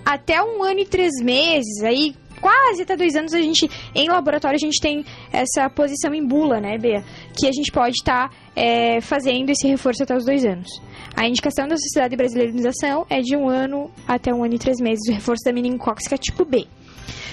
até 0.06 0.42
um 0.42 0.64
ano 0.64 0.80
e 0.80 0.86
três 0.86 1.12
meses, 1.22 1.84
aí 1.84 2.16
quase 2.42 2.84
até 2.84 2.96
dois 2.96 3.16
anos 3.16 3.34
a 3.34 3.42
gente, 3.42 3.70
em 3.94 4.10
laboratório, 4.10 4.56
a 4.56 4.60
gente 4.66 4.80
tem 4.82 5.06
essa 5.32 5.70
posição 5.70 6.14
em 6.14 6.26
bula, 6.26 6.60
né, 6.60 6.78
Bea? 6.78 7.04
Que 7.38 7.48
a 7.48 7.52
gente 7.52 7.72
pode 7.72 7.96
estar 7.96 8.30
é, 8.56 9.02
fazendo 9.02 9.50
esse 9.50 9.68
reforço 9.68 10.04
até 10.04 10.16
os 10.16 10.26
dois 10.26 10.46
anos. 10.46 10.68
A 11.16 11.28
indicação 11.28 11.68
da 11.68 11.78
Sociedade 11.78 12.16
Brasileira 12.16 12.52
de 12.52 12.58
Imunização 12.58 13.06
é 13.10 13.22
de 13.22 13.36
um 13.36 13.48
ano 13.48 13.90
até 14.08 14.34
um 14.34 14.44
ano 14.44 14.56
e 14.56 14.60
três 14.60 14.78
meses, 14.80 15.08
o 15.10 15.14
reforço 15.14 15.44
da 15.46 15.54
meningocócica 15.54 16.18
tipo 16.18 16.44
B. 16.46 16.68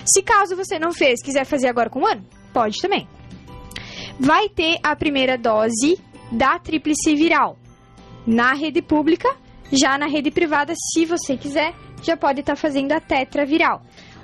Se 0.05 0.23
caso 0.23 0.57
você 0.57 0.79
não 0.79 0.93
fez, 0.93 1.23
quiser 1.23 1.45
fazer 1.45 1.69
agora 1.69 1.91
com 1.91 2.01
um 2.01 2.07
ano, 2.07 2.24
pode 2.53 2.79
também. 2.81 3.07
Vai 4.19 4.49
ter 4.49 4.79
a 4.83 4.95
primeira 4.95 5.37
dose 5.37 5.99
da 6.31 6.59
tríplice 6.59 7.15
viral 7.15 7.57
na 8.27 8.55
rede 8.55 8.81
pública, 8.81 9.29
já 9.73 9.97
na 9.99 10.07
rede 10.07 10.31
privada, 10.31 10.74
se 10.77 11.05
você 11.05 11.37
quiser, 11.37 11.74
já 12.03 12.16
pode 12.16 12.41
estar 12.41 12.57
fazendo 12.57 12.93
a 12.93 13.01
tetraviral. 13.01 13.83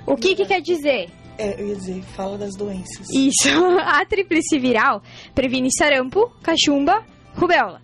O 0.09 0.15
que, 0.15 0.35
que 0.35 0.45
quer 0.45 0.59
dizer? 0.59 1.07
É, 1.37 1.61
eu 1.61 1.67
ia 1.67 1.75
dizer, 1.75 2.01
fala 2.15 2.35
das 2.35 2.55
doenças. 2.55 3.07
Isso, 3.11 3.49
a 3.85 4.03
tríplice 4.05 4.57
viral 4.57 5.03
previne 5.35 5.69
sarampo, 5.71 6.31
cachumba, 6.41 7.05
rubéola. 7.35 7.79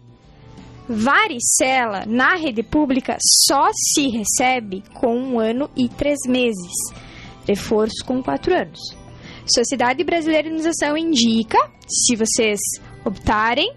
Varicela, 0.90 2.04
na 2.08 2.36
rede 2.36 2.64
pública, 2.64 3.18
só 3.48 3.70
se 3.74 4.08
recebe 4.10 4.84
com 4.94 5.16
um 5.16 5.40
ano 5.40 5.70
e 5.76 5.88
três 5.88 6.18
meses. 6.28 6.74
Reforço 7.48 8.04
com 8.06 8.24
quatro 8.24 8.54
anos. 8.54 8.80
Sociedade 9.46 10.04
Brasileira 10.04 10.44
de 10.44 10.50
Imunização 10.50 10.98
indica, 10.98 11.60
se 11.88 12.16
vocês 12.16 12.60
optarem, 13.06 13.72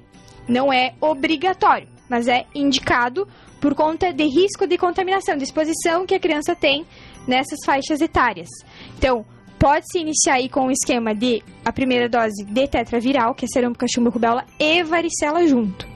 não 0.49 0.73
é 0.73 0.95
obrigatório, 1.03 1.89
mas 2.09 2.27
é 2.27 2.47
indicado 2.55 3.29
por 3.61 3.75
conta 3.75 4.11
de 4.13 4.25
risco 4.25 4.67
de 4.67 4.79
contaminação, 4.79 5.37
de 5.37 5.45
exposição 5.45 6.07
que 6.07 6.15
a 6.15 6.21
criança 6.21 6.55
tem 6.57 6.87
nessas 7.29 7.59
faixas 7.65 8.01
etárias. 8.01 8.49
Então, 8.97 9.25
pode-se 9.59 9.99
iniciar 9.99 10.35
aí 10.35 10.49
com 10.49 10.67
o 10.67 10.71
esquema 10.71 11.15
de 11.15 11.43
a 11.65 11.73
primeira 11.73 12.09
dose 12.09 12.45
de 12.45 12.67
tetraviral, 12.67 13.35
que 13.35 13.45
é 13.45 13.49
sarampo, 13.49 13.79
cachumba, 13.79 14.11
rubéola 14.11 14.45
e 14.59 14.83
varicela 14.83 15.47
junto. 15.47 15.87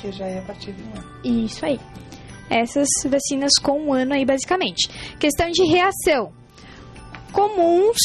Que 0.00 0.10
já 0.10 0.26
é 0.26 0.38
a 0.38 0.42
partir 0.42 0.72
de 0.72 0.82
um 0.82 0.92
ano. 0.98 1.44
Isso 1.44 1.64
aí. 1.64 1.78
Essas 2.48 2.88
vacinas 3.04 3.52
com 3.62 3.80
um 3.80 3.92
ano 3.92 4.14
aí, 4.14 4.24
basicamente. 4.24 4.88
Questão 5.18 5.50
de 5.50 5.64
reação. 5.64 6.32
Comuns, 7.32 7.98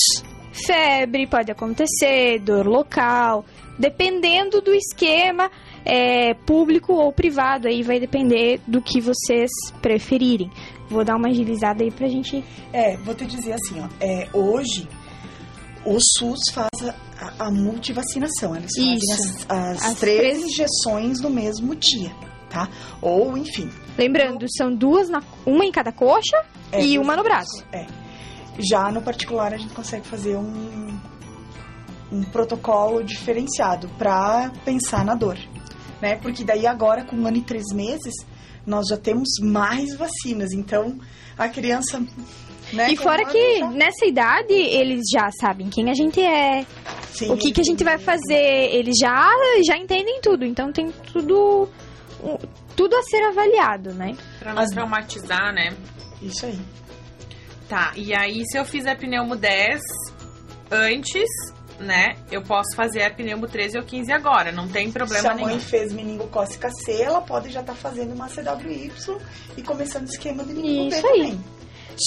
febre 0.52 1.28
pode 1.28 1.52
acontecer, 1.52 2.40
dor 2.40 2.68
local, 2.68 3.46
dependendo 3.78 4.62
do 4.62 4.74
esquema 4.74 5.50
é, 5.86 6.34
público 6.34 6.94
ou 6.94 7.12
privado, 7.12 7.68
aí 7.68 7.82
vai 7.84 8.00
depender 8.00 8.60
do 8.68 8.82
que 8.82 9.00
vocês 9.00 9.50
preferirem. 9.82 10.50
Vou 10.92 11.04
dar 11.06 11.16
uma 11.16 11.30
agilizada 11.30 11.84
aí 11.84 11.90
pra 11.90 12.08
gente. 12.08 12.44
É, 12.74 12.98
vou 12.98 13.16
te 13.16 13.26
dizer 13.26 13.54
assim, 13.54 13.80
ó. 13.80 13.88
É, 14.00 14.28
hoje, 14.34 14.88
o 15.86 15.98
SUS 16.00 16.40
faz 16.54 16.70
a, 17.20 17.46
a 17.46 17.50
multivacinação. 17.52 18.56
Eles 18.56 18.72
fazem 18.76 18.96
Isso. 18.98 19.46
as, 19.48 19.78
as 19.78 19.86
As 19.86 20.00
três 20.00 20.20
três- 20.20 20.44
injeções 20.44 21.22
no 21.22 21.30
mesmo 21.30 21.74
dia, 21.76 22.12
tá? 22.50 22.68
Ou, 23.02 23.38
enfim. 23.38 23.70
Lembrando, 23.98 24.46
são 24.58 24.74
duas, 24.76 25.10
na, 25.10 25.24
uma 25.46 25.64
em 25.66 25.72
cada 25.72 25.92
coxa 25.92 26.38
é, 26.72 26.84
e 26.84 27.00
uma 27.00 27.16
no 27.16 27.24
braço. 27.24 27.64
É. 27.72 27.88
Já 28.60 28.92
no 28.92 29.02
particular, 29.02 29.54
a 29.54 29.58
gente 29.58 29.74
consegue 29.74 30.06
fazer 30.06 30.36
um, 30.36 30.98
um 32.12 32.22
protocolo 32.24 33.02
diferenciado 33.04 33.88
para 33.98 34.52
pensar 34.66 35.06
na 35.06 35.16
dor, 35.16 35.38
né? 36.02 36.18
Porque 36.18 36.44
daí 36.44 36.68
agora, 36.68 37.06
com 37.06 37.16
um 37.16 37.26
ano 37.26 37.38
e 37.38 37.42
três 37.42 37.64
meses, 37.74 38.14
nós 38.66 38.88
já 38.90 38.98
temos 38.98 39.30
mais 39.42 39.96
vacinas. 39.96 40.52
Então, 40.54 40.98
a 41.38 41.48
criança... 41.50 42.02
Né, 42.74 42.92
E 42.92 42.96
fora 42.96 43.26
que 43.26 43.60
já- 43.60 43.70
nessa 43.72 44.06
idade 44.06 44.54
eles 44.54 45.02
já 45.12 45.30
sabem 45.42 45.68
quem 45.70 45.90
a 45.90 45.94
gente 45.94 46.22
é, 46.22 46.66
Sim, 47.12 47.32
o 47.34 47.36
que, 47.38 47.52
que 47.52 47.60
a 47.60 47.64
gente 47.66 47.84
vai 47.84 47.98
fazer, 47.98 48.34
eles 48.74 48.96
já, 48.98 49.30
já 49.66 49.76
entendem 49.78 50.22
tudo, 50.22 50.46
então 50.46 50.72
tem 50.72 50.90
tudo 51.12 51.68
um, 52.24 52.38
tudo 52.74 52.96
a 52.96 53.02
ser 53.04 53.24
avaliado, 53.24 53.92
né? 53.94 54.16
Pra 54.40 54.54
não 54.54 54.62
As- 54.62 54.70
traumatizar, 54.70 55.52
né? 55.54 55.76
Isso 56.22 56.46
aí. 56.46 56.58
Tá, 57.68 57.92
e 57.98 58.14
aí 58.14 58.42
se 58.46 58.58
eu 58.58 58.64
fizer 58.64 58.96
pneumo 58.98 59.36
10 59.36 59.82
antes, 60.72 61.28
né? 61.82 62.16
Eu 62.32 62.42
posso 62.42 62.76
fazer 62.76 63.04
a 63.04 63.10
pneumo 63.12 63.48
13 63.48 63.78
ou 63.78 63.84
15 63.84 64.12
agora, 64.12 64.52
não 64.52 64.68
tem 64.68 64.88
Se 64.88 64.94
problema 64.94 65.32
a 65.32 65.36
mãe 65.36 65.46
nenhum. 65.48 65.60
fez 65.60 65.92
meningocócica 65.94 66.70
C, 66.72 67.02
ela 67.02 67.22
pode 67.22 67.50
já 67.50 67.62
estar 67.62 67.76
fazendo 67.76 68.14
uma 68.14 68.28
CWY 68.28 68.92
e 69.58 69.62
começando 69.62 70.04
o 70.08 70.12
esquema 70.12 70.44
de 70.44 70.54
meningo 70.54 70.90
B 70.90 70.96
Isso 70.98 71.08
aí. 71.08 71.20
também. 71.20 71.44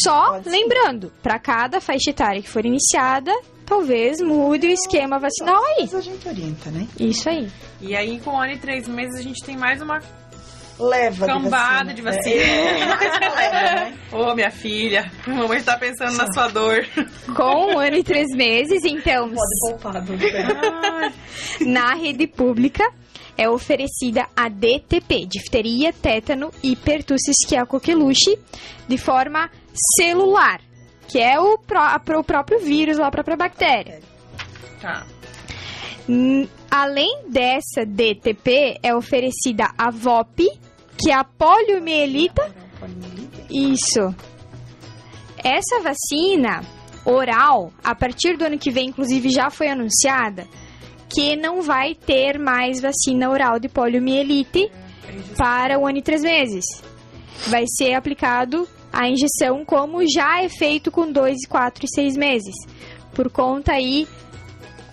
Só 0.03 0.31
Pode 0.33 0.49
lembrando, 0.49 1.13
para 1.23 1.39
cada 1.39 1.81
faixa 1.81 2.11
etária 2.11 2.41
que 2.43 2.49
for 2.49 2.65
iniciada, 2.65 3.31
talvez 3.67 4.19
mude 4.21 4.67
o 4.67 4.71
esquema 4.71 5.19
vacinal 5.19 5.63
aí. 5.63 5.83
Mas 5.83 5.95
a 5.95 6.01
gente 6.01 6.27
orienta, 6.27 6.71
né? 6.71 6.89
Isso 6.99 7.29
aí. 7.29 7.51
E 7.81 7.95
aí 7.95 8.19
com 8.21 8.31
um 8.31 8.41
ano 8.41 8.53
e 8.55 8.59
três 8.59 8.89
meses 8.89 9.21
a 9.21 9.23
gente 9.23 9.45
tem 9.45 9.57
mais 9.57 9.83
uma 9.83 10.01
Leva 10.79 11.27
cambada 11.27 11.91
de 11.91 11.95
de 11.97 12.03
vacina. 12.03 12.35
vacina. 12.35 12.43
É, 12.43 12.87
mais 12.87 13.17
uma 13.17 13.35
leva, 13.35 13.53
né? 13.75 13.99
Ô, 14.13 14.35
minha 14.35 14.51
filha, 14.51 15.11
a 15.27 15.31
mamãe 15.31 15.63
tá 15.63 15.77
pensando 15.77 16.17
na 16.17 16.33
sua 16.33 16.49
dor. 16.49 16.85
Com 17.37 17.73
um 17.75 17.79
ano 17.79 17.97
e 17.97 18.03
três 18.03 18.27
meses, 18.35 18.85
então, 18.85 19.29
Pode 19.31 19.61
poupar, 19.81 20.03
doutora. 20.03 21.13
na 21.61 21.95
rede 21.95 22.27
pública 22.27 22.85
é 23.37 23.49
oferecida 23.49 24.27
a 24.37 24.49
DTP, 24.49 25.27
difteria, 25.27 25.93
tétano 25.93 26.51
e 26.63 26.75
pertussis, 26.77 27.37
que 27.49 27.55
é 27.57 27.61
a 27.61 27.67
coqueluche, 27.67 28.37
de 28.89 28.99
forma 28.99 29.51
celular, 29.97 30.61
que 31.09 31.19
é 31.21 31.39
o, 31.39 31.57
pró- 31.59 31.81
a- 31.81 32.01
o 32.19 32.25
próprio 32.25 32.59
vírus, 32.61 32.97
lá, 32.99 33.09
a 33.09 33.11
própria 33.13 33.37
bactéria. 33.37 34.01
Tá. 34.81 35.05
Além 36.71 37.23
dessa 37.29 37.85
DTP, 37.87 38.79
é 38.83 38.95
oferecida 38.95 39.71
a 39.79 39.91
VOP, 39.91 40.49
que 41.05 41.11
é 41.11 41.15
a 41.15 41.23
poliomielita. 41.23 42.51
Isso. 43.51 44.15
Essa 45.37 45.81
vacina 45.83 46.63
oral, 47.05 47.71
a 47.85 47.95
partir 47.95 48.39
do 48.39 48.47
ano 48.47 48.59
que 48.59 48.71
vem, 48.71 48.89
inclusive 48.89 49.29
já 49.29 49.51
foi 49.51 49.69
anunciada, 49.69 50.47
que 51.11 51.37
não 51.37 51.61
vai 51.61 51.95
ter 51.95 52.39
mais 52.39 52.81
vacina 52.81 53.29
oral 53.29 53.61
de 53.61 53.69
poliomielite 53.69 54.73
para 55.37 55.79
o 55.79 55.87
ano 55.87 55.99
e 55.99 56.03
três 56.03 56.23
meses. 56.23 56.65
Vai 57.49 57.65
ser 57.67 57.93
aplicado 57.93 58.67
a 58.91 59.07
injeção 59.07 59.63
como 59.63 60.09
já 60.11 60.43
é 60.43 60.49
feito 60.49 60.91
com 60.91 61.13
dois, 61.13 61.47
quatro 61.47 61.85
e 61.85 61.89
seis 61.95 62.17
meses. 62.17 62.55
Por 63.13 63.31
conta 63.31 63.73
aí 63.73 64.09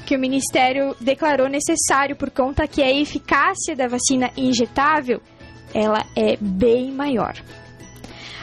que 0.05 0.17
o 0.17 0.19
Ministério 0.19 0.93
declarou 0.99 1.47
necessário, 1.47 2.17
por 2.17 2.31
conta 2.31 2.67
que 2.67 2.83
a 2.83 2.91
eficácia 2.91 3.77
da 3.77 3.87
vacina 3.87 4.29
injetável, 4.35 5.21
ela 5.73 6.05
é 6.15 6.37
bem 6.39 6.91
maior. 6.91 7.33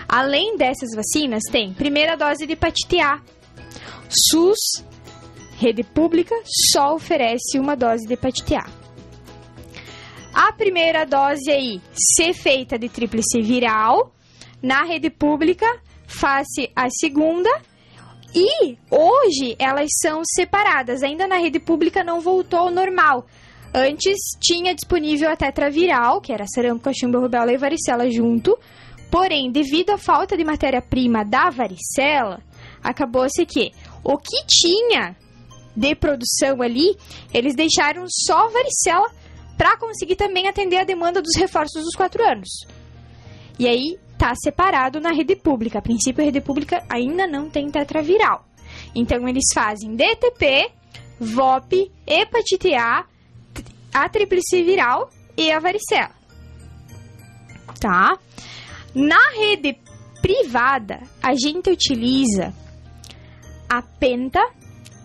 Além 0.09 0.57
dessas 0.57 0.91
vacinas, 0.95 1.43
tem 1.51 1.75
primeira 1.75 2.17
dose 2.17 2.47
de 2.47 2.55
hepatite 2.55 2.99
A. 3.01 3.21
SUS, 4.09 4.85
rede 5.59 5.83
pública, 5.83 6.35
só 6.73 6.95
oferece 6.95 7.59
uma 7.59 7.77
dose 7.77 8.07
de 8.07 8.15
hepatite 8.15 8.55
A. 8.55 8.67
A 10.33 10.53
primeira 10.53 11.05
dose 11.05 11.51
aí, 11.51 11.81
ser 11.93 12.33
feita 12.33 12.79
de 12.79 12.89
tríplice 12.89 13.43
viral, 13.43 14.15
na 14.63 14.85
rede 14.85 15.11
pública, 15.11 15.67
face 16.07 16.71
a 16.75 16.89
segunda. 16.89 17.51
E 18.35 18.77
hoje 18.91 19.57
elas 19.59 19.89
são 20.03 20.23
separadas, 20.25 21.03
ainda 21.03 21.27
na 21.27 21.37
rede 21.37 21.59
pública 21.59 22.05
não 22.05 22.21
voltou 22.21 22.61
ao 22.61 22.71
normal. 22.71 23.27
Antes 23.79 24.37
tinha 24.41 24.75
disponível 24.75 25.31
a 25.31 25.37
tetraviral, 25.37 26.21
que 26.21 26.33
era 26.33 26.49
sarampo, 26.49 26.83
cachumba, 26.83 27.21
rubéola 27.21 27.53
e 27.53 27.57
varicela 27.57 28.11
junto. 28.11 28.59
Porém, 29.09 29.53
devido 29.53 29.91
à 29.91 29.97
falta 29.97 30.37
de 30.37 30.43
matéria-prima 30.43 31.25
da 31.25 31.49
varicela, 31.49 32.41
acabou-se 32.83 33.47
que 33.47 33.71
o 34.03 34.19
que 34.19 34.45
tinha 34.49 35.17
de 35.77 35.95
produção 35.95 36.61
ali, 36.61 36.97
eles 37.33 37.55
deixaram 37.55 38.05
só 38.09 38.49
varicela 38.49 39.13
para 39.57 39.79
conseguir 39.79 40.17
também 40.17 40.49
atender 40.49 40.79
a 40.79 40.85
demanda 40.85 41.23
dos 41.23 41.37
reforços 41.37 41.85
dos 41.85 41.95
quatro 41.95 42.21
anos. 42.25 42.49
E 43.61 43.69
aí 43.69 43.97
tá 44.19 44.35
separado 44.35 44.99
na 44.99 45.13
rede 45.13 45.37
pública. 45.37 45.79
A 45.79 45.83
princípio, 45.83 46.21
a 46.21 46.25
rede 46.25 46.41
pública 46.41 46.83
ainda 46.91 47.29
não 47.29 47.49
tem 47.49 47.71
tetraviral. 47.71 48.45
Então, 48.93 49.29
eles 49.29 49.45
fazem 49.55 49.95
DTP, 49.95 50.69
VOP, 51.21 51.93
hepatite 52.05 52.75
A, 52.75 53.07
a 53.93 54.09
tríplice 54.09 54.63
viral 54.63 55.11
e 55.37 55.51
a 55.51 55.59
varicela. 55.59 56.11
Tá? 57.81 58.19
Na 58.95 59.31
rede 59.31 59.79
privada, 60.21 61.01
a 61.23 61.35
gente 61.35 61.71
utiliza 61.71 62.53
a 63.69 63.83
penta 63.83 64.41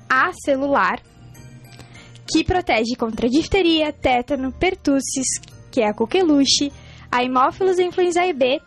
acelular, 0.09 1.01
que 2.25 2.43
protege 2.43 2.95
contra 2.97 3.29
difteria, 3.29 3.91
tétano, 3.91 4.51
pertussis, 4.51 5.39
que 5.71 5.81
é 5.81 5.89
a 5.89 5.93
coqueluche, 5.93 6.71
a 7.11 7.23
hemófilos 7.23 7.77
e 7.77 7.83
influenza 7.83 8.21
B. 8.33 8.61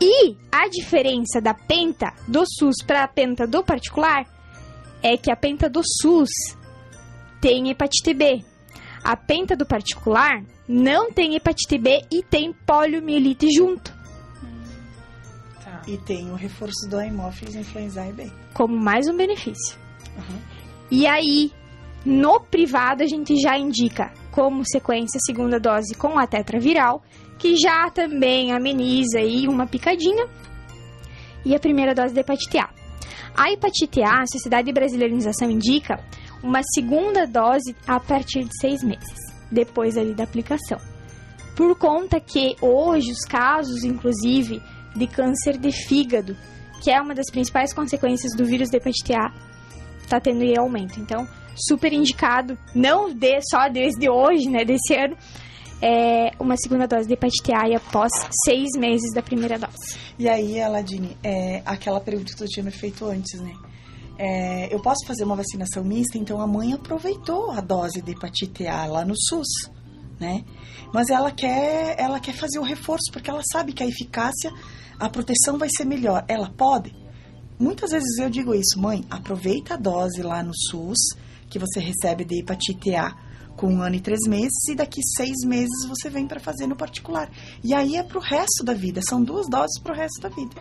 E 0.00 0.36
a 0.52 0.68
diferença 0.68 1.40
da 1.40 1.54
penta 1.54 2.12
do 2.28 2.44
SUS 2.46 2.84
para 2.86 3.04
a 3.04 3.08
penta 3.08 3.46
do 3.46 3.62
particular 3.62 4.26
é 5.02 5.16
que 5.16 5.30
a 5.30 5.36
penta 5.36 5.70
do 5.70 5.80
SUS 5.82 6.28
tem 7.40 7.70
hepatite 7.70 8.12
B. 8.12 8.44
A 9.06 9.16
penta 9.16 9.54
do 9.56 9.64
particular 9.64 10.42
não 10.68 11.12
tem 11.12 11.36
hepatite 11.36 11.78
B 11.78 12.02
e 12.10 12.22
tem 12.22 12.52
poliomielite 12.52 13.46
junto, 13.54 13.96
Tá. 15.66 15.82
E 15.88 15.96
tem 15.98 16.30
o 16.30 16.36
reforço 16.36 16.88
do 16.88 16.96
Haemophilus 16.96 17.56
influenzae 17.56 18.12
B. 18.12 18.30
como 18.54 18.76
mais 18.76 19.08
um 19.08 19.16
benefício. 19.16 19.76
Uhum. 20.16 20.38
E 20.90 21.06
aí, 21.08 21.50
no 22.04 22.38
privado, 22.40 23.02
a 23.02 23.06
gente 23.06 23.34
já 23.40 23.58
indica 23.58 24.12
como 24.30 24.64
sequência 24.64 25.18
a 25.18 25.26
segunda 25.26 25.58
dose 25.58 25.94
com 25.96 26.18
a 26.20 26.26
tetraviral, 26.26 27.02
que 27.36 27.56
já 27.56 27.90
também 27.90 28.52
ameniza 28.52 29.18
aí 29.18 29.48
uma 29.48 29.66
picadinha, 29.66 30.28
e 31.44 31.54
a 31.54 31.58
primeira 31.58 31.94
dose 31.94 32.14
da 32.14 32.20
hepatite 32.20 32.58
A. 32.58 32.70
A 33.36 33.50
hepatite 33.50 34.02
A, 34.02 34.22
a 34.22 34.26
Sociedade 34.26 34.66
de 34.66 34.72
Brasileirização 34.72 35.50
indica 35.50 35.98
uma 36.46 36.60
segunda 36.62 37.26
dose 37.26 37.74
a 37.86 37.98
partir 37.98 38.44
de 38.44 38.56
seis 38.60 38.82
meses, 38.82 39.18
depois 39.50 39.96
ali 39.96 40.14
da 40.14 40.24
aplicação. 40.24 40.78
Por 41.56 41.76
conta 41.76 42.20
que 42.20 42.54
hoje 42.60 43.10
os 43.10 43.24
casos, 43.24 43.82
inclusive, 43.82 44.62
de 44.94 45.06
câncer 45.06 45.58
de 45.58 45.72
fígado, 45.72 46.36
que 46.82 46.90
é 46.90 47.00
uma 47.00 47.14
das 47.14 47.30
principais 47.30 47.74
consequências 47.74 48.32
do 48.36 48.44
vírus 48.44 48.70
da 48.70 48.78
hepatite 48.78 49.12
A, 49.14 49.32
tá 50.08 50.20
tendo 50.20 50.42
aí 50.42 50.56
aumento. 50.56 51.00
Então, 51.00 51.26
super 51.56 51.92
indicado, 51.92 52.56
não 52.74 53.12
de, 53.12 53.40
só 53.50 53.68
desde 53.68 54.08
hoje, 54.08 54.48
né, 54.48 54.64
desse 54.64 54.94
ano, 54.94 55.16
é 55.82 56.30
uma 56.38 56.56
segunda 56.56 56.86
dose 56.86 57.08
de 57.08 57.14
hepatite 57.14 57.52
A 57.52 57.68
e 57.68 57.74
após 57.74 58.12
seis 58.44 58.70
meses 58.78 59.12
da 59.12 59.22
primeira 59.22 59.58
dose. 59.58 59.98
E 60.18 60.28
aí, 60.28 60.60
Aladine, 60.60 61.16
é 61.24 61.62
aquela 61.66 62.00
pergunta 62.00 62.32
que 62.32 62.38
tu 62.38 62.46
tinha 62.46 62.64
me 62.64 62.70
feito 62.70 63.04
antes, 63.06 63.40
né? 63.40 63.52
É, 64.18 64.72
eu 64.74 64.80
posso 64.80 65.06
fazer 65.06 65.24
uma 65.24 65.36
vacinação 65.36 65.84
mista, 65.84 66.16
então 66.16 66.40
a 66.40 66.46
mãe 66.46 66.72
aproveitou 66.72 67.50
a 67.50 67.60
dose 67.60 68.00
de 68.00 68.12
hepatite 68.12 68.66
A 68.66 68.86
lá 68.86 69.04
no 69.04 69.14
SUS, 69.14 69.70
né? 70.18 70.44
Mas 70.92 71.10
ela 71.10 71.30
quer, 71.30 71.96
ela 71.98 72.18
quer 72.18 72.34
fazer 72.34 72.58
o 72.58 72.62
reforço 72.62 73.12
porque 73.12 73.28
ela 73.28 73.42
sabe 73.52 73.72
que 73.72 73.82
a 73.82 73.86
eficácia, 73.86 74.50
a 74.98 75.08
proteção 75.08 75.58
vai 75.58 75.68
ser 75.68 75.84
melhor. 75.84 76.24
Ela 76.28 76.50
pode? 76.50 76.94
Muitas 77.58 77.90
vezes 77.90 78.18
eu 78.18 78.30
digo 78.30 78.54
isso, 78.54 78.80
mãe, 78.80 79.04
aproveita 79.10 79.74
a 79.74 79.76
dose 79.76 80.22
lá 80.22 80.42
no 80.42 80.52
SUS 80.54 80.98
que 81.48 81.58
você 81.58 81.80
recebe 81.80 82.24
de 82.24 82.40
hepatite 82.40 82.94
A 82.94 83.14
com 83.56 83.68
um 83.68 83.82
ano 83.82 83.96
e 83.96 84.00
três 84.00 84.20
meses 84.28 84.68
e 84.68 84.74
daqui 84.74 85.00
seis 85.16 85.36
meses 85.46 85.86
você 85.88 86.10
vem 86.10 86.26
para 86.26 86.38
fazer 86.38 86.66
no 86.66 86.76
particular. 86.76 87.30
E 87.64 87.74
aí 87.74 87.96
é 87.96 88.02
pro 88.02 88.20
resto 88.20 88.62
da 88.62 88.74
vida, 88.74 89.00
são 89.02 89.22
duas 89.22 89.48
doses 89.48 89.80
pro 89.80 89.94
resto 89.94 90.20
da 90.20 90.28
vida. 90.28 90.54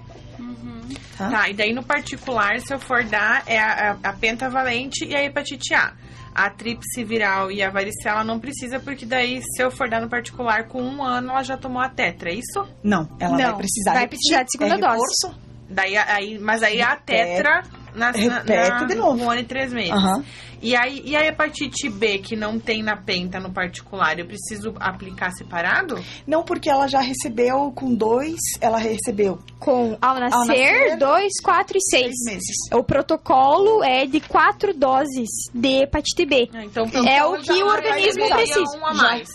Tá? 1.17 1.29
Tá, 1.29 1.49
e 1.49 1.53
daí 1.53 1.73
no 1.73 1.83
particular, 1.83 2.59
se 2.59 2.73
eu 2.73 2.79
for 2.79 3.03
dar, 3.03 3.43
é 3.47 3.57
a, 3.59 3.97
a, 4.03 4.09
a 4.09 4.13
pentavalente 4.13 5.05
e 5.05 5.15
a 5.15 5.23
hepatite 5.23 5.73
A. 5.73 5.93
A 6.33 6.49
tríplice 6.49 7.01
viral 7.03 7.49
e 7.49 7.63
a 7.63 7.69
varicela 7.69 8.21
não 8.23 8.39
precisa, 8.39 8.77
porque 8.77 9.05
daí, 9.05 9.41
se 9.41 9.63
eu 9.63 9.71
for 9.71 9.89
dar 9.89 10.01
no 10.01 10.09
particular, 10.09 10.67
com 10.67 10.81
um 10.83 11.01
ano, 11.01 11.29
ela 11.29 11.43
já 11.43 11.55
tomou 11.55 11.81
a 11.81 11.87
tetra, 11.87 12.29
é 12.29 12.33
isso? 12.33 12.67
Não, 12.83 13.07
ela 13.19 13.37
vai 13.37 13.45
Não, 13.47 13.57
precisar 13.57 13.93
vai 13.93 14.01
repetir. 14.01 14.19
precisar 14.35 14.43
de 14.43 14.51
segunda 14.51 14.75
é 14.75 14.77
dose. 14.77 15.35
Daí, 15.69 15.95
aí, 15.97 16.37
mas 16.37 16.61
aí 16.61 16.81
a 16.81 16.95
tetra 16.97 17.63
na, 17.95 18.11
na, 18.11 18.17
Repete 18.39 18.69
na, 18.69 18.83
de 18.83 18.95
novo. 18.95 19.17
com 19.17 19.25
um 19.25 19.31
ano 19.31 19.41
e 19.41 19.45
três 19.45 19.71
meses. 19.71 19.91
Aham. 19.91 20.23
E, 20.61 20.75
aí, 20.75 21.01
e 21.05 21.15
a 21.15 21.25
hepatite 21.25 21.89
B, 21.89 22.19
que 22.19 22.35
não 22.35 22.59
tem 22.59 22.81
na 22.83 22.95
penta 22.97 23.39
no 23.39 23.51
particular, 23.51 24.17
eu 24.19 24.25
preciso 24.25 24.73
aplicar 24.79 25.31
separado? 25.31 26.03
Não, 26.25 26.43
porque 26.43 26.69
ela 26.69 26.87
já 26.87 26.99
recebeu 27.01 27.71
com 27.73 27.93
dois, 27.93 28.39
ela 28.61 28.77
recebeu 28.77 29.39
Com 29.59 29.97
ao 30.01 30.15
nascer, 30.19 30.47
nascer, 30.47 30.97
2, 30.97 31.33
4 31.43 31.77
e 31.77 31.81
6. 31.81 32.03
seis 32.05 32.15
meses. 32.25 32.55
O 32.73 32.83
protocolo 32.83 33.83
é 33.83 34.05
de 34.05 34.19
quatro 34.19 34.73
doses 34.73 35.29
de 35.53 35.83
hepatite 35.83 36.25
B. 36.25 36.49
Ah, 36.53 36.63
Então, 36.65 36.85
É 36.85 36.87
então 37.17 37.33
o 37.33 37.37
que 37.39 37.45
já- 37.45 37.53
o 37.53 37.57
já 37.57 37.65
organismo 37.65 38.27
precisa. 38.29 38.77
Um 38.79 38.85
a 38.85 38.93
Já. 38.93 39.01
mais. 39.03 39.29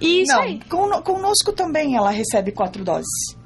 Isso 0.00 0.32
não, 0.32 0.42
aí. 0.42 0.60
con- 0.68 1.02
conosco 1.02 1.52
também 1.52 1.96
ela 1.96 2.10
recebe 2.10 2.52
quatro 2.52 2.84
doses. 2.84 3.36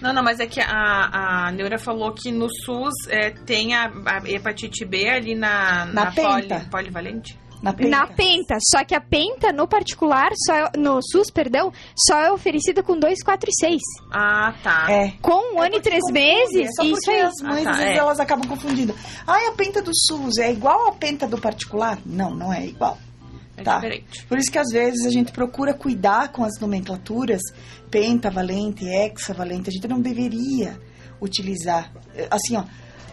Não, 0.00 0.12
não, 0.12 0.22
mas 0.22 0.38
é 0.40 0.46
que 0.46 0.60
a, 0.60 1.46
a 1.46 1.52
Neura 1.52 1.78
falou 1.78 2.12
que 2.12 2.30
no 2.30 2.48
SUS 2.64 2.92
é, 3.08 3.30
tem 3.30 3.74
a, 3.74 3.90
a 4.06 4.18
hepatite 4.28 4.84
B 4.84 5.08
ali 5.08 5.34
na, 5.34 5.86
Na 5.86 6.12
poli- 6.12 6.42
penta. 6.46 6.66
polivalente. 6.70 7.38
Na 7.62 7.72
penta. 7.72 7.88
Na 7.88 8.06
penta, 8.06 8.58
só 8.70 8.84
que 8.84 8.94
a 8.94 9.00
penta 9.00 9.50
no 9.50 9.66
particular, 9.66 10.30
só 10.46 10.54
é- 10.54 10.70
no 10.76 11.00
SUS, 11.02 11.30
perdão, 11.30 11.72
só 12.06 12.20
é 12.20 12.30
oferecida 12.30 12.82
com 12.82 12.98
2, 12.98 13.22
4 13.24 13.48
e 13.48 13.54
6. 13.58 13.80
Ah, 14.12 14.52
tá. 14.62 14.86
É. 14.90 15.12
Com 15.22 15.54
um 15.56 15.62
É 15.62 15.66
ano 15.66 15.76
e 15.76 15.80
três 15.80 16.00
confunde, 16.02 16.20
meses, 16.20 16.68
é 16.68 16.72
só 16.72 16.82
isso 16.82 16.92
porque 16.92 17.10
aí. 17.10 17.20
as 17.22 17.32
mães 17.42 17.60
Ah, 17.62 17.64
tá, 17.64 17.70
às 17.70 17.76
vezes 17.78 17.92
é. 17.92 17.96
elas 17.96 18.20
acabam 18.20 18.46
confundindo. 18.46 18.94
Ah, 19.26 19.48
a 19.48 19.52
penta 19.52 19.80
do 19.80 19.90
SUS 19.94 20.36
é 20.36 20.52
igual 20.52 20.88
a 20.88 20.92
penta 20.92 21.26
do 21.26 21.38
particular? 21.38 21.98
Não, 22.04 22.30
não 22.30 22.52
é 22.52 22.66
igual. 22.66 22.98
É 23.56 23.62
tá. 23.62 23.76
diferente. 23.76 24.24
Por 24.26 24.38
isso 24.38 24.50
que 24.50 24.58
às 24.58 24.68
vezes 24.70 25.06
a 25.06 25.10
gente 25.10 25.32
procura 25.32 25.72
cuidar 25.74 26.32
com 26.32 26.44
as 26.44 26.58
nomenclaturas 26.60 27.40
pentavalente, 27.90 28.84
hexavalente. 28.84 29.70
A 29.70 29.72
gente 29.72 29.88
não 29.88 30.00
deveria 30.00 30.78
utilizar. 31.20 31.92
Assim, 32.30 32.56
ó, 32.56 32.64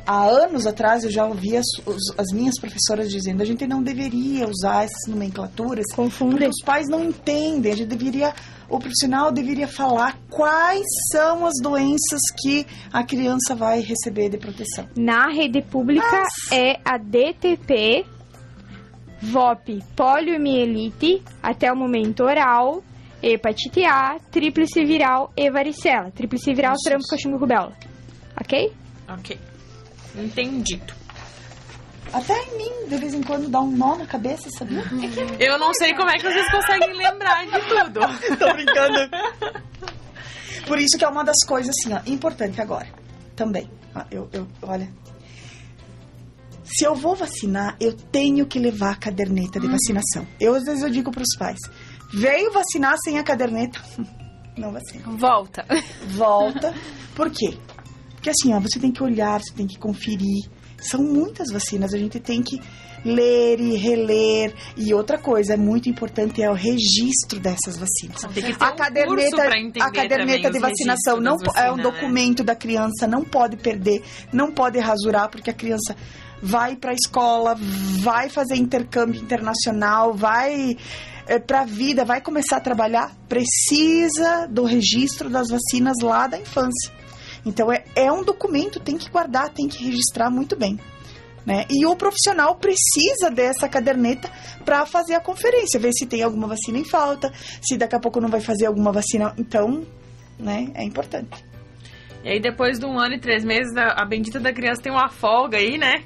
há 0.06 0.26
anos 0.26 0.68
atrás 0.68 1.03
eu 1.03 1.11
já 1.11 1.26
ouvi 1.26 1.56
as, 1.56 1.65
as 2.18 2.28
minhas 2.34 2.60
professoras 2.60 3.10
dizendo 3.10 3.41
a 3.41 3.45
gente 3.45 3.65
não 3.65 3.82
deveria 3.82 4.48
usar 4.48 4.84
essas 4.84 5.07
nomenclaturas 5.07 5.86
Confunde. 5.95 6.32
porque 6.32 6.48
os 6.48 6.64
pais 6.64 6.88
não 6.90 7.03
entendem. 7.03 7.72
A 7.72 7.76
gente 7.76 7.88
deveria, 7.88 8.34
o 8.70 8.80
profissional 8.80 9.32
deveria 9.32 9.68
falar 9.68 10.18
quais 10.30 10.86
são 11.11 11.45
as 11.45 11.53
doenças 11.61 12.22
que 12.41 12.65
a 12.91 13.03
criança 13.03 13.56
vai 13.56 13.80
receber 13.80 14.30
de 14.30 14.38
proteção. 14.38 14.88
Na 14.95 15.28
rede 15.32 15.61
pública 15.61 16.24
é 16.52 16.80
a 16.84 16.98
DTP, 16.98 18.06
VOP, 19.24 19.80
poliomielite, 19.95 21.24
até 21.41 21.72
o 21.72 21.76
momento 21.76 22.24
oral, 22.24 22.84
hepatite 23.22 23.86
A, 23.86 24.20
tríplice 24.30 24.84
viral 24.84 25.32
e 25.38 25.50
varicela. 25.50 26.12
Tríplice 26.12 26.54
viral, 26.54 26.76
sarampo, 26.84 27.08
cachumba 27.10 27.38
e 27.38 27.40
rubéola. 27.40 27.74
Ok? 28.40 28.74
Ok. 29.08 29.40
Entendido. 30.18 30.94
Até 32.12 32.34
em 32.44 32.58
mim, 32.58 32.90
de 32.90 32.98
vez 32.98 33.14
em 33.14 33.24
quando, 33.24 33.50
dá 33.50 33.60
um 33.62 33.72
nó 33.72 33.95
na 33.95 34.06
cabeça, 34.06 34.50
sabia? 34.52 34.84
Eu 35.40 35.58
não 35.58 35.74
sei 35.74 35.94
como 35.95 36.10
é 36.10 36.16
que 36.18 36.24
vocês 36.24 36.52
conseguem 36.52 36.94
lembrar 36.95 37.45
de 37.45 37.60
tudo. 37.70 38.02
Tô 38.38 38.54
brincando. 38.54 39.10
Por 40.68 40.78
isso 40.78 40.98
que 40.98 41.06
é 41.06 41.08
uma 41.08 41.24
das 41.24 41.40
coisas, 41.48 41.74
assim, 41.80 41.94
ó, 41.94 42.00
importante 42.06 42.62
agora. 42.62 42.88
Também. 43.36 43.70
Ó, 43.95 44.02
Eu, 44.12 44.30
eu, 44.34 44.48
olha. 44.62 44.88
Se 46.64 46.85
eu 46.85 46.95
vou 46.95 47.15
vacinar, 47.15 47.76
eu 47.80 47.94
tenho 47.94 48.45
que 48.45 48.57
levar 48.57 48.91
a 48.91 48.95
caderneta 48.95 49.60
de 49.60 49.68
vacinação. 49.68 50.26
Eu, 50.40 50.56
às 50.56 50.64
vezes, 50.64 50.84
eu 50.84 50.90
digo 50.90 51.11
pros 51.11 51.35
pais: 51.38 51.60
veio 52.14 52.52
vacinar 52.52 52.95
sem 53.03 53.18
a 53.19 53.23
caderneta? 53.23 53.81
Não 54.57 54.72
vacina. 54.72 55.03
Volta. 55.18 55.65
Volta. 56.10 56.73
Por 57.15 57.30
quê? 57.30 57.57
Porque 58.11 58.30
assim, 58.30 58.53
ó, 58.53 58.60
você 58.60 58.80
tem 58.80 58.91
que 58.91 59.03
olhar, 59.03 59.41
você 59.41 59.53
tem 59.53 59.68
que 59.68 59.77
conferir. 59.77 60.49
São 60.77 61.02
muitas 61.02 61.52
vacinas, 61.52 61.94
a 61.94 61.98
gente 61.98 62.19
tem 62.19 62.41
que 62.41 62.60
ler 63.03 63.60
e 63.60 63.76
reler. 63.76 64.53
E 64.77 64.94
outra 64.94 65.18
coisa, 65.18 65.53
é 65.53 65.57
muito 65.57 65.90
importante, 65.90 66.41
é 66.41 66.49
o 66.49 66.53
registro 66.53 67.40
dessas 67.40 67.77
vacinas. 67.77 68.22
Tem 68.34 68.44
que 68.44 68.57
ter 68.57 68.64
A 68.64 68.72
um 68.72 68.76
caderneta, 68.76 69.44
a 69.81 69.91
caderneta 69.91 70.49
de 70.49 70.57
os 70.57 70.61
vacinação 70.61 71.19
não 71.19 71.38
é 71.56 71.72
um 71.72 71.77
né? 71.77 71.84
documento 71.84 72.44
da 72.44 72.56
criança, 72.56 73.07
não 73.07 73.23
pode 73.23 73.57
perder, 73.57 74.03
não 74.31 74.52
pode 74.52 74.80
rasurar, 74.80 75.30
porque 75.30 75.49
a 75.49 75.53
criança 75.53 75.95
vai 76.44 76.76
para 76.76 76.91
a 76.91 76.94
escola, 76.94 77.56
vai 78.02 78.30
fazer 78.30 78.57
intercâmbio 78.57 79.22
internacional, 79.22 80.14
vai 80.14 80.76
para 81.48 81.61
a 81.61 81.65
vida, 81.65 82.03
vai 82.03 82.20
começar 82.20 82.57
a 82.57 82.60
trabalhar, 82.60 83.15
precisa 83.30 84.45
do 84.48 84.65
registro 84.65 85.30
das 85.30 85.48
vacinas 85.49 85.95
lá 86.02 86.28
da 86.28 86.38
infância. 86.38 86.91
Então 87.45 87.72
é, 87.72 87.86
é 87.95 88.11
um 88.11 88.26
documento, 88.26 88.78
tem 88.78 88.98
que 88.98 89.10
guardar, 89.10 89.49
tem 89.49 89.70
que 89.70 89.86
registrar 89.86 90.30
muito 90.30 90.57
bem. 90.57 90.78
Né? 91.45 91.65
E 91.70 91.86
o 91.86 91.95
profissional 91.95 92.56
precisa 92.56 93.30
dessa 93.30 93.70
caderneta 93.70 94.30
para 94.65 94.86
fazer 94.86 95.14
a 95.14 95.22
conferência, 95.22 95.80
ver 95.80 95.91
se 95.94 96.06
tem 96.06 96.24
alguma 96.24 96.48
vacina 96.48 96.78
em 96.78 96.86
falta, 96.86 97.32
se 97.61 97.78
daqui 97.78 97.95
a 97.95 97.99
pouco 97.99 98.20
não 98.20 98.30
vai 98.30 98.41
fazer 98.41 98.65
alguma 98.65 98.91
vacina. 98.91 99.34
Então, 99.38 99.86
né, 100.38 100.72
é 100.74 100.84
importante. 100.84 101.44
E 102.24 102.30
aí, 102.30 102.40
depois 102.40 102.80
de 102.80 102.86
um 102.86 102.98
ano 102.98 103.15
e 103.15 103.20
três 103.20 103.44
meses, 103.44 103.76
a, 103.76 104.02
a 104.02 104.06
bendita 104.06 104.40
da 104.40 104.53
criança 104.53 104.82
tem 104.82 104.91
uma 104.91 105.10
folga 105.10 105.57
aí, 105.57 105.78
né? 105.78 106.06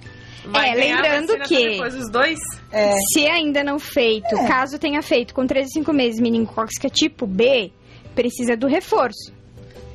É, 0.53 0.75
ganhar 0.75 0.99
a 0.99 1.01
lembrando 1.01 1.39
que- 1.47 1.69
Depois 1.71 1.93
dos 1.95 2.09
dois. 2.11 2.39
É, 2.71 2.93
Se 3.13 3.25
ainda 3.27 3.63
não 3.63 3.79
feito, 3.79 4.35
É. 4.35 4.47
caso 4.47 4.77
tenha 4.79 5.01
feito 5.01 5.33
com 5.33 5.45
3 5.45 5.67
e 5.69 5.71
5 5.73 5.93
meses 5.93 6.19
meningocócica 6.19 6.89
tipo 6.89 7.25
B, 7.25 7.71
precisa 8.15 8.55
do 8.57 8.67
reforço. 8.67 9.31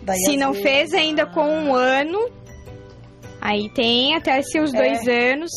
daí 0.03 0.19
Se 0.19 0.37
não 0.37 0.53
vezes- 0.53 0.63
fez 0.69 0.95
ainda 0.95 1.27
com 1.27 1.47
um 1.49 1.75
ano, 1.75 2.29
aí 3.41 3.69
tem 3.71 4.15
até 4.17 4.41
seus 4.43 4.73
É. 4.75 4.77
dois 4.79 5.07
anos 5.09 5.51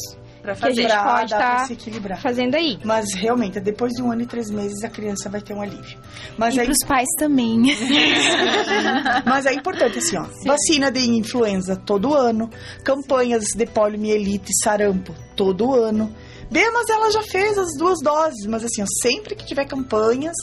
Pra 0.45 0.55
que 0.55 0.63
a 0.63 0.67
fazer. 0.69 0.81
gente 0.81 0.91
Pra- 0.91 1.03
pode 1.03 1.33
estar 1.33 1.65
se 1.67 1.73
equilibrar. 1.73 2.21
fazendo 2.21 2.55
aí. 2.55 2.79
Mas 2.83 3.05
realmente, 3.15 3.59
depois 3.59 3.91
de 3.93 4.01
um 4.01 4.11
ano 4.11 4.21
e 4.21 4.25
três 4.25 4.49
meses, 4.49 4.83
a 4.83 4.89
criança 4.89 5.29
vai 5.29 5.41
ter 5.41 5.53
um 5.53 5.61
alívio. 5.61 5.97
Mas 6.37 6.55
E 6.55 6.59
é, 6.59 6.65
pros 6.65 6.77
pais 6.87 7.07
também. 7.17 7.61
mas 9.25 9.45
é 9.45 9.53
importante 9.53 9.97
assim, 9.99 10.17
ó. 10.17 10.25
Vacina 10.45 10.91
de 10.91 10.99
influenza 11.09 11.75
todo 11.75 12.13
ano, 12.13 12.49
campanhas 12.83 13.45
de 13.55 13.65
poliomielite, 13.65 14.51
sarampo 14.63 15.13
todo 15.35 15.73
ano. 15.73 16.13
Bem, 16.51 16.71
mas 16.71 16.87
ela 16.89 17.11
já 17.11 17.23
fez 17.23 17.57
as 17.57 17.69
duas 17.77 17.99
doses, 18.03 18.45
mas 18.45 18.63
assim, 18.63 18.83
ó, 18.83 18.85
sempre 19.01 19.35
que 19.35 19.45
tiver 19.45 19.65
campanhas 19.65 20.35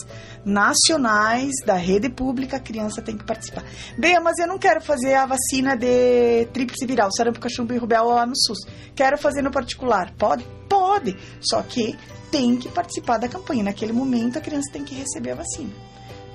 nacionais 0.44 1.52
da 1.64 1.74
rede 1.74 2.08
pública, 2.08 2.56
a 2.56 2.60
criança 2.60 3.00
tem 3.00 3.16
que 3.16 3.24
participar. 3.24 3.64
Bem, 3.96 4.18
mas 4.20 4.38
eu 4.38 4.46
não 4.46 4.58
quero 4.58 4.80
fazer 4.80 5.14
a 5.14 5.26
vacina 5.26 5.76
de 5.76 6.46
tríplice 6.52 6.84
viral, 6.86 7.10
sarampo, 7.12 7.40
cachumba 7.40 7.74
e 7.74 7.78
rubéola 7.78 8.14
lá 8.14 8.26
no 8.26 8.36
SUS. 8.36 8.58
Quero 8.94 9.16
fazer 9.18 9.42
no 9.42 9.50
particular. 9.50 10.12
Pode? 10.18 10.44
Pode. 10.68 11.16
Só 11.40 11.62
que 11.62 11.96
tem 12.30 12.56
que 12.56 12.68
participar 12.68 13.18
da 13.18 13.28
campanha. 13.28 13.62
Naquele 13.62 13.92
momento, 13.92 14.38
a 14.38 14.40
criança 14.40 14.72
tem 14.72 14.84
que 14.84 14.94
receber 14.94 15.32
a 15.32 15.36
vacina, 15.36 15.70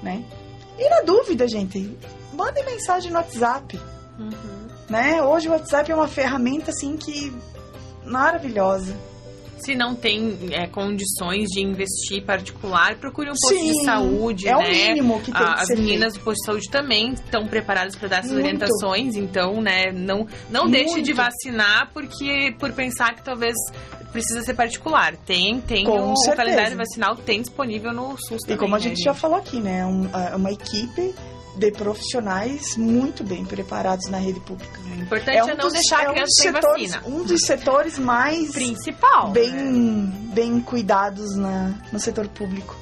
né? 0.01 0.23
E 0.77 0.89
na 0.89 1.01
dúvida, 1.01 1.47
gente, 1.47 1.97
mandem 2.33 2.63
mensagem 2.63 3.11
no 3.11 3.17
WhatsApp, 3.17 3.79
né? 4.89 5.21
Hoje 5.23 5.47
o 5.47 5.51
WhatsApp 5.51 5.91
é 5.91 5.95
uma 5.95 6.07
ferramenta, 6.07 6.71
assim, 6.71 6.95
que 6.95 7.35
maravilhosa. 8.05 8.95
Se 9.59 9.75
não 9.75 9.95
tem 9.95 10.37
é, 10.51 10.67
condições 10.67 11.47
de 11.49 11.61
investir 11.61 12.23
particular, 12.23 12.95
procure 12.95 13.29
um 13.29 13.33
posto 13.33 13.55
Sim, 13.59 13.71
de 13.73 13.83
saúde, 13.85 14.47
é 14.47 14.55
o 14.55 14.59
né? 14.59 14.69
mínimo 14.89 15.19
que 15.19 15.31
tem 15.31 15.33
que 15.43 15.61
as 15.61 15.69
meninas 15.69 16.13
do 16.13 16.19
posto 16.21 16.39
de 16.41 16.45
saúde 16.45 16.69
também 16.69 17.13
estão 17.13 17.47
preparadas 17.47 17.95
para 17.95 18.07
dar 18.07 18.17
essas 18.19 18.31
Muito. 18.31 18.45
orientações, 18.45 19.15
então, 19.15 19.61
né, 19.61 19.91
não, 19.91 20.27
não 20.49 20.69
deixe 20.69 21.01
de 21.01 21.13
Muito. 21.13 21.15
vacinar 21.15 21.89
porque 21.93 22.55
por 22.59 22.71
pensar 22.73 23.15
que 23.15 23.23
talvez 23.23 23.55
precisa 24.11 24.41
ser 24.41 24.53
particular. 24.53 25.15
Tem, 25.17 25.59
tem 25.61 25.83
Com 25.85 25.99
o, 25.99 26.11
o 26.13 26.17
certeza. 26.17 26.35
calendário 26.37 26.77
vacinal 26.77 27.15
tem 27.15 27.41
disponível 27.41 27.91
no 27.93 28.15
SUS 28.17 28.37
E 28.43 28.45
também. 28.45 28.57
como 28.57 28.75
a 28.75 28.77
né, 28.79 28.83
gente 28.85 29.01
já 29.03 29.13
falou 29.13 29.37
aqui, 29.37 29.59
né? 29.59 29.85
um- 29.85 30.09
é 30.15 30.35
uma 30.35 30.51
equipe 30.51 31.13
de 31.57 31.71
profissionais 31.71 32.77
muito 32.77 33.23
bem 33.23 33.43
preparados 33.43 34.07
na 34.09 34.17
rede 34.17 34.39
pública. 34.41 34.79
O 34.79 35.01
importante 35.01 35.37
é, 35.37 35.55
não 35.55 35.55
dos- 35.65 35.73
deixar 35.73 36.03
é 36.03 36.05
a 36.05 36.09
um 36.09 36.13
criança 36.13 36.25
dos 36.27 36.35
sem 36.43 36.51
setores, 36.53 36.91
vacina. 36.93 37.15
Um 37.15 37.23
dos 37.23 37.41
setores 37.41 37.99
mais 37.99 38.51
Principal. 38.51 39.31
bem, 39.31 39.51
né? 39.51 40.11
bem 40.33 40.61
cuidados 40.61 41.35
na, 41.35 41.73
no 41.91 41.99
setor 41.99 42.27
público. 42.27 42.75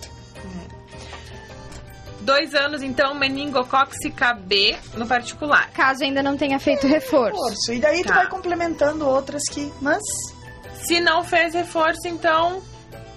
Dois 2.22 2.56
anos, 2.56 2.82
então, 2.82 3.14
meningocóxica 3.14 4.34
B 4.34 4.76
no 4.96 5.06
particular. 5.06 5.70
Caso 5.72 6.04
ainda 6.04 6.24
não 6.24 6.36
tenha 6.36 6.58
feito 6.58 6.88
reforço. 6.88 7.36
Reforço. 7.36 7.74
E 7.74 7.80
daí 7.80 8.02
tu 8.02 8.08
Tá. 8.08 8.16
vai 8.16 8.28
complementando 8.30 9.08
outras 9.08 9.44
que. 9.50 9.72
Mas 9.82 10.02
Se 10.84 11.00
não 11.00 11.24
fez 11.24 11.54
reforço, 11.54 12.08
então 12.08 12.62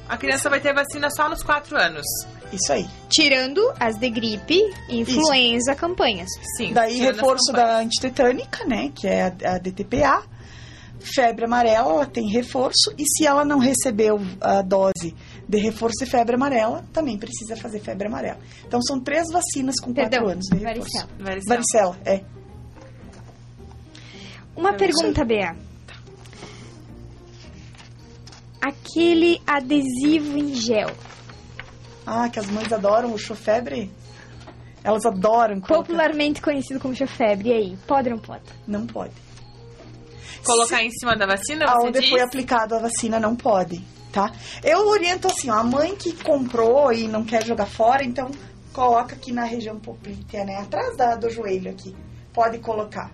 a 0.09 0.17
criança 0.17 0.49
vai 0.51 0.59
ter 0.61 0.73
vacina 0.75 1.09
só 1.11 1.29
nos 1.29 1.43
quatro 1.43 1.77
anos. 1.77 2.05
Isso 2.53 2.73
aí. 2.73 2.87
Tirando 3.09 3.61
as 3.79 3.97
de 3.97 4.11
gripe, 4.11 4.59
influenza, 4.89 5.75
campanhas. 5.75 6.29
Sim. 6.57 6.73
Daí 6.73 6.99
reforço 6.99 7.53
da 7.53 7.79
antitetânica, 7.79 8.65
né? 8.65 8.91
Que 8.95 9.07
é 9.07 9.23
a, 9.25 9.55
a 9.55 9.59
DTPA. 9.59 10.23
Febre 11.01 11.45
amarela, 11.45 11.93
ela 11.93 12.07
tem 12.07 12.29
reforço. 12.29 12.93
E 12.99 13.05
se 13.07 13.25
ela 13.25 13.45
não 13.45 13.59
recebeu 13.59 14.21
a 14.41 14.63
dose 14.63 15.15
de 15.49 15.59
reforço 15.59 16.05
de 16.05 16.11
febre 16.11 16.35
amarela, 16.35 16.85
também 16.93 17.17
precisa 17.17 17.57
fazer 17.57 17.79
febre 17.79 18.09
amarela. 18.09 18.39
Então 18.67 18.83
são 18.83 18.99
três 19.01 19.27
vacinas 19.33 19.77
com 19.81 19.95
quatro 19.95 20.11
Perdão, 20.11 20.29
anos 20.29 20.45
de 20.47 20.57
reforço. 20.59 20.91
varicela. 20.91 21.09
Varicela. 21.21 21.57
Varicela, 21.57 21.99
é. 22.05 22.25
Uma 24.57 24.71
É 24.71 24.73
pergunta, 24.73 25.25
Bea. 25.25 25.55
Aquele 28.61 29.41
adesivo 29.47 30.37
em 30.37 30.53
gel, 30.53 30.91
Ah, 32.11 32.29
que 32.31 32.39
as 32.39 32.47
mães 32.49 32.73
adoram 32.73 33.13
o 33.13 33.19
chofebre. 33.19 33.93
Elas 34.83 35.05
adoram 35.05 35.61
colocar. 35.61 35.75
popularmente 35.75 36.41
conhecido 36.41 36.81
como 36.81 36.95
chofebre, 36.95 37.51
e 37.51 37.53
aí? 37.53 37.79
Pode 37.87 38.09
ou 38.09 38.15
não 38.17 38.23
pode? 38.23 38.45
Não 38.67 38.87
pode. 38.87 39.13
Colocar 40.43 40.83
em 40.83 40.91
cima 40.91 41.15
da 41.15 41.27
vacina, 41.27 41.67
você 41.67 41.87
Aonde 41.87 42.01
diz? 42.01 42.09
foi 42.09 42.21
aplicado 42.23 42.75
a 42.75 42.79
vacina 42.79 43.21
não 43.21 43.37
pode, 43.37 43.85
tá? 44.11 44.33
Eu 44.65 44.89
oriento 44.89 45.27
assim, 45.27 45.51
ó, 45.51 45.57
a 45.57 45.65
mãe 45.65 45.95
que 45.97 46.13
comprou 46.23 46.91
e 46.93 47.07
não 47.07 47.25
quer 47.25 47.45
jogar 47.45 47.67
fora, 47.67 48.03
então 48.03 48.31
coloca 48.73 49.15
aqui 49.15 49.31
na 49.31 49.45
região 49.45 49.79
poplítea, 49.79 50.45
né? 50.45 50.57
Atrás 50.57 50.97
da, 50.97 51.15
do 51.15 51.29
joelho 51.29 51.71
aqui. 51.71 51.95
Pode 52.33 52.59
colocar. 52.59 53.11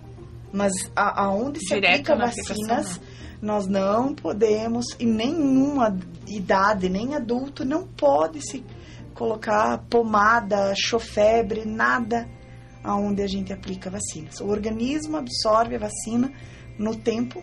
Mas 0.52 0.72
a, 0.94 1.24
aonde 1.24 1.58
se 1.58 1.74
Direto 1.74 2.12
aplica 2.12 2.16
vacinas, 2.16 3.00
nós 3.42 3.66
não 3.66 4.14
podemos, 4.14 4.84
em 5.00 5.06
nenhuma 5.06 5.98
idade, 6.28 6.88
nem 6.88 7.16
adulto, 7.16 7.64
não 7.64 7.86
pode 7.86 8.40
se 8.40 8.64
colocar 9.14 9.78
pomada, 9.88 10.72
chofebre, 10.76 11.64
nada 11.64 12.28
aonde 12.82 13.22
a 13.22 13.26
gente 13.26 13.52
aplica 13.52 13.88
vacinas. 13.90 14.40
O 14.40 14.48
organismo 14.48 15.16
absorve 15.16 15.76
a 15.76 15.78
vacina 15.78 16.30
no 16.78 16.94
tempo 16.96 17.42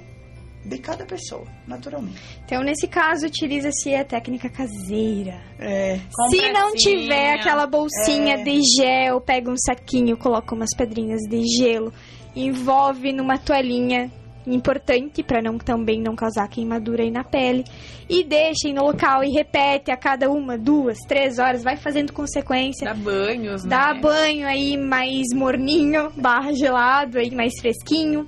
de 0.64 0.78
cada 0.78 1.04
pessoa, 1.06 1.48
naturalmente. 1.68 2.20
Então, 2.46 2.62
nesse 2.62 2.88
caso, 2.88 3.26
utiliza-se 3.26 3.96
a 3.96 4.06
técnica 4.06 4.48
caseira. 4.48 5.42
É, 5.58 5.98
Se 6.30 6.52
não 6.52 6.66
Compressinha. 6.68 7.00
tiver 7.02 7.34
aquela 7.34 7.66
bolsinha 7.66 8.36
É. 8.36 8.44
de 8.44 8.60
gel, 8.78 9.20
pega 9.22 9.50
um 9.50 9.58
saquinho, 9.58 10.16
coloca 10.18 10.54
umas 10.54 10.70
pedrinhas 10.78 11.22
de 11.28 11.42
gelo, 11.58 11.92
envolve 12.36 13.12
numa 13.12 13.40
toalhinha 13.40 14.12
importante 14.48 15.24
para 15.24 15.42
não 15.42 15.58
também 15.58 16.02
não 16.02 16.16
causar 16.16 16.48
queimadura 16.48 17.04
aí 17.04 17.12
na 17.12 17.24
pele 17.24 17.64
e 18.10 18.24
deixem 18.24 18.74
no 18.74 18.84
local 18.84 19.24
e 19.24 19.30
repete 19.32 19.92
a 19.92 19.98
cada 19.98 20.30
uma, 20.30 20.58
duas, 20.58 20.98
três 21.08 21.40
horas, 21.40 21.64
vai 21.64 21.78
fazendo 21.78 22.12
consequência. 22.12 22.86
Dá 22.86 22.94
banhos, 22.94 23.64
Dá 23.64 23.94
né? 23.94 24.02
banho 24.02 24.48
aí 24.48 24.78
mais 24.78 25.28
morninho, 25.34 26.12
barra 26.16 26.54
gelado 26.54 27.18
aí 27.18 27.32
mais 27.32 27.54
fresquinho. 27.60 28.28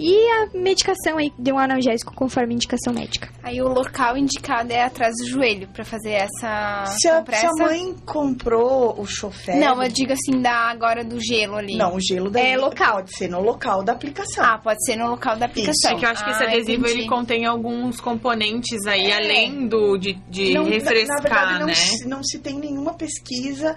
E 0.00 0.14
a 0.30 0.46
medicação 0.54 1.18
aí 1.18 1.32
de 1.36 1.52
um 1.52 1.58
analgésico 1.58 2.14
conforme 2.14 2.54
indicação 2.54 2.92
médica. 2.94 3.28
Aí 3.42 3.60
o 3.60 3.66
local 3.68 4.16
indicado 4.16 4.72
é 4.72 4.82
atrás 4.84 5.12
do 5.20 5.26
joelho 5.28 5.66
pra 5.68 5.84
fazer 5.84 6.12
essa 6.12 6.84
Se 6.86 7.08
a, 7.08 7.16
compressa. 7.16 7.40
se 7.40 7.46
a 7.46 7.66
mãe 7.66 7.94
comprou 8.06 8.94
o 9.00 9.04
chofer... 9.06 9.56
Não, 9.58 9.82
eu 9.82 9.88
digo 9.90 10.12
assim 10.12 10.40
da 10.40 10.52
agora 10.70 11.02
do 11.04 11.18
gelo 11.20 11.56
ali. 11.56 11.76
Não, 11.76 11.96
o 11.96 12.00
gelo 12.00 12.30
daí 12.30 12.52
É 12.52 12.56
local. 12.56 12.94
pode 12.96 13.16
ser 13.16 13.28
no 13.28 13.40
local 13.40 13.82
da 13.82 13.92
aplicação. 13.92 14.44
Ah, 14.44 14.58
pode 14.58 14.84
ser 14.84 14.94
no 14.96 15.08
local 15.10 15.36
da 15.36 15.46
aplicação. 15.46 15.90
É 15.90 15.94
que 15.98 16.04
eu 16.04 16.10
acho 16.10 16.24
que 16.24 16.30
esse 16.30 16.42
Ah, 16.44 16.46
adesivo 16.46 16.84
entendi. 16.84 17.00
ele 17.00 17.08
contém 17.08 17.44
alguns 17.46 18.00
componentes 18.00 18.86
aí, 18.86 19.10
É. 19.10 19.16
além 19.16 19.66
do 19.66 19.96
de, 19.98 20.12
de 20.30 20.54
Não, 20.54 20.62
na- 20.64 20.70
refrescar, 20.70 21.16
na, 21.16 21.22
verdade, 21.22 21.58
não, 21.60 21.66
né? 21.66 21.74
se, 21.74 22.06
não 22.08 22.22
se 22.22 22.38
tem 22.38 22.56
nenhuma 22.58 22.94
pesquisa 22.94 23.76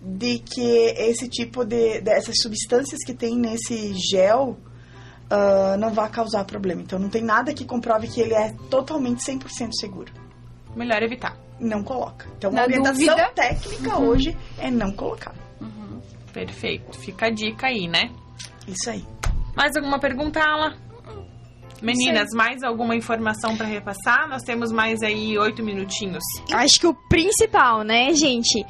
de 0.00 0.38
que 0.38 0.60
esse 0.98 1.28
tipo 1.28 1.64
de 1.64 2.00
dessas 2.02 2.36
substâncias 2.40 3.00
que 3.04 3.12
tem 3.12 3.36
nesse 3.36 3.92
gel 3.94 4.56
ah, 5.30 5.76
não 5.78 5.92
vai 5.92 6.08
causar 6.10 6.44
problema. 6.44 6.82
Então 6.82 6.98
não 6.98 7.08
tem 7.08 7.22
nada 7.22 7.52
que 7.54 7.64
comprove 7.64 8.08
que 8.08 8.20
ele 8.20 8.34
é 8.34 8.54
totalmente 8.70 9.20
100% 9.24 9.70
seguro. 9.72 10.12
Melhor 10.74 11.02
evitar. 11.02 11.36
Não 11.58 11.82
coloca. 11.82 12.26
Então 12.36 12.50
Na 12.52 12.62
a 12.62 12.64
orientação 12.64 12.94
dúvida- 13.06 13.30
técnica 13.34 13.98
hoje 13.98 14.36
é 14.58 14.70
não 14.70 14.92
colocar. 14.92 15.34
Perfeito. 16.32 16.98
Fica 16.98 17.26
a 17.26 17.30
dica 17.30 17.66
aí, 17.68 17.88
né? 17.88 18.10
Isso 18.68 18.90
aí. 18.90 19.04
Mais 19.56 19.74
alguma 19.74 19.98
pergunta, 19.98 20.38
Ala? 20.40 20.74
Meninas, 21.82 22.28
mais 22.34 22.62
alguma 22.62 22.94
informação 22.96 23.56
para 23.56 23.66
repassar? 23.66 24.28
Nós 24.28 24.42
temos 24.42 24.72
mais 24.72 25.02
aí 25.02 25.38
oito 25.38 25.62
minutinhos. 25.62 26.22
Acho 26.52 26.80
que 26.80 26.86
o 26.86 26.94
principal, 27.08 27.82
né, 27.82 28.12
gente? 28.14 28.64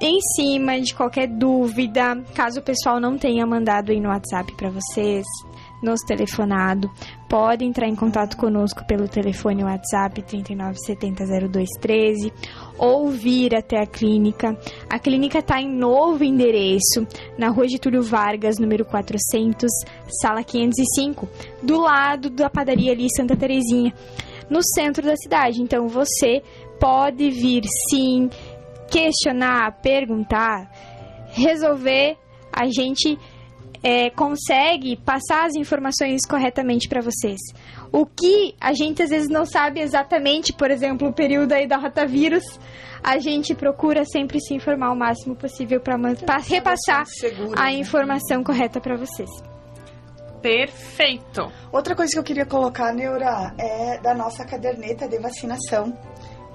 Em 0.00 0.20
cima 0.36 0.80
de 0.80 0.94
qualquer 0.94 1.28
dúvida, 1.28 2.16
caso 2.34 2.60
o 2.60 2.62
pessoal 2.62 2.98
não 3.00 3.18
tenha 3.18 3.46
mandado 3.46 3.92
aí 3.92 4.00
no 4.00 4.08
WhatsApp 4.08 4.52
pra 4.56 4.70
vocês, 4.70 5.24
nos 5.82 6.00
telefonado, 6.00 6.90
pode 7.28 7.64
entrar 7.64 7.88
em 7.88 7.94
contato 7.94 8.36
conosco 8.36 8.84
pelo 8.86 9.08
telefone 9.08 9.64
WhatsApp 9.64 10.22
39700213 10.22 12.32
ou 12.78 13.10
vir 13.10 13.54
até 13.54 13.80
a 13.80 13.86
clínica. 13.86 14.58
A 14.88 14.98
clínica 14.98 15.38
está 15.38 15.60
em 15.60 15.72
novo 15.72 16.24
endereço, 16.24 17.06
na 17.38 17.48
Rua 17.48 17.68
Getúlio 17.68 18.02
Vargas, 18.02 18.58
número 18.58 18.84
400, 18.84 19.70
sala 20.20 20.42
505, 20.42 21.28
do 21.62 21.80
lado 21.80 22.30
da 22.30 22.50
padaria 22.50 22.92
ali 22.92 23.06
Santa 23.14 23.36
Terezinha, 23.36 23.94
no 24.48 24.62
centro 24.62 25.04
da 25.04 25.16
cidade. 25.16 25.62
Então 25.62 25.88
você 25.88 26.42
pode 26.80 27.30
vir 27.30 27.62
sim, 27.88 28.28
questionar, 28.90 29.80
perguntar, 29.80 30.70
resolver. 31.30 32.16
A 32.52 32.66
gente 32.66 33.16
é, 33.82 34.10
consegue 34.10 34.96
passar 34.96 35.46
as 35.46 35.54
informações 35.54 36.20
corretamente 36.28 36.88
para 36.88 37.00
vocês. 37.00 37.38
O 37.92 38.06
que 38.06 38.54
a 38.60 38.72
gente 38.72 39.02
às 39.02 39.10
vezes 39.10 39.28
não 39.28 39.44
sabe 39.44 39.80
exatamente, 39.80 40.52
por 40.52 40.70
exemplo, 40.70 41.08
o 41.08 41.12
período 41.12 41.52
aí 41.52 41.66
da 41.66 41.76
rotavírus, 41.76 42.44
a 43.02 43.18
gente 43.18 43.54
procura 43.54 44.04
sempre 44.04 44.40
se 44.40 44.54
informar 44.54 44.92
o 44.92 44.96
máximo 44.96 45.34
possível 45.34 45.80
para 45.80 45.96
repassar 46.38 47.06
Seguras, 47.06 47.54
a 47.56 47.64
né? 47.64 47.72
informação 47.72 48.44
correta 48.44 48.80
para 48.80 48.96
vocês. 48.96 49.30
Perfeito. 50.42 51.50
Outra 51.72 51.94
coisa 51.94 52.12
que 52.12 52.18
eu 52.18 52.22
queria 52.22 52.46
colocar, 52.46 52.92
Neura, 52.94 53.54
é 53.58 53.98
da 53.98 54.14
nossa 54.14 54.44
caderneta 54.44 55.06
de 55.08 55.18
vacinação, 55.18 55.96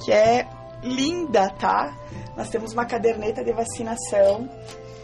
que 0.03 0.11
é 0.11 0.47
linda, 0.83 1.49
tá? 1.51 1.95
Nós 2.35 2.49
temos 2.49 2.73
uma 2.73 2.85
caderneta 2.85 3.43
de 3.43 3.51
vacinação, 3.53 4.49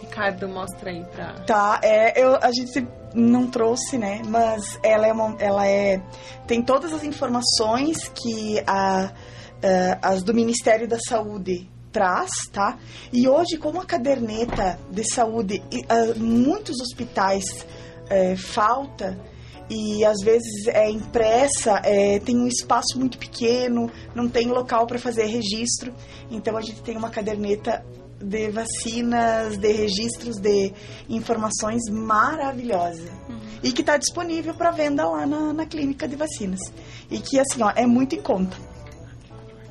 Ricardo, 0.02 0.48
mostra 0.48 0.90
aí 0.90 1.06
pra. 1.06 1.34
tá? 1.46 1.80
É, 1.84 2.22
eu, 2.22 2.36
a 2.36 2.52
gente 2.52 2.88
não 3.14 3.48
trouxe, 3.48 3.98
né? 3.98 4.22
Mas 4.26 4.80
ela 4.84 5.08
é, 5.08 5.14
uma, 5.14 5.36
ela 5.40 5.68
é 5.68 6.02
tem 6.48 6.62
todas 6.62 6.92
as 6.92 7.04
informações 7.04 8.10
que 8.10 8.62
a, 8.66 9.12
eh, 9.62 9.98
as 10.02 10.24
do 10.24 10.34
Ministério 10.34 10.88
da 10.88 10.98
Saúde 11.00 11.70
traz, 11.92 12.32
tá? 12.52 12.78
E 13.12 13.28
hoje, 13.28 13.58
como 13.58 13.82
a 13.82 13.86
caderneta 13.86 14.80
de 14.90 15.04
saúde, 15.14 15.62
e, 15.72 15.86
ah, 15.90 16.14
muitos 16.18 16.80
hospitais 16.80 17.44
eh, 18.10 18.36
falta 18.36 19.20
e 19.70 20.04
às 20.04 20.20
vezes 20.22 20.68
é 20.68 20.90
impressa, 20.90 21.82
é, 21.86 22.20
tem 22.20 22.36
um 22.38 22.48
espaço 22.48 23.00
muito 23.00 23.18
pequeno, 23.18 23.90
não 24.14 24.28
tem 24.28 24.48
local 24.48 24.86
para 24.86 25.00
fazer 25.00 25.26
registro. 25.28 25.94
Então 26.30 26.58
a 26.58 26.62
gente 26.62 26.82
tem 26.82 26.98
uma 26.98 27.10
caderneta 27.10 27.86
de 28.22 28.52
vacinas, 28.52 29.58
de 29.58 29.72
registros 29.72 30.38
de 30.38 30.74
informações 31.10 31.82
maravilhosa. 31.90 33.10
E 33.64 33.72
que 33.72 33.82
está 33.82 33.98
disponível 33.98 34.54
para 34.54 34.72
venda 34.72 35.08
lá 35.08 35.26
na, 35.26 35.54
na 35.54 35.66
clínica 35.66 36.08
de 36.08 36.16
vacinas. 36.16 36.60
E 37.10 37.20
que 37.20 37.40
assim, 37.40 37.62
ó, 37.62 37.72
é 37.76 37.86
muito 37.86 38.16
em 38.16 38.22
conta. 38.22 38.58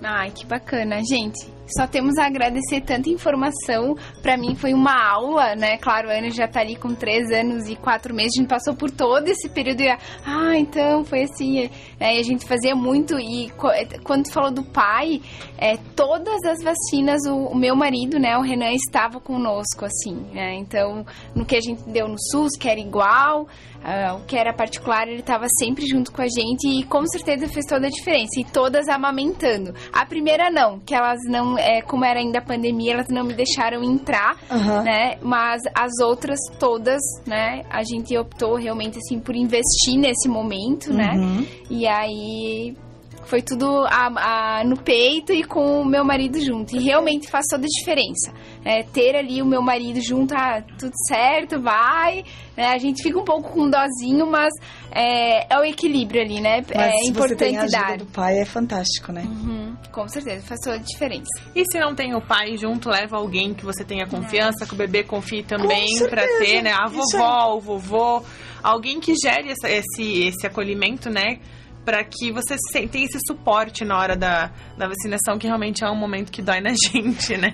Ai, 0.03 0.31
que 0.31 0.47
bacana, 0.47 1.01
gente. 1.05 1.60
Só 1.77 1.87
temos 1.87 2.19
a 2.19 2.27
agradecer 2.27 2.81
tanta 2.81 3.09
informação. 3.09 3.97
Pra 4.23 4.37
mim 4.37 4.55
foi 4.55 4.75
uma 4.75 4.95
aula, 4.95 5.55
né? 5.55 5.77
Claro, 5.79 6.11
a 6.11 6.15
Ana 6.15 6.31
já 6.31 6.49
tá 6.49 6.61
ali 6.61 6.77
com 6.77 6.95
três 6.95 7.31
anos 7.31 7.69
e 7.69 7.77
quatro 7.77 8.15
meses. 8.15 8.33
A 8.37 8.41
gente 8.41 8.49
passou 8.49 8.75
por 8.75 8.91
todo 8.91 9.29
esse 9.29 9.49
período 9.49 9.81
e, 9.83 9.89
ah, 9.89 10.57
então 10.57 11.05
foi 11.05 11.23
assim. 11.23 11.71
É, 11.99 12.17
e 12.17 12.21
a 12.21 12.23
gente 12.23 12.47
fazia 12.47 12.75
muito. 12.75 13.19
E 13.19 13.53
é, 13.73 13.99
quando 14.03 14.25
tu 14.25 14.33
falou 14.33 14.51
do 14.51 14.65
pai, 14.65 15.21
é, 15.59 15.77
todas 15.95 16.43
as 16.45 16.63
vacinas, 16.63 17.21
o, 17.27 17.37
o 17.37 17.55
meu 17.55 17.77
marido, 17.77 18.19
né, 18.19 18.37
o 18.37 18.43
Renan, 18.43 18.73
estava 18.73 19.21
conosco, 19.21 19.85
assim, 19.85 20.17
né? 20.33 20.55
Então, 20.55 21.05
no 21.35 21.45
que 21.45 21.57
a 21.57 21.61
gente 21.61 21.83
deu 21.89 22.09
no 22.09 22.17
SUS, 22.19 22.57
que 22.59 22.69
era 22.69 22.81
igual, 22.81 23.47
ah, 23.83 24.15
o 24.15 24.27
que 24.27 24.37
era 24.37 24.53
particular, 24.53 25.09
ele 25.09 25.21
estava 25.21 25.47
sempre 25.59 25.87
junto 25.87 26.13
com 26.13 26.21
a 26.21 26.29
gente 26.29 26.69
e 26.69 26.85
com 26.85 27.07
certeza 27.07 27.49
fez 27.49 27.65
toda 27.67 27.87
a 27.87 27.91
diferença. 27.91 28.39
E 28.39 28.45
todas 28.45 28.89
amamentando. 28.89 29.75
A 29.93 30.05
primeira 30.05 30.51
não, 30.51 30.79
que 30.81 30.95
elas 30.95 31.21
não, 31.27 31.57
é, 31.61 31.83
como 31.83 32.05
era 32.05 32.19
ainda 32.21 32.39
a 32.39 32.43
pandemia, 32.43 32.93
elas 32.95 33.09
não 33.09 33.25
me 33.25 33.35
deixaram 33.35 33.83
entrar, 33.85 34.37
Aham. 34.51 34.83
né? 34.83 35.17
Mas 35.23 35.63
as 35.75 35.93
outras 36.03 36.39
todas, 36.59 37.01
né? 37.27 37.63
A 37.71 37.83
gente 37.85 38.17
optou 38.17 38.57
realmente 38.57 38.99
assim 38.99 39.19
por 39.21 39.35
investir 39.37 39.97
nesse 39.99 40.29
momento, 40.29 40.93
né? 40.93 41.13
Uhum. 41.17 41.47
E 41.71 41.87
aí 41.87 42.77
foi 43.25 43.43
tudo 43.43 43.85
a- 43.87 44.59
a- 44.61 44.65
no 44.65 44.77
peito 44.77 45.33
e 45.33 45.45
com 45.45 45.83
o 45.83 45.85
meu 45.85 46.05
marido 46.05 46.41
junto. 46.41 46.75
E 46.75 46.81
realmente 46.83 47.29
faz 47.31 47.47
toda 47.49 47.65
a 47.65 47.69
diferença. 47.69 48.33
Né? 48.65 48.83
ter 48.93 49.17
ali 49.17 49.41
o 49.43 49.47
meu 49.47 49.63
marido 49.63 50.01
junto, 50.01 50.35
ah, 50.35 50.63
tudo 50.79 50.93
certo, 51.09 51.61
vai. 51.61 52.25
né? 52.57 52.67
A 52.67 52.79
gente 52.79 53.03
fica 53.03 53.19
um 53.19 53.25
pouco 53.25 53.51
com 53.51 53.69
dozinho, 53.71 54.27
mas 54.31 54.53
é, 54.91 55.53
é 55.55 55.59
o 55.59 55.65
equilíbrio 55.65 56.21
ali, 56.23 56.41
né? 56.41 56.65
Mas 56.75 56.93
é 56.95 56.99
se 56.99 57.13
você 57.13 57.35
tem 57.37 57.57
a 57.57 57.65
importante 57.65 57.77
ajuda 57.77 57.91
dar. 57.91 57.99
do 57.99 58.07
pai, 58.07 58.39
é 58.39 58.45
fantástico, 58.45 59.13
né? 59.13 59.23
Uhum, 59.27 59.77
com 59.93 60.09
certeza, 60.09 60.45
faz 60.47 60.61
toda 60.61 60.77
a 60.77 60.79
diferença. 60.79 61.29
E 61.55 61.65
se 61.71 61.79
não 61.79 61.95
tem 61.95 62.15
o 62.15 62.21
pai 62.21 62.57
junto, 62.57 62.89
leva 62.91 63.17
alguém 63.17 63.55
que 63.55 63.65
você 63.65 63.85
tenha 63.85 64.07
confiança, 64.07 64.67
que 64.67 64.75
o 64.75 64.77
bebê 64.77 65.03
confie 65.05 65.43
também 65.43 65.87
certeza. 65.97 66.39
ter, 66.45 66.63
né? 66.63 66.73
A 66.73 66.87
Isso 66.87 67.17
vovó, 67.17 67.55
o 67.57 67.61
vovô, 67.61 68.23
alguém 68.63 69.01
que 69.01 69.15
gere 69.15 69.51
essa- 69.51 69.71
esse, 69.71 70.25
esse 70.27 70.47
acolhimento, 70.47 71.09
né? 71.09 71.39
Pra 71.85 72.05
que 72.05 72.31
você 72.31 72.57
tenha 72.89 73.07
esse 73.07 73.19
suporte 73.27 73.85
na 73.85 73.99
hora 73.99 74.15
da, 74.17 74.51
da 74.77 74.87
vacinação, 74.87 75.39
que 75.39 75.47
realmente 75.47 75.83
é 75.83 75.89
um 75.91 75.97
momento 75.97 76.31
que 76.31 76.43
dói 76.43 76.61
na 76.61 76.71
gente, 76.93 77.37
né? 77.37 77.53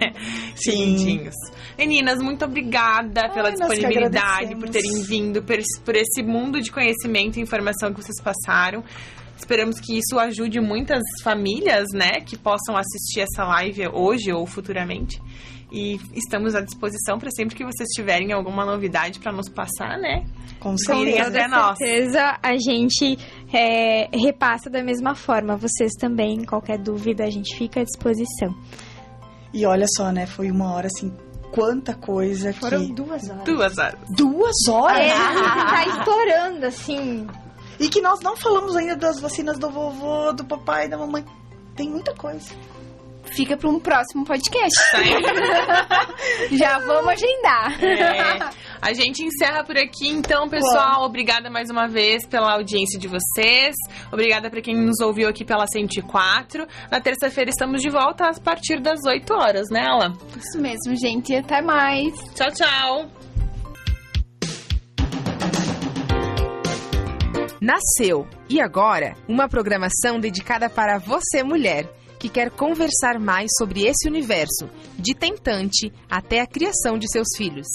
Sim. 0.55 1.31
Meninas, 1.78 2.19
muito 2.23 2.44
obrigada 2.44 3.28
pela 3.31 3.48
Ai, 3.48 3.55
que 3.55 3.59
disponibilidade, 3.61 4.57
por 4.57 4.69
terem 4.69 5.03
vindo, 5.03 5.43
por 5.43 5.57
esse, 5.59 5.81
por 5.81 5.94
esse 5.94 6.23
mundo 6.23 6.61
de 6.61 6.70
conhecimento 6.73 7.39
e 7.39 7.43
informação 7.43 7.93
que 7.93 8.03
vocês 8.03 8.20
passaram. 8.23 8.82
Esperamos 9.39 9.78
que 9.78 9.98
isso 9.98 10.19
ajude 10.19 10.61
muitas 10.61 11.03
famílias, 11.23 11.86
né, 11.93 12.20
que 12.24 12.36
possam 12.39 12.77
assistir 12.77 13.20
essa 13.20 13.44
live 13.44 13.86
hoje 13.93 14.32
ou 14.32 14.47
futuramente. 14.47 15.20
E 15.70 15.98
estamos 16.15 16.55
à 16.55 16.61
disposição 16.61 17.19
para 17.19 17.28
sempre 17.31 17.55
que 17.55 17.65
vocês 17.65 17.89
tiverem 17.90 18.32
alguma 18.32 18.65
novidade 18.65 19.19
para 19.19 19.32
nos 19.32 19.48
passar, 19.51 19.98
né? 19.98 20.24
Com 20.61 20.70
Com 20.70 20.78
certeza. 20.78 21.28
até 21.28 21.43
toda 21.43 21.48
nós. 21.48 21.77
certeza 21.77 22.39
a 22.43 22.57
gente 22.57 23.19
é, 23.57 24.09
repassa 24.12 24.69
da 24.69 24.83
mesma 24.83 25.15
forma. 25.15 25.57
Vocês 25.57 25.93
também, 25.99 26.45
qualquer 26.45 26.78
dúvida, 26.78 27.24
a 27.24 27.31
gente 27.31 27.57
fica 27.57 27.81
à 27.81 27.85
disposição. 27.85 28.55
E 29.53 29.65
olha 29.65 29.87
só, 29.97 30.12
né? 30.12 30.27
Foi 30.27 30.51
uma 30.51 30.74
hora 30.74 30.89
assim, 30.89 31.11
quanta 31.53 31.95
coisa 31.95 32.53
Foram 32.53 32.87
que. 32.87 32.93
duas 32.93 33.31
horas. 33.31 33.45
Duas 33.45 33.78
horas. 33.78 34.01
Duas 34.11 34.69
horas? 34.69 34.99
É, 34.99 35.15
tá 35.15 35.87
estourando, 35.87 36.66
assim. 36.66 37.27
E 37.81 37.89
que 37.89 38.01
nós 38.01 38.20
não 38.20 38.37
falamos 38.37 38.77
ainda 38.77 38.97
das 38.97 39.20
vacinas 39.20 39.59
do 39.59 39.70
vovô, 39.70 40.33
do 40.33 40.45
papai, 40.45 40.89
da 40.89 40.99
mamãe. 40.99 41.24
Tem 41.74 41.89
muita 41.89 42.15
coisa. 42.15 42.55
Fica 43.37 43.55
para 43.55 43.69
um 43.69 43.79
próximo 43.79 44.25
podcast. 44.25 44.75
Tá? 44.91 46.09
Já 46.57 46.79
vamos 46.79 47.09
agendar. 47.13 47.85
É. 47.85 48.51
A 48.81 48.95
gente 48.95 49.23
encerra 49.23 49.63
por 49.63 49.77
aqui, 49.77 50.09
então, 50.09 50.49
pessoal. 50.49 51.05
Obrigada 51.05 51.51
mais 51.51 51.69
uma 51.69 51.87
vez 51.87 52.27
pela 52.27 52.55
audiência 52.55 52.99
de 52.99 53.07
vocês. 53.07 53.75
Obrigada 54.11 54.49
para 54.49 54.63
quem 54.63 54.75
nos 54.75 55.01
ouviu 55.01 55.29
aqui 55.29 55.45
pela 55.45 55.67
104. 55.67 56.67
Na 56.91 56.99
terça-feira 56.99 57.51
estamos 57.51 57.83
de 57.83 57.91
volta 57.91 58.31
a 58.31 58.41
partir 58.41 58.81
das 58.81 59.05
8 59.07 59.31
horas, 59.35 59.69
né, 59.71 59.85
Ela? 59.85 60.15
Isso 60.35 60.59
mesmo, 60.59 60.97
gente. 60.97 61.35
Até 61.37 61.61
mais. 61.61 62.15
Tchau, 62.35 62.51
tchau. 62.53 63.11
Nasceu 67.61 68.27
e 68.49 68.63
agora 68.63 69.15
uma 69.29 69.47
programação 69.47 70.21
dedicada 70.21 70.71
para 70.71 70.99
você, 70.99 71.43
mulher, 71.43 71.87
que 72.27 72.28
quer 72.28 72.51
conversar 72.51 73.20
mais 73.20 73.48
sobre 73.57 73.86
esse 73.86 74.09
universo, 74.09 74.69
de 74.98 75.15
tentante 75.15 75.93
até 76.11 76.40
a 76.40 76.47
criação 76.47 76.98
de 76.98 77.09
seus 77.09 77.28
filhos. 77.36 77.66